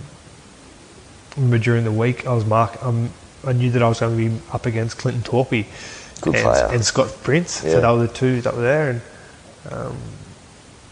remember 1.35 1.57
during 1.57 1.83
the 1.83 1.91
week 1.91 2.27
I 2.27 2.33
was 2.33 2.45
mark. 2.45 2.83
Um, 2.83 3.09
I 3.45 3.53
knew 3.53 3.71
that 3.71 3.81
I 3.81 3.89
was 3.89 3.99
going 3.99 4.15
to 4.15 4.29
be 4.29 4.41
up 4.51 4.65
against 4.65 4.97
Clinton 4.97 5.23
Toopi 5.23 5.65
and, 6.25 6.73
and 6.75 6.85
Scott 6.85 7.13
Prince. 7.23 7.63
Yeah. 7.63 7.71
So 7.71 7.81
they 7.81 7.87
were 7.87 8.07
the 8.07 8.13
two 8.13 8.41
that 8.41 8.55
were 8.55 8.61
there. 8.61 8.89
And 8.91 9.01
um, 9.71 9.97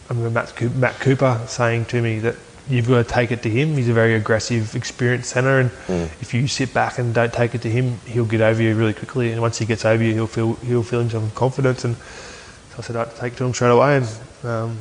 I 0.09 0.13
remember 0.13 0.41
Matt 0.75 0.99
Cooper 0.99 1.41
saying 1.47 1.85
to 1.85 2.01
me 2.01 2.19
that 2.19 2.35
you've 2.69 2.87
got 2.87 3.05
to 3.05 3.13
take 3.13 3.31
it 3.31 3.41
to 3.43 3.49
him. 3.49 3.75
He's 3.75 3.89
a 3.89 3.93
very 3.93 4.13
aggressive, 4.15 4.75
experienced 4.75 5.29
centre, 5.31 5.59
and 5.59 5.69
Mm. 5.87 6.05
if 6.21 6.33
you 6.33 6.47
sit 6.47 6.73
back 6.73 6.99
and 6.99 7.13
don't 7.13 7.33
take 7.33 7.55
it 7.55 7.61
to 7.63 7.69
him, 7.69 7.99
he'll 8.05 8.25
get 8.25 8.41
over 8.41 8.61
you 8.61 8.75
really 8.75 8.93
quickly. 8.93 9.31
And 9.31 9.41
once 9.41 9.57
he 9.57 9.65
gets 9.65 9.83
over 9.85 10.03
you, 10.03 10.13
he'll 10.13 10.27
feel 10.27 10.53
he'll 10.55 10.83
feel 10.83 10.99
himself 10.99 11.33
confidence. 11.35 11.83
And 11.85 11.95
so 11.95 12.75
I 12.79 12.81
said 12.81 12.95
I'd 12.95 13.15
take 13.15 13.33
it 13.33 13.37
to 13.37 13.45
him 13.45 13.53
straight 13.53 13.69
away, 13.69 13.97
and 13.97 14.07
um, 14.49 14.77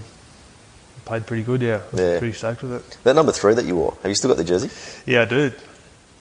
played 1.05 1.27
pretty 1.27 1.43
good. 1.43 1.63
Yeah, 1.63 1.81
Yeah. 1.93 2.19
pretty 2.19 2.35
stoked 2.35 2.63
with 2.63 2.73
it. 2.73 2.99
That 3.05 3.15
number 3.17 3.33
three 3.33 3.55
that 3.55 3.65
you 3.65 3.77
wore, 3.77 3.95
have 4.03 4.09
you 4.11 4.15
still 4.15 4.29
got 4.29 4.37
the 4.37 4.45
jersey? 4.45 4.71
Yeah, 5.07 5.23
I 5.23 5.25
do. 5.25 5.53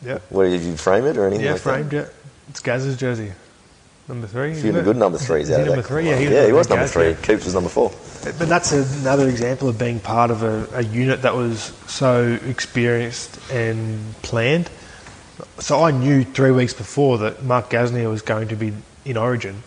Yeah, 0.01 0.19
What 0.29 0.45
did 0.45 0.61
you 0.61 0.77
frame 0.77 1.05
it 1.05 1.17
or 1.17 1.27
anything 1.27 1.45
yeah, 1.45 1.51
like 1.53 1.61
framed 1.61 1.91
that? 1.91 2.05
it. 2.05 2.15
It's 2.49 2.61
Gaz's 2.61 2.95
jersey, 2.97 3.33
number 4.09 4.27
three. 4.27 4.51
A 4.51 4.55
few 4.55 4.69
of 4.71 4.75
the 4.75 4.81
good 4.81 4.97
number 4.97 5.17
threes 5.17 5.43
Is 5.43 5.49
he 5.49 5.53
out 5.55 5.61
of 5.61 5.67
number 5.67 5.81
that 5.81 5.87
three? 5.87 6.09
Yeah, 6.09 6.17
he 6.17 6.25
was, 6.25 6.33
yeah, 6.33 6.45
he 6.47 6.51
was 6.51 6.69
number 6.69 6.87
three. 6.87 7.09
yeah. 7.11 7.15
Coops 7.15 7.45
was 7.45 7.53
number 7.53 7.69
four. 7.69 7.91
But 8.23 8.49
that's 8.49 8.71
another 8.73 9.29
example 9.29 9.69
of 9.69 9.77
being 9.79 9.99
part 9.99 10.31
of 10.31 10.43
a, 10.43 10.67
a 10.73 10.83
unit 10.83 11.21
that 11.21 11.35
was 11.35 11.61
so 11.87 12.37
experienced 12.45 13.39
and 13.51 14.13
planned. 14.21 14.69
So 15.59 15.83
I 15.83 15.91
knew 15.91 16.23
three 16.25 16.51
weeks 16.51 16.73
before 16.73 17.19
that 17.19 17.43
Mark 17.43 17.69
Gasnier 17.69 18.09
was 18.09 18.21
going 18.21 18.49
to 18.49 18.55
be 18.55 18.73
in 19.05 19.15
Origin. 19.15 19.63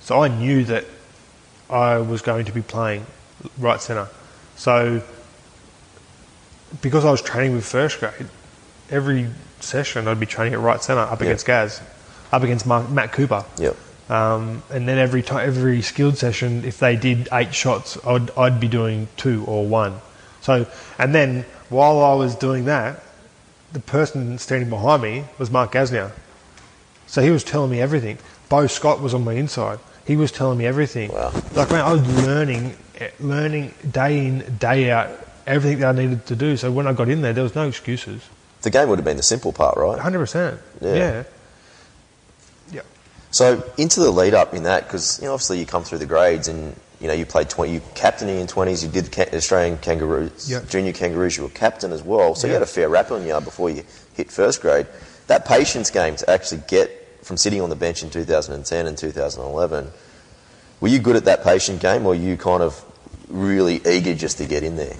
So 0.00 0.22
I 0.22 0.28
knew 0.28 0.64
that 0.64 0.84
I 1.70 1.98
was 1.98 2.20
going 2.20 2.44
to 2.44 2.52
be 2.52 2.60
playing 2.60 3.06
right 3.58 3.80
centre. 3.80 4.08
So 4.56 5.02
because 6.82 7.04
I 7.04 7.10
was 7.10 7.22
training 7.22 7.54
with 7.54 7.64
first 7.64 8.00
grade, 8.00 8.26
every 8.90 9.28
session 9.60 10.08
I'd 10.08 10.20
be 10.20 10.26
training 10.26 10.52
at 10.54 10.60
right 10.60 10.82
centre 10.82 11.00
up 11.00 11.20
Yeah. 11.20 11.26
against 11.28 11.46
Gaz, 11.46 11.80
up 12.32 12.42
against 12.42 12.66
Mark, 12.66 12.90
Matt 12.90 13.12
Cooper. 13.12 13.44
Yep. 13.58 13.76
Um, 14.08 14.62
and 14.70 14.86
then 14.86 14.98
every 14.98 15.22
time, 15.22 15.46
every 15.46 15.80
skilled 15.80 16.18
session, 16.18 16.64
if 16.64 16.78
they 16.78 16.96
did 16.96 17.28
eight 17.32 17.54
shots, 17.54 17.98
I'd, 18.06 18.30
I'd 18.36 18.60
be 18.60 18.68
doing 18.68 19.08
two 19.16 19.44
or 19.46 19.66
one. 19.66 20.00
So, 20.42 20.66
and 20.98 21.14
then 21.14 21.46
while 21.70 22.02
I 22.02 22.14
was 22.14 22.34
doing 22.34 22.66
that, 22.66 23.02
the 23.72 23.80
person 23.80 24.38
standing 24.38 24.68
behind 24.68 25.02
me 25.02 25.24
was 25.38 25.50
Mark 25.50 25.72
Gasnier. 25.72 26.12
So 27.06 27.22
he 27.22 27.30
was 27.30 27.44
telling 27.44 27.70
me 27.70 27.80
everything. 27.80 28.18
Beau 28.48 28.66
Scott 28.66 29.00
was 29.00 29.14
on 29.14 29.24
my 29.24 29.32
inside. 29.32 29.78
He 30.06 30.16
was 30.16 30.30
telling 30.30 30.58
me 30.58 30.66
everything. 30.66 31.12
Wow. 31.12 31.32
Like 31.54 31.70
man, 31.70 31.80
I 31.80 31.92
was 31.92 32.26
learning, 32.26 32.76
eh, 32.98 33.10
learning 33.20 33.72
day 33.90 34.26
in, 34.26 34.56
day 34.58 34.90
out, 34.90 35.10
everything 35.46 35.80
that 35.80 35.96
I 35.96 35.98
needed 35.98 36.26
to 36.26 36.36
do. 36.36 36.56
So 36.56 36.70
when 36.70 36.86
I 36.86 36.92
got 36.92 37.08
in 37.08 37.22
there, 37.22 37.32
there 37.32 37.42
was 37.42 37.54
no 37.54 37.66
excuses. 37.66 38.22
The 38.62 38.70
game 38.70 38.88
would 38.88 38.98
have 38.98 39.04
been 39.04 39.16
the 39.16 39.22
simple 39.22 39.52
part, 39.52 39.76
right? 39.76 39.98
Hundred 39.98 40.18
percent. 40.18 40.60
Yeah. 40.80 40.88
Yeah. 40.88 40.96
Yeah. 40.96 41.22
So 43.34 43.64
into 43.76 43.98
the 43.98 44.12
lead 44.12 44.32
up 44.32 44.54
in 44.54 44.62
that, 44.62 44.84
because 44.84 45.18
you 45.20 45.26
know, 45.26 45.32
obviously 45.34 45.58
you 45.58 45.66
come 45.66 45.82
through 45.82 45.98
the 45.98 46.06
grades 46.06 46.46
and 46.46 46.72
you 47.00 47.08
know 47.08 47.14
you 47.14 47.26
played 47.26 47.50
twenty, 47.50 47.72
you 47.72 47.80
captaining 47.96 48.38
in 48.38 48.46
twenties, 48.46 48.84
you 48.84 48.88
did 48.88 49.10
ca- 49.10 49.26
Australian 49.34 49.76
Kangaroos, 49.78 50.48
Yeah. 50.48 50.60
junior 50.68 50.92
Kangaroos, 50.92 51.36
you 51.36 51.42
were 51.42 51.48
captain 51.48 51.90
as 51.90 52.00
well. 52.00 52.36
So 52.36 52.46
you 52.46 52.52
had 52.52 52.62
a 52.62 52.66
fair 52.66 52.88
rap 52.88 53.10
on 53.10 53.26
you 53.26 53.40
before 53.40 53.70
you 53.70 53.82
hit 54.14 54.30
first 54.30 54.62
grade. 54.62 54.86
That 55.26 55.46
patience 55.46 55.90
game 55.90 56.14
to 56.14 56.30
actually 56.30 56.62
get 56.68 56.92
from 57.24 57.36
sitting 57.36 57.60
on 57.60 57.70
the 57.70 57.74
bench 57.76 58.04
in 58.04 58.10
2010 58.10 58.86
and 58.86 58.96
2011, 58.96 59.90
were 60.80 60.88
you 60.88 61.00
good 61.00 61.16
at 61.16 61.24
that 61.24 61.42
patient 61.42 61.80
game, 61.80 62.02
or 62.06 62.10
were 62.10 62.14
you 62.14 62.36
kind 62.36 62.62
of 62.62 62.84
really 63.28 63.80
eager 63.84 64.14
just 64.14 64.38
to 64.38 64.46
get 64.46 64.62
in 64.62 64.76
there? 64.76 64.94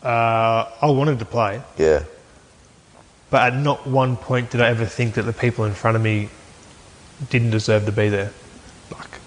Uh, 0.00 0.70
I 0.80 0.86
wanted 0.90 1.18
to 1.18 1.24
play. 1.24 1.60
Yeah, 1.76 2.04
But 3.30 3.52
at 3.52 3.58
not 3.58 3.84
one 3.84 4.16
point 4.16 4.50
did 4.50 4.60
I 4.60 4.68
ever 4.68 4.84
think 4.86 5.14
that 5.14 5.22
the 5.22 5.32
people 5.32 5.64
in 5.64 5.72
front 5.72 5.96
of 5.96 6.02
me 6.02 6.28
didn't 7.30 7.50
deserve 7.50 7.86
to 7.86 7.92
be 7.92 8.08
there. 8.08 8.32
Like, 8.90 9.20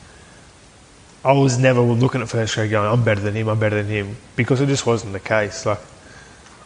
I 1.24 1.32
was 1.34 1.58
never 1.58 1.82
looking 1.82 2.22
at 2.22 2.30
first 2.30 2.56
grade 2.56 2.72
going, 2.72 2.92
I'm 2.92 3.04
better 3.04 3.22
than 3.22 3.36
him, 3.36 3.48
I'm 3.50 3.60
better 3.60 3.82
than 3.82 3.92
him, 3.92 4.16
because 4.36 4.62
it 4.62 4.68
just 4.68 4.86
wasn't 4.86 5.14
the 5.14 5.20
case. 5.20 5.66
Like, 5.66 5.80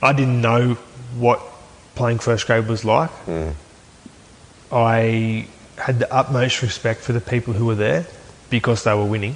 I 0.02 0.14
didn't 0.14 0.42
know 0.42 0.76
what 1.18 1.42
playing 1.96 2.20
first 2.20 2.48
grade 2.48 2.68
was 2.68 2.84
like. 2.86 3.12
Mm. 3.26 3.54
I 4.72 5.48
had 5.78 6.00
the 6.00 6.14
utmost 6.14 6.62
respect 6.62 7.02
for 7.02 7.14
the 7.14 7.22
people 7.22 7.54
who 7.54 7.66
were 7.66 7.76
there 7.76 8.06
because 8.50 8.84
they 8.84 8.94
were 8.94 9.06
winning, 9.06 9.36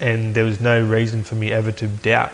and 0.00 0.34
there 0.34 0.44
was 0.44 0.60
no 0.60 0.82
reason 0.82 1.24
for 1.24 1.34
me 1.34 1.50
ever 1.50 1.72
to 1.72 1.86
doubt 1.86 2.32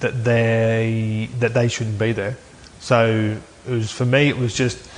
that 0.00 0.24
they 0.24 1.28
that 1.38 1.54
they 1.54 1.68
shouldn't 1.68 1.98
be 1.98 2.12
there. 2.12 2.36
So 2.80 3.36
it 3.66 3.70
was 3.70 3.90
for 3.90 4.04
me. 4.04 4.28
It 4.28 4.36
was 4.36 4.54
just 4.54 4.88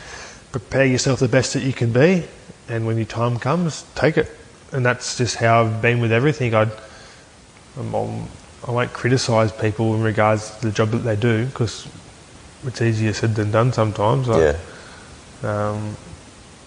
prepare 0.59 0.86
yourself 0.86 1.20
the 1.20 1.28
best 1.28 1.52
that 1.52 1.62
you 1.62 1.72
can 1.72 1.92
be, 1.92 2.24
and 2.68 2.86
when 2.86 2.96
your 2.96 3.07
time 3.07 3.38
comes, 3.38 3.84
take 3.94 4.16
it. 4.16 4.30
And 4.72 4.84
that's 4.84 5.18
just 5.18 5.36
how 5.36 5.62
I've 5.62 5.82
been 5.82 6.00
with 6.00 6.12
everything. 6.12 6.54
I'd, 6.54 6.72
I'm, 7.78 7.94
I'm, 7.94 8.28
I 8.66 8.70
won't 8.70 8.92
criticise 8.92 9.52
people 9.52 9.94
in 9.94 10.02
regards 10.02 10.59
to 10.59 10.66
the 10.66 10.72
job 10.72 10.90
that 10.90 10.98
they 10.98 11.14
do 11.14 11.44
because 11.46 11.86
it's 12.64 12.80
easier 12.80 13.12
said 13.12 13.34
than 13.34 13.50
done 13.50 13.72
sometimes. 13.72 14.28
Like, 14.28 14.57
yeah. 15.42 15.70
um, 15.70 15.94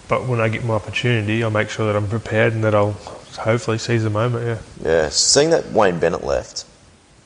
but 0.08 0.26
when 0.26 0.40
I 0.40 0.48
get 0.48 0.64
my 0.64 0.74
opportunity, 0.74 1.42
I'll 1.42 1.50
make 1.50 1.68
sure 1.68 1.92
that 1.92 1.96
I'm 1.96 2.08
prepared 2.08 2.52
and 2.52 2.62
that 2.62 2.76
I'll 2.76 2.92
hopefully 3.38 3.78
seize 3.78 4.04
the 4.04 4.10
moment. 4.10 4.46
Yeah. 4.46 4.58
Yeah, 4.88 5.08
seeing 5.08 5.50
that 5.50 5.72
Wayne 5.72 5.98
Bennett 5.98 6.22
left, 6.22 6.64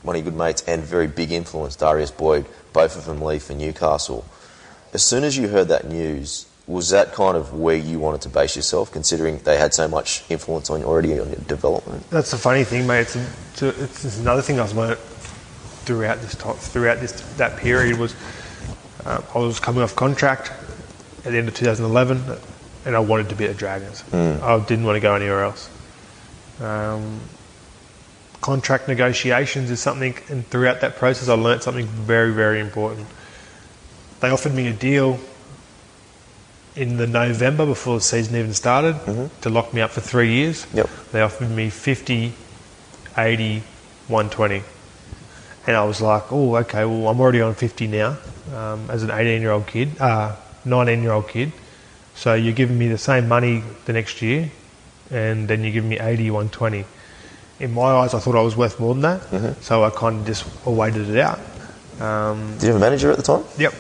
one 0.02 0.16
of 0.16 0.24
your 0.24 0.32
good 0.32 0.38
mates 0.38 0.62
and 0.66 0.82
very 0.82 1.08
big 1.08 1.30
influence, 1.30 1.76
Darius 1.76 2.10
Boyd, 2.10 2.46
both 2.72 2.96
of 2.96 3.04
them 3.04 3.20
leave 3.20 3.42
for 3.42 3.52
Newcastle. 3.52 4.24
As 4.94 5.02
soon 5.02 5.24
as 5.24 5.36
you 5.36 5.48
heard 5.48 5.68
that 5.68 5.88
news, 5.88 6.46
was 6.66 6.90
that 6.90 7.12
kind 7.12 7.36
of 7.36 7.52
where 7.52 7.76
you 7.76 7.98
wanted 7.98 8.22
to 8.22 8.28
base 8.28 8.56
yourself, 8.56 8.90
considering 8.90 9.38
they 9.38 9.58
had 9.58 9.74
so 9.74 9.86
much 9.86 10.24
influence 10.30 10.70
on 10.70 10.82
already 10.82 11.18
on 11.18 11.28
your 11.28 11.36
development? 11.46 12.08
That's 12.10 12.30
the 12.30 12.38
funny 12.38 12.64
thing, 12.64 12.86
mate. 12.86 13.02
It's, 13.02 13.16
it's, 13.16 13.62
it's, 13.62 14.04
it's 14.04 14.18
another 14.18 14.40
thing 14.40 14.58
I 14.58 14.62
was 14.62 14.74
learnt 14.74 14.98
throughout 14.98 16.20
this 16.22 16.34
time, 16.34 16.54
throughout 16.54 17.00
this 17.00 17.12
that 17.36 17.58
period 17.58 17.98
was 17.98 18.14
uh, 19.04 19.20
I 19.34 19.38
was 19.38 19.60
coming 19.60 19.82
off 19.82 19.94
contract 19.94 20.50
at 21.24 21.32
the 21.32 21.38
end 21.38 21.48
of 21.48 21.54
2011, 21.54 22.38
and 22.86 22.96
I 22.96 22.98
wanted 23.00 23.28
to 23.28 23.34
be 23.34 23.44
at 23.44 23.56
Dragons. 23.58 24.02
I 24.12 24.58
didn't 24.60 24.84
want 24.84 24.96
to 24.96 25.00
go 25.00 25.14
anywhere 25.14 25.44
else. 25.44 25.70
Um, 26.60 27.20
contract 28.40 28.88
negotiations 28.88 29.70
is 29.70 29.80
something, 29.80 30.14
and 30.30 30.46
throughout 30.46 30.80
that 30.80 30.96
process, 30.96 31.28
I 31.28 31.34
learnt 31.34 31.62
something 31.62 31.86
very, 31.86 32.32
very 32.32 32.60
important. 32.60 33.06
They 34.20 34.30
offered 34.30 34.54
me 34.54 34.68
a 34.68 34.72
deal 34.72 35.18
in 36.76 36.96
the 36.96 37.06
November 37.06 37.66
before 37.66 37.96
the 37.96 38.04
season 38.04 38.36
even 38.36 38.52
started 38.52 38.96
to 39.42 39.50
lock 39.50 39.72
me 39.72 39.80
up 39.80 39.90
for 39.90 40.00
three 40.00 40.32
years. 40.32 40.66
Yep. 40.74 40.88
They 41.12 41.20
offered 41.20 41.50
me 41.50 41.70
50, 41.70 42.32
80, 43.16 43.62
120. 44.08 44.62
And 45.66 45.76
I 45.76 45.84
was 45.84 46.00
like, 46.00 46.30
oh, 46.32 46.56
okay, 46.56 46.84
well, 46.84 47.08
I'm 47.08 47.20
already 47.20 47.40
on 47.40 47.54
50 47.54 47.86
now 47.86 48.16
um, 48.54 48.90
as 48.90 49.02
an 49.02 49.10
18 49.10 49.40
year 49.40 49.52
old 49.52 49.66
kid, 49.66 49.98
uh, 50.00 50.34
19 50.64 51.02
year 51.02 51.12
old 51.12 51.28
kid. 51.28 51.52
So 52.14 52.34
you're 52.34 52.52
giving 52.52 52.78
me 52.78 52.88
the 52.88 52.98
same 52.98 53.28
money 53.28 53.62
the 53.86 53.92
next 53.92 54.22
year, 54.22 54.50
and 55.10 55.48
then 55.48 55.62
you're 55.64 55.72
giving 55.72 55.90
me 55.90 55.98
80, 55.98 56.30
120. 56.30 56.84
In 57.60 57.72
my 57.72 57.82
eyes, 57.82 58.14
I 58.14 58.18
thought 58.18 58.36
I 58.36 58.42
was 58.42 58.56
worth 58.56 58.78
more 58.78 58.94
than 58.94 59.02
that. 59.02 59.56
So 59.62 59.84
I 59.84 59.90
kind 59.90 60.20
of 60.20 60.26
just 60.26 60.44
waited 60.66 61.08
it 61.08 61.18
out. 61.18 61.40
Um, 62.00 62.54
Did 62.54 62.62
you 62.64 62.68
have 62.72 62.76
a 62.76 62.80
manager 62.80 63.10
at 63.10 63.16
the 63.16 63.22
time? 63.22 63.44
Yep. 63.58 63.72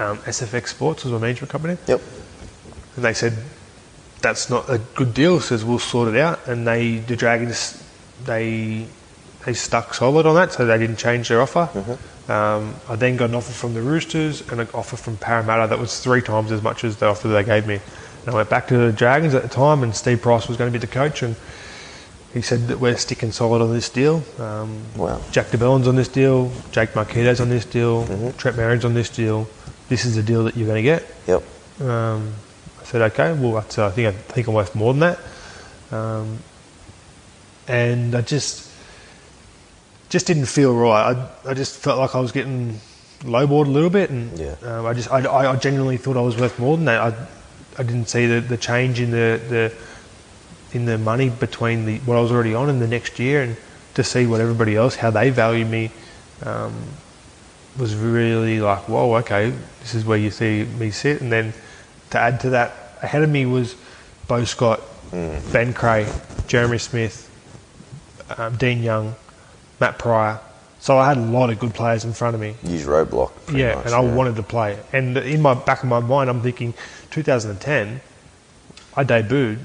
Um, 0.00 0.16
SFX 0.18 0.68
Sports 0.68 1.04
was 1.04 1.12
my 1.12 1.18
management 1.18 1.50
company. 1.50 1.76
Yep. 1.86 2.00
And 2.96 3.04
they 3.04 3.12
said, 3.12 3.34
that's 4.22 4.48
not 4.48 4.68
a 4.70 4.78
good 4.94 5.12
deal. 5.14 5.40
Says, 5.40 5.64
we'll 5.64 5.78
sort 5.78 6.08
it 6.08 6.16
out. 6.16 6.46
And 6.48 6.66
they, 6.66 6.96
the 6.98 7.16
Dragons, 7.16 7.82
they, 8.24 8.86
they 9.44 9.52
stuck 9.52 9.92
solid 9.94 10.24
on 10.24 10.34
that, 10.36 10.52
so 10.52 10.64
they 10.64 10.78
didn't 10.78 10.96
change 10.96 11.28
their 11.28 11.42
offer. 11.42 11.68
Um, 12.32 12.76
I 12.88 12.96
then 12.96 13.16
got 13.16 13.28
an 13.30 13.34
offer 13.34 13.52
from 13.52 13.74
the 13.74 13.82
Roosters 13.82 14.48
and 14.50 14.60
an 14.60 14.68
offer 14.72 14.96
from 14.96 15.16
Parramatta 15.16 15.66
that 15.68 15.78
was 15.78 16.00
three 16.00 16.22
times 16.22 16.50
as 16.52 16.62
much 16.62 16.84
as 16.84 16.96
the 16.96 17.06
offer 17.06 17.28
they 17.28 17.44
gave 17.44 17.66
me. 17.66 17.80
And 18.24 18.28
I 18.28 18.34
went 18.34 18.48
back 18.50 18.68
to 18.68 18.76
the 18.78 18.92
Dragons 18.92 19.34
at 19.34 19.42
the 19.42 19.48
time, 19.48 19.82
and 19.82 19.94
Steve 19.94 20.22
Price 20.22 20.48
was 20.48 20.56
going 20.56 20.72
to 20.72 20.78
be 20.78 20.80
the 20.80 20.90
coach, 20.92 21.22
and 21.22 21.36
he 22.32 22.40
said 22.42 22.68
that 22.68 22.78
we're 22.78 22.96
sticking 22.96 23.32
solid 23.32 23.60
on 23.60 23.72
this 23.72 23.88
deal. 23.90 24.22
Um, 24.38 24.82
Wow. 24.96 25.20
Jack 25.32 25.50
de 25.50 25.58
Belin's 25.58 25.88
on 25.88 25.96
this 25.96 26.08
deal, 26.08 26.52
Jake 26.70 26.90
Marketo's 26.94 27.40
on 27.40 27.48
this 27.48 27.64
deal, 27.64 28.06
Trent 28.38 28.56
Merrin's 28.56 28.84
on 28.84 28.94
this 28.94 29.08
deal. 29.10 29.48
This 29.90 30.04
is 30.06 30.14
the 30.14 30.22
deal 30.22 30.44
that 30.44 30.56
you're 30.56 30.68
going 30.68 30.82
to 30.82 30.82
get. 30.82 31.04
Yep. 31.26 31.42
Um, 31.80 32.32
I 32.80 32.84
said, 32.84 33.02
okay, 33.12 33.32
well, 33.32 33.54
that's, 33.54 33.76
uh, 33.76 33.88
I 33.88 33.90
think 33.90 34.06
I 34.08 34.12
think 34.12 34.46
I'm 34.46 34.54
worth 34.54 34.74
more 34.74 34.94
than 34.94 35.00
that. 35.00 35.18
Um, 35.92 36.38
and 37.68 38.14
I 38.14 38.22
just 38.22 38.70
just 40.08 40.26
didn't 40.26 40.46
feel 40.46 40.74
right. 40.74 41.14
I, 41.44 41.50
I 41.50 41.54
just 41.54 41.76
felt 41.76 41.98
like 41.98 42.14
I 42.14 42.20
was 42.20 42.32
getting 42.32 42.78
lowballed 43.22 43.66
a 43.66 43.70
little 43.70 43.90
bit, 43.90 44.10
and 44.10 44.38
Yeah. 44.38 44.54
um, 44.62 44.86
I 44.86 44.94
just 44.94 45.10
I, 45.10 45.18
I 45.50 45.56
genuinely 45.56 45.96
thought 45.96 46.16
I 46.16 46.20
was 46.20 46.36
worth 46.36 46.58
more 46.58 46.76
than 46.76 46.86
that. 46.86 47.00
I 47.00 47.26
I 47.78 47.82
didn't 47.82 48.06
see 48.06 48.26
the, 48.26 48.40
the 48.40 48.56
change 48.56 49.00
in 49.00 49.10
the, 49.10 49.40
the 49.48 49.72
in 50.72 50.84
the 50.84 50.98
money 50.98 51.30
between 51.30 51.84
the 51.86 51.98
what 51.98 52.16
I 52.16 52.20
was 52.20 52.30
already 52.30 52.54
on 52.54 52.68
and 52.70 52.80
the 52.80 52.88
next 52.88 53.18
year, 53.18 53.42
and 53.42 53.56
to 53.94 54.04
see 54.04 54.24
what 54.26 54.40
everybody 54.40 54.76
else 54.76 54.94
how 54.96 55.10
they 55.10 55.30
value 55.30 55.64
me. 55.64 55.90
Um, 56.44 56.74
was 57.78 57.94
really 57.94 58.60
like, 58.60 58.88
whoa, 58.88 59.16
okay, 59.16 59.52
this 59.80 59.94
is 59.94 60.04
where 60.04 60.18
you 60.18 60.30
see 60.30 60.64
me 60.78 60.90
sit. 60.90 61.20
And 61.20 61.32
then 61.32 61.52
to 62.10 62.18
add 62.18 62.40
to 62.40 62.50
that, 62.50 62.72
ahead 63.02 63.22
of 63.22 63.30
me 63.30 63.46
was 63.46 63.76
Beau 64.28 64.44
Scott, 64.44 64.80
Ben 65.12 65.72
Creagh, 65.72 66.08
Jeremy 66.46 66.78
Smith, 66.78 67.26
um, 68.36 68.56
Dean 68.56 68.82
Young, 68.82 69.14
Matt 69.80 69.98
Prior. 69.98 70.40
So 70.80 70.96
I 70.96 71.08
had 71.08 71.18
a 71.18 71.20
lot 71.20 71.50
of 71.50 71.58
good 71.58 71.74
players 71.74 72.04
in 72.04 72.12
front 72.12 72.34
of 72.34 72.40
me. 72.40 72.54
Use 72.62 72.86
roadblock. 72.86 73.32
Yeah, 73.52 73.74
much, 73.74 73.86
and 73.86 73.94
I 73.94 74.00
wanted 74.00 74.36
to 74.36 74.42
play. 74.42 74.78
And 74.92 75.16
in 75.18 75.42
my 75.42 75.52
back 75.52 75.82
of 75.82 75.88
my 75.88 76.00
mind, 76.00 76.30
I'm 76.30 76.40
thinking, 76.40 76.72
2010, 77.10 78.00
I 78.96 79.04
debuted. 79.04 79.58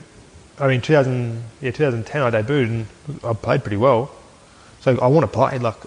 I 0.59 0.67
mean, 0.67 0.81
2000, 0.81 1.43
yeah, 1.61 1.71
2010, 1.71 2.21
I 2.21 2.31
debuted 2.31 2.65
and 2.65 2.87
I 3.23 3.33
played 3.33 3.63
pretty 3.63 3.77
well. 3.77 4.11
So 4.81 4.97
I 4.99 5.07
want 5.07 5.23
to 5.23 5.31
play, 5.31 5.57
like, 5.57 5.77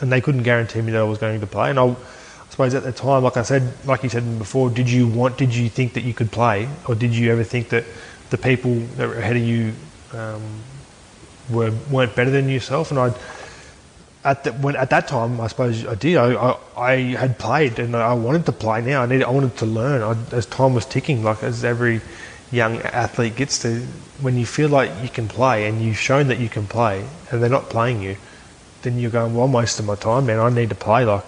and 0.00 0.12
they 0.12 0.20
couldn't 0.20 0.42
guarantee 0.42 0.80
me 0.80 0.92
that 0.92 1.00
I 1.00 1.04
was 1.04 1.18
going 1.18 1.40
to 1.40 1.46
play. 1.46 1.70
And 1.70 1.78
I, 1.78 1.86
I 1.86 1.96
suppose 2.50 2.74
at 2.74 2.82
the 2.82 2.92
time, 2.92 3.22
like 3.22 3.36
I 3.36 3.42
said, 3.42 3.72
like 3.86 4.02
you 4.02 4.08
said 4.08 4.38
before, 4.38 4.70
did 4.70 4.90
you 4.90 5.06
want, 5.08 5.38
did 5.38 5.54
you 5.54 5.68
think 5.68 5.94
that 5.94 6.04
you 6.04 6.14
could 6.14 6.30
play, 6.30 6.68
or 6.88 6.94
did 6.94 7.14
you 7.14 7.32
ever 7.32 7.44
think 7.44 7.70
that 7.70 7.84
the 8.30 8.38
people 8.38 8.74
that 8.96 9.08
were 9.08 9.18
ahead 9.18 9.36
of 9.36 9.42
you 9.42 9.72
um, 10.12 10.42
were 11.50 11.72
weren't 11.90 12.14
better 12.14 12.30
than 12.30 12.48
yourself? 12.48 12.90
And 12.90 13.00
I 13.00 13.14
at 14.24 14.44
the, 14.44 14.52
when 14.52 14.74
at 14.76 14.90
that 14.90 15.06
time, 15.06 15.40
I 15.40 15.48
suppose 15.48 15.86
I 15.86 15.94
did. 15.94 16.16
I, 16.16 16.32
I, 16.32 16.58
I 16.76 16.96
had 17.14 17.38
played 17.38 17.78
and 17.78 17.94
I 17.94 18.14
wanted 18.14 18.46
to 18.46 18.52
play. 18.52 18.80
Now 18.80 19.02
I 19.02 19.06
needed, 19.06 19.24
I 19.24 19.30
wanted 19.30 19.56
to 19.58 19.66
learn 19.66 20.02
I, 20.02 20.16
as 20.34 20.46
time 20.46 20.74
was 20.74 20.86
ticking. 20.86 21.22
Like 21.22 21.42
as 21.42 21.62
every 21.62 22.00
young 22.50 22.78
athlete 22.78 23.36
gets 23.36 23.58
to, 23.60 23.80
when 24.20 24.38
you 24.38 24.46
feel 24.46 24.70
like 24.70 24.90
you 25.02 25.08
can 25.08 25.28
play 25.28 25.66
and 25.68 25.82
you've 25.82 25.98
shown 25.98 26.28
that 26.28 26.38
you 26.38 26.48
can 26.48 26.66
play, 26.66 27.04
and 27.30 27.42
they're 27.42 27.50
not 27.50 27.68
playing 27.68 28.00
you, 28.00 28.16
then 28.84 28.98
you're 29.00 29.10
going, 29.10 29.34
well, 29.34 29.46
I'm 29.46 29.52
wasting 29.52 29.86
my 29.86 29.96
time, 29.96 30.26
man. 30.26 30.38
I 30.38 30.48
need 30.50 30.68
to 30.68 30.74
play. 30.76 31.04
Like 31.04 31.24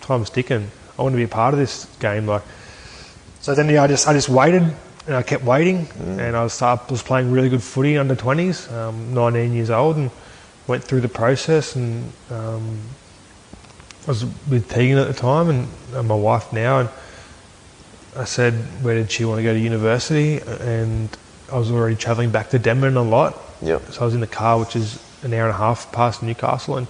time's 0.00 0.30
ticking. 0.30 0.68
I 0.98 1.02
want 1.02 1.12
to 1.12 1.16
be 1.16 1.22
a 1.22 1.28
part 1.28 1.54
of 1.54 1.60
this 1.60 1.84
game. 2.00 2.26
Like 2.26 2.42
so. 3.40 3.54
Then 3.54 3.68
yeah, 3.68 3.84
I 3.84 3.86
just 3.86 4.08
I 4.08 4.12
just 4.12 4.28
waited 4.28 4.62
and 5.06 5.16
I 5.16 5.22
kept 5.22 5.44
waiting, 5.44 5.86
and 6.00 6.36
I 6.36 6.42
was 6.42 6.52
start, 6.52 6.90
was 6.90 7.02
playing 7.02 7.30
really 7.30 7.48
good 7.48 7.62
footy 7.62 7.96
under 7.96 8.14
20s, 8.14 8.70
um, 8.70 9.14
19 9.14 9.54
years 9.54 9.70
old, 9.70 9.96
and 9.96 10.10
went 10.66 10.84
through 10.84 11.00
the 11.00 11.08
process 11.08 11.76
and 11.76 12.12
um, 12.30 12.78
I 14.06 14.10
was 14.10 14.24
with 14.50 14.68
Tegan 14.68 14.98
at 14.98 15.06
the 15.08 15.14
time 15.14 15.48
and, 15.48 15.66
and 15.94 16.06
my 16.06 16.14
wife 16.14 16.52
now 16.52 16.80
and 16.80 16.88
I 18.16 18.24
said 18.24 18.52
where 18.82 18.94
did 18.94 19.10
she 19.10 19.24
want 19.24 19.38
to 19.38 19.42
go 19.42 19.54
to 19.54 19.58
university 19.58 20.40
and 20.60 21.08
I 21.50 21.58
was 21.58 21.70
already 21.70 21.96
travelling 21.96 22.30
back 22.30 22.50
to 22.50 22.58
Denman 22.58 22.96
a 22.98 23.02
lot 23.02 23.38
Yep. 23.62 23.92
so 23.92 24.02
I 24.02 24.04
was 24.04 24.14
in 24.14 24.20
the 24.20 24.26
car 24.26 24.60
which 24.60 24.76
is 24.76 25.02
an 25.22 25.34
hour 25.34 25.44
and 25.44 25.54
a 25.54 25.58
half 25.58 25.90
past 25.92 26.22
Newcastle 26.22 26.76
and 26.76 26.86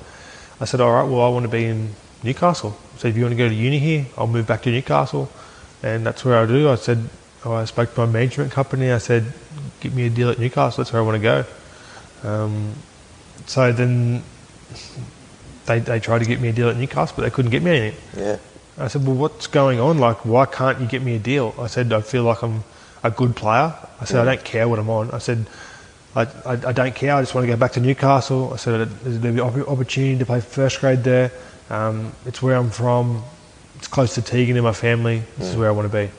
I 0.60 0.64
said 0.64 0.80
all 0.80 0.92
right 0.92 1.08
well 1.08 1.22
I 1.22 1.28
want 1.28 1.44
to 1.44 1.50
be 1.50 1.64
in 1.64 1.94
Newcastle 2.22 2.76
so 2.96 3.08
if 3.08 3.16
you 3.16 3.22
want 3.22 3.32
to 3.32 3.38
go 3.38 3.48
to 3.48 3.54
uni 3.54 3.78
here 3.78 4.06
I'll 4.16 4.26
move 4.26 4.46
back 4.46 4.62
to 4.62 4.70
Newcastle 4.70 5.30
and 5.82 6.04
that's 6.04 6.24
where 6.24 6.38
I 6.38 6.46
do 6.46 6.68
I 6.68 6.74
said 6.76 7.08
oh, 7.44 7.52
I 7.52 7.64
spoke 7.64 7.94
to 7.94 8.06
my 8.06 8.12
management 8.12 8.52
company 8.52 8.90
I 8.92 8.98
said 8.98 9.32
give 9.80 9.94
me 9.94 10.06
a 10.06 10.10
deal 10.10 10.30
at 10.30 10.38
Newcastle 10.38 10.82
that's 10.82 10.92
where 10.92 11.02
I 11.02 11.04
want 11.04 11.16
to 11.16 11.22
go 11.22 11.44
um, 12.28 12.74
so 13.46 13.72
then 13.72 14.22
they, 15.68 15.78
they 15.80 16.00
tried 16.00 16.20
to 16.20 16.24
get 16.24 16.40
me 16.40 16.48
a 16.48 16.52
deal 16.52 16.68
at 16.68 16.76
Newcastle, 16.76 17.14
but 17.16 17.22
they 17.22 17.30
couldn't 17.30 17.50
get 17.50 17.62
me 17.62 17.70
anything. 17.70 18.24
Yeah. 18.24 18.38
I 18.76 18.88
said, 18.88 19.06
well, 19.06 19.16
what's 19.16 19.46
going 19.46 19.80
on? 19.80 19.98
Like, 19.98 20.24
why 20.24 20.46
can't 20.46 20.80
you 20.80 20.86
get 20.86 21.02
me 21.02 21.16
a 21.16 21.18
deal? 21.18 21.54
I 21.58 21.66
said, 21.66 21.92
I 21.92 22.00
feel 22.00 22.24
like 22.24 22.42
I'm 22.42 22.64
a 23.02 23.10
good 23.10 23.36
player. 23.36 23.74
I 24.00 24.04
said, 24.04 24.26
I 24.26 24.34
don't 24.34 24.44
care 24.44 24.68
what 24.68 24.78
I'm 24.78 24.88
on. 24.88 25.10
I 25.10 25.18
said, 25.18 25.46
I, 26.18 26.22
I, 26.44 26.52
I 26.52 26.72
don't 26.72 26.94
care. 26.96 27.14
I 27.14 27.22
just 27.22 27.32
want 27.34 27.46
to 27.46 27.52
go 27.52 27.56
back 27.56 27.72
to 27.72 27.80
Newcastle. 27.80 28.52
I 28.52 28.56
said, 28.56 28.88
there's 28.88 29.16
an 29.16 29.40
opportunity 29.40 30.18
to 30.18 30.26
play 30.26 30.40
first 30.40 30.80
grade 30.80 31.04
there. 31.04 31.30
Um, 31.70 32.12
it's 32.26 32.42
where 32.42 32.56
I'm 32.56 32.70
from. 32.70 33.22
It's 33.76 33.86
close 33.86 34.14
to 34.14 34.22
Tegan 34.22 34.56
and 34.56 34.64
my 34.64 34.72
family. 34.72 35.22
This 35.36 35.50
is 35.50 35.56
where 35.56 35.68
I 35.68 35.70
want 35.70 35.90
to 35.90 35.96
be. 35.96 36.10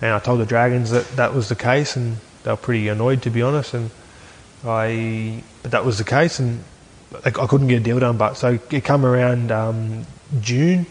And 0.00 0.12
I 0.12 0.20
told 0.20 0.38
the 0.38 0.46
Dragons 0.46 0.92
that 0.92 1.08
that 1.16 1.34
was 1.34 1.48
the 1.48 1.56
case, 1.56 1.96
and 1.96 2.18
they 2.44 2.52
were 2.52 2.56
pretty 2.56 2.86
annoyed, 2.86 3.22
to 3.22 3.30
be 3.30 3.42
honest. 3.42 3.74
And 3.74 3.90
I, 4.64 5.42
but 5.62 5.72
that 5.72 5.84
was 5.84 5.98
the 5.98 6.04
case, 6.04 6.38
and 6.38 6.62
I, 7.24 7.28
I 7.28 7.46
couldn't 7.48 7.66
get 7.66 7.80
a 7.80 7.84
deal 7.84 7.98
done. 7.98 8.18
But 8.18 8.34
so 8.34 8.60
it 8.70 8.84
come 8.84 9.04
around 9.04 9.50
um, 9.50 10.06
June, 10.40 10.86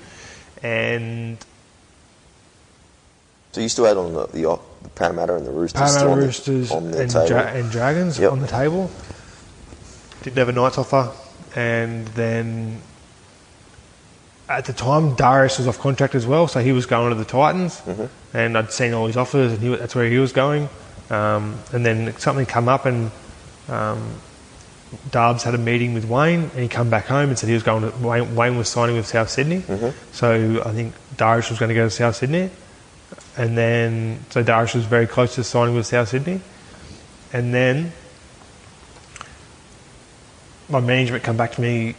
and 0.62 1.38
So 3.54 3.62
you 3.62 3.70
still 3.70 3.86
had 3.86 3.96
on 3.96 4.12
the, 4.12 4.28
the, 4.28 4.60
the 4.84 4.90
Parramatta 4.90 5.36
and 5.36 5.46
the 5.46 5.52
Roosters 5.52 5.92
still 5.92 6.08
Parramatta 6.08 6.52
on 6.52 6.68
the- 6.68 6.76
on 6.76 6.92
the 6.92 7.02
and, 7.02 7.12
table. 7.12 7.28
dra- 7.28 7.52
and 7.54 7.72
Dragons 7.72 8.20
Yep. 8.20 8.32
on 8.32 8.40
the 8.42 8.48
table. 8.48 8.90
Didn't 10.24 10.38
have 10.38 10.50
a 10.50 10.52
Knights 10.52 10.78
offer, 10.78 11.10
and 11.56 12.08
then 12.10 12.82
at 14.50 14.66
the 14.66 14.74
time 14.74 15.16
Darius 15.16 15.58
was 15.58 15.68
off 15.68 15.80
contract 15.80 16.14
as 16.14 16.28
well, 16.28 16.48
so 16.48 16.60
he 16.62 16.72
was 16.72 16.86
going 16.86 17.10
to 17.10 17.16
the 17.16 17.26
Titans, 17.26 17.82
Mm-hmm. 17.88 18.06
and 18.38 18.58
I'd 18.58 18.72
seen 18.72 18.94
all 18.94 19.08
his 19.08 19.18
offers, 19.18 19.54
and 19.54 19.62
he, 19.62 19.76
that's 19.76 19.96
where 19.96 20.10
he 20.10 20.18
was 20.18 20.32
going. 20.34 20.70
Um, 21.10 21.56
and 21.74 21.86
then 21.86 22.14
something 22.18 22.46
come 22.46 22.68
up, 22.70 22.86
and 22.86 23.12
um, 23.70 24.16
Darbs 25.10 25.44
had 25.44 25.56
a 25.56 25.58
meeting 25.58 25.94
with 25.94 26.06
Wayne, 26.06 26.52
and 26.54 26.60
he 26.62 26.68
come 26.68 26.90
back 26.90 27.06
home 27.08 27.30
and 27.30 27.40
said 27.40 27.48
he 27.48 27.54
was 27.54 27.64
going 27.64 27.90
to 27.90 27.98
Wayne, 28.06 28.36
Wayne 28.36 28.58
was 28.58 28.68
signing 28.70 28.96
with 28.98 29.08
South 29.08 29.30
Sydney, 29.30 29.62
Mm-hmm. 29.62 29.90
so 30.12 30.62
I 30.66 30.72
think 30.72 30.94
Darius 31.18 31.50
was 31.50 31.58
going 31.60 31.70
to 31.70 31.76
go 31.76 31.86
to 31.86 31.90
South 31.90 32.16
Sydney, 32.18 32.50
and 33.38 33.58
then 33.58 34.20
so 34.30 34.44
Darius 34.44 34.74
was 34.74 34.86
very 34.86 35.08
close 35.08 35.36
to 35.36 35.44
signing 35.44 35.76
with 35.76 35.86
South 35.86 36.10
Sydney, 36.10 36.42
and 37.34 37.54
then 37.54 37.92
my 40.70 40.80
management 40.80 41.24
come 41.24 41.38
back 41.38 41.54
to 41.54 41.62
me 41.62 41.96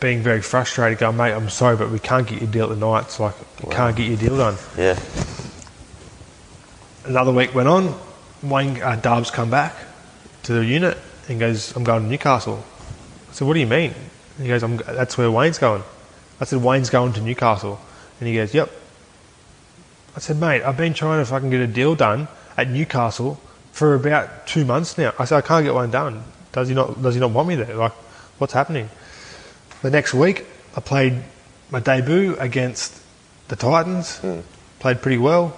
being 0.00 0.20
very 0.20 0.42
frustrated, 0.42 0.98
going, 0.98 1.16
mate, 1.16 1.32
I'm 1.32 1.48
sorry, 1.48 1.76
but 1.76 1.90
we 1.90 1.98
can't 1.98 2.26
get 2.26 2.40
your 2.40 2.50
deal 2.50 2.70
at 2.70 2.78
Knights. 2.78 3.18
Like, 3.18 3.34
we 3.62 3.72
can't 3.72 3.96
get 3.96 4.06
your 4.06 4.16
deal 4.16 4.36
done. 4.36 4.56
Yeah. 4.76 4.98
Another 7.04 7.32
week 7.32 7.54
went 7.54 7.68
on. 7.68 7.98
Wayne 8.42 8.82
uh, 8.82 9.00
Darbs 9.00 9.32
come 9.32 9.50
back 9.50 9.74
to 10.42 10.52
the 10.52 10.64
unit 10.64 10.98
and 11.28 11.40
goes, 11.40 11.74
I'm 11.74 11.84
going 11.84 12.02
to 12.02 12.08
Newcastle. 12.08 12.62
I 13.30 13.32
said, 13.32 13.46
what 13.46 13.54
do 13.54 13.60
you 13.60 13.66
mean? 13.66 13.94
And 14.36 14.46
he 14.46 14.48
goes, 14.48 14.62
I'm, 14.62 14.76
that's 14.76 15.16
where 15.16 15.30
Wayne's 15.30 15.58
going. 15.58 15.82
I 16.40 16.44
said, 16.44 16.62
Wayne's 16.62 16.90
going 16.90 17.14
to 17.14 17.20
Newcastle. 17.20 17.80
And 18.20 18.28
he 18.28 18.34
goes, 18.34 18.52
yep. 18.52 18.70
I 20.16 20.18
said, 20.18 20.38
mate, 20.38 20.62
I've 20.62 20.78
been 20.78 20.94
trying 20.94 21.20
to 21.20 21.26
fucking 21.26 21.50
get 21.50 21.60
a 21.60 21.66
deal 21.66 21.94
done 21.94 22.26
at 22.56 22.70
Newcastle 22.70 23.38
for 23.72 23.94
about 23.94 24.46
two 24.46 24.64
months 24.64 24.96
now. 24.96 25.12
I 25.18 25.26
said, 25.26 25.36
I 25.36 25.40
can't 25.42 25.62
get 25.62 25.74
one 25.74 25.90
done. 25.90 26.24
Does 26.52 26.68
he 26.68 26.74
not, 26.74 27.02
does 27.02 27.14
he 27.14 27.20
not 27.20 27.32
want 27.32 27.48
me 27.48 27.54
there? 27.54 27.74
Like, 27.74 27.92
what's 28.38 28.54
happening? 28.54 28.88
The 29.82 29.90
next 29.90 30.14
week, 30.14 30.46
I 30.74 30.80
played 30.80 31.22
my 31.70 31.80
debut 31.80 32.34
against 32.38 32.98
the 33.48 33.56
Titans. 33.56 34.16
Hmm. 34.18 34.40
Played 34.78 35.02
pretty 35.02 35.18
well. 35.18 35.54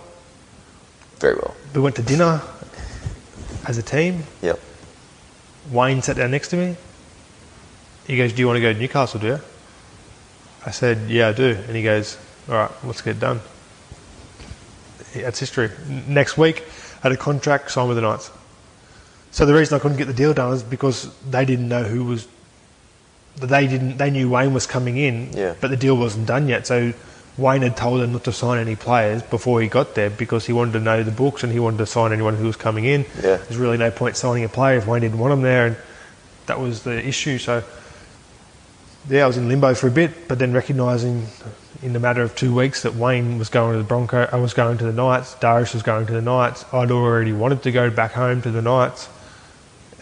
Very 1.18 1.36
well. 1.36 1.54
We 1.72 1.80
went 1.80 1.94
to 1.96 2.02
dinner 2.02 2.42
as 3.66 3.78
a 3.78 3.82
team. 3.82 4.24
Yep. 4.42 4.58
Wayne 5.70 6.02
sat 6.02 6.16
down 6.16 6.32
next 6.32 6.48
to 6.48 6.56
me. 6.56 6.76
He 8.08 8.16
goes, 8.16 8.32
Do 8.32 8.40
you 8.40 8.48
want 8.48 8.56
to 8.56 8.60
go 8.60 8.72
to 8.72 8.78
Newcastle, 8.78 9.20
do 9.20 9.26
you? 9.28 9.40
I 10.66 10.72
said, 10.72 11.08
Yeah, 11.08 11.28
I 11.28 11.32
do. 11.32 11.56
And 11.66 11.76
he 11.76 11.82
goes, 11.84 12.18
All 12.48 12.56
right, 12.56 12.70
let's 12.82 13.02
get 13.02 13.16
it 13.16 13.20
done. 13.20 13.40
That's 15.14 15.38
history. 15.38 15.70
Next 16.06 16.36
week, 16.38 16.64
I 16.98 17.02
had 17.08 17.12
a 17.12 17.16
contract 17.16 17.70
signed 17.70 17.88
with 17.88 17.96
the 17.96 18.02
Knights. 18.02 18.30
So 19.30 19.44
the 19.46 19.54
reason 19.54 19.76
I 19.76 19.78
couldn't 19.78 19.98
get 19.98 20.06
the 20.06 20.14
deal 20.14 20.32
done 20.34 20.52
is 20.54 20.62
because 20.62 21.14
they 21.30 21.44
didn't 21.44 21.68
know 21.68 21.82
who 21.84 22.04
was. 22.04 22.26
They 23.36 23.66
didn't. 23.66 23.98
They 23.98 24.10
knew 24.10 24.28
Wayne 24.30 24.52
was 24.54 24.66
coming 24.66 24.96
in, 24.96 25.32
Yeah. 25.32 25.54
but 25.60 25.68
the 25.70 25.76
deal 25.76 25.96
wasn't 25.96 26.26
done 26.26 26.48
yet. 26.48 26.66
So 26.66 26.92
Wayne 27.36 27.62
had 27.62 27.76
told 27.76 28.00
them 28.00 28.12
not 28.12 28.24
to 28.24 28.32
sign 28.32 28.58
any 28.58 28.74
players 28.74 29.22
before 29.22 29.60
he 29.60 29.68
got 29.68 29.94
there 29.94 30.10
because 30.10 30.46
he 30.46 30.52
wanted 30.52 30.72
to 30.72 30.80
know 30.80 31.02
the 31.04 31.12
books 31.12 31.44
and 31.44 31.52
he 31.52 31.60
wanted 31.60 31.78
to 31.78 31.86
sign 31.86 32.12
anyone 32.12 32.34
who 32.36 32.46
was 32.46 32.56
coming 32.56 32.84
in. 32.84 33.02
Yeah. 33.22 33.36
There's 33.36 33.56
really 33.56 33.76
no 33.76 33.90
point 33.92 34.16
signing 34.16 34.42
a 34.44 34.48
player 34.48 34.78
if 34.78 34.86
Wayne 34.88 35.02
didn't 35.02 35.18
want 35.18 35.32
him 35.34 35.42
there, 35.42 35.66
and 35.66 35.76
that 36.46 36.58
was 36.58 36.82
the 36.82 37.06
issue. 37.06 37.38
So 37.38 37.62
yeah, 39.08 39.22
I 39.24 39.26
was 39.28 39.36
in 39.36 39.48
limbo 39.48 39.74
for 39.74 39.86
a 39.86 39.90
bit, 39.92 40.26
but 40.26 40.38
then 40.40 40.52
recognising 40.52 41.26
in 41.82 41.92
the 41.92 42.00
matter 42.00 42.22
of 42.22 42.34
two 42.34 42.54
weeks 42.54 42.82
that 42.82 42.94
Wayne 42.94 43.38
was 43.38 43.48
going 43.48 43.72
to 43.72 43.78
the 43.78 43.84
Bronco, 43.84 44.28
I 44.32 44.36
was 44.36 44.52
going 44.54 44.78
to 44.78 44.84
the 44.84 44.92
Knights, 44.92 45.34
Darius 45.36 45.74
was 45.74 45.82
going 45.82 46.06
to 46.06 46.12
the 46.12 46.22
Knights. 46.22 46.64
I'd 46.72 46.90
already 46.90 47.32
wanted 47.32 47.62
to 47.62 47.72
go 47.72 47.88
back 47.90 48.12
home 48.12 48.42
to 48.42 48.50
the 48.50 48.62
Knights, 48.62 49.08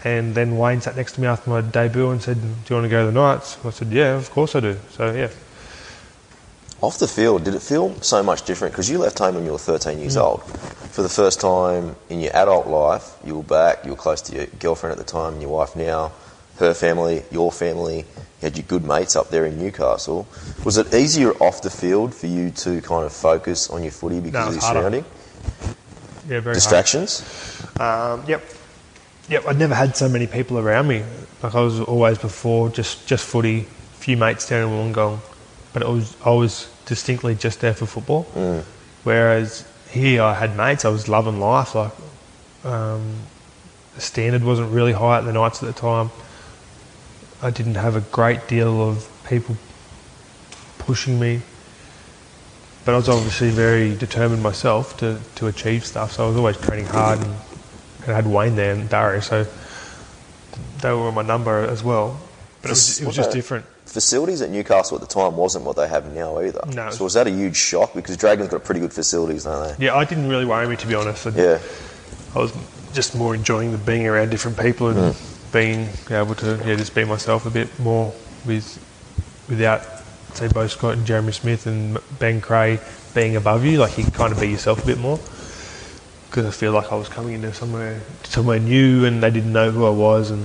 and 0.04 0.34
then 0.34 0.56
Wayne 0.56 0.80
sat 0.80 0.96
next 0.96 1.12
to 1.14 1.20
me 1.20 1.26
after 1.26 1.50
my 1.50 1.60
debut 1.60 2.10
and 2.10 2.22
said, 2.22 2.40
"Do 2.40 2.48
you 2.68 2.76
want 2.76 2.84
to 2.84 2.88
go 2.88 3.00
to 3.06 3.12
the 3.12 3.20
Knights?" 3.20 3.58
I 3.64 3.70
said, 3.70 3.88
"Yeah, 3.88 4.14
of 4.16 4.30
course 4.30 4.54
I 4.54 4.60
do." 4.60 4.76
So 4.96 5.10
yeah, 5.12 5.28
Off 6.82 6.98
the 6.98 7.08
field, 7.08 7.42
did 7.44 7.54
it 7.54 7.62
feel 7.62 7.94
so 8.02 8.22
much 8.22 8.42
different? 8.44 8.72
Because 8.74 8.90
you 8.90 8.98
left 8.98 9.18
home 9.18 9.34
when 9.34 9.46
you 9.46 9.52
were 9.52 9.58
13 9.58 9.96
Mm. 9.96 10.00
years 10.02 10.16
old. 10.18 10.42
For 10.92 11.00
the 11.02 11.08
first 11.08 11.40
time 11.40 11.96
in 12.10 12.20
your 12.20 12.36
adult 12.36 12.66
life, 12.66 13.12
you 13.24 13.34
were 13.36 13.42
back, 13.42 13.84
you 13.84 13.92
were 13.92 13.96
close 13.96 14.20
to 14.22 14.34
your 14.36 14.46
girlfriend 14.60 14.92
at 14.92 14.98
the 14.98 15.10
time, 15.10 15.32
and 15.34 15.42
your 15.42 15.50
wife 15.50 15.74
now, 15.74 16.12
her 16.58 16.74
family, 16.74 17.22
your 17.30 17.52
family, 17.52 17.98
you 17.98 18.04
had 18.42 18.56
your 18.56 18.66
good 18.66 18.84
mates 18.84 19.16
up 19.16 19.30
there 19.30 19.46
in 19.46 19.58
Newcastle. 19.58 20.26
Was 20.64 20.76
it 20.78 20.92
easier 20.94 21.32
off 21.42 21.62
the 21.62 21.70
field 21.70 22.14
for 22.14 22.26
you 22.26 22.50
to 22.50 22.80
kind 22.82 23.04
of 23.04 23.12
focus 23.12 23.70
on 23.70 23.82
your 23.82 23.92
footy 23.92 24.20
because 24.20 24.32
No, 24.44 24.48
of 24.48 24.54
your 24.54 24.62
harder. 24.62 24.80
surrounding? 24.80 25.04
yeah, 26.28 26.40
very. 26.40 26.54
Distractions? 26.54 27.22
Um, 27.78 28.24
yep. 28.26 28.42
Yep, 29.28 29.44
I'd 29.48 29.58
never 29.58 29.74
had 29.74 29.96
so 29.96 30.08
many 30.08 30.26
people 30.26 30.58
around 30.58 30.86
me. 30.88 31.02
Like 31.42 31.54
I 31.54 31.60
was 31.60 31.80
always 31.80 32.18
before, 32.18 32.68
just, 32.68 33.06
just 33.08 33.24
footy, 33.24 33.62
few 33.94 34.16
mates 34.16 34.48
down 34.48 34.68
in 34.68 34.74
Wollongong, 34.94 35.18
but 35.72 35.82
it 35.82 35.88
was 35.88 36.16
I 36.24 36.30
was 36.30 36.70
distinctly 36.86 37.34
just 37.34 37.60
there 37.60 37.74
for 37.74 37.86
football. 37.86 38.22
Whereas 39.02 39.66
here 39.90 40.22
I 40.22 40.34
had 40.34 40.56
mates, 40.56 40.84
I 40.84 40.88
was 40.90 41.08
loving 41.08 41.40
life. 41.40 41.74
Like 41.74 41.92
um, 42.64 43.14
the 43.94 44.00
standard 44.00 44.44
wasn't 44.44 44.70
really 44.72 44.92
high 44.92 45.18
at 45.18 45.24
the 45.24 45.32
Knights 45.32 45.62
at 45.62 45.66
the 45.66 45.78
time. 45.80 46.10
I 47.42 47.50
didn't 47.50 47.74
have 47.74 47.96
a 47.96 48.00
great 48.00 48.48
deal 48.48 48.88
of 48.88 49.08
people 49.28 49.56
pushing 50.78 51.20
me, 51.20 51.42
but 52.84 52.94
I 52.94 52.96
was 52.96 53.08
obviously 53.08 53.50
very 53.50 53.94
determined 53.94 54.42
myself 54.42 54.96
to, 54.98 55.18
to 55.36 55.46
achieve 55.46 55.84
stuff. 55.84 56.12
So 56.12 56.24
I 56.24 56.28
was 56.28 56.36
always 56.36 56.56
training 56.56 56.86
hard, 56.86 57.18
and, 57.18 57.34
and 58.02 58.12
I 58.12 58.14
had 58.14 58.26
Wayne 58.26 58.56
there 58.56 58.72
and 58.72 58.88
Darius, 58.88 59.26
so 59.26 59.46
they 60.80 60.92
were 60.92 61.12
my 61.12 61.22
number 61.22 61.64
as 61.64 61.82
well. 61.82 62.18
But 62.62 62.68
it 62.68 62.72
was, 62.72 63.00
it 63.00 63.06
was 63.06 63.16
just 63.16 63.32
different. 63.32 63.66
Facilities 63.84 64.42
at 64.42 64.50
Newcastle 64.50 64.96
at 64.96 65.00
the 65.00 65.06
time 65.06 65.36
wasn't 65.36 65.64
what 65.64 65.76
they 65.76 65.88
have 65.88 66.12
now 66.12 66.38
either. 66.40 66.60
No. 66.74 66.90
So 66.90 67.04
was 67.04 67.14
that 67.14 67.26
a 67.26 67.30
huge 67.30 67.56
shock? 67.56 67.94
Because 67.94 68.16
Dragons 68.16 68.48
got 68.48 68.64
pretty 68.64 68.80
good 68.80 68.92
facilities, 68.92 69.44
don't 69.44 69.78
they? 69.78 69.86
Yeah, 69.86 69.94
I 69.94 70.04
didn't 70.04 70.28
really 70.28 70.44
worry 70.44 70.66
me 70.66 70.76
to 70.76 70.86
be 70.86 70.94
honest. 70.94 71.26
I, 71.26 71.30
Yeah. 71.30 71.58
I 72.34 72.38
was 72.38 72.52
just 72.92 73.14
more 73.14 73.34
enjoying 73.34 73.72
the 73.72 73.78
being 73.78 74.06
around 74.06 74.30
different 74.30 74.58
people 74.58 74.88
and 74.88 75.14
hmm. 75.14 75.35
Being 75.56 75.88
able 76.10 76.34
to 76.34 76.60
yeah 76.66 76.76
just 76.76 76.94
be 76.94 77.04
myself 77.04 77.46
a 77.46 77.50
bit 77.50 77.78
more 77.78 78.12
with 78.44 78.76
without 79.48 79.80
say 80.34 80.48
Beau 80.48 80.66
Scott 80.66 80.98
and 80.98 81.06
Jeremy 81.06 81.32
Smith 81.32 81.66
and 81.66 81.96
Ben 82.18 82.42
Creagh 82.42 82.78
being 83.14 83.36
above 83.36 83.64
you. 83.64 83.78
Like 83.78 83.96
you 83.96 84.04
can 84.04 84.12
kind 84.12 84.34
of 84.34 84.38
be 84.38 84.48
yourself 84.48 84.82
a 84.84 84.86
bit 84.86 84.98
more 84.98 85.18
because 86.28 86.44
I 86.44 86.50
feel 86.50 86.72
like 86.72 86.92
I 86.92 86.96
was 86.96 87.08
coming 87.08 87.32
into 87.32 87.54
somewhere 87.54 88.02
somewhere 88.24 88.58
new 88.58 89.06
and 89.06 89.22
they 89.22 89.30
didn't 89.30 89.54
know 89.54 89.70
who 89.70 89.86
I 89.86 89.90
was 89.90 90.30
and 90.30 90.42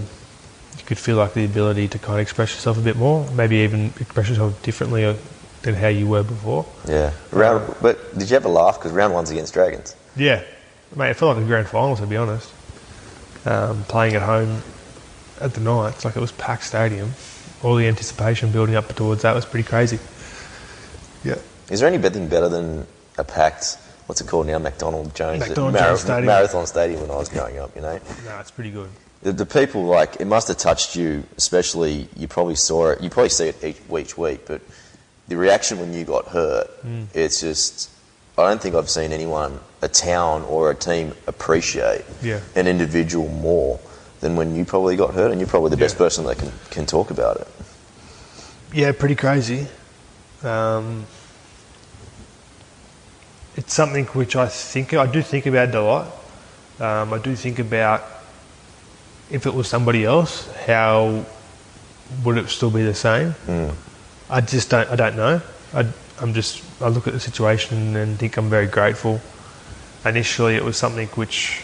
you 0.78 0.86
could 0.86 0.98
feel 0.98 1.18
like 1.18 1.34
the 1.34 1.44
ability 1.44 1.90
to 1.90 2.00
kind 2.00 2.14
of 2.14 2.22
express 2.22 2.54
yourself 2.54 2.78
a 2.78 2.82
bit 2.82 2.96
more, 2.96 3.30
maybe 3.32 3.58
even 3.58 3.88
express 4.00 4.30
yourself 4.30 4.64
differently 4.64 5.04
uh, 5.04 5.16
than 5.64 5.76
how 5.76 5.90
you 5.90 6.08
were 6.08 6.24
before. 6.24 6.66
Yeah. 6.88 7.12
Round, 7.32 7.76
but 7.82 8.18
did 8.18 8.30
you 8.30 8.38
ever 8.38 8.48
laugh? 8.48 8.80
Because 8.80 8.94
round 8.94 9.14
one's 9.14 9.30
against 9.30 9.54
Dragons. 9.54 9.94
Yeah, 10.16 10.42
mate, 10.96 11.10
it 11.10 11.14
felt 11.16 11.36
like 11.36 11.44
a 11.44 11.48
grand 11.48 11.68
final 11.68 11.98
to 11.98 12.08
be 12.08 12.16
honest. 12.16 12.50
Um, 13.46 13.84
playing 13.84 14.16
at 14.16 14.22
home 14.22 14.62
at 15.42 15.54
the 15.54 15.60
Knights, 15.62 16.06
like 16.06 16.16
it 16.16 16.20
was 16.20 16.32
packed 16.34 16.64
stadium. 16.64 17.12
All 17.64 17.76
the 17.76 17.88
anticipation 17.88 18.52
building 18.52 18.76
up 18.76 18.88
towards 18.96 19.22
that 19.24 19.36
was 19.36 19.46
pretty 19.46 19.68
crazy. 19.68 20.00
Yeah, 21.24 21.36
Is 21.70 21.80
there 21.80 21.88
anything 21.90 22.28
better 22.28 22.50
than 22.50 22.88
a 23.18 23.24
packed, 23.24 23.78
what's 24.08 24.22
it 24.22 24.28
called 24.28 24.48
now, 24.48 24.58
McDonald 24.58 25.14
Jones? 25.14 25.40
McDonald 25.40 25.76
Jones 25.78 26.02
Stadium. 26.02 26.26
Marathon 26.26 26.66
Stadium 26.66 27.02
when 27.02 27.12
I 27.12 27.16
was 27.18 27.30
growing 27.30 27.60
up, 27.60 27.76
you 27.76 27.82
know? 27.82 28.00
no, 28.26 28.40
it's 28.40 28.50
pretty 28.52 28.72
good. 28.72 28.90
The, 29.22 29.32
the 29.32 29.46
people, 29.46 29.84
like, 29.84 30.16
it 30.20 30.26
must 30.26 30.48
have 30.48 30.58
touched 30.58 30.96
you, 30.96 31.24
especially, 31.38 32.08
you 32.16 32.28
probably 32.28 32.56
saw 32.56 32.90
it, 32.90 33.02
you 33.02 33.12
probably 33.12 33.30
see 33.30 33.50
it 33.50 33.64
each, 33.64 33.78
each 33.96 34.18
week, 34.18 34.48
but 34.48 34.62
the 35.28 35.38
reaction 35.38 35.80
when 35.80 35.94
you 35.94 36.04
got 36.04 36.28
hurt, 36.30 36.68
Mm. 36.84 37.06
it's 37.14 37.40
just, 37.40 37.92
I 38.36 38.50
don't 38.50 38.60
think 38.60 38.74
I've 38.74 38.90
seen 38.90 39.12
anyone, 39.12 39.60
a 39.84 39.88
town 39.88 40.42
or 40.44 40.72
a 40.72 40.76
team 40.76 41.14
appreciate 41.28 42.04
Yeah. 42.24 42.40
an 42.56 42.66
individual 42.66 43.28
more 43.30 43.80
than 44.22 44.36
when 44.36 44.56
you 44.56 44.64
probably 44.64 44.96
got 44.96 45.14
hurt, 45.14 45.32
and 45.32 45.40
you're 45.40 45.50
probably 45.50 45.72
the 45.72 45.78
best 45.78 45.98
person 45.98 46.26
that 46.26 46.38
can, 46.38 46.52
can 46.70 46.86
talk 46.86 47.12
about 47.12 47.38
it. 47.38 47.48
Yeah, 48.74 48.92
pretty 48.94 49.16
crazy. 49.16 49.68
Um, 50.44 51.06
it's 53.58 53.74
something 53.74 54.06
which 54.06 54.36
I 54.36 54.48
think 54.48 54.94
I 54.94 55.06
do 55.12 55.22
think 55.22 55.46
about 55.46 55.76
a 55.76 55.82
lot. 55.82 56.08
Um, 56.80 57.14
I 57.14 57.20
do 57.20 57.36
think 57.36 57.60
about 57.60 58.04
if 59.30 59.46
it 59.46 59.54
was 59.54 59.68
somebody 59.68 60.06
else, 60.06 60.52
how 60.66 61.26
would 62.24 62.38
it 62.38 62.50
still 62.50 62.72
be 62.72 62.84
the 62.84 62.94
same? 62.94 63.36
I 64.30 64.42
just 64.42 64.70
don't. 64.70 64.90
I 64.90 64.96
don't 64.96 65.16
know. 65.16 65.42
I, 65.74 65.88
I'm 66.20 66.34
just. 66.34 66.64
I 66.82 66.88
look 66.88 67.08
at 67.08 67.14
the 67.14 67.20
situation 67.20 67.96
and 67.96 68.18
think 68.18 68.38
I'm 68.38 68.50
very 68.50 68.68
grateful. 68.68 69.20
Initially, 70.06 70.56
it 70.56 70.64
was 70.64 70.78
something 70.78 71.08
which 71.10 71.64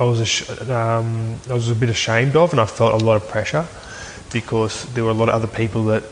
I 0.00 0.04
was 0.04 0.70
um, 0.70 1.36
I 1.50 1.54
was 1.54 1.70
a 1.70 1.74
bit 1.74 1.88
ashamed 1.90 2.36
of, 2.36 2.52
and 2.52 2.60
I 2.60 2.66
felt 2.66 3.00
a 3.00 3.04
lot 3.04 3.16
of 3.16 3.28
pressure 3.28 3.66
because 4.32 4.84
there 4.94 5.04
were 5.04 5.10
a 5.10 5.14
lot 5.14 5.28
of 5.28 5.34
other 5.34 5.46
people 5.48 5.84
that 5.86 6.04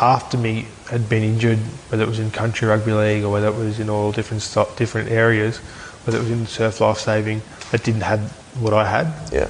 after 0.00 0.38
me 0.38 0.66
had 0.88 1.08
been 1.08 1.22
injured, 1.22 1.58
whether 1.90 2.04
it 2.04 2.08
was 2.08 2.18
in 2.18 2.30
country 2.30 2.66
rugby 2.68 2.92
league 2.92 3.24
or 3.24 3.30
whether 3.30 3.48
it 3.48 3.54
was 3.54 3.78
in 3.80 3.90
all 3.90 4.12
different 4.12 4.42
different 4.76 5.10
areas, 5.10 5.58
whether 6.04 6.18
it 6.18 6.22
was 6.22 6.30
in 6.30 6.46
surf 6.46 6.80
life 6.80 6.98
saving, 6.98 7.42
that 7.70 7.84
didn't 7.84 8.02
have 8.02 8.20
what 8.58 8.72
I 8.72 8.86
had 8.86 9.12
Yeah. 9.32 9.48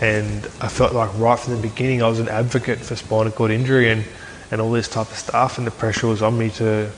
and 0.00 0.44
I 0.60 0.68
felt 0.68 0.92
like 0.92 1.10
right 1.18 1.38
from 1.38 1.56
the 1.56 1.62
beginning 1.62 2.02
I 2.02 2.08
was 2.08 2.20
an 2.20 2.28
advocate 2.28 2.78
for 2.78 2.94
spinal 2.94 3.32
cord 3.32 3.50
injury 3.50 3.90
and, 3.90 4.04
and 4.50 4.60
all 4.60 4.70
this 4.70 4.88
type 4.88 5.10
of 5.10 5.16
stuff, 5.16 5.58
and 5.58 5.66
the 5.66 5.70
pressure 5.70 6.06
was 6.06 6.22
on 6.22 6.38
me 6.38 6.50
to 6.50 6.90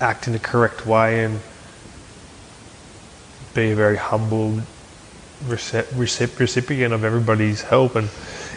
act 0.00 0.26
in 0.26 0.32
the 0.34 0.38
correct 0.38 0.86
way 0.86 1.24
and 1.24 1.40
be 3.54 3.70
a 3.70 3.74
very 3.74 3.96
humble 3.96 4.60
recep- 5.42 5.84
recep- 5.94 6.38
recipient 6.38 6.92
of 6.94 7.04
everybody's 7.04 7.62
help. 7.62 7.96
And 7.96 8.08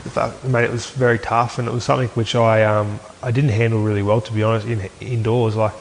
fact, 0.10 0.44
mate, 0.44 0.66
it 0.66 0.72
was 0.72 0.90
very 0.90 1.20
tough, 1.20 1.60
and 1.60 1.68
it 1.68 1.72
was 1.72 1.84
something 1.84 2.10
which 2.10 2.36
I 2.36 2.64
um, 2.64 3.00
I 3.24 3.32
didn't 3.32 3.52
handle 3.52 3.82
really 3.82 4.04
well, 4.04 4.22
to 4.22 4.34
be 4.34 4.44
honest. 4.44 4.68
In 4.68 4.90
indoors, 5.02 5.56
like 5.56 5.74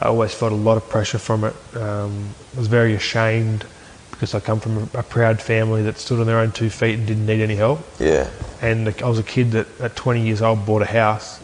I 0.00 0.06
always 0.06 0.34
felt 0.34 0.52
a 0.52 0.56
lot 0.56 0.76
of 0.76 0.88
pressure 0.88 1.18
from 1.18 1.44
it. 1.44 1.54
Um, 1.76 2.30
I 2.54 2.58
was 2.58 2.68
very 2.68 2.94
ashamed 2.94 3.64
because 4.10 4.34
I 4.34 4.40
come 4.40 4.60
from 4.60 4.76
a, 4.76 4.98
a 4.98 5.02
proud 5.02 5.40
family 5.40 5.82
that 5.84 5.98
stood 5.98 6.20
on 6.20 6.26
their 6.26 6.38
own 6.38 6.52
two 6.52 6.68
feet 6.68 6.98
and 6.98 7.06
didn't 7.06 7.26
need 7.26 7.40
any 7.40 7.56
help. 7.56 7.80
Yeah. 7.98 8.28
And 8.60 8.88
I 8.88 9.08
was 9.08 9.18
a 9.18 9.22
kid 9.22 9.52
that 9.52 9.66
at 9.80 9.96
20 9.96 10.20
years 10.26 10.42
old 10.42 10.66
bought 10.66 10.82
a 10.82 10.86
house. 10.86 11.40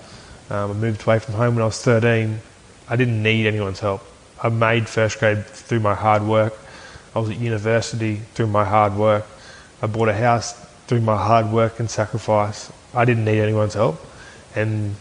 Um, 0.51 0.71
I 0.71 0.75
moved 0.75 1.03
away 1.03 1.19
from 1.19 1.35
home 1.35 1.55
when 1.55 1.63
I 1.63 1.67
was 1.67 1.81
13. 1.83 2.39
I 2.89 2.97
didn't 2.97 3.23
need 3.23 3.47
anyone's 3.47 3.81
help. 3.81 4.03
I 4.43 4.51
made 4.51 4.89
first 4.89 5.19
grade 5.19 5.47
through 5.47 5.81
my 5.81 5.95
hard 5.95 6.23
work. 6.23 6.55
I 7.17 7.19
was 7.19 7.31
at 7.31 7.39
university 7.39 8.17
through 8.35 8.49
my 8.49 8.67
hard 8.67 8.95
work. 8.95 9.25
I 9.81 9.87
bought 9.87 10.11
a 10.11 10.13
house 10.13 10.53
through 10.87 11.01
my 11.01 11.17
hard 11.17 11.51
work 11.51 11.81
and 11.81 11.91
sacrifice. 11.91 12.71
I 12.93 13.07
didn't 13.07 13.25
need 13.25 13.41
anyone's 13.41 13.73
help. 13.73 14.05
And 14.55 14.97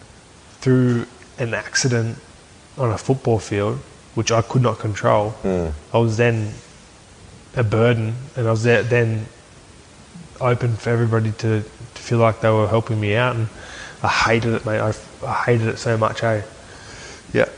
through 0.62 1.08
an 1.40 1.54
accident 1.54 2.18
on 2.78 2.90
a 2.92 2.98
football 2.98 3.38
field, 3.38 3.80
which 4.14 4.32
I 4.32 4.42
could 4.42 4.62
not 4.62 4.80
control, 4.80 5.36
I 5.92 5.98
was 5.98 6.16
then 6.16 6.54
a 7.58 7.66
burden, 7.66 8.16
and 8.38 8.48
I 8.48 8.52
was 8.52 8.64
there, 8.64 8.82
then 8.82 9.26
open 10.40 10.78
for 10.78 10.92
everybody 10.92 11.34
to, 11.34 11.64
to 11.64 12.02
feel 12.02 12.20
like 12.20 12.40
they 12.40 12.50
were 12.50 12.70
helping 12.70 13.02
me 13.02 13.16
out, 13.16 13.36
and 13.36 13.50
I 14.02 14.08
hated 14.08 14.54
it, 14.54 14.66
mate. 14.66 14.80
I, 14.80 14.94
I 15.26 15.34
hated 15.48 15.68
it 15.68 15.80
so 15.80 15.98
much, 15.98 16.24
eh? 16.24 16.44
Yeah. 17.34 17.50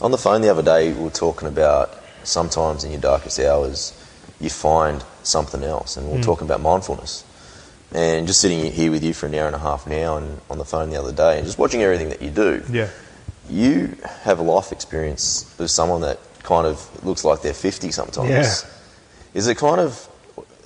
On 0.00 0.10
the 0.10 0.18
phone 0.18 0.40
the 0.40 0.48
other 0.48 0.62
day, 0.62 0.94
we 0.94 1.04
were 1.04 1.10
talking 1.10 1.48
about 1.48 2.05
sometimes 2.26 2.84
in 2.84 2.90
your 2.90 3.00
darkest 3.00 3.38
hours, 3.40 3.92
you 4.40 4.50
find 4.50 5.02
something 5.22 5.62
else, 5.62 5.96
and 5.96 6.06
we 6.06 6.12
we're 6.12 6.18
hmm. 6.18 6.24
talking 6.24 6.46
about 6.46 6.60
mindfulness. 6.60 7.24
And 7.92 8.26
just 8.26 8.40
sitting 8.40 8.70
here 8.72 8.90
with 8.90 9.04
you 9.04 9.14
for 9.14 9.26
an 9.26 9.34
hour 9.34 9.46
and 9.46 9.56
a 9.56 9.60
half 9.60 9.86
now, 9.86 10.16
and 10.16 10.40
on 10.50 10.58
the 10.58 10.64
phone 10.64 10.90
the 10.90 10.96
other 10.96 11.12
day, 11.12 11.38
and 11.38 11.46
just 11.46 11.58
watching 11.58 11.82
everything 11.82 12.08
that 12.10 12.20
you 12.20 12.30
do, 12.30 12.62
Yeah. 12.70 12.88
you 13.48 13.96
have 14.24 14.38
a 14.38 14.42
life 14.42 14.72
experience 14.72 15.54
of 15.58 15.70
someone 15.70 16.00
that 16.02 16.18
kind 16.42 16.66
of 16.66 17.04
looks 17.04 17.24
like 17.24 17.42
they're 17.42 17.54
50 17.54 17.90
sometimes. 17.90 18.30
Yeah. 18.30 18.44
Is 19.34 19.46
it 19.46 19.56
kind 19.56 19.80
of, 19.80 20.08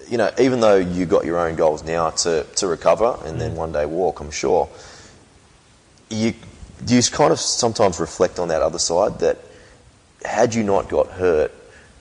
you 0.08 0.18
know, 0.18 0.30
even 0.38 0.60
though 0.60 0.76
you 0.76 1.06
got 1.06 1.24
your 1.24 1.38
own 1.38 1.56
goals 1.56 1.84
now 1.84 2.10
to, 2.10 2.44
to 2.56 2.66
recover 2.66 3.18
and 3.24 3.40
then 3.40 3.52
hmm. 3.52 3.56
one 3.56 3.72
day 3.72 3.86
walk, 3.86 4.20
I'm 4.20 4.30
sure, 4.30 4.68
you, 6.08 6.34
do 6.84 6.96
you 6.96 7.02
kind 7.02 7.32
of 7.32 7.38
sometimes 7.38 8.00
reflect 8.00 8.38
on 8.38 8.48
that 8.48 8.62
other 8.62 8.78
side 8.78 9.20
that 9.20 9.38
had 10.24 10.54
you 10.54 10.62
not 10.62 10.88
got 10.88 11.08
hurt, 11.08 11.52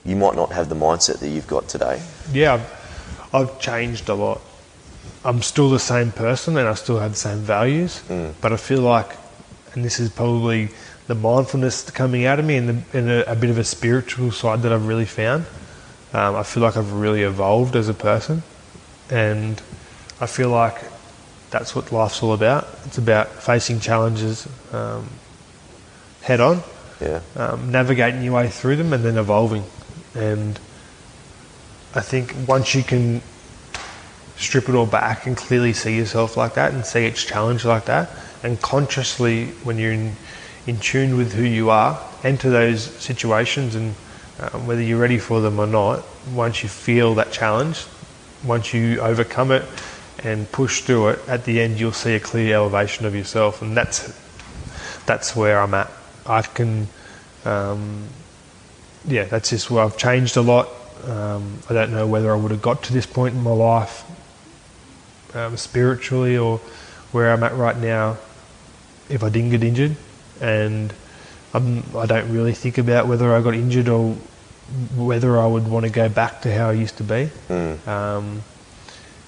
you 0.04 0.16
might 0.16 0.34
not 0.34 0.52
have 0.52 0.68
the 0.68 0.74
mindset 0.74 1.18
that 1.20 1.28
you've 1.28 1.46
got 1.46 1.68
today? 1.68 2.02
Yeah, 2.32 2.54
I've, 2.54 3.34
I've 3.34 3.60
changed 3.60 4.08
a 4.08 4.14
lot. 4.14 4.40
I'm 5.24 5.42
still 5.42 5.70
the 5.70 5.78
same 5.78 6.12
person 6.12 6.56
and 6.56 6.66
I 6.66 6.74
still 6.74 6.98
have 6.98 7.12
the 7.12 7.16
same 7.16 7.38
values, 7.38 8.02
but 8.40 8.52
I 8.52 8.56
feel 8.56 8.80
like, 8.80 9.16
and 9.74 9.84
this 9.84 10.00
is 10.00 10.08
probably 10.10 10.70
the 11.06 11.14
mindfulness 11.14 11.90
coming 11.90 12.24
out 12.24 12.38
of 12.38 12.44
me 12.44 12.56
and, 12.56 12.68
the, 12.68 12.98
and 12.98 13.10
a, 13.10 13.32
a 13.32 13.34
bit 13.34 13.50
of 13.50 13.58
a 13.58 13.64
spiritual 13.64 14.30
side 14.30 14.62
that 14.62 14.72
I've 14.72 14.86
really 14.86 15.04
found. 15.04 15.44
Um, 16.12 16.36
I 16.36 16.42
feel 16.42 16.62
like 16.62 16.76
I've 16.76 16.92
really 16.92 17.22
evolved 17.22 17.76
as 17.76 17.88
a 17.88 17.94
person, 17.94 18.42
and 19.10 19.60
I 20.20 20.26
feel 20.26 20.48
like 20.48 20.76
that's 21.50 21.74
what 21.74 21.92
life's 21.92 22.22
all 22.22 22.32
about. 22.32 22.68
It's 22.86 22.98
about 22.98 23.28
facing 23.28 23.80
challenges 23.80 24.48
um, 24.72 25.08
head 26.22 26.40
on, 26.40 26.62
Yeah. 27.00 27.20
um, 27.36 27.70
navigating 27.70 28.22
your 28.22 28.34
way 28.34 28.48
through 28.48 28.76
them 28.76 28.92
and 28.92 29.02
then 29.02 29.16
evolving. 29.16 29.64
And 30.14 30.58
I 31.94 32.00
think 32.00 32.34
once 32.46 32.74
you 32.74 32.82
can 32.82 33.22
strip 34.36 34.68
it 34.68 34.74
all 34.74 34.86
back 34.86 35.26
and 35.26 35.36
clearly 35.36 35.72
see 35.72 35.96
yourself 35.96 36.36
like 36.36 36.54
that 36.54 36.72
and 36.72 36.84
see 36.84 37.06
each 37.06 37.26
challenge 37.26 37.64
like 37.64 37.86
that, 37.86 38.10
and 38.42 38.60
consciously, 38.60 39.46
when 39.64 39.78
you're 39.78 39.92
in, 39.92 40.16
in 40.66 40.78
tune 40.78 41.16
with 41.16 41.34
who 41.34 41.42
you 41.42 41.70
are, 41.70 42.00
enter 42.24 42.50
those 42.50 42.82
situations 42.82 43.74
and 43.74 43.94
um, 44.40 44.66
whether 44.66 44.82
you're 44.82 45.00
ready 45.00 45.18
for 45.18 45.40
them 45.40 45.58
or 45.58 45.66
not, 45.66 46.04
once 46.34 46.62
you 46.62 46.68
feel 46.68 47.14
that 47.16 47.32
challenge, 47.32 47.84
once 48.44 48.72
you 48.72 49.00
overcome 49.00 49.50
it 49.52 49.64
and 50.22 50.50
push 50.52 50.80
through 50.80 51.08
it, 51.08 51.18
at 51.28 51.44
the 51.44 51.60
end 51.60 51.78
you'll 51.78 51.92
see 51.92 52.14
a 52.14 52.20
clear 52.20 52.54
elevation 52.54 53.04
of 53.04 53.14
yourself, 53.14 53.62
and 53.62 53.76
that's 53.76 54.18
that's 55.06 55.34
where 55.34 55.60
I'm 55.60 55.74
at. 55.74 55.90
I 56.30 56.42
can, 56.42 56.86
um, 57.44 58.04
yeah, 59.06 59.24
that's 59.24 59.50
just 59.50 59.70
where 59.70 59.82
I've 59.84 59.96
changed 59.98 60.36
a 60.36 60.40
lot. 60.42 60.68
Um, 61.06 61.58
I 61.68 61.74
don't 61.74 61.92
know 61.92 62.06
whether 62.06 62.30
I 62.32 62.36
would 62.36 62.50
have 62.52 62.62
got 62.62 62.82
to 62.84 62.92
this 62.92 63.06
point 63.06 63.34
in 63.34 63.42
my 63.42 63.50
life 63.52 64.04
um, 65.34 65.56
spiritually 65.56 66.36
or 66.38 66.58
where 67.12 67.32
I'm 67.32 67.42
at 67.42 67.54
right 67.56 67.76
now 67.76 68.18
if 69.08 69.24
I 69.24 69.28
didn't 69.28 69.50
get 69.50 69.64
injured, 69.64 69.96
and 70.40 70.92
I'm, 71.52 71.82
I 71.96 72.06
don't 72.06 72.32
really 72.32 72.52
think 72.54 72.78
about 72.78 73.08
whether 73.08 73.34
I 73.34 73.40
got 73.42 73.54
injured 73.54 73.88
or 73.88 74.14
whether 74.94 75.36
I 75.36 75.46
would 75.46 75.66
want 75.66 75.84
to 75.84 75.90
go 75.90 76.08
back 76.08 76.42
to 76.42 76.54
how 76.56 76.68
I 76.68 76.72
used 76.74 76.96
to 76.98 77.02
be. 77.02 77.28
Um, 77.88 78.42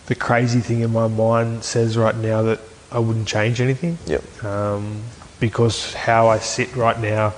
the 0.06 0.14
crazy 0.14 0.60
thing 0.60 0.80
in 0.80 0.92
my 0.92 1.08
mind 1.08 1.64
says 1.64 1.96
right 1.98 2.14
now 2.14 2.42
that 2.42 2.60
I 2.92 3.00
wouldn't 3.00 3.26
change 3.26 3.60
anything 3.60 3.98
Yep. 4.06 4.44
um, 4.44 5.02
because 5.42 5.92
how 5.92 6.28
I 6.28 6.38
sit 6.38 6.76
right 6.76 6.96
now 7.00 7.34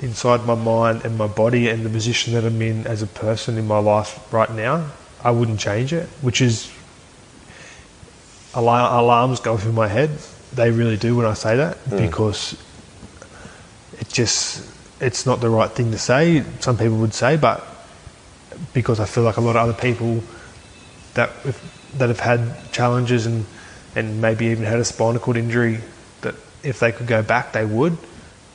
inside 0.00 0.44
my 0.44 0.56
mind 0.56 1.04
and 1.04 1.16
my 1.16 1.28
body 1.28 1.68
and 1.68 1.86
the 1.86 1.88
position 1.88 2.34
that 2.34 2.44
I'm 2.44 2.60
in 2.60 2.84
as 2.84 3.00
a 3.00 3.06
person 3.06 3.56
in 3.58 3.68
my 3.68 3.78
life 3.78 4.18
right 4.32 4.50
now, 4.50 4.90
I 5.22 5.30
wouldn't 5.30 5.60
change 5.60 5.92
it, 5.92 6.08
which 6.20 6.40
is 6.40 6.68
alarm, 8.54 8.92
alarms 8.92 9.38
go 9.38 9.56
through 9.56 9.70
my 9.70 9.86
head. 9.86 10.10
They 10.52 10.72
really 10.72 10.96
do 10.96 11.14
when 11.14 11.24
I 11.24 11.34
say 11.34 11.54
that 11.58 11.76
hmm. 11.76 11.98
because 11.98 12.60
it 14.00 14.08
just 14.08 14.68
it's 15.00 15.24
not 15.24 15.40
the 15.40 15.48
right 15.48 15.70
thing 15.70 15.92
to 15.92 15.98
say. 15.98 16.42
Some 16.58 16.76
people 16.76 16.96
would 16.96 17.14
say, 17.14 17.36
but 17.36 17.64
because 18.74 18.98
I 18.98 19.04
feel 19.04 19.22
like 19.22 19.36
a 19.36 19.40
lot 19.40 19.54
of 19.54 19.62
other 19.68 19.80
people 19.80 20.24
that 21.14 21.30
that 21.98 22.08
have 22.08 22.18
had 22.18 22.72
challenges 22.72 23.26
and 23.26 23.46
and 23.94 24.20
maybe 24.20 24.46
even 24.46 24.64
had 24.64 24.80
a 24.80 24.84
spinal 24.84 25.20
cord 25.20 25.36
injury 25.36 25.78
if 26.62 26.80
they 26.80 26.92
could 26.92 27.06
go 27.06 27.22
back 27.22 27.52
they 27.52 27.64
would. 27.64 27.96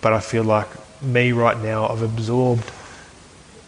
But 0.01 0.13
I 0.13 0.19
feel 0.19 0.43
like 0.43 0.67
me 1.01 1.31
right 1.31 1.57
now 1.57 1.87
I've 1.87 2.01
absorbed 2.01 2.71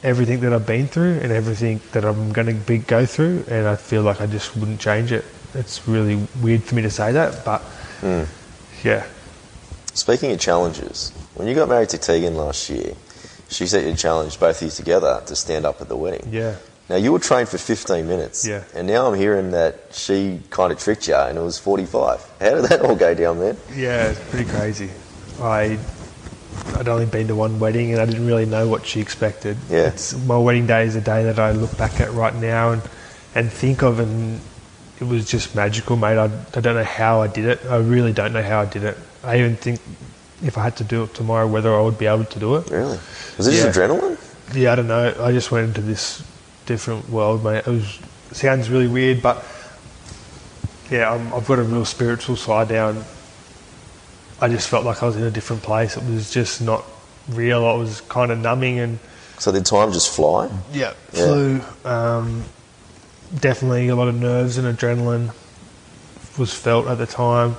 everything 0.04 0.40
that 0.42 0.54
I've 0.54 0.66
been 0.66 0.88
through 0.88 1.20
and 1.20 1.32
everything 1.32 1.82
that 1.92 2.06
I'm 2.06 2.32
going 2.32 2.48
to 2.48 2.54
be 2.54 2.78
go 2.78 3.06
through 3.06 3.44
and 3.50 3.68
I 3.68 3.76
feel 3.76 4.02
like 4.02 4.22
I 4.22 4.28
just 4.28 4.56
wouldn't 4.56 4.80
change 4.80 5.12
it. 5.12 5.26
It's 5.54 5.88
really 5.88 6.28
weird 6.42 6.64
for 6.64 6.76
me 6.76 6.82
to 6.84 6.90
say 6.90 7.12
that 7.12 7.44
but 7.44 7.60
hmm. 8.02 8.24
yeah. 8.84 9.06
Speaking 9.94 10.32
of 10.32 10.40
challenges, 10.40 11.12
when 11.36 11.48
you 11.48 11.56
got 11.56 11.68
married 11.68 11.90
to 11.90 11.98
Tegan 11.98 12.36
last 12.36 12.70
year, 12.70 12.94
she 13.50 13.66
set 13.66 13.84
you 13.84 13.92
a 13.92 13.96
challenge, 13.96 14.40
both 14.40 14.62
of 14.62 14.66
you 14.66 14.72
together, 14.72 15.22
to 15.26 15.36
stand 15.36 15.66
up 15.66 15.82
at 15.82 15.90
the 15.90 15.96
wedding. 15.96 16.28
yeah 16.32 16.56
Now, 16.90 16.96
you 16.96 17.12
were 17.12 17.20
trained 17.20 17.48
for 17.50 17.58
15 17.60 18.08
minutes. 18.08 18.48
Yeah. 18.48 18.64
And 18.74 18.88
now 18.88 19.08
I'm 19.08 19.14
hearing 19.18 19.52
that 19.52 19.76
she 19.92 20.42
kind 20.50 20.72
of 20.72 20.80
tricked 20.80 21.08
you 21.08 21.16
and 21.16 21.38
it 21.38 21.42
was 21.42 21.60
45. 21.60 22.28
How 22.42 22.56
did 22.56 22.64
that 22.66 22.82
all 22.82 22.96
go 22.96 23.14
down, 23.14 23.40
man? 23.40 23.58
Yeah, 23.76 24.10
it's 24.10 24.20
pretty 24.32 24.50
crazy. 24.50 24.90
I 25.40 25.78
I'd 26.76 26.88
only 26.88 27.06
been 27.06 27.28
to 27.28 27.36
one 27.36 27.60
wedding 27.60 27.92
and 27.94 28.02
I 28.02 28.06
didn't 28.06 28.26
really 28.26 28.46
know 28.48 28.68
what 28.68 28.86
she 28.86 29.00
expected. 29.02 29.56
Yeah. 29.70 29.88
It's, 29.88 30.16
my 30.26 30.38
wedding 30.38 30.66
day 30.66 30.86
is 30.86 30.96
a 30.96 31.02
day 31.02 31.24
that 31.26 31.38
I 31.38 31.52
look 31.52 31.78
back 31.78 32.02
at 32.02 32.12
right 32.14 32.34
now 32.36 32.72
and, 32.72 32.82
and 33.36 33.52
think 33.52 33.84
of 33.84 34.00
and 34.00 34.42
it 35.00 35.04
was 35.06 35.30
just 35.30 35.56
magical, 35.56 35.96
mate. 35.96 36.18
I, 36.18 36.26
I 36.26 36.60
don't 36.60 36.76
know 36.76 36.84
how 36.84 37.22
I 37.22 37.28
did 37.28 37.46
it. 37.46 37.66
I 37.68 37.78
really 37.78 38.14
don't 38.14 38.34
know 38.34 38.42
how 38.44 38.62
I 38.62 38.66
did 38.66 38.84
it. 38.84 38.98
I 39.24 39.38
even 39.38 39.56
think 39.58 39.80
if 40.44 40.58
I 40.58 40.64
had 40.64 40.76
to 40.78 40.84
do 40.84 41.04
it 41.04 41.14
tomorrow, 41.14 41.48
whether 41.48 41.74
I 41.74 41.82
would 41.82 42.00
be 42.00 42.08
able 42.08 42.26
to 42.26 42.40
do 42.40 42.56
it. 42.56 42.70
Really? 42.72 43.00
Was 43.38 43.48
it 43.48 43.54
Yeah. 43.54 43.64
just 43.66 43.78
adrenaline? 43.80 44.18
Yeah, 44.56 44.72
I 44.72 44.76
don't 44.76 44.88
know. 44.88 45.16
I 45.22 45.32
just 45.32 45.52
went 45.52 45.68
into 45.68 45.82
this 45.82 46.24
different 46.70 47.10
world, 47.10 47.44
mate. 47.44 47.58
It 47.66 47.68
was 47.68 48.00
sounds 48.32 48.70
really 48.70 48.88
weird, 48.88 49.24
but 49.24 49.44
yeah, 50.92 51.12
I'm, 51.12 51.34
I've 51.34 51.48
got 51.48 51.58
a 51.58 51.64
real 51.64 51.84
spiritual 51.84 52.36
side 52.36 52.70
down. 52.70 53.04
I 54.40 54.48
just 54.50 54.70
felt 54.70 54.86
like 54.86 55.02
I 55.02 55.08
was 55.08 55.16
in 55.18 55.24
a 55.24 55.32
different 55.32 55.64
place. 55.64 55.98
It 55.98 56.04
was 56.04 56.32
just 56.32 56.62
not 56.62 56.86
real. 57.30 57.66
I 57.66 57.74
was 57.74 58.02
kind 58.02 58.32
of 58.32 58.38
numbing 58.38 58.78
and 58.80 59.00
So 59.40 59.52
did 59.52 59.66
time 59.66 59.92
just 59.92 60.14
fly? 60.16 60.48
yeah, 60.72 60.94
Yeah. 61.12 61.26
flu. 61.26 61.62
Um, 61.86 62.44
definitely 63.36 63.88
a 63.88 63.96
lot 63.96 64.08
of 64.08 64.16
nerves 64.16 64.58
and 64.60 64.68
adrenaline 64.78 65.34
was 66.38 66.54
felt 66.54 66.88
at 66.88 67.00
the 67.00 67.08
time. 67.08 67.56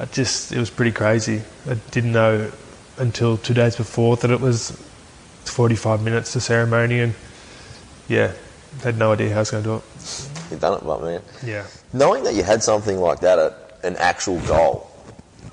I 0.00 0.04
just 0.06 0.50
it 0.52 0.58
was 0.58 0.68
pretty 0.68 0.92
crazy. 0.92 1.42
I 1.70 1.74
didn't 1.92 2.12
know 2.12 2.50
until 2.98 3.36
two 3.36 3.54
days 3.54 3.76
before 3.76 4.16
that 4.16 4.30
it 4.32 4.40
was 4.40 4.72
45 5.44 6.02
minutes 6.02 6.32
to 6.32 6.40
ceremony, 6.40 6.98
and 7.00 7.14
yeah, 8.08 8.32
had 8.82 8.98
no 8.98 9.12
idea 9.12 9.30
how 9.30 9.36
I 9.36 9.38
was 9.40 9.50
going 9.50 9.62
to 9.64 9.68
do 9.68 9.76
it. 9.76 9.82
You've 10.50 10.60
done 10.60 10.78
it, 10.78 10.84
but 10.84 11.02
man. 11.02 11.22
Yeah. 11.44 11.66
Knowing 11.92 12.24
that 12.24 12.34
you 12.34 12.42
had 12.42 12.62
something 12.62 12.98
like 12.98 13.20
that, 13.20 13.38
at 13.38 13.78
an 13.82 13.96
actual 13.96 14.40
goal, 14.40 14.90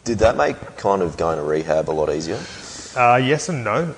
did 0.03 0.19
that 0.19 0.37
make 0.37 0.77
kind 0.77 1.01
of 1.01 1.17
going 1.17 1.37
to 1.37 1.43
rehab 1.43 1.89
a 1.89 1.91
lot 1.91 2.09
easier? 2.09 2.39
Uh, 2.95 3.15
yes 3.15 3.49
and 3.49 3.63
no. 3.63 3.95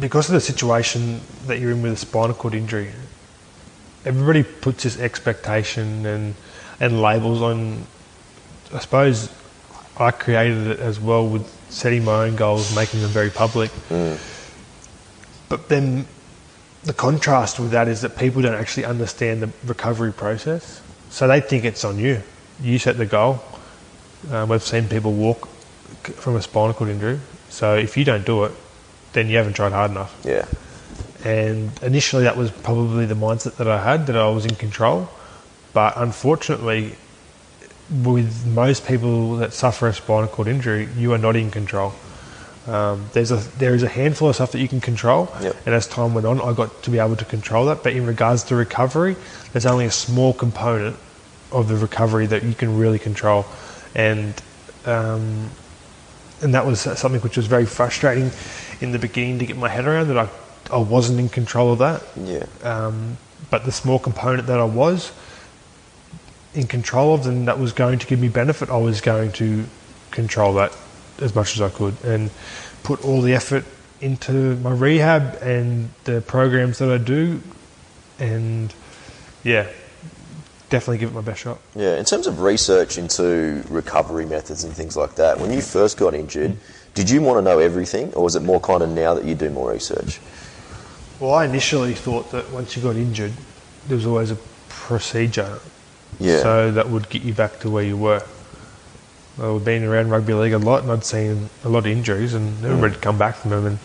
Because 0.00 0.28
of 0.28 0.34
the 0.34 0.40
situation 0.40 1.20
that 1.46 1.58
you're 1.58 1.72
in 1.72 1.82
with 1.82 1.92
a 1.92 1.96
spinal 1.96 2.34
cord 2.34 2.54
injury, 2.54 2.90
everybody 4.04 4.42
puts 4.42 4.84
this 4.84 4.98
expectation 4.98 6.06
and, 6.06 6.34
and 6.80 7.02
labels 7.02 7.42
on. 7.42 7.86
I 8.72 8.78
suppose 8.78 9.30
I 9.98 10.10
created 10.10 10.66
it 10.66 10.80
as 10.80 10.98
well 10.98 11.26
with 11.28 11.46
setting 11.70 12.04
my 12.04 12.24
own 12.24 12.36
goals, 12.36 12.74
making 12.74 13.02
them 13.02 13.10
very 13.10 13.30
public. 13.30 13.70
But 15.48 15.68
then 15.68 16.06
the 16.84 16.92
contrast 16.92 17.60
with 17.60 17.70
that 17.70 17.88
is 17.88 18.00
that 18.00 18.16
people 18.16 18.42
don't 18.42 18.54
actually 18.54 18.84
understand 18.84 19.42
the 19.42 19.50
recovery 19.64 20.12
process. 20.12 20.80
So 21.10 21.28
they 21.28 21.40
think 21.40 21.64
it's 21.64 21.84
on 21.84 21.98
you. 21.98 22.22
You 22.60 22.78
set 22.78 22.96
the 22.96 23.06
goal. 23.06 23.42
Um, 24.30 24.48
we've 24.48 24.62
seen 24.62 24.88
people 24.88 25.12
walk 25.12 25.48
from 26.02 26.36
a 26.36 26.42
spinal 26.42 26.74
cord 26.74 26.90
injury. 26.90 27.20
So 27.50 27.76
if 27.76 27.96
you 27.96 28.04
don't 28.04 28.24
do 28.24 28.44
it, 28.44 28.52
then 29.12 29.28
you 29.28 29.36
haven't 29.36 29.54
tried 29.54 29.72
hard 29.72 29.90
enough. 29.90 30.18
Yeah. 30.24 30.46
And 31.24 31.70
initially, 31.82 32.24
that 32.24 32.36
was 32.36 32.50
probably 32.50 33.06
the 33.06 33.14
mindset 33.14 33.56
that 33.56 33.68
I 33.68 33.82
had 33.82 34.06
that 34.06 34.16
I 34.16 34.28
was 34.30 34.44
in 34.44 34.54
control. 34.56 35.08
But 35.72 35.94
unfortunately, 35.96 36.96
with 38.02 38.46
most 38.46 38.86
people 38.86 39.36
that 39.36 39.52
suffer 39.52 39.88
a 39.88 39.92
spinal 39.92 40.28
cord 40.28 40.48
injury, 40.48 40.88
you 40.96 41.12
are 41.12 41.18
not 41.18 41.36
in 41.36 41.50
control. 41.50 41.92
Um, 42.66 43.06
there's 43.12 43.32
a 43.32 43.36
there 43.58 43.74
is 43.74 43.82
a 43.82 43.88
handful 43.88 44.28
of 44.28 44.36
stuff 44.36 44.52
that 44.52 44.60
you 44.60 44.68
can 44.68 44.80
control, 44.80 45.28
Yep. 45.40 45.56
and 45.66 45.74
as 45.74 45.86
time 45.88 46.14
went 46.14 46.26
on, 46.26 46.40
I 46.40 46.52
got 46.52 46.82
to 46.84 46.90
be 46.90 46.98
able 47.00 47.16
to 47.16 47.24
control 47.24 47.66
that. 47.66 47.82
But 47.82 47.94
in 47.94 48.06
regards 48.06 48.44
to 48.44 48.54
recovery, 48.56 49.16
there's 49.52 49.66
only 49.66 49.84
a 49.86 49.90
small 49.90 50.32
component 50.32 50.96
of 51.50 51.68
the 51.68 51.76
recovery 51.76 52.26
that 52.26 52.44
you 52.44 52.54
can 52.54 52.78
really 52.78 53.00
control, 53.00 53.46
and 53.96 54.40
um, 54.86 55.50
and 56.40 56.54
that 56.54 56.64
was 56.64 56.80
something 56.80 57.20
which 57.20 57.36
was 57.36 57.46
very 57.46 57.66
frustrating 57.66 58.30
in 58.80 58.92
the 58.92 58.98
beginning 58.98 59.38
to 59.40 59.46
get 59.46 59.56
my 59.56 59.68
head 59.68 59.84
around 59.86 60.08
that 60.08 60.18
I 60.18 60.28
I 60.72 60.78
wasn't 60.78 61.18
in 61.18 61.28
control 61.28 61.72
of 61.72 61.78
that. 61.80 62.02
Yeah. 62.16 62.46
Um, 62.62 63.16
but 63.50 63.64
the 63.64 63.72
small 63.72 63.98
component 63.98 64.46
that 64.46 64.60
I 64.60 64.64
was 64.64 65.12
in 66.54 66.66
control 66.66 67.14
of 67.14 67.26
and 67.26 67.48
that 67.48 67.58
was 67.58 67.72
going 67.72 67.98
to 67.98 68.06
give 68.06 68.20
me 68.20 68.28
benefit, 68.28 68.70
I 68.70 68.76
was 68.76 69.00
going 69.00 69.32
to 69.32 69.64
control 70.10 70.54
that 70.54 70.72
as 71.22 71.34
much 71.34 71.54
as 71.54 71.60
I 71.62 71.70
could 71.70 71.94
and 72.04 72.30
put 72.82 73.04
all 73.04 73.20
the 73.22 73.34
effort 73.34 73.64
into 74.00 74.56
my 74.56 74.72
rehab 74.72 75.38
and 75.42 75.88
the 76.04 76.20
programs 76.20 76.78
that 76.78 76.90
I 76.90 76.98
do 76.98 77.40
and 78.18 78.74
yeah, 79.44 79.68
definitely 80.70 80.98
give 80.98 81.10
it 81.10 81.14
my 81.14 81.20
best 81.20 81.40
shot. 81.40 81.58
Yeah. 81.74 81.96
In 81.96 82.04
terms 82.04 82.26
of 82.26 82.40
research 82.40 82.98
into 82.98 83.62
recovery 83.68 84.26
methods 84.26 84.64
and 84.64 84.72
things 84.72 84.96
like 84.96 85.14
that, 85.16 85.38
when 85.38 85.52
you 85.52 85.60
first 85.60 85.96
got 85.98 86.14
injured, 86.14 86.56
did 86.94 87.08
you 87.10 87.22
want 87.22 87.38
to 87.38 87.42
know 87.42 87.58
everything, 87.58 88.12
or 88.14 88.22
was 88.24 88.36
it 88.36 88.42
more 88.42 88.60
kind 88.60 88.82
of 88.82 88.90
now 88.90 89.14
that 89.14 89.24
you 89.24 89.34
do 89.34 89.50
more 89.50 89.70
research? 89.72 90.20
Well, 91.20 91.34
I 91.34 91.44
initially 91.44 91.94
thought 91.94 92.30
that 92.32 92.50
once 92.50 92.76
you 92.76 92.82
got 92.82 92.96
injured, 92.96 93.32
there 93.88 93.96
was 93.96 94.06
always 94.06 94.30
a 94.30 94.36
procedure 94.68 95.58
Yeah. 96.18 96.42
so 96.42 96.70
that 96.72 96.88
would 96.88 97.08
get 97.08 97.22
you 97.22 97.32
back 97.34 97.60
to 97.60 97.70
where 97.70 97.84
you 97.84 97.96
were. 97.96 98.22
Well, 99.38 99.54
we've 99.54 99.64
been 99.64 99.84
around 99.84 100.10
rugby 100.10 100.34
league 100.34 100.52
a 100.52 100.58
lot, 100.58 100.82
and 100.82 100.92
I'd 100.92 101.04
seen 101.04 101.48
a 101.64 101.68
lot 101.68 101.80
of 101.80 101.86
injuries, 101.86 102.34
and 102.34 102.62
everybody'd 102.64 102.98
mm. 102.98 103.02
come 103.02 103.16
back 103.16 103.36
from 103.36 103.50
them, 103.50 103.66
and 103.66 103.78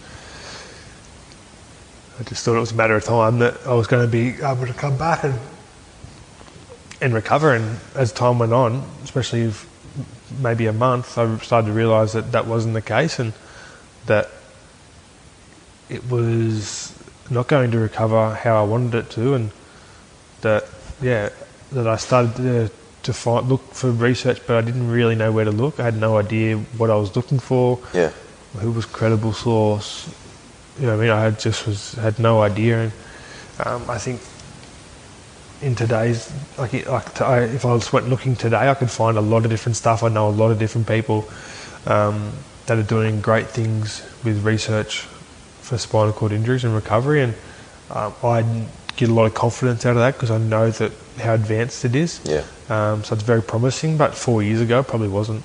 I 2.19 2.23
just 2.23 2.43
thought 2.43 2.57
it 2.57 2.59
was 2.59 2.73
a 2.73 2.75
matter 2.75 2.95
of 2.95 3.03
time 3.05 3.39
that 3.39 3.65
I 3.65 3.73
was 3.73 3.87
going 3.87 4.05
to 4.05 4.11
be 4.11 4.41
able 4.43 4.67
to 4.67 4.73
come 4.73 4.97
back 4.97 5.23
and 5.23 5.39
and 6.99 7.13
recover. 7.13 7.53
And 7.53 7.79
as 7.95 8.11
time 8.11 8.39
went 8.39 8.51
on, 8.51 8.83
especially 9.03 9.53
maybe 10.41 10.65
a 10.65 10.73
month, 10.73 11.17
I 11.17 11.37
started 11.37 11.67
to 11.67 11.73
realise 11.73 12.13
that 12.13 12.33
that 12.33 12.45
wasn't 12.45 12.73
the 12.73 12.81
case, 12.81 13.17
and 13.17 13.31
that 14.07 14.29
it 15.89 16.09
was 16.09 16.93
not 17.29 17.47
going 17.47 17.71
to 17.71 17.79
recover 17.79 18.35
how 18.35 18.61
I 18.61 18.65
wanted 18.65 18.95
it 18.95 19.09
to, 19.11 19.33
and 19.33 19.51
that 20.41 20.65
yeah, 21.01 21.29
that 21.71 21.87
I 21.87 21.95
started 21.95 22.35
to, 22.35 22.71
to 23.07 23.13
find, 23.13 23.47
look 23.47 23.73
for 23.73 23.89
research, 23.89 24.41
but 24.45 24.57
I 24.57 24.61
didn't 24.61 24.91
really 24.91 25.15
know 25.15 25.31
where 25.31 25.45
to 25.45 25.51
look. 25.51 25.79
I 25.79 25.83
had 25.83 25.97
no 25.97 26.17
idea 26.17 26.57
what 26.77 26.89
I 26.89 26.95
was 26.95 27.15
looking 27.15 27.39
for, 27.39 27.79
Yeah. 27.93 28.11
who 28.59 28.71
was 28.71 28.85
credible 28.85 29.31
source. 29.33 30.09
You 30.77 30.87
know, 30.87 30.97
what 30.97 30.99
I 30.99 31.01
mean, 31.03 31.11
I 31.11 31.21
had 31.23 31.39
just 31.39 31.65
was 31.65 31.93
had 31.93 32.19
no 32.19 32.41
idea, 32.41 32.83
and 32.83 32.91
um, 33.65 33.89
I 33.89 33.97
think 33.97 34.19
in 35.61 35.73
today's 35.73 36.31
like, 36.57 36.85
like 36.85 37.13
to, 37.15 37.25
I, 37.25 37.39
if 37.45 37.65
I 37.65 37.73
was 37.73 37.91
went 37.93 38.09
looking 38.09 38.35
today, 38.35 38.69
I 38.69 38.73
could 38.75 38.91
find 38.91 39.17
a 39.17 39.21
lot 39.21 39.43
of 39.45 39.49
different 39.49 39.75
stuff. 39.77 40.03
I 40.03 40.09
know 40.09 40.27
a 40.27 40.35
lot 40.43 40.51
of 40.51 40.59
different 40.59 40.85
people 40.87 41.27
um, 41.87 42.31
that 42.67 42.77
are 42.77 42.83
doing 42.83 43.21
great 43.21 43.47
things 43.47 44.03
with 44.23 44.43
research 44.45 44.99
for 45.61 45.77
spinal 45.77 46.13
cord 46.13 46.31
injuries 46.33 46.63
and 46.65 46.75
recovery, 46.75 47.21
and 47.23 47.33
um, 47.89 48.13
I 48.21 48.43
get 48.97 49.09
a 49.09 49.13
lot 49.13 49.25
of 49.25 49.33
confidence 49.33 49.85
out 49.85 49.91
of 49.91 49.97
that 49.97 50.15
because 50.15 50.31
I 50.31 50.39
know 50.39 50.69
that 50.69 50.91
how 51.19 51.35
advanced 51.35 51.85
it 51.85 51.95
is. 51.95 52.19
Yeah. 52.25 52.43
Um, 52.69 53.03
so 53.03 53.15
it's 53.15 53.23
very 53.23 53.41
promising, 53.41 53.95
but 53.97 54.13
four 54.13 54.43
years 54.43 54.59
ago 54.59 54.83
probably 54.83 55.07
wasn't. 55.07 55.43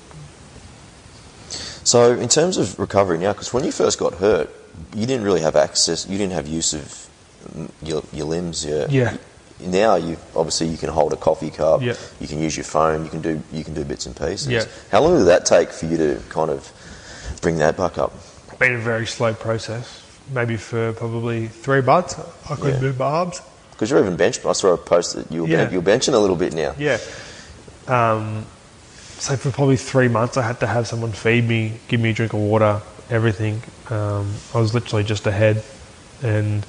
So, 1.85 2.13
in 2.13 2.29
terms 2.29 2.57
of 2.57 2.79
recovery 2.79 3.17
now, 3.17 3.33
because 3.33 3.53
when 3.53 3.63
you 3.63 3.71
first 3.71 3.99
got 3.99 4.15
hurt, 4.15 4.49
you 4.95 5.05
didn't 5.05 5.23
really 5.23 5.41
have 5.41 5.55
access. 5.55 6.07
You 6.07 6.17
didn't 6.17 6.33
have 6.33 6.47
use 6.47 6.73
of 6.73 7.09
mm, 7.55 7.69
your, 7.81 8.03
your 8.11 8.25
limbs. 8.25 8.65
Your, 8.65 8.87
Yeah. 8.87 9.17
Now 9.59 9.95
you 9.95 10.17
obviously 10.35 10.67
you 10.67 10.77
can 10.77 10.89
hold 10.89 11.13
a 11.13 11.15
coffee 11.15 11.51
cup. 11.51 11.81
Yeah. 11.81 11.93
You 12.19 12.27
can 12.27 12.39
use 12.39 12.57
your 12.57 12.65
phone. 12.65 13.05
You 13.05 13.09
can 13.09 13.21
do 13.21 13.41
you 13.53 13.63
can 13.63 13.73
do 13.73 13.85
bits 13.85 14.05
and 14.05 14.15
pieces. 14.15 14.47
Yeah. 14.47 14.65
How 14.91 15.01
long 15.01 15.17
did 15.17 15.25
that 15.25 15.45
take 15.45 15.69
for 15.69 15.85
you 15.85 15.95
to 15.95 16.21
kind 16.27 16.49
of 16.49 16.69
bring 17.41 17.57
that 17.59 17.77
back 17.77 17.97
up? 17.97 18.11
Been 18.59 18.73
a 18.73 18.77
very 18.79 19.05
slow 19.07 19.33
process. 19.33 20.02
Maybe 20.31 20.55
for 20.57 20.93
probably 20.93 21.47
three 21.47 21.81
months, 21.81 22.15
I 22.49 22.55
couldn't 22.55 22.75
Yeah. 22.75 22.79
move 22.81 22.99
my 22.99 23.05
arms. 23.05 23.41
Because 23.71 23.89
you're 23.89 23.99
even 23.99 24.15
bench. 24.15 24.43
I 24.45 24.53
saw 24.53 24.73
a 24.73 24.77
post 24.77 25.15
that 25.15 25.31
you 25.31 25.41
were, 25.43 25.47
Yeah. 25.49 25.69
you're 25.69 25.81
benching 25.81 26.13
a 26.13 26.17
little 26.17 26.35
bit 26.37 26.53
now. 26.53 26.73
Yeah. 26.77 26.97
Um, 27.87 28.45
so 29.19 29.35
for 29.35 29.51
probably 29.51 29.75
three 29.77 30.07
months, 30.07 30.37
I 30.37 30.43
had 30.43 30.59
to 30.61 30.67
have 30.67 30.87
someone 30.87 31.11
feed 31.11 31.47
me, 31.47 31.73
give 31.89 31.99
me 31.99 32.11
a 32.11 32.13
drink 32.13 32.33
of 32.33 32.39
water, 32.39 32.81
everything. 33.09 33.61
Um, 33.89 34.33
I 34.53 34.59
was 34.59 34.73
literally 34.73 35.03
just 35.03 35.27
a 35.27 35.31
head, 35.31 35.61
and 36.21 36.65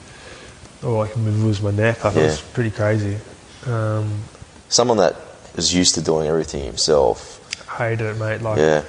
all 0.82 1.01
I 1.02 1.09
could 1.09 1.22
move 1.22 1.44
was 1.44 1.62
my 1.62 1.70
neck. 1.70 2.05
Like, 2.05 2.16
It 2.16 2.22
was 2.22 2.40
pretty 2.40 2.70
crazy. 2.70 3.18
Um, 3.66 4.22
Someone 4.68 4.97
that 4.98 5.14
is 5.56 5.72
used 5.72 5.94
to 5.94 6.01
doing 6.01 6.26
everything 6.26 6.64
himself. 6.64 7.39
hated 7.78 8.06
it, 8.06 8.18
mate. 8.18 8.43
Like, 8.43 8.59
Yeah. 8.59 8.82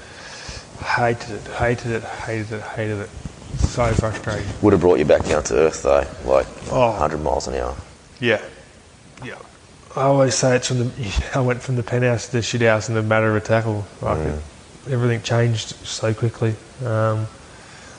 hated 0.83 1.31
it, 1.31 1.41
hated 1.59 1.91
it, 1.91 2.03
hated 2.03 2.51
it, 2.53 2.61
hated 2.75 2.99
it. 3.01 3.09
So 3.57 3.91
frustrating. 3.93 4.47
Would 4.61 4.73
have 4.73 4.81
brought 4.81 4.99
you 4.99 5.05
back 5.05 5.25
down 5.25 5.43
to 5.43 5.55
earth 5.55 5.83
though, 5.83 6.05
like 6.25 6.47
Oh. 6.71 6.89
100 6.91 7.17
miles 7.17 7.47
an 7.47 7.55
hour. 7.55 7.75
Yeah. 8.19 8.41
Yeah. 9.23 9.37
I 9.95 10.03
always 10.03 10.35
say 10.35 10.55
it's 10.57 10.67
from 10.67 10.79
the. 10.79 11.23
I 11.35 11.39
went 11.41 11.61
from 11.61 11.75
the 11.75 11.83
penthouse 11.83 12.27
to 12.27 12.33
the 12.33 12.41
shit 12.41 12.61
house 12.61 12.89
in 12.89 12.95
the 12.95 13.03
matter 13.03 13.29
of 13.29 13.35
a 13.35 13.45
tackle. 13.45 13.85
Like 14.01 14.19
it, 14.19 14.41
everything 14.89 15.21
changed 15.21 15.69
so 15.85 16.13
quickly. 16.13 16.55
Um, 16.85 17.27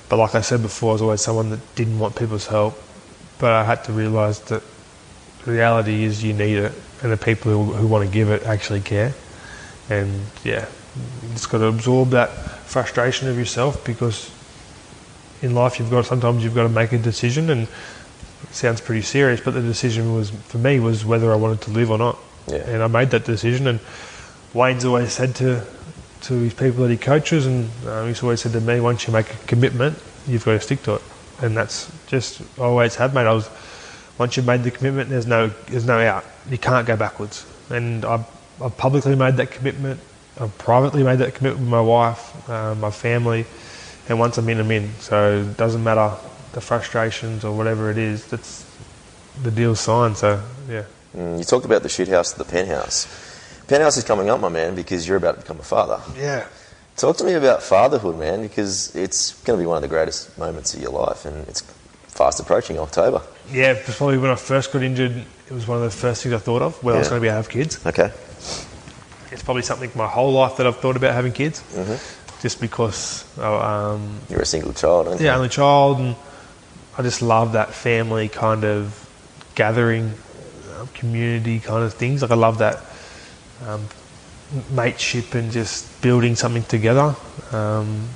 but 0.09 0.19
like 0.19 0.35
I 0.35 0.41
said 0.41 0.63
before, 0.63 0.91
I 0.91 0.93
was 0.93 1.03
always 1.03 1.21
someone 1.21 1.51
that 1.51 1.75
didn't 1.75 1.99
want 1.99 2.17
people's 2.17 2.47
help. 2.47 2.81
But 3.39 3.53
I 3.53 3.65
had 3.65 3.85
to 3.85 3.93
realise 3.93 4.39
that 4.41 4.63
the 5.45 5.53
reality 5.53 6.05
is 6.05 6.23
you 6.25 6.33
need 6.33 6.57
it, 6.59 6.73
and 7.03 7.13
the 7.13 7.17
people 7.17 7.53
who, 7.53 7.73
who 7.73 7.87
want 7.87 8.07
to 8.07 8.13
give 8.13 8.31
it 8.31 8.45
actually 8.45 8.81
care. 8.81 9.13
And 9.91 10.23
yeah, 10.45 10.67
you 11.23 11.33
just 11.33 11.51
got 11.51 11.59
to 11.59 11.67
absorb 11.67 12.11
that 12.11 12.29
frustration 12.67 13.29
of 13.29 13.37
yourself 13.39 13.85
because 13.85 14.31
in 15.43 15.55
life 15.55 15.79
you've 15.79 15.91
got 15.91 16.07
sometimes 16.07 16.43
you've 16.43 16.55
got 16.55 16.65
to 16.65 16.69
make 16.69 16.93
a 16.93 16.99
decision 16.99 17.51
and 17.51 17.63
it 17.63 18.55
sounds 18.55 18.81
pretty 18.81 19.03
serious 19.03 19.41
but 19.41 19.55
the 19.55 19.63
decision 19.63 20.15
was 20.15 20.31
for 20.31 20.59
me 20.59 20.81
was 20.81 21.05
whether 21.05 21.33
I 21.33 21.37
wanted 21.37 21.61
to 21.63 21.71
live 21.71 21.91
or 21.91 21.99
not. 21.99 22.19
Yeah. 22.49 22.59
and 22.59 22.83
I 22.83 22.87
made 22.87 23.11
that 23.11 23.25
decision 23.25 23.67
and 23.67 23.81
Wayne's 24.55 24.85
always 24.85 25.13
said 25.13 25.35
to 25.37 25.65
to 26.23 26.35
his 26.35 26.55
people 26.55 26.83
that 26.85 26.91
he 26.91 26.97
coaches 26.97 27.47
and 27.47 27.71
uh, 27.87 28.07
he's 28.07 28.23
always 28.23 28.41
said 28.41 28.53
to 28.53 28.61
me 28.61 28.81
once 28.81 29.07
you 29.07 29.13
make 29.13 29.33
a 29.33 29.37
commitment 29.47 29.99
you've 30.27 30.45
got 30.45 30.53
to 30.53 30.61
stick 30.61 30.83
to 30.85 30.95
it. 30.95 31.03
And 31.43 31.57
that's 31.57 31.91
just 32.07 32.41
I 32.59 32.63
always 32.63 32.95
have 32.97 33.15
made 33.15 33.27
I 33.27 33.33
was 33.33 33.51
once 34.19 34.37
you've 34.37 34.47
made 34.47 34.63
the 34.63 34.71
commitment 34.71 35.11
there's 35.11 35.27
no 35.27 35.49
there's 35.69 35.87
no 35.87 35.99
out. 35.99 36.25
You 36.49 36.59
can't 36.59 36.87
go 36.87 36.97
backwards. 36.97 37.45
And 37.69 38.05
I 38.05 38.25
I 38.61 38.69
publicly 38.71 39.17
made 39.17 39.37
that 39.37 39.51
commitment. 39.51 40.01
I've 40.41 40.57
privately 40.59 41.03
made 41.03 41.19
that 41.19 41.35
commitment 41.35 41.63
with 41.63 41.71
my 41.71 41.81
wife 41.81 42.49
uh, 42.49 42.75
my 42.75 42.91
family 42.91 43.45
and 44.09 44.19
once 44.19 44.39
I'm 44.39 44.49
in, 44.49 44.61
I'm 44.61 44.71
in. 44.71 44.93
So 45.01 45.39
it 45.41 45.57
doesn't 45.57 45.83
matter 45.83 46.13
the 46.53 46.61
frustrations 46.61 47.45
or 47.45 47.57
whatever 47.57 47.91
it 47.91 47.99
is. 47.99 48.27
That's 48.27 48.65
the 49.43 49.51
deal 49.51 49.75
signed. 49.75 50.17
So 50.17 50.43
yeah, 50.69 50.85
Mm, 51.17 51.39
you 51.39 51.45
talked 51.45 51.65
about 51.65 51.83
the 51.83 51.89
shit 51.89 52.09
house 52.09 52.33
to 52.33 52.39
the 52.39 52.45
penthouse. 52.45 53.07
Penthouse 53.69 53.97
is 53.97 54.05
coming 54.05 54.29
up, 54.29 54.39
my 54.41 54.49
man, 54.51 54.75
because 54.75 55.09
you're 55.09 55.17
about 55.17 55.37
to 55.37 55.41
become 55.41 55.59
a 55.59 55.63
father. 55.63 56.01
yeah. 56.19 56.47
Talk 56.97 57.17
to 57.19 57.25
me 57.25 57.35
about 57.35 57.63
fatherhood, 57.63 58.19
man, 58.19 58.41
because 58.43 58.95
it's 58.97 59.35
going 59.45 59.59
to 59.59 59.63
be 59.63 59.67
one 59.67 59.77
of 59.77 59.83
the 59.83 59.89
greatest 59.89 60.37
moments 60.39 60.73
of 60.75 60.81
your 60.81 60.93
life, 60.93 61.27
and 61.27 61.47
it's 61.49 61.61
fast 62.09 62.41
approaching 62.41 62.79
October. 62.79 63.21
Yeah, 63.53 63.79
probably 63.85 64.17
when 64.17 64.31
I 64.31 64.35
first 64.37 64.73
got 64.73 64.83
injured, 64.83 65.13
it 65.13 65.53
was 65.53 65.67
one 65.69 65.77
of 65.77 65.85
the 65.85 65.91
first 65.91 66.23
things 66.23 66.35
I 66.35 66.39
thought 66.39 66.63
of 66.63 66.83
when 66.83 66.95
I 66.95 66.99
was 66.99 67.09
going 67.09 67.21
to 67.21 67.23
be 67.23 67.29
able 67.29 67.35
to 67.35 67.43
have 67.43 67.49
kids. 67.51 67.85
Okay. 67.87 68.11
It's 69.31 69.43
probably 69.43 69.63
something 69.63 69.91
my 69.95 70.07
whole 70.07 70.33
life 70.33 70.57
that 70.57 70.67
I've 70.67 70.79
thought 70.79 70.97
about 70.97 71.13
having 71.13 71.33
kids, 71.33 71.63
just 72.43 72.61
because 72.61 73.25
oh, 73.39 73.57
um, 73.59 74.21
You're 74.29 74.43
a 74.43 74.47
single 74.47 74.73
child, 74.73 75.09
aren't 75.09 75.21
you? 75.21 75.27
yeah, 75.27 75.37
only 75.37 75.49
child, 75.49 75.99
and 75.99 76.17
I 76.99 77.03
just 77.03 77.23
love 77.23 77.53
that 77.53 77.73
family 77.75 78.29
kind 78.29 78.65
of 78.65 79.03
gathering, 79.55 80.13
um, 80.79 80.89
community 80.95 81.61
kind 81.61 81.83
of 81.85 81.95
things. 81.95 82.23
Like 82.23 82.31
I 82.31 82.35
love 82.35 82.59
that 82.59 82.81
um, 83.67 83.85
mateship 84.71 85.35
and 85.35 85.51
just 85.51 86.01
building 86.03 86.35
something 86.37 86.63
together. 86.65 87.15
Um, 87.53 88.09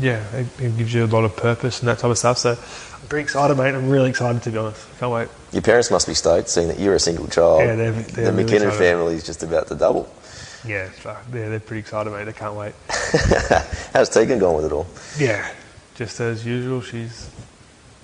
yeah, 0.00 0.22
it, 0.36 0.46
it 0.60 0.76
gives 0.76 0.94
you 0.94 1.04
a 1.04 1.06
lot 1.06 1.24
of 1.24 1.36
purpose 1.36 1.80
and 1.80 1.88
that 1.88 1.98
type 1.98 2.10
of 2.10 2.18
stuff. 2.18 2.38
So 2.38 2.50
I'm 2.52 3.08
pretty 3.08 3.24
excited, 3.24 3.56
mate. 3.56 3.74
I'm 3.74 3.88
really 3.90 4.10
excited 4.10 4.42
to 4.42 4.50
be 4.50 4.58
honest. 4.58 4.86
Can't 5.00 5.10
wait. 5.12 5.28
Your 5.52 5.62
parents 5.62 5.90
must 5.90 6.06
be 6.06 6.14
stoked 6.14 6.48
seeing 6.48 6.68
that 6.68 6.78
you're 6.78 6.94
a 6.94 7.00
single 7.00 7.26
child. 7.26 7.60
Yeah, 7.60 7.74
they're- 7.74 7.92
they're 7.92 8.30
the 8.30 8.32
really 8.32 8.44
McKinnon 8.58 8.72
family 8.78 9.14
is 9.14 9.24
just 9.24 9.42
about 9.42 9.66
to 9.68 9.74
double. 9.74 10.08
Yeah, 10.68 10.90
so, 11.02 11.16
yeah, 11.32 11.48
they're 11.48 11.60
pretty 11.60 11.80
excited, 11.80 12.10
mate. 12.10 12.24
They 12.24 12.32
can't 12.34 12.54
wait. 12.54 12.74
How's 13.94 14.10
Tegan 14.10 14.38
going 14.38 14.56
with 14.56 14.66
it 14.66 14.72
all? 14.72 14.86
Yeah, 15.18 15.50
just 15.94 16.20
as 16.20 16.44
usual. 16.44 16.82
She's 16.82 17.30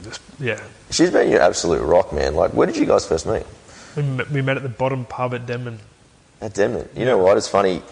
just 0.03 0.21
yeah. 0.41 0.61
She's 0.91 1.11
been 1.11 1.31
your 1.31 1.43
absolute 1.43 1.83
rock, 1.83 2.13
man. 2.13 2.35
Like, 2.35 2.53
where 2.53 2.67
did 2.67 2.77
you 2.77 2.87
guys 2.87 3.07
first 3.07 3.27
meet? 3.27 3.43
We 3.97 4.03
met, 4.03 4.31
we 4.31 4.41
met 4.43 4.57
at 4.57 4.63
the 4.63 4.69
bottom 4.71 5.05
pub 5.05 5.35
at 5.35 5.45
Denman. 5.47 5.79
At 6.41 6.55
Denman. 6.55 6.89
You 6.97 7.05
know 7.05 7.19
what? 7.19 7.37
It's 7.37 7.49
funny. 7.49 7.83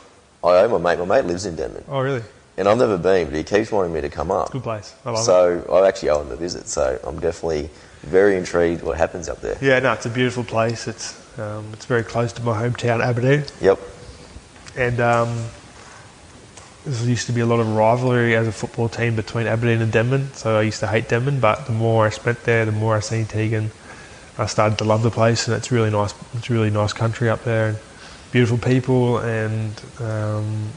I 0.43 0.57
owe 0.63 0.79
my 0.79 0.97
mate. 0.97 1.07
My 1.07 1.17
mate 1.21 1.27
lives 1.27 1.45
in 1.47 1.55
Denman, 1.55 1.85
Oh, 1.89 2.01
really? 2.01 2.23
and 2.57 2.67
I've 2.67 2.79
never 2.79 2.99
been, 2.99 3.27
but 3.29 3.35
he 3.37 3.45
keeps 3.45 3.71
wanting 3.71 3.93
me 3.93 4.01
to 4.01 4.09
come 4.09 4.31
up. 4.31 4.51
Good 4.51 4.63
place. 4.63 4.95
I 5.05 5.11
love 5.11 5.21
it. 5.21 5.25
So 5.25 5.67
I 5.73 5.87
actually 5.87 6.09
owe 6.11 6.23
him 6.23 6.31
a 6.33 6.37
visit. 6.37 6.67
So 6.67 6.99
I'm 7.05 7.21
definitely 7.21 7.71
very 8.03 8.37
intrigued 8.37 8.83
what 8.83 8.97
happens 8.99 9.29
up 9.29 9.41
there. 9.41 9.57
Yeah, 9.61 9.79
no, 9.79 9.93
it's 9.93 10.07
a 10.07 10.11
beautiful 10.11 10.43
place. 10.45 10.89
It's 10.89 11.15
um, 11.39 11.67
it's 11.75 11.85
very 11.87 12.03
close 12.03 12.33
to 12.35 12.43
my 12.43 12.61
hometown, 12.61 13.03
Aberdeen, 13.05 13.45
Yep. 13.61 13.79
And 14.77 15.01
um, 15.01 15.47
there 16.85 17.09
used 17.09 17.27
to 17.27 17.33
be 17.33 17.41
a 17.41 17.47
lot 17.47 17.61
of 17.61 17.69
rivalry 17.75 18.35
as 18.35 18.49
a 18.49 18.53
football 18.53 18.89
team 18.89 19.15
between 19.15 19.47
Aberdeen 19.47 19.81
and 19.81 19.93
Denman. 19.93 20.33
So 20.35 20.59
I 20.59 20.63
used 20.63 20.81
to 20.81 20.87
hate 20.87 21.09
Denman, 21.09 21.41
but 21.41 21.67
the 21.67 21.73
more 21.73 22.07
I 22.07 22.11
spent 22.11 22.43
there, 22.45 22.65
the 22.65 22.73
more 22.73 22.97
I 22.97 23.01
seen 23.01 23.27
Tegan. 23.27 23.71
I 24.39 24.47
started 24.47 24.79
to 24.79 24.85
love 24.85 25.03
the 25.03 25.11
place, 25.11 25.47
and 25.47 25.57
it's 25.57 25.71
really 25.71 25.91
nice. 25.91 26.15
It's 26.35 26.49
really 26.49 26.71
nice 26.71 26.93
country 26.93 27.29
up 27.29 27.45
there, 27.45 27.69
and 27.69 27.79
beautiful 28.33 28.59
people, 28.59 29.19
and 29.19 29.81
um, 30.01 30.71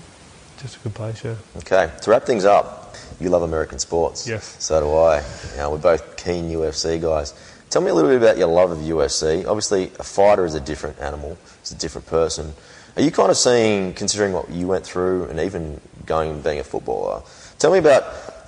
just 0.62 0.76
a 0.76 0.80
good 0.80 0.94
place. 0.94 1.24
Yeah. 1.24 1.36
Okay. 1.58 1.92
To 2.02 2.10
wrap 2.10 2.26
things 2.26 2.44
up, 2.44 2.96
you 3.20 3.30
love 3.30 3.44
American 3.44 3.80
sports. 3.80 4.28
Yes. 4.28 4.58
So 4.60 4.82
do 4.82 4.94
I. 4.94 5.20
You 5.52 5.58
know, 5.58 5.72
we're 5.72 5.78
both 5.78 6.18
keen 6.18 6.50
UFC 6.50 7.02
guys. 7.02 7.34
Tell 7.70 7.82
me 7.82 7.90
a 7.90 7.94
little 7.94 8.10
bit 8.10 8.18
about 8.18 8.38
your 8.38 8.48
love 8.48 8.72
of 8.72 8.80
UFC. 8.80 9.46
Obviously, 9.48 9.86
a 10.00 10.04
fighter 10.04 10.46
is 10.46 10.54
a 10.54 10.60
different 10.60 11.00
animal. 11.00 11.38
It's 11.62 11.72
a 11.72 11.76
different 11.76 12.08
person. 12.08 12.54
Are 12.96 13.02
you 13.02 13.12
kind 13.12 13.30
of 13.30 13.38
seeing, 13.38 13.94
considering 13.94 14.32
what 14.32 14.50
you 14.50 14.68
went 14.68 14.86
through, 14.86 15.26
and 15.26 15.40
even 15.40 15.82
going 16.06 16.32
and 16.32 16.44
being 16.44 16.60
a 16.60 16.64
footballer? 16.64 17.24
Tell 17.60 17.72
me 17.72 17.78
about 17.80 18.04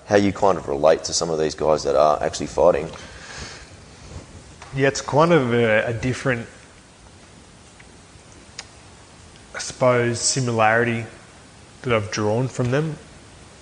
how 0.07 0.15
you 0.15 0.31
kind 0.31 0.57
of 0.57 0.67
relate 0.69 1.03
to 1.05 1.13
some 1.13 1.29
of 1.29 1.37
these 1.39 1.53
guys 1.53 1.83
that 1.83 1.95
are 1.97 2.21
actually 2.23 2.47
fighting. 2.47 2.89
Yeah, 4.75 4.87
it's 4.87 5.01
kind 5.01 5.33
of 5.33 5.53
a, 5.53 5.87
a 5.87 5.93
different, 5.93 6.47
I 9.53 9.59
suppose, 9.59 10.19
similarity 10.21 11.05
that 11.81 11.93
I've 11.93 12.11
drawn 12.11 12.47
from 12.47 12.71
them. 12.71 12.95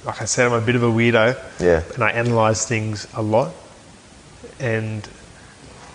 Like 0.04 0.22
I 0.22 0.26
said, 0.26 0.46
I'm 0.48 0.54
a 0.54 0.62
bit 0.64 0.76
of 0.76 0.84
a 0.84 0.88
weirdo, 0.90 1.36
Yeah. 1.60 1.82
and 1.96 2.04
I 2.04 2.12
analyse 2.12 2.68
things 2.68 3.08
a 3.16 3.24
lot. 3.24 3.52
And 4.60 5.08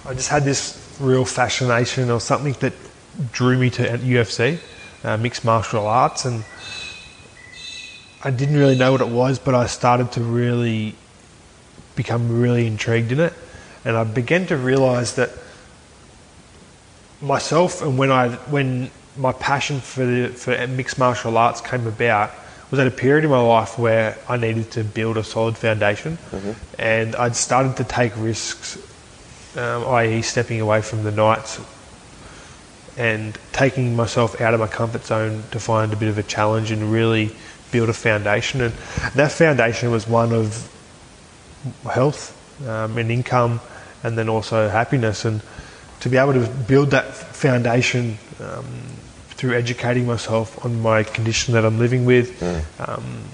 I 0.04 0.14
just 0.14 0.28
had 0.28 0.44
this 0.44 0.76
real 1.00 1.24
fascination 1.24 2.10
or 2.10 2.20
something 2.20 2.54
that 2.54 2.72
drew 3.32 3.56
me 3.56 3.70
to 3.70 3.82
UFC, 3.98 4.58
uh, 5.05 5.16
mixed 5.16 5.44
martial 5.44 5.86
arts, 5.86 6.24
and 6.24 6.44
I 8.22 8.31
didn't 8.31 8.56
really 8.56 8.77
know 8.77 8.93
what 8.93 9.01
it 9.01 9.09
was, 9.09 9.39
but 9.39 9.55
I 9.55 9.66
started 9.66 10.12
to 10.12 10.20
really 10.20 10.94
become 11.97 12.40
really 12.40 12.66
intrigued 12.66 13.12
in 13.12 13.20
it, 13.20 13.32
and 13.85 13.97
I 13.97 14.05
began 14.05 14.47
to 14.47 14.56
realise 14.56 15.12
that 15.12 15.31
myself 17.20 17.82
and 17.82 17.98
when 17.98 18.10
I 18.10 18.31
when 18.51 18.90
my 19.16 19.32
passion 19.32 19.81
for 19.81 20.06
the, 20.06 20.28
for 20.28 20.66
mixed 20.68 20.98
martial 20.98 21.36
arts 21.36 21.60
came 21.60 21.86
about 21.86 22.31
was 22.70 22.78
at 22.78 22.86
a 22.86 22.90
period 22.90 23.24
in 23.24 23.31
my 23.31 23.40
life 23.40 23.78
where 23.78 24.16
I 24.28 24.36
needed 24.36 24.70
to 24.72 24.85
build 24.85 25.16
a 25.16 25.24
solid 25.24 25.59
foundation, 25.59 26.18
and 26.78 27.16
I'd 27.16 27.35
started 27.35 27.77
to 27.78 27.85
take 27.85 28.12
risks, 28.16 28.78
um, 29.56 29.86
i.e., 29.89 30.22
stepping 30.22 30.60
away 30.60 30.81
from 30.81 31.02
the 31.02 31.10
nights 31.10 31.59
and 32.96 33.38
taking 33.52 33.96
myself 33.96 34.40
out 34.40 34.54
of 34.54 34.60
my 34.60 34.66
comfort 34.66 35.04
zone 35.04 35.42
to 35.50 35.60
find 35.60 35.92
a 35.92 35.96
bit 35.96 36.08
of 36.08 36.18
a 36.18 36.22
challenge 36.22 36.70
and 36.70 36.92
really 36.92 37.30
build 37.70 37.88
a 37.88 37.92
foundation. 37.92 38.60
And 38.60 38.74
that 39.14 39.32
foundation 39.32 39.90
was 39.90 40.06
one 40.08 40.32
of 40.32 40.68
health 41.84 42.36
um, 42.68 42.98
and 42.98 43.10
income, 43.10 43.60
and 44.02 44.18
then 44.18 44.28
also 44.28 44.68
happiness. 44.68 45.24
And 45.24 45.40
to 46.00 46.08
be 46.08 46.16
able 46.16 46.32
to 46.34 46.46
build 46.46 46.90
that 46.90 47.14
foundation 47.14 48.18
um, 48.40 48.66
through 49.30 49.54
educating 49.56 50.06
myself 50.06 50.62
on 50.64 50.80
my 50.82 51.02
condition 51.02 51.54
that 51.54 51.64
I'm 51.64 51.78
living 51.78 52.04
with, 52.04 52.42
um, 52.80 53.24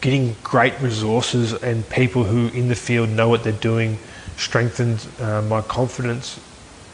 getting 0.00 0.34
great 0.42 0.80
resources 0.80 1.52
and 1.52 1.88
people 1.90 2.24
who 2.24 2.48
in 2.56 2.68
the 2.68 2.74
field 2.74 3.10
know 3.10 3.28
what 3.28 3.44
they're 3.44 3.52
doing 3.52 3.98
strengthened 4.36 5.06
uh, 5.20 5.42
my 5.42 5.60
confidence 5.60 6.40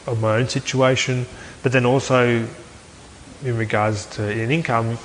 of 0.07 0.21
my 0.21 0.37
own 0.37 0.49
situation, 0.49 1.27
but 1.63 1.73
then 1.73 1.87
also 1.87 2.47
in 3.45 3.57
regards 3.57 4.07
to 4.07 4.23
an 4.23 4.51
income, 4.51 4.99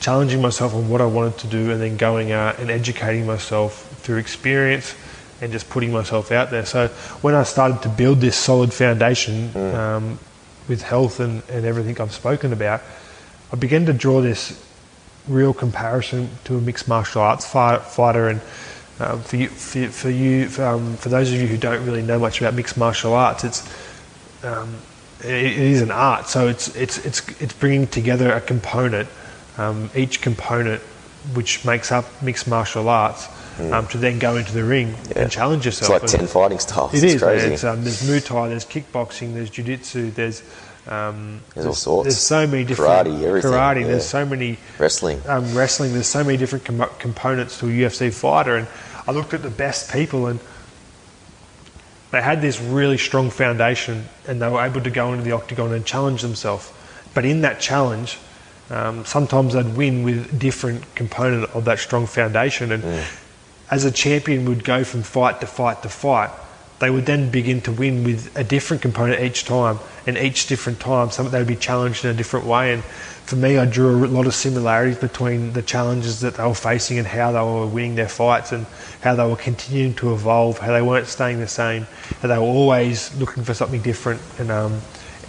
challenging 0.00 0.40
myself 0.40 0.74
on 0.74 0.88
what 0.88 1.00
I 1.00 1.06
wanted 1.06 1.38
to 1.38 1.46
do 1.46 1.70
and 1.70 1.80
then 1.80 1.96
going 1.96 2.32
out 2.32 2.58
and 2.58 2.70
educating 2.70 3.26
myself 3.26 3.82
through 4.02 4.18
experience 4.18 4.94
and 5.40 5.52
just 5.52 5.68
putting 5.70 5.92
myself 5.92 6.32
out 6.32 6.50
there. 6.50 6.64
So 6.66 6.88
when 7.22 7.34
I 7.34 7.42
started 7.44 7.82
to 7.82 7.88
build 7.88 8.20
this 8.20 8.36
solid 8.36 8.72
foundation 8.72 9.56
um, 9.56 10.18
with 10.68 10.82
health 10.82 11.20
and, 11.20 11.42
and 11.48 11.64
everything 11.64 12.00
I've 12.00 12.12
spoken 12.12 12.52
about, 12.52 12.82
I 13.52 13.56
began 13.56 13.86
to 13.86 13.92
draw 13.92 14.20
this 14.20 14.64
real 15.28 15.52
comparison 15.52 16.30
to 16.44 16.56
a 16.56 16.60
mixed 16.60 16.88
martial 16.88 17.22
arts 17.22 17.46
fight, 17.46 17.82
fighter. 17.82 18.28
And 18.28 18.40
um, 19.00 19.22
for 19.22 19.36
you, 19.36 19.48
for, 19.48 19.88
for 19.88 20.10
you, 20.10 20.48
for, 20.48 20.64
um, 20.64 20.96
for 20.96 21.08
those 21.08 21.32
of 21.32 21.40
you 21.40 21.46
who 21.46 21.56
don't 21.56 21.84
really 21.84 22.02
know 22.02 22.18
much 22.18 22.40
about 22.40 22.54
mixed 22.54 22.76
martial 22.76 23.14
arts, 23.14 23.44
it's 23.44 23.62
um, 24.42 24.74
it, 25.20 25.26
it 25.30 25.58
is 25.58 25.82
an 25.82 25.90
art. 25.90 26.28
So 26.28 26.48
it's 26.48 26.74
it's 26.76 26.98
it's 27.04 27.20
it's 27.40 27.52
bringing 27.52 27.86
together 27.86 28.32
a 28.32 28.40
component, 28.40 29.08
um, 29.56 29.90
each 29.94 30.20
component, 30.20 30.80
which 31.34 31.64
makes 31.64 31.90
up 31.92 32.04
mixed 32.22 32.46
martial 32.48 32.88
arts, 32.88 33.28
um, 33.72 33.86
to 33.88 33.98
then 33.98 34.18
go 34.18 34.36
into 34.36 34.52
the 34.52 34.64
ring 34.64 34.94
Yeah. 35.10 35.22
and 35.22 35.30
challenge 35.30 35.64
yourself. 35.66 35.90
It's 36.04 36.12
like 36.12 36.20
And- 36.20 36.28
10 36.28 36.32
fighting 36.32 36.58
styles. 36.60 36.94
it 36.94 37.02
it's 37.04 37.14
is. 37.14 37.22
crazy. 37.22 37.48
It's, 37.54 37.64
um, 37.64 37.82
there's 37.82 38.02
Muay 38.02 38.24
Thai, 38.24 38.48
there's 38.48 38.64
kickboxing, 38.64 39.34
there's 39.34 39.50
jiu-jitsu, 39.50 40.12
there's 40.12 40.42
um, 40.86 41.40
There's 41.54 41.66
all 41.66 41.74
sorts. 41.74 42.04
There's 42.06 42.18
so 42.18 42.46
many 42.46 42.64
different 42.64 42.90
Karate, 43.08 43.22
everything, 43.24 43.50
Karate. 43.50 43.80
yeah. 43.82 43.86
There's 43.88 44.06
so 44.06 44.24
many 44.24 44.56
Wrestling. 44.78 45.20
um, 45.26 45.54
wrestling. 45.54 45.92
There's 45.92 46.06
so 46.06 46.24
many 46.24 46.38
different 46.38 46.64
com- 46.64 46.88
components 46.98 47.58
to 47.58 47.66
a 47.66 47.68
UFC 47.70 48.10
fighter, 48.10 48.56
and 48.56 48.66
I 49.06 49.12
looked 49.12 49.34
at 49.34 49.42
the 49.42 49.50
best 49.50 49.92
people, 49.92 50.28
and 50.28 50.40
they 52.10 52.22
had 52.22 52.40
this 52.40 52.60
really 52.60 52.98
strong 52.98 53.30
foundation, 53.30 54.06
and 54.26 54.40
they 54.40 54.48
were 54.48 54.64
able 54.64 54.80
to 54.80 54.90
go 54.90 55.12
into 55.12 55.24
the 55.24 55.32
octagon 55.32 55.72
and 55.72 55.84
challenge 55.84 56.22
themselves. 56.22 56.72
But 57.14 57.24
in 57.24 57.42
that 57.42 57.60
challenge, 57.60 58.18
um, 58.70 59.04
sometimes 59.04 59.54
they'd 59.54 59.76
win 59.76 60.02
with 60.02 60.38
different 60.38 60.94
component 60.94 61.50
of 61.50 61.64
that 61.66 61.78
strong 61.78 62.06
foundation, 62.06 62.72
and 62.72 63.04
as 63.70 63.84
a 63.84 63.90
champion 63.90 64.46
would 64.46 64.64
go 64.64 64.84
from 64.84 65.02
fight 65.02 65.40
to 65.40 65.46
fight 65.46 65.82
to 65.82 65.88
fight, 65.88 66.30
they 66.78 66.90
would 66.90 67.06
then 67.06 67.30
begin 67.30 67.60
to 67.62 67.72
win 67.72 68.04
with 68.04 68.36
a 68.36 68.44
different 68.44 68.82
component 68.82 69.20
each 69.20 69.44
time, 69.44 69.78
and 70.06 70.16
each 70.16 70.46
different 70.46 70.80
time, 70.80 71.10
some 71.10 71.28
they 71.30 71.38
would 71.38 71.48
be 71.48 71.56
challenged 71.56 72.04
in 72.04 72.10
a 72.10 72.14
different 72.14 72.46
way. 72.46 72.72
And 72.72 72.82
for 73.28 73.36
me, 73.36 73.58
I 73.58 73.66
drew 73.66 74.06
a 74.06 74.08
lot 74.08 74.26
of 74.26 74.34
similarities 74.34 74.96
between 74.96 75.52
the 75.52 75.60
challenges 75.60 76.20
that 76.20 76.36
they 76.36 76.44
were 76.44 76.54
facing 76.54 76.96
and 76.96 77.06
how 77.06 77.30
they 77.30 77.40
were 77.40 77.66
winning 77.66 77.94
their 77.94 78.08
fights, 78.08 78.52
and 78.52 78.64
how 79.02 79.14
they 79.16 79.26
were 79.26 79.36
continuing 79.36 79.92
to 79.96 80.14
evolve, 80.14 80.58
how 80.58 80.72
they 80.72 80.80
weren't 80.80 81.08
staying 81.08 81.38
the 81.38 81.46
same, 81.46 81.86
how 82.22 82.28
they 82.28 82.38
were 82.38 82.44
always 82.44 83.14
looking 83.18 83.44
for 83.44 83.52
something 83.52 83.82
different, 83.82 84.22
and 84.38 84.50
um, 84.50 84.80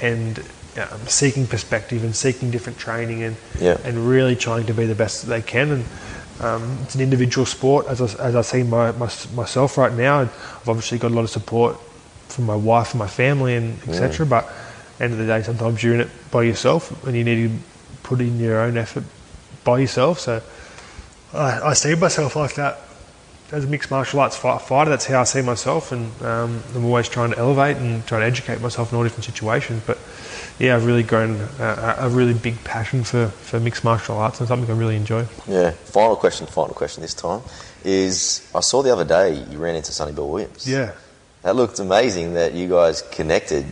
and 0.01 0.39
um, 0.77 1.07
seeking 1.07 1.45
perspective 1.45 2.05
and 2.05 2.15
seeking 2.15 2.51
different 2.51 2.79
training, 2.79 3.21
and 3.21 3.35
Yeah. 3.59 3.77
and 3.83 4.07
really 4.07 4.37
trying 4.37 4.65
to 4.67 4.73
be 4.73 4.85
the 4.85 4.95
best 4.95 5.25
that 5.25 5.27
they 5.27 5.41
can. 5.41 5.69
And 5.69 5.85
um, 6.39 6.77
it's 6.83 6.95
an 6.95 7.01
individual 7.01 7.45
sport, 7.45 7.87
as 7.89 7.99
I, 7.99 8.23
as 8.23 8.33
I 8.33 8.41
see 8.43 8.63
my, 8.63 8.93
my, 8.93 9.11
myself 9.35 9.77
right 9.77 9.93
now. 9.93 10.21
I've 10.21 10.69
obviously 10.69 10.99
got 10.99 11.11
a 11.11 11.15
lot 11.15 11.25
of 11.25 11.31
support 11.31 11.77
from 12.29 12.45
my 12.45 12.55
wife 12.55 12.91
and 12.91 12.99
my 12.99 13.07
family 13.07 13.57
and 13.57 13.77
etc. 13.89 14.25
But 14.25 14.45
at 14.45 14.97
the 14.99 15.03
end 15.03 15.13
of 15.13 15.19
the 15.19 15.25
day, 15.25 15.41
sometimes 15.43 15.83
you're 15.83 15.95
in 15.95 16.01
it 16.01 16.09
by 16.31 16.43
yourself, 16.43 17.03
and 17.05 17.17
you 17.17 17.25
need 17.25 17.49
to 17.49 17.59
put 18.09 18.21
in 18.21 18.39
your 18.39 18.59
own 18.59 18.75
effort 18.75 19.03
by 19.63 19.79
yourself. 19.79 20.19
So 20.19 20.41
I, 21.33 21.59
I 21.69 21.73
see 21.73 21.93
myself 21.95 22.35
like 22.35 22.55
that 22.55 22.79
as 23.51 23.65
a 23.65 23.67
mixed 23.67 23.91
martial 23.91 24.19
arts 24.19 24.35
fi- 24.35 24.57
fighter. 24.57 24.89
That's 24.89 25.05
how 25.05 25.21
I 25.21 25.23
see 25.25 25.41
myself, 25.41 25.91
and 25.91 26.11
um, 26.23 26.63
I'm 26.75 26.85
always 26.85 27.07
trying 27.07 27.31
to 27.31 27.37
elevate 27.37 27.77
and 27.77 28.05
trying 28.07 28.21
to 28.21 28.27
educate 28.27 28.61
myself 28.61 28.91
in 28.91 28.97
all 28.97 29.03
different 29.03 29.25
situations. 29.25 29.83
But 29.85 29.99
yeah, 30.57 30.75
I've 30.75 30.85
really 30.85 31.03
grown 31.03 31.39
a, 31.59 31.63
a 31.63 31.95
a 32.07 32.09
really 32.09 32.33
big 32.33 32.63
passion 32.63 33.03
for, 33.03 33.27
for 33.27 33.59
mixed 33.59 33.83
martial 33.83 34.17
arts 34.17 34.39
and 34.39 34.47
something 34.47 34.69
I 34.69 34.77
really 34.77 34.95
enjoy. 34.95 35.25
Yeah. 35.47 35.71
Final 35.71 36.15
question, 36.15 36.47
final 36.47 36.73
question 36.73 37.01
this 37.01 37.13
time 37.13 37.41
is 37.83 38.49
I 38.53 38.59
saw 38.59 38.81
the 38.81 38.91
other 38.91 39.05
day 39.05 39.45
you 39.51 39.57
ran 39.59 39.75
into 39.75 39.91
Sonny 39.91 40.11
Bill 40.11 40.27
Williams. 40.27 40.67
Yeah. 40.67 40.93
That 41.43 41.55
looked 41.55 41.79
amazing 41.79 42.33
that 42.33 42.53
you 42.53 42.67
guys 42.67 43.03
connected. 43.03 43.65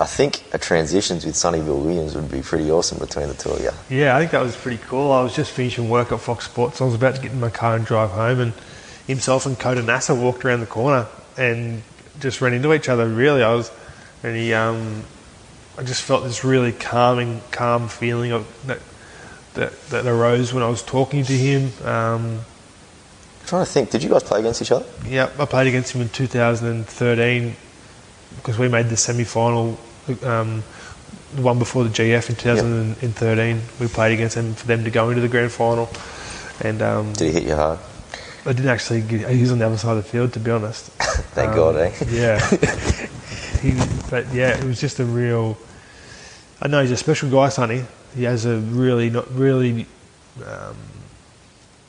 I 0.00 0.06
think 0.06 0.42
a 0.54 0.58
transitions 0.58 1.26
with 1.26 1.36
Sonny 1.36 1.60
Bill 1.60 1.78
Williams 1.78 2.14
would 2.14 2.30
be 2.30 2.40
pretty 2.40 2.70
awesome 2.70 2.98
between 2.98 3.28
the 3.28 3.34
two 3.34 3.50
of 3.50 3.60
you. 3.60 3.70
Yeah, 3.94 4.16
I 4.16 4.20
think 4.20 4.30
that 4.30 4.40
was 4.42 4.56
pretty 4.56 4.82
cool. 4.86 5.12
I 5.12 5.22
was 5.22 5.36
just 5.36 5.50
finishing 5.50 5.90
work 5.90 6.10
at 6.10 6.20
Fox 6.20 6.46
Sports. 6.46 6.80
I 6.80 6.84
was 6.86 6.94
about 6.94 7.16
to 7.16 7.20
get 7.20 7.32
in 7.32 7.38
my 7.40 7.50
car 7.50 7.76
and 7.76 7.84
drive 7.84 8.08
home, 8.08 8.40
and 8.40 8.54
himself 9.06 9.44
and 9.44 9.58
Khoder 9.58 9.84
Nasser 9.84 10.14
walked 10.14 10.42
around 10.42 10.60
the 10.60 10.66
corner 10.66 11.06
and 11.36 11.82
just 12.18 12.40
ran 12.40 12.54
into 12.54 12.72
each 12.72 12.88
other. 12.88 13.06
Really, 13.06 13.42
I 13.42 13.52
was, 13.54 13.70
and 14.22 14.34
he, 14.34 14.54
um, 14.54 15.04
I 15.76 15.82
just 15.82 16.02
felt 16.02 16.24
this 16.24 16.44
really 16.44 16.72
calming, 16.72 17.42
calm 17.50 17.88
feeling 17.88 18.32
of 18.32 18.46
that 18.66 18.78
that, 19.54 19.78
that 19.90 20.06
arose 20.06 20.54
when 20.54 20.62
I 20.62 20.68
was 20.70 20.82
talking 20.82 21.24
to 21.24 21.32
him. 21.32 21.72
Um, 21.84 22.40
I'm 23.40 23.46
trying 23.46 23.66
to 23.66 23.70
think, 23.70 23.90
did 23.90 24.02
you 24.02 24.08
guys 24.08 24.22
play 24.22 24.40
against 24.40 24.62
each 24.62 24.72
other? 24.72 24.86
yeah, 25.06 25.28
I 25.38 25.44
played 25.44 25.66
against 25.66 25.94
him 25.94 26.00
in 26.00 26.08
2013 26.08 27.54
because 28.36 28.58
we 28.58 28.68
made 28.68 28.86
the 28.86 28.96
semi-final. 28.96 29.76
Um, 30.22 30.62
the 31.34 31.42
one 31.42 31.58
before 31.58 31.84
the 31.84 31.90
GF 31.90 32.28
in 32.30 32.36
2013, 32.36 33.60
we 33.78 33.86
played 33.88 34.12
against 34.12 34.34
them 34.34 34.54
for 34.54 34.66
them 34.66 34.82
to 34.84 34.90
go 34.90 35.10
into 35.10 35.20
the 35.20 35.28
grand 35.28 35.52
final, 35.52 35.88
and 36.60 36.82
um, 36.82 37.12
Did 37.12 37.26
he 37.26 37.32
hit 37.32 37.42
you 37.44 37.54
hard? 37.54 37.78
I 38.46 38.52
didn't 38.52 38.70
actually. 38.70 39.02
Get, 39.02 39.28
he 39.30 39.40
was 39.42 39.52
on 39.52 39.58
the 39.58 39.66
other 39.66 39.76
side 39.76 39.96
of 39.96 40.02
the 40.04 40.10
field, 40.10 40.32
to 40.32 40.40
be 40.40 40.50
honest. 40.50 40.86
Thank 41.34 41.50
Um, 41.50 41.56
God, 41.56 41.76
eh? 41.76 41.92
Yeah. 42.08 42.40
he, 43.60 43.74
but 44.10 44.26
yeah, 44.32 44.56
it 44.58 44.64
was 44.64 44.80
just 44.80 44.98
a 44.98 45.04
real. 45.04 45.56
I 46.62 46.68
know 46.68 46.80
he's 46.80 46.90
a 46.90 46.96
special 46.96 47.30
guy, 47.30 47.48
Sonny. 47.50 47.84
He 48.16 48.24
has 48.24 48.46
a 48.46 48.56
really, 48.56 49.10
not 49.10 49.30
really. 49.34 49.86
Um, 50.38 50.76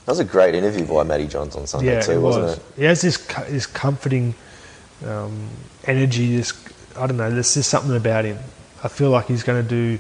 That 0.05 0.11
was 0.11 0.19
a 0.19 0.25
great 0.25 0.53
interview 0.55 0.85
by 0.85 1.03
Matty 1.03 1.27
Johns 1.27 1.55
on 1.55 1.65
Sunday 1.67 1.93
yeah, 1.93 2.01
too, 2.01 2.11
it 2.11 2.19
wasn't 2.19 2.57
it? 2.57 2.63
He 2.75 2.83
has 2.83 3.01
this 3.01 3.17
this 3.49 3.65
comforting 3.65 4.35
um, 5.07 5.47
energy. 5.85 6.35
This 6.35 6.51
I 6.97 7.07
don't 7.07 7.17
know. 7.17 7.29
There's 7.31 7.53
just 7.53 7.69
something 7.69 7.95
about 7.95 8.25
him. 8.25 8.37
I 8.83 8.87
feel 8.87 9.09
like 9.11 9.27
he's 9.27 9.43
going 9.43 9.61
to 9.63 9.67
do 9.69 9.99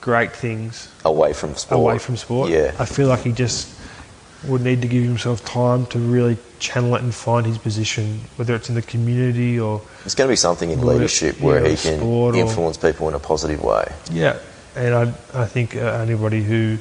great 0.00 0.32
things 0.32 0.88
Away 1.04 1.32
from 1.32 1.54
sport. 1.54 1.78
away 1.80 1.98
from 1.98 2.16
sport. 2.16 2.50
Yeah. 2.50 2.72
I 2.78 2.84
feel 2.84 3.08
like 3.08 3.20
he 3.20 3.32
just 3.32 3.68
would 4.46 4.60
need 4.62 4.82
to 4.82 4.88
give 4.88 5.02
himself 5.02 5.42
time 5.44 5.86
to 5.86 5.98
really 5.98 6.36
channel 6.58 6.94
it 6.96 7.02
and 7.02 7.14
find 7.14 7.46
his 7.46 7.56
position, 7.58 8.20
whether 8.36 8.54
it's 8.54 8.68
in 8.68 8.74
the 8.74 8.82
community 8.82 9.58
or 9.58 9.80
It's 10.04 10.14
going 10.14 10.28
to 10.28 10.32
be 10.32 10.36
something 10.36 10.70
in 10.70 10.80
leadership 10.84 11.40
where 11.40 11.62
yeah, 11.62 11.70
he 11.70 11.76
can 11.76 11.98
sport 11.98 12.34
or- 12.34 12.38
influence 12.38 12.76
people 12.76 13.08
in 13.08 13.14
a 13.14 13.18
positive 13.18 13.62
way. 13.62 13.90
yeah. 14.10 14.38
And 14.76 14.92
I 14.92 15.02
I 15.42 15.46
think 15.46 15.76
uh, 15.76 15.78
anybody 16.02 16.42
who 16.42 16.78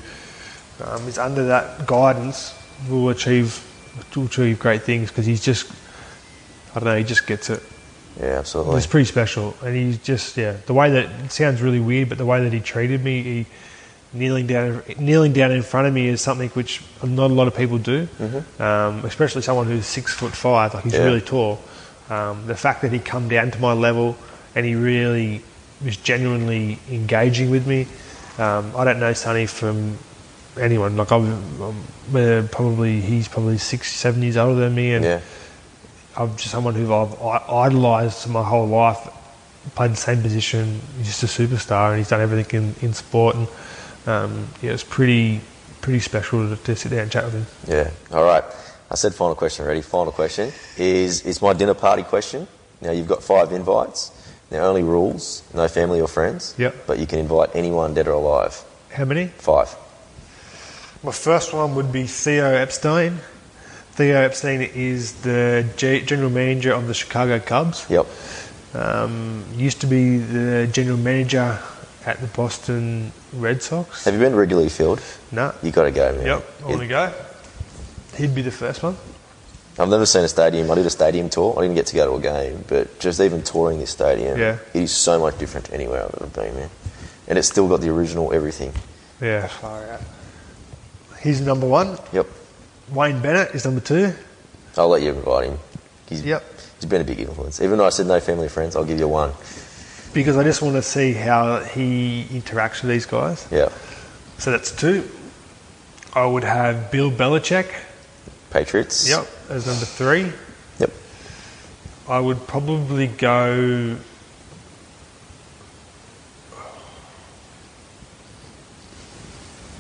um, 0.84 1.08
is 1.08 1.20
under 1.20 1.46
that 1.46 1.86
guidance 1.86 2.52
will 2.90 3.10
achieve 3.10 3.62
will 4.16 4.26
achieve 4.26 4.58
great 4.58 4.82
things 4.82 5.10
because 5.10 5.28
he's 5.28 5.42
just 5.46 5.72
I 6.76 6.80
don't 6.80 6.86
know 6.86 6.98
he 6.98 7.04
just 7.04 7.28
gets 7.28 7.52
it. 7.52 7.62
Yeah, 8.20 8.38
absolutely. 8.40 8.78
It's 8.78 8.88
pretty 8.88 9.06
special, 9.06 9.56
and 9.64 9.76
he's 9.76 9.98
just 9.98 10.38
yeah. 10.38 10.58
The 10.66 10.74
way 10.74 10.92
that 10.92 11.10
it 11.26 11.32
sounds 11.32 11.62
really 11.62 11.80
weird, 11.80 12.10
but 12.10 12.18
the 12.18 12.26
way 12.26 12.44
that 12.44 12.54
he 12.54 12.60
treated 12.60 13.04
me, 13.04 13.24
he 13.24 13.46
kneeling 14.14 14.46
down 14.46 14.84
kneeling 15.00 15.34
down 15.34 15.52
in 15.52 15.64
front 15.64 15.88
of 15.88 15.94
me 15.94 16.08
is 16.08 16.22
something 16.22 16.50
which 16.50 16.84
not 17.04 17.32
a 17.32 17.34
lot 17.34 17.48
of 17.48 17.56
people 17.56 17.80
do, 17.80 18.08
um, 18.60 19.04
especially 19.06 19.42
someone 19.42 19.66
who's 19.66 19.88
six 19.88 20.14
foot 20.14 20.34
five, 20.34 20.74
like 20.74 20.84
he's 20.84 20.94
Yeah. 20.94 21.06
really 21.06 21.22
tall. 21.22 21.60
Um, 22.10 22.46
the 22.46 22.56
fact 22.56 22.82
that 22.84 22.92
he 22.92 23.00
come 23.00 23.28
down 23.28 23.50
to 23.52 23.60
my 23.60 23.74
level 23.74 24.16
and 24.56 24.66
he 24.66 24.76
really 24.76 25.42
was 25.84 25.98
genuinely 25.98 26.78
engaging 26.92 27.50
with 27.50 27.66
me. 27.66 27.88
Um, 28.38 28.72
I 28.76 28.84
don't 28.84 29.00
know 29.00 29.14
Sonny 29.14 29.48
from 29.48 29.98
anyone. 30.60 30.96
Like 30.98 31.12
I'm, 31.12 31.26
I'm 31.62 32.16
uh, 32.16 32.48
probably 32.52 33.02
he's 33.02 33.28
probably 33.28 33.58
six, 33.58 33.92
seven 33.92 34.22
years 34.22 34.38
older 34.38 34.60
than 34.60 34.76
me, 34.76 34.94
and 34.94 35.04
yeah. 35.04 35.20
I'm 36.16 36.36
just 36.36 36.52
someone 36.52 36.76
who 36.76 36.94
I've 36.94 37.14
idolised 37.50 38.30
my 38.30 38.44
whole 38.44 38.68
life. 38.68 39.10
Played 39.76 39.92
the 39.92 39.96
same 39.96 40.22
position. 40.22 40.82
He's 40.98 41.08
just 41.08 41.24
a 41.24 41.42
superstar, 41.42 41.90
and 41.90 41.98
he's 41.98 42.10
done 42.10 42.22
everything 42.22 42.76
in, 42.82 42.88
in 42.88 42.94
sport. 42.94 43.36
And 43.36 43.48
um, 44.06 44.48
yeah, 44.62 44.72
it's 44.72 44.84
pretty 44.84 45.42
pretty 45.82 46.00
special 46.00 46.50
to, 46.50 46.64
to 46.64 46.76
sit 46.76 46.90
there 46.90 47.02
and 47.02 47.12
chat 47.12 47.26
with 47.26 47.34
him. 47.34 47.46
Yeah. 47.68 47.92
All 48.12 48.24
right. 48.24 48.44
I 48.92 48.96
said 48.96 49.16
final 49.16 49.36
question 49.36 49.66
already. 49.66 49.82
Final 49.82 50.12
question 50.12 50.52
is 50.78 51.22
is 51.26 51.42
my 51.42 51.54
dinner 51.54 51.74
party 51.74 52.04
question. 52.04 52.48
Now 52.82 52.92
you've 52.92 53.08
got 53.08 53.24
five 53.24 53.52
invites. 53.52 54.12
The 54.50 54.60
only 54.60 54.84
rules: 54.84 55.42
no 55.54 55.68
family 55.68 56.02
or 56.02 56.08
friends. 56.08 56.54
Yep. 56.58 56.86
But 56.86 57.00
you 57.00 57.08
can 57.08 57.20
invite 57.20 57.56
anyone, 57.56 57.94
dead 57.94 58.08
or 58.08 58.12
alive. 58.12 58.62
How 58.92 59.06
many? 59.06 59.28
Five. 59.28 59.76
My 61.02 61.12
first 61.12 61.54
one 61.54 61.76
would 61.76 61.92
be 61.92 62.06
Theo 62.06 62.46
Epstein. 62.46 63.20
Theo 63.96 64.18
Epstein 64.22 64.62
is 64.62 65.14
the 65.22 65.66
G- 65.78 66.02
general 66.02 66.30
manager 66.32 66.74
of 66.74 66.88
the 66.88 66.94
Chicago 66.94 67.40
Cubs. 67.40 67.86
Yep. 67.90 68.08
Um, 68.74 69.46
used 69.56 69.82
to 69.82 69.88
be 69.88 70.18
the 70.18 70.68
general 70.72 70.98
manager 70.98 71.60
at 72.06 72.20
the 72.20 72.28
Boston 72.28 73.12
Red 73.34 73.62
Sox. 73.62 74.06
Have 74.06 74.14
you 74.16 74.20
been 74.20 74.32
to 74.32 74.38
Wrigley 74.38 74.70
Field? 74.70 75.00
No. 75.32 75.54
You 75.62 75.72
got 75.72 75.84
to 75.84 75.92
go, 75.92 76.12
man. 76.14 76.26
Yep, 76.26 76.46
I 76.64 76.68
want 76.68 76.80
to 76.82 76.88
go. 76.88 77.14
He'd 78.18 78.34
be 78.34 78.42
the 78.42 78.52
first 78.52 78.82
one. 78.82 78.98
I've 79.78 79.90
never 79.90 80.06
seen 80.06 80.24
a 80.24 80.28
stadium. 80.28 80.70
I 80.70 80.76
did 80.76 80.86
a 80.86 80.90
stadium 80.90 81.30
tour. 81.30 81.56
I 81.58 81.62
didn't 81.62 81.76
get 81.76 81.88
to 81.88 81.96
go 81.96 82.08
to 82.12 82.16
a 82.18 82.22
game, 82.32 82.64
but 82.68 83.00
just 83.00 83.20
even 83.20 83.42
touring 83.44 83.80
this 83.80 83.92
stadium, 83.92 84.40
Yeah. 84.40 84.58
it 84.74 84.84
is 84.84 84.92
so 84.92 85.20
much 85.20 85.38
different 85.38 85.68
to 85.68 85.74
anywhere 85.74 86.06
I've 86.06 86.16
ever 86.16 86.28
been, 86.28 86.56
man. 86.56 86.70
And 87.28 87.38
it's 87.40 87.48
still 87.48 87.68
got 87.68 87.82
the 87.82 87.90
original 87.90 88.34
everything. 88.34 88.74
Yeah, 89.22 89.48
far 89.48 89.84
out. 89.88 90.02
He's 91.22 91.42
number 91.42 91.68
one. 91.68 91.98
Yep. 92.12 92.28
Wayne 92.94 93.22
Bennett 93.22 93.56
is 93.56 93.66
number 93.66 93.82
two. 93.82 94.14
I'll 94.78 94.90
let 94.90 95.02
you 95.02 95.10
invite 95.12 95.50
him. 95.50 95.60
He's, 96.08 96.24
Yep. 96.24 96.44
he's 96.80 96.90
been 96.90 97.02
a 97.02 97.04
big 97.04 97.20
influence. 97.20 97.62
Even 97.62 97.78
though 97.78 97.86
I 97.86 97.90
said 97.90 98.08
no 98.08 98.20
family 98.20 98.48
or 98.48 98.50
friends, 98.50 98.76
I'll 98.76 98.86
give 98.86 99.00
you 99.00 99.08
one. 99.08 99.32
Because 100.14 100.38
I 100.38 100.44
just 100.44 100.62
want 100.62 100.76
to 100.76 100.82
see 100.84 101.14
how 101.14 101.60
he 101.60 102.26
interacts 102.30 102.82
with 102.84 102.92
these 102.92 103.06
guys. 103.06 103.48
Yeah. 103.52 103.70
So 104.38 104.52
that's 104.52 104.72
two. 104.72 105.10
I 106.14 106.26
would 106.26 106.44
have 106.44 106.92
Bill 106.92 107.10
Belichick. 107.10 107.66
Patriots. 108.52 109.10
Yep, 109.10 109.28
as 109.50 109.66
number 109.66 109.86
three. 109.86 110.32
Yep. 110.80 110.92
I 112.08 112.20
would 112.20 112.46
probably 112.46 113.08
go. 113.08 113.98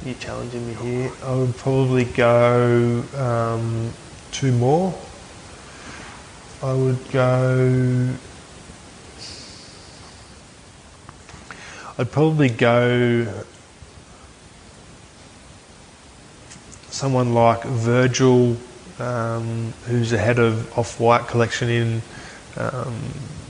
You're 0.05 0.15
challenging 0.15 0.67
me 0.67 0.73
here. 0.73 1.11
I 1.23 1.33
would 1.33 1.55
probably 1.55 2.03
go 2.03 3.05
um, 3.15 3.93
two 4.33 4.51
more. 4.51 4.93
I 6.61 6.73
would 6.73 7.09
go. 7.09 8.09
I'd 11.97 12.11
probably 12.11 12.49
go 12.49 13.45
someone 16.89 17.33
like 17.33 17.63
Virgil, 17.63 18.57
um, 18.99 19.73
who's 19.85 20.09
the 20.09 20.17
head 20.17 20.37
of 20.37 20.77
Off 20.77 20.99
White 20.99 21.27
collection 21.27 21.69
in 21.69 22.01
um, 22.57 22.93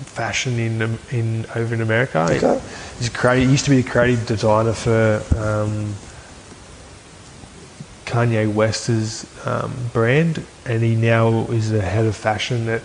fashion 0.06 0.60
in 0.60 1.00
in 1.10 1.48
over 1.56 1.74
in 1.74 1.82
America. 1.82 2.28
Okay. 2.30 2.62
He's 3.00 3.08
a 3.08 3.12
creative, 3.12 3.48
he 3.48 3.52
used 3.54 3.66
to 3.66 3.72
be 3.72 3.80
a 3.80 3.84
creative 3.84 4.28
designer 4.28 4.74
for 4.74 5.24
um, 5.36 5.96
Kanye 8.06 8.52
West's 8.52 9.26
um, 9.48 9.74
brand, 9.94 10.44
and 10.66 10.84
he 10.84 10.96
now 10.96 11.46
is 11.48 11.72
the 11.72 11.82
head 11.82 12.06
of 12.06 12.16
fashion 12.16 12.68
at 12.70 12.82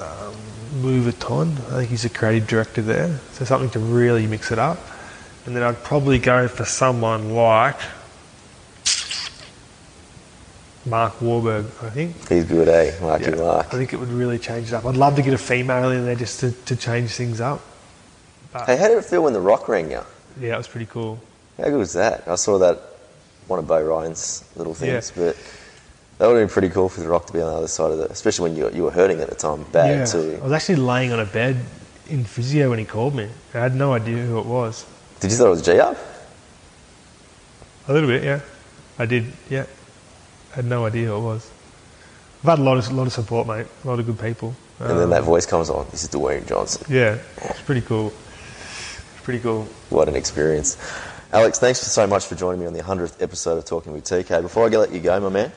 um, 0.00 0.34
Louis 0.82 1.12
Vuitton. 1.12 1.52
I 1.72 1.78
think 1.78 1.90
he's 1.90 2.04
a 2.04 2.10
creative 2.10 2.46
director 2.48 2.82
there. 2.82 3.18
So 3.32 3.44
something 3.44 3.70
to 3.70 3.78
really 3.78 4.26
mix 4.26 4.50
it 4.50 4.58
up. 4.58 4.78
And 5.46 5.56
then 5.56 5.62
I'd 5.62 5.82
probably 5.82 6.18
go 6.18 6.46
for 6.48 6.64
someone 6.64 7.34
like 7.34 7.76
Mark 10.84 11.14
Wahlberg, 11.20 11.64
I 11.84 11.90
think. 11.90 12.28
He's 12.28 12.44
good, 12.44 12.68
eh? 12.68 12.92
Marky 13.00 13.24
Yeah, 13.30 13.36
Mark. 13.36 13.66
I 13.68 13.76
think 13.76 13.92
it 13.92 13.96
would 13.98 14.08
really 14.08 14.38
change 14.38 14.68
it 14.68 14.74
up. 14.74 14.84
I'd 14.84 14.96
love 14.96 15.16
to 15.16 15.22
get 15.22 15.32
a 15.34 15.38
female 15.38 15.90
in 15.90 16.04
there 16.04 16.14
just 16.16 16.40
to, 16.40 16.52
to 16.52 16.76
change 16.76 17.10
things 17.10 17.40
up. 17.40 17.60
But 18.52 18.66
Hey, 18.66 18.76
how 18.76 18.88
did 18.88 18.98
it 18.98 19.04
feel 19.04 19.22
when 19.24 19.32
The 19.32 19.40
Rock 19.40 19.68
rang 19.68 19.90
you? 19.90 20.00
yeah, 20.40 20.54
it 20.54 20.58
was 20.58 20.68
pretty 20.68 20.86
cool. 20.86 21.20
How 21.58 21.64
good 21.64 21.78
was 21.78 21.92
that? 21.92 22.26
I 22.26 22.34
saw 22.36 22.58
that 22.58 22.80
one 23.48 23.58
of 23.58 23.66
Beau 23.66 23.82
Ryan's 23.82 24.44
little 24.56 24.74
things, 24.74 25.12
Yeah. 25.16 25.24
but 25.24 25.36
that 26.18 26.26
would 26.28 26.38
have 26.38 26.48
been 26.48 26.52
pretty 26.52 26.68
cool 26.70 26.88
for 26.88 27.00
The 27.00 27.08
Rock 27.08 27.26
to 27.26 27.32
be 27.32 27.40
on 27.40 27.48
the 27.50 27.56
other 27.58 27.68
side 27.68 27.90
of 27.92 28.00
it, 28.00 28.10
especially 28.10 28.50
when 28.50 28.56
you, 28.58 28.70
you 28.70 28.82
were 28.84 28.90
hurting 28.90 29.20
at 29.20 29.28
the 29.28 29.34
time, 29.34 29.64
bad 29.72 29.98
yeah, 29.98 30.04
too. 30.04 30.38
I 30.40 30.44
was 30.44 30.52
actually 30.52 30.76
laying 30.76 31.12
on 31.12 31.20
a 31.20 31.24
bed 31.26 31.56
in 32.08 32.24
physio 32.24 32.70
when 32.70 32.78
he 32.78 32.84
called 32.84 33.14
me. 33.14 33.28
I 33.54 33.58
had 33.58 33.74
no 33.74 33.92
idea 33.92 34.16
who 34.24 34.38
it 34.38 34.46
was. 34.46 34.86
Did 35.20 35.30
you 35.30 35.36
thought 35.36 35.46
it 35.46 35.50
was 35.50 35.62
G 35.62 35.78
Up? 35.80 35.96
A 37.88 37.92
little 37.92 38.08
bit, 38.08 38.22
yeah. 38.22 38.40
I 38.98 39.06
did, 39.06 39.26
yeah. 39.50 39.66
I 40.52 40.56
had 40.56 40.64
no 40.64 40.86
idea 40.86 41.08
who 41.08 41.16
it 41.16 41.20
was. 41.20 41.50
I've 42.42 42.50
had 42.50 42.58
a 42.58 42.62
lot 42.62 42.76
of, 42.78 42.88
a 42.90 42.94
lot 42.94 43.06
of 43.06 43.12
support, 43.12 43.46
mate. 43.46 43.66
A 43.84 43.88
lot 43.88 43.98
of 43.98 44.06
good 44.06 44.18
people. 44.18 44.54
And 44.78 44.90
then 44.90 45.04
Um, 45.04 45.10
that 45.10 45.22
voice 45.24 45.46
comes 45.46 45.70
on. 45.70 45.86
This 45.90 46.02
is 46.04 46.08
Dwayne 46.10 46.46
Johnson. 46.46 46.84
Yeah, 46.88 47.18
it's 47.44 47.60
pretty 47.62 47.80
cool. 47.82 48.12
It's 49.14 49.22
pretty 49.22 49.38
cool. 49.40 49.66
What 49.90 50.08
an 50.08 50.16
experience. 50.16 50.76
Alex, 51.32 51.58
thanks 51.58 51.80
so 51.80 52.06
much 52.06 52.26
for 52.26 52.34
joining 52.34 52.60
me 52.60 52.66
on 52.66 52.74
the 52.74 52.82
100th 52.82 53.22
episode 53.22 53.56
of 53.56 53.64
Talking 53.64 53.94
with 53.94 54.04
TK. 54.04 54.42
Before 54.42 54.66
I 54.66 54.68
let 54.68 54.92
you 54.92 55.00
go, 55.00 55.18
my 55.18 55.30
man, 55.30 55.50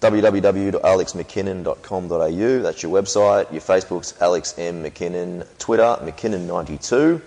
www.alexmckinnon.com.au. 0.00 2.62
That's 2.62 2.82
your 2.84 2.92
website. 2.92 3.50
Your 3.50 3.60
Facebook's 3.60 4.14
Alex 4.20 4.56
M. 4.56 4.84
McKinnon. 4.84 5.44
Twitter, 5.58 5.98
McKinnon92. 6.00 7.20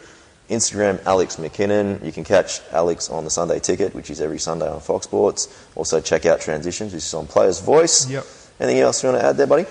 Instagram, 0.49 1.05
Alex 1.05 1.35
McKinnon. 1.35 2.01
You 2.05 2.13
can 2.13 2.23
catch 2.23 2.61
Alex 2.71 3.09
on 3.09 3.25
the 3.25 3.29
Sunday 3.29 3.59
Ticket, 3.59 3.93
which 3.93 4.09
is 4.09 4.21
every 4.21 4.39
Sunday 4.39 4.69
on 4.69 4.79
Fox 4.79 5.03
Sports. 5.03 5.49
Also, 5.75 5.99
check 5.99 6.25
out 6.25 6.39
Transitions, 6.39 6.93
which 6.93 7.03
is 7.03 7.13
on 7.13 7.27
Player's 7.27 7.59
Voice. 7.59 8.09
Yep. 8.09 8.25
Anything 8.61 8.81
else 8.81 9.03
you 9.03 9.09
want 9.09 9.21
to 9.21 9.27
add 9.27 9.35
there, 9.35 9.45
buddy? 9.45 9.65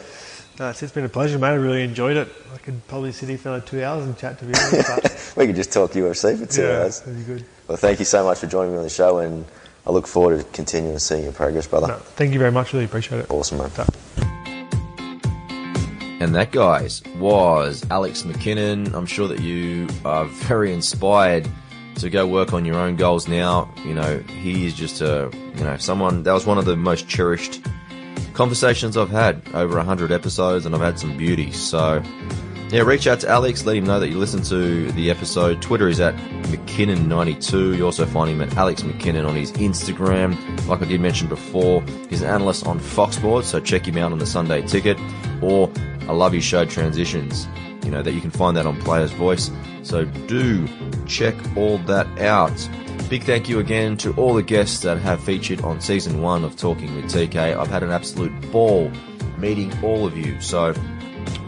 No, 0.58 0.70
it's, 0.70 0.82
it's 0.82 0.92
been 0.92 1.04
a 1.04 1.08
pleasure, 1.08 1.38
mate. 1.38 1.48
I 1.50 1.54
really 1.54 1.84
enjoyed 1.84 2.16
it. 2.16 2.28
I 2.52 2.58
could 2.58 2.84
probably 2.88 3.12
sit 3.12 3.28
here 3.28 3.38
for 3.38 3.50
another 3.50 3.64
two 3.64 3.84
hours 3.84 4.04
and 4.04 4.18
chat 4.18 4.40
to 4.40 4.46
you. 4.46 4.52
But 4.72 5.34
We 5.36 5.46
could 5.46 5.54
just 5.54 5.72
talk 5.72 5.92
UFC 5.92 6.36
for 6.36 6.46
two 6.46 6.62
yeah, 6.62 6.80
hours. 6.80 7.00
that'd 7.00 7.16
be 7.16 7.22
good. 7.24 7.44
Well, 7.68 7.76
thank 7.76 8.00
you 8.00 8.04
so 8.04 8.24
much 8.24 8.38
for 8.40 8.48
joining 8.48 8.72
me 8.72 8.78
on 8.78 8.82
the 8.82 8.90
show, 8.90 9.18
and 9.18 9.44
I 9.86 9.92
look 9.92 10.08
forward 10.08 10.38
to 10.38 10.44
continuing 10.50 10.96
to 10.96 11.00
seeing 11.00 11.22
your 11.22 11.32
progress, 11.32 11.68
brother. 11.68 11.86
No, 11.86 11.96
thank 11.96 12.32
you 12.32 12.40
very 12.40 12.50
much. 12.50 12.72
Really 12.72 12.86
appreciate 12.86 13.20
it. 13.20 13.30
Awesome, 13.30 13.58
man. 13.58 13.70
And 16.20 16.34
that, 16.34 16.50
guys, 16.50 17.02
was 17.20 17.86
Alex 17.88 18.24
McKinnon. 18.24 18.92
I'm 18.94 19.06
sure 19.06 19.28
that 19.28 19.38
you 19.38 19.86
are 20.04 20.24
very 20.24 20.72
inspired 20.72 21.48
to 21.96 22.10
go 22.10 22.26
work 22.26 22.52
on 22.52 22.64
your 22.64 22.76
own 22.76 22.96
goals 22.96 23.28
now. 23.28 23.72
You 23.84 23.94
know, 23.94 24.18
he 24.18 24.66
is 24.66 24.74
just 24.74 25.00
a, 25.02 25.30
you 25.56 25.62
know, 25.62 25.76
someone 25.76 26.24
that 26.24 26.32
was 26.32 26.46
one 26.46 26.58
of 26.58 26.64
the 26.64 26.76
most 26.76 27.06
cherished 27.08 27.60
conversations 28.38 28.96
I've 28.96 29.10
had 29.10 29.42
over 29.52 29.78
100 29.78 30.12
episodes, 30.12 30.64
and 30.64 30.72
I've 30.72 30.80
had 30.80 30.96
some 30.96 31.16
beauty. 31.16 31.50
So, 31.50 32.00
yeah, 32.70 32.82
reach 32.82 33.08
out 33.08 33.18
to 33.20 33.28
Alex, 33.28 33.66
let 33.66 33.76
him 33.76 33.84
know 33.84 33.98
that 33.98 34.10
you 34.10 34.16
listened 34.16 34.44
to 34.44 34.92
the 34.92 35.10
episode. 35.10 35.60
Twitter 35.60 35.88
is 35.88 35.98
at 35.98 36.14
McKinnon92. 36.44 37.76
You 37.76 37.84
also 37.84 38.06
find 38.06 38.30
him 38.30 38.40
at 38.40 38.56
Alex 38.56 38.82
McKinnon 38.82 39.26
on 39.26 39.34
his 39.34 39.50
Instagram. 39.54 40.36
Like 40.68 40.82
I 40.82 40.84
did 40.84 41.00
mention 41.00 41.26
before, 41.26 41.82
he's 42.08 42.22
an 42.22 42.28
analyst 42.28 42.64
on 42.64 42.78
Fox 42.78 43.16
Sports, 43.16 43.48
so 43.48 43.58
check 43.58 43.88
him 43.88 43.98
out 43.98 44.12
on 44.12 44.20
the 44.20 44.26
Sunday 44.26 44.62
Ticket. 44.62 44.96
Or 45.42 45.68
I 46.02 46.12
love 46.12 46.32
his 46.32 46.44
show 46.44 46.64
Transitions. 46.64 47.48
You 47.84 47.90
know 47.90 48.02
that 48.02 48.12
you 48.12 48.20
can 48.20 48.30
find 48.30 48.56
that 48.56 48.66
on 48.66 48.80
Player's 48.82 49.10
Voice. 49.10 49.50
So 49.82 50.04
do 50.04 50.68
check 51.06 51.34
all 51.56 51.78
that 51.78 52.06
out. 52.20 52.68
Big 53.08 53.22
thank 53.22 53.48
you 53.48 53.58
again 53.58 53.96
to 53.96 54.12
all 54.14 54.34
the 54.34 54.42
guests 54.42 54.80
that 54.80 54.98
have 54.98 55.24
featured 55.24 55.62
on 55.62 55.80
season 55.80 56.20
one 56.20 56.44
of 56.44 56.56
Talking 56.56 56.94
with 56.94 57.06
TK. 57.06 57.56
I've 57.56 57.68
had 57.68 57.82
an 57.82 57.90
absolute 57.90 58.32
ball 58.52 58.92
meeting 59.38 59.72
all 59.82 60.04
of 60.04 60.14
you. 60.14 60.38
So 60.42 60.74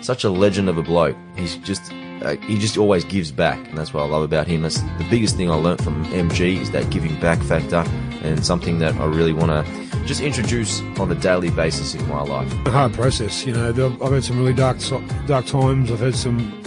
such 0.00 0.24
a 0.24 0.30
legend 0.30 0.68
of 0.68 0.76
a 0.76 0.82
bloke. 0.82 1.16
He's 1.36 1.56
just 1.56 1.92
uh, 2.24 2.36
he 2.36 2.58
just 2.58 2.76
always 2.76 3.04
gives 3.04 3.30
back, 3.32 3.58
and 3.68 3.76
that's 3.78 3.92
what 3.92 4.02
I 4.02 4.06
love 4.06 4.22
about 4.22 4.46
him. 4.46 4.62
That's 4.62 4.80
the 4.80 5.06
biggest 5.10 5.36
thing 5.36 5.50
I 5.50 5.54
learnt 5.54 5.82
from 5.82 6.04
MG 6.06 6.60
is 6.60 6.70
that 6.70 6.90
giving 6.90 7.18
back 7.20 7.42
factor. 7.42 7.84
and 8.22 8.46
something 8.46 8.78
that 8.78 8.94
I 8.96 9.06
really 9.06 9.32
want 9.32 9.50
to 9.50 9.82
just 10.06 10.20
introduce 10.20 10.80
on 10.98 11.10
a 11.10 11.14
daily 11.16 11.50
basis 11.50 11.94
in 11.94 12.06
my 12.08 12.22
life. 12.22 12.52
A 12.66 12.70
hard 12.70 12.94
process, 12.94 13.44
you 13.44 13.52
know. 13.52 13.68
I've 14.02 14.12
had 14.12 14.24
some 14.24 14.38
really 14.38 14.52
dark 14.52 14.78
dark 15.26 15.46
times. 15.46 15.90
I've 15.90 16.00
had 16.00 16.14
some 16.14 16.58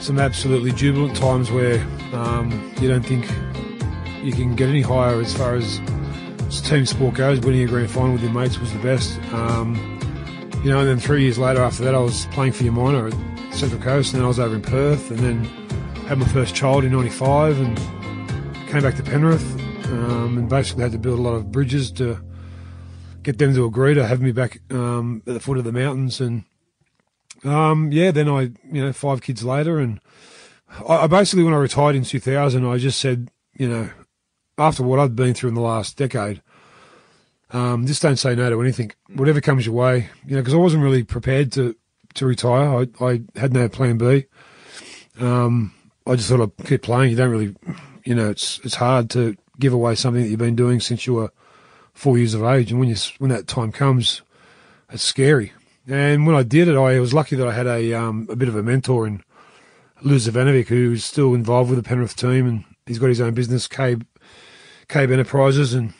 some 0.00 0.18
absolutely 0.18 0.72
jubilant 0.72 1.16
times 1.16 1.50
where 1.50 1.80
um, 2.12 2.72
you 2.80 2.88
don't 2.88 3.04
think 3.04 3.26
you 4.22 4.32
can 4.32 4.56
get 4.56 4.68
any 4.68 4.80
higher 4.80 5.20
as 5.20 5.34
far 5.34 5.54
as 5.56 5.80
team 6.62 6.86
sport 6.86 7.14
goes. 7.14 7.40
Winning 7.40 7.64
a 7.64 7.66
grand 7.66 7.90
final 7.90 8.12
with 8.12 8.22
your 8.22 8.32
mates 8.32 8.58
was 8.58 8.72
the 8.72 8.78
best. 8.80 9.18
Um, 9.32 9.76
you 10.64 10.70
know, 10.70 10.78
and 10.78 10.88
then 10.88 10.98
three 10.98 11.22
years 11.22 11.38
later 11.38 11.62
after 11.62 11.82
that, 11.84 11.94
I 11.94 11.98
was 11.98 12.26
playing 12.26 12.52
for 12.52 12.64
your 12.64 12.72
minor 12.72 13.08
Central 13.62 13.80
Coast, 13.80 14.12
and 14.12 14.18
then 14.18 14.24
I 14.24 14.26
was 14.26 14.40
over 14.40 14.56
in 14.56 14.60
Perth, 14.60 15.12
and 15.12 15.20
then 15.20 15.44
had 16.08 16.18
my 16.18 16.26
first 16.26 16.52
child 16.52 16.82
in 16.82 16.90
'95, 16.90 17.60
and 17.60 17.78
came 18.68 18.82
back 18.82 18.96
to 18.96 19.04
Penrith, 19.04 19.54
um, 19.84 20.36
and 20.36 20.48
basically 20.48 20.82
had 20.82 20.90
to 20.90 20.98
build 20.98 21.20
a 21.20 21.22
lot 21.22 21.34
of 21.34 21.52
bridges 21.52 21.92
to 21.92 22.18
get 23.22 23.38
them 23.38 23.54
to 23.54 23.64
agree 23.64 23.94
to 23.94 24.04
have 24.04 24.20
me 24.20 24.32
back 24.32 24.60
um, 24.72 25.22
at 25.28 25.34
the 25.34 25.38
foot 25.38 25.58
of 25.58 25.64
the 25.64 25.70
mountains, 25.70 26.20
and 26.20 26.42
um, 27.44 27.92
yeah, 27.92 28.10
then 28.10 28.28
I, 28.28 28.50
you 28.68 28.84
know, 28.84 28.92
five 28.92 29.22
kids 29.22 29.44
later, 29.44 29.78
and 29.78 30.00
I, 30.88 30.96
I 30.96 31.06
basically 31.06 31.44
when 31.44 31.54
I 31.54 31.58
retired 31.58 31.94
in 31.94 32.02
2000, 32.02 32.66
I 32.66 32.78
just 32.78 32.98
said, 32.98 33.30
you 33.54 33.68
know, 33.68 33.90
after 34.58 34.82
what 34.82 34.98
I've 34.98 35.14
been 35.14 35.34
through 35.34 35.50
in 35.50 35.54
the 35.54 35.60
last 35.60 35.96
decade, 35.96 36.42
um, 37.52 37.86
just 37.86 38.02
don't 38.02 38.16
say 38.16 38.34
no 38.34 38.50
to 38.50 38.60
anything. 38.60 38.90
Whatever 39.14 39.40
comes 39.40 39.66
your 39.66 39.76
way, 39.76 40.08
you 40.26 40.34
know, 40.34 40.42
because 40.42 40.54
I 40.54 40.56
wasn't 40.56 40.82
really 40.82 41.04
prepared 41.04 41.52
to 41.52 41.76
to 42.14 42.26
retire. 42.26 42.86
I, 43.00 43.04
I 43.04 43.22
had 43.36 43.52
no 43.52 43.68
plan 43.68 43.98
B. 43.98 44.26
Um, 45.18 45.74
I 46.06 46.16
just 46.16 46.28
thought 46.28 46.40
I'd 46.40 46.66
keep 46.66 46.82
playing. 46.82 47.10
You 47.10 47.16
don't 47.16 47.30
really, 47.30 47.54
you 48.04 48.14
know, 48.14 48.30
it's 48.30 48.60
it's 48.64 48.76
hard 48.76 49.10
to 49.10 49.36
give 49.60 49.72
away 49.72 49.94
something 49.94 50.22
that 50.22 50.28
you've 50.28 50.38
been 50.38 50.56
doing 50.56 50.80
since 50.80 51.06
you 51.06 51.14
were 51.14 51.32
four 51.92 52.18
years 52.18 52.34
of 52.34 52.42
age, 52.42 52.70
and 52.70 52.80
when 52.80 52.88
you 52.88 52.96
when 53.18 53.30
that 53.30 53.46
time 53.46 53.72
comes, 53.72 54.22
it's 54.90 55.02
scary. 55.02 55.52
And 55.86 56.26
when 56.26 56.36
I 56.36 56.42
did 56.42 56.68
it, 56.68 56.76
I 56.76 57.00
was 57.00 57.12
lucky 57.12 57.36
that 57.36 57.46
I 57.46 57.52
had 57.52 57.66
a 57.66 57.92
um, 57.94 58.26
a 58.30 58.36
bit 58.36 58.48
of 58.48 58.56
a 58.56 58.62
mentor 58.62 59.06
in 59.06 59.22
Lou 60.02 60.16
Zavanovic, 60.16 60.68
who's 60.68 61.04
still 61.04 61.34
involved 61.34 61.70
with 61.70 61.82
the 61.82 61.88
Penrith 61.88 62.16
team, 62.16 62.46
and 62.46 62.64
he's 62.86 62.98
got 62.98 63.08
his 63.08 63.20
own 63.20 63.34
business, 63.34 63.68
Cabe 63.68 64.02
Cabe 64.88 65.12
Enterprises, 65.12 65.74
and 65.74 65.94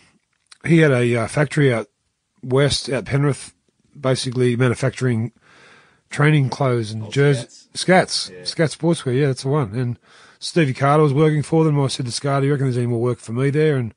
he 0.64 0.78
had 0.78 0.92
a 0.92 1.16
uh, 1.16 1.26
factory 1.28 1.72
out 1.72 1.88
west, 2.42 2.88
at 2.88 3.04
Penrith, 3.04 3.54
basically 3.98 4.56
manufacturing 4.56 5.32
training 6.12 6.48
clothes 6.48 6.92
and 6.92 7.04
oh, 7.04 7.10
jerseys. 7.10 7.68
Scats, 7.74 8.30
yeah. 8.30 8.42
Scats 8.42 8.76
Sportswear, 8.76 9.18
yeah, 9.18 9.26
that's 9.28 9.42
the 9.42 9.48
one. 9.48 9.74
And 9.74 9.98
Stevie 10.38 10.74
Carter 10.74 11.02
was 11.02 11.14
working 11.14 11.42
for 11.42 11.64
them. 11.64 11.80
I 11.80 11.88
said 11.88 12.06
to 12.06 12.12
Scott, 12.12 12.42
"Do 12.42 12.46
you 12.46 12.52
reckon 12.52 12.66
there's 12.66 12.76
any 12.76 12.86
more 12.86 13.00
work 13.00 13.18
for 13.18 13.32
me 13.32 13.50
there?" 13.50 13.76
And 13.76 13.94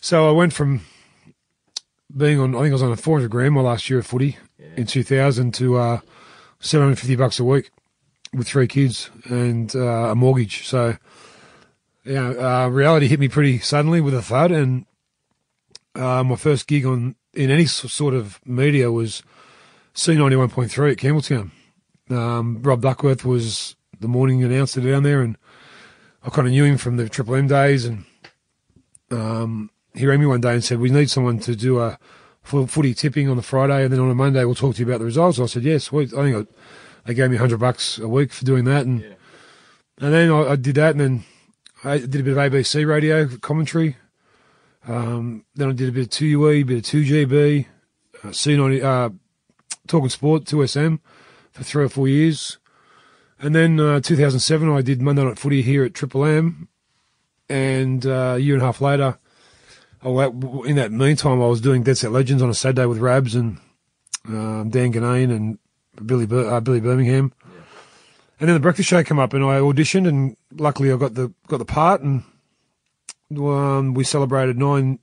so 0.00 0.28
I 0.28 0.32
went 0.32 0.52
from 0.52 0.82
being 2.16 2.38
on, 2.38 2.54
I 2.54 2.60
think 2.60 2.70
I 2.70 2.74
was 2.74 2.82
on 2.82 2.92
a 2.92 2.96
400 2.96 3.30
grand 3.30 3.54
my 3.54 3.60
last 3.60 3.90
year 3.90 3.98
of 3.98 4.06
footy 4.06 4.38
yeah. 4.58 4.66
in 4.76 4.86
2000 4.86 5.52
to 5.54 5.76
uh, 5.76 6.00
750 6.60 7.16
bucks 7.16 7.40
a 7.40 7.44
week 7.44 7.70
with 8.32 8.46
three 8.46 8.68
kids 8.68 9.10
and 9.24 9.74
uh, 9.74 10.10
a 10.10 10.14
mortgage. 10.14 10.66
So, 10.66 10.96
yeah, 12.04 12.28
uh, 12.64 12.68
reality 12.68 13.08
hit 13.08 13.20
me 13.20 13.28
pretty 13.28 13.58
suddenly 13.58 14.00
with 14.00 14.14
a 14.14 14.22
thud. 14.22 14.50
And 14.50 14.86
uh, 15.94 16.22
my 16.22 16.36
first 16.36 16.66
gig 16.66 16.84
on 16.84 17.16
in 17.32 17.50
any 17.50 17.66
sort 17.66 18.14
of 18.14 18.40
media 18.44 18.92
was 18.92 19.22
C91.3 19.94 20.92
at 20.92 20.98
Campbelltown. 20.98 21.50
Um, 22.10 22.62
Rob 22.62 22.82
Duckworth 22.82 23.24
was 23.24 23.76
the 24.00 24.08
morning 24.08 24.42
announcer 24.42 24.80
down 24.80 25.02
there, 25.04 25.22
and 25.22 25.38
I 26.22 26.30
kind 26.30 26.46
of 26.46 26.52
knew 26.52 26.64
him 26.64 26.78
from 26.78 26.96
the 26.96 27.08
Triple 27.08 27.36
M 27.36 27.46
days. 27.46 27.84
And 27.84 28.04
um, 29.10 29.70
he 29.94 30.06
rang 30.06 30.20
me 30.20 30.26
one 30.26 30.40
day 30.40 30.52
and 30.52 30.64
said, 30.64 30.80
"We 30.80 30.90
need 30.90 31.10
someone 31.10 31.38
to 31.40 31.56
do 31.56 31.80
a 31.80 31.98
footy 32.42 32.92
tipping 32.92 33.28
on 33.28 33.36
the 33.36 33.42
Friday, 33.42 33.84
and 33.84 33.92
then 33.92 34.00
on 34.00 34.10
a 34.10 34.14
Monday 34.14 34.44
we'll 34.44 34.54
talk 34.54 34.74
to 34.74 34.80
you 34.80 34.86
about 34.86 34.98
the 34.98 35.06
results." 35.06 35.38
I 35.38 35.46
said, 35.46 35.62
"Yes, 35.62 35.90
yeah, 35.92 36.00
I 36.00 36.06
think 36.06 36.36
I, 36.36 36.52
they 37.06 37.14
gave 37.14 37.30
me 37.30 37.36
hundred 37.36 37.60
bucks 37.60 37.98
a 37.98 38.08
week 38.08 38.32
for 38.32 38.44
doing 38.44 38.64
that, 38.64 38.84
and 38.84 39.00
yeah. 39.00 39.14
and 40.00 40.12
then 40.12 40.30
I, 40.30 40.50
I, 40.50 40.56
did 40.56 40.74
that, 40.74 40.90
and 40.90 41.00
then 41.00 41.24
I 41.84 41.98
did 41.98 42.16
a 42.16 42.22
bit 42.24 42.36
of 42.36 42.52
ABC 42.52 42.86
radio 42.86 43.28
commentary. 43.38 43.96
Um, 44.86 45.44
then 45.54 45.70
I 45.70 45.72
did 45.72 45.88
a 45.88 45.92
bit 45.92 46.02
of 46.02 46.10
two 46.10 46.26
UE, 46.26 46.48
a 46.48 46.62
bit 46.64 46.78
of 46.78 46.84
two 46.84 47.04
GB, 47.04 47.66
uh, 48.22 48.28
C90, 48.28 48.84
uh, 48.84 49.10
talking 49.86 50.08
sport, 50.08 50.46
two 50.46 50.66
SM 50.66 50.96
for 51.52 51.64
three 51.64 51.84
or 51.84 51.88
four 51.88 52.08
years. 52.08 52.58
And 53.38 53.54
then 53.54 53.78
uh, 53.80 54.00
2007, 54.00 54.70
I 54.70 54.82
did 54.82 55.02
Monday 55.02 55.24
Night 55.24 55.38
Footy 55.38 55.62
here 55.62 55.84
at 55.84 55.94
Triple 55.94 56.24
M. 56.24 56.68
And 57.48 58.06
uh, 58.06 58.34
a 58.36 58.38
year 58.38 58.54
and 58.54 58.62
a 58.62 58.66
half 58.66 58.80
later, 58.80 59.18
oh, 60.02 60.62
in 60.62 60.76
that 60.76 60.92
meantime, 60.92 61.42
I 61.42 61.46
was 61.46 61.60
doing 61.60 61.82
Dead 61.82 61.98
Set 61.98 62.10
Legends 62.10 62.42
on 62.42 62.48
a 62.48 62.54
Saturday 62.54 62.86
with 62.86 62.98
Rabs 62.98 63.34
and 63.34 63.58
um, 64.26 64.70
Dan 64.70 64.92
Ginnane 64.92 65.30
and 65.30 65.58
Billy 66.06 66.26
uh, 66.30 66.60
Billy 66.60 66.80
Birmingham. 66.80 67.32
Yeah. 67.42 67.50
And 68.40 68.48
then 68.48 68.54
the 68.54 68.60
breakfast 68.60 68.88
show 68.88 69.02
came 69.04 69.18
up, 69.18 69.34
and 69.34 69.44
I 69.44 69.60
auditioned, 69.60 70.08
and 70.08 70.36
luckily 70.54 70.92
I 70.92 70.96
got 70.96 71.14
the 71.14 71.32
got 71.46 71.58
the 71.58 71.64
part, 71.64 72.00
and 72.00 72.24
um, 73.36 73.94
we 73.94 74.04
celebrated 74.04 74.58
nine 74.58 74.98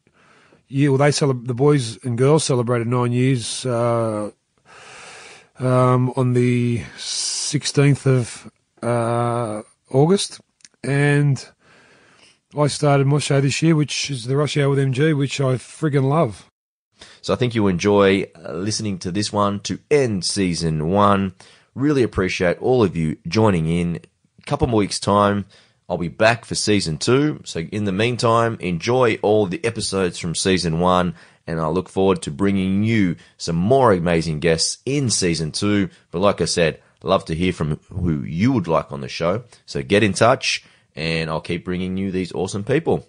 year. 0.68 0.92
Well, 0.92 0.98
they 0.98 1.12
celebrate 1.12 1.48
the 1.48 1.54
boys 1.54 2.04
and 2.04 2.18
girls 2.18 2.44
celebrated 2.44 2.88
nine 2.88 3.12
years 3.12 3.66
uh, 3.66 4.32
um, 5.62 6.12
on 6.16 6.34
the 6.34 6.84
sixteenth 6.98 8.06
of 8.06 8.52
uh, 8.82 9.62
August, 9.90 10.42
and 10.84 11.48
I 12.58 12.68
started 12.68 13.08
my 13.08 13.20
show 13.20 13.40
this 13.40 13.62
year, 13.62 13.76
which 13.76 14.10
is 14.12 14.26
the 14.26 14.36
Rush 14.36 14.58
Hour 14.58 14.70
with 14.70 14.80
MG, 14.80 15.18
which 15.18 15.40
I 15.40 15.54
friggin' 15.56 16.04
love. 16.04 16.50
So 17.22 17.34
I 17.34 17.38
think 17.38 17.56
you'll 17.56 17.68
enjoy 17.68 18.26
uh, 18.36 18.54
listening 18.54 18.98
to 19.00 19.12
this 19.12 19.32
one 19.32 19.60
to 19.62 19.80
end 19.90 20.26
season 20.26 20.90
one. 20.90 21.36
Really 21.76 22.04
appreciate 22.04 22.62
all 22.62 22.84
of 22.84 22.96
you 22.96 23.18
joining 23.28 23.68
in. 23.68 24.00
A 24.40 24.46
couple 24.46 24.68
more 24.68 24.80
weeks' 24.80 25.00
time, 25.00 25.46
I'll 25.88 25.98
be 25.98 26.08
back 26.08 26.46
for 26.46 26.56
season 26.56 26.98
two. 26.98 27.42
So 27.46 27.60
in 27.60 27.86
the 27.86 27.92
meantime, 27.92 28.58
enjoy 28.60 29.20
all 29.22 29.46
the 29.46 29.64
episodes 29.64 30.18
from 30.18 30.36
season 30.36 30.80
one, 30.80 31.16
and 31.48 31.60
I 31.60 31.68
look 31.68 31.90
forward 31.90 32.22
to 32.24 32.32
bringing 32.32 32.84
you 32.84 33.16
some 33.38 33.56
more 33.56 33.92
amazing 33.92 34.40
guests 34.40 34.78
in 34.86 35.10
season 35.10 35.52
two. 35.52 35.90
But 36.12 36.20
like 36.20 36.42
I 36.42 36.46
said, 36.46 36.80
love 37.04 37.26
to 37.26 37.36
hear 37.36 37.54
from 37.54 37.80
who 37.90 38.24
you 38.24 38.52
would 38.52 38.68
like 38.68 38.92
on 38.92 39.02
the 39.02 39.10
show. 39.10 39.44
So 39.66 39.82
get 39.82 40.04
in 40.04 40.14
touch 40.14 40.64
and 40.96 41.30
I'll 41.30 41.42
keep 41.42 41.66
bringing 41.66 41.98
you 41.98 42.12
these 42.12 42.32
awesome 42.32 42.64
people. 42.64 43.08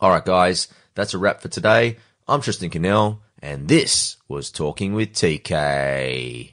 All 0.00 0.10
right, 0.10 0.24
guys, 0.24 0.68
that's 0.94 1.14
a 1.14 1.18
wrap 1.18 1.40
for 1.40 1.48
today. 1.48 1.96
I'm 2.26 2.40
Tristan 2.40 2.70
Cannell, 2.70 3.20
and 3.40 3.68
this 3.68 4.16
was 4.28 4.50
Talking 4.50 4.94
with 4.94 5.12
TK. 5.12 6.51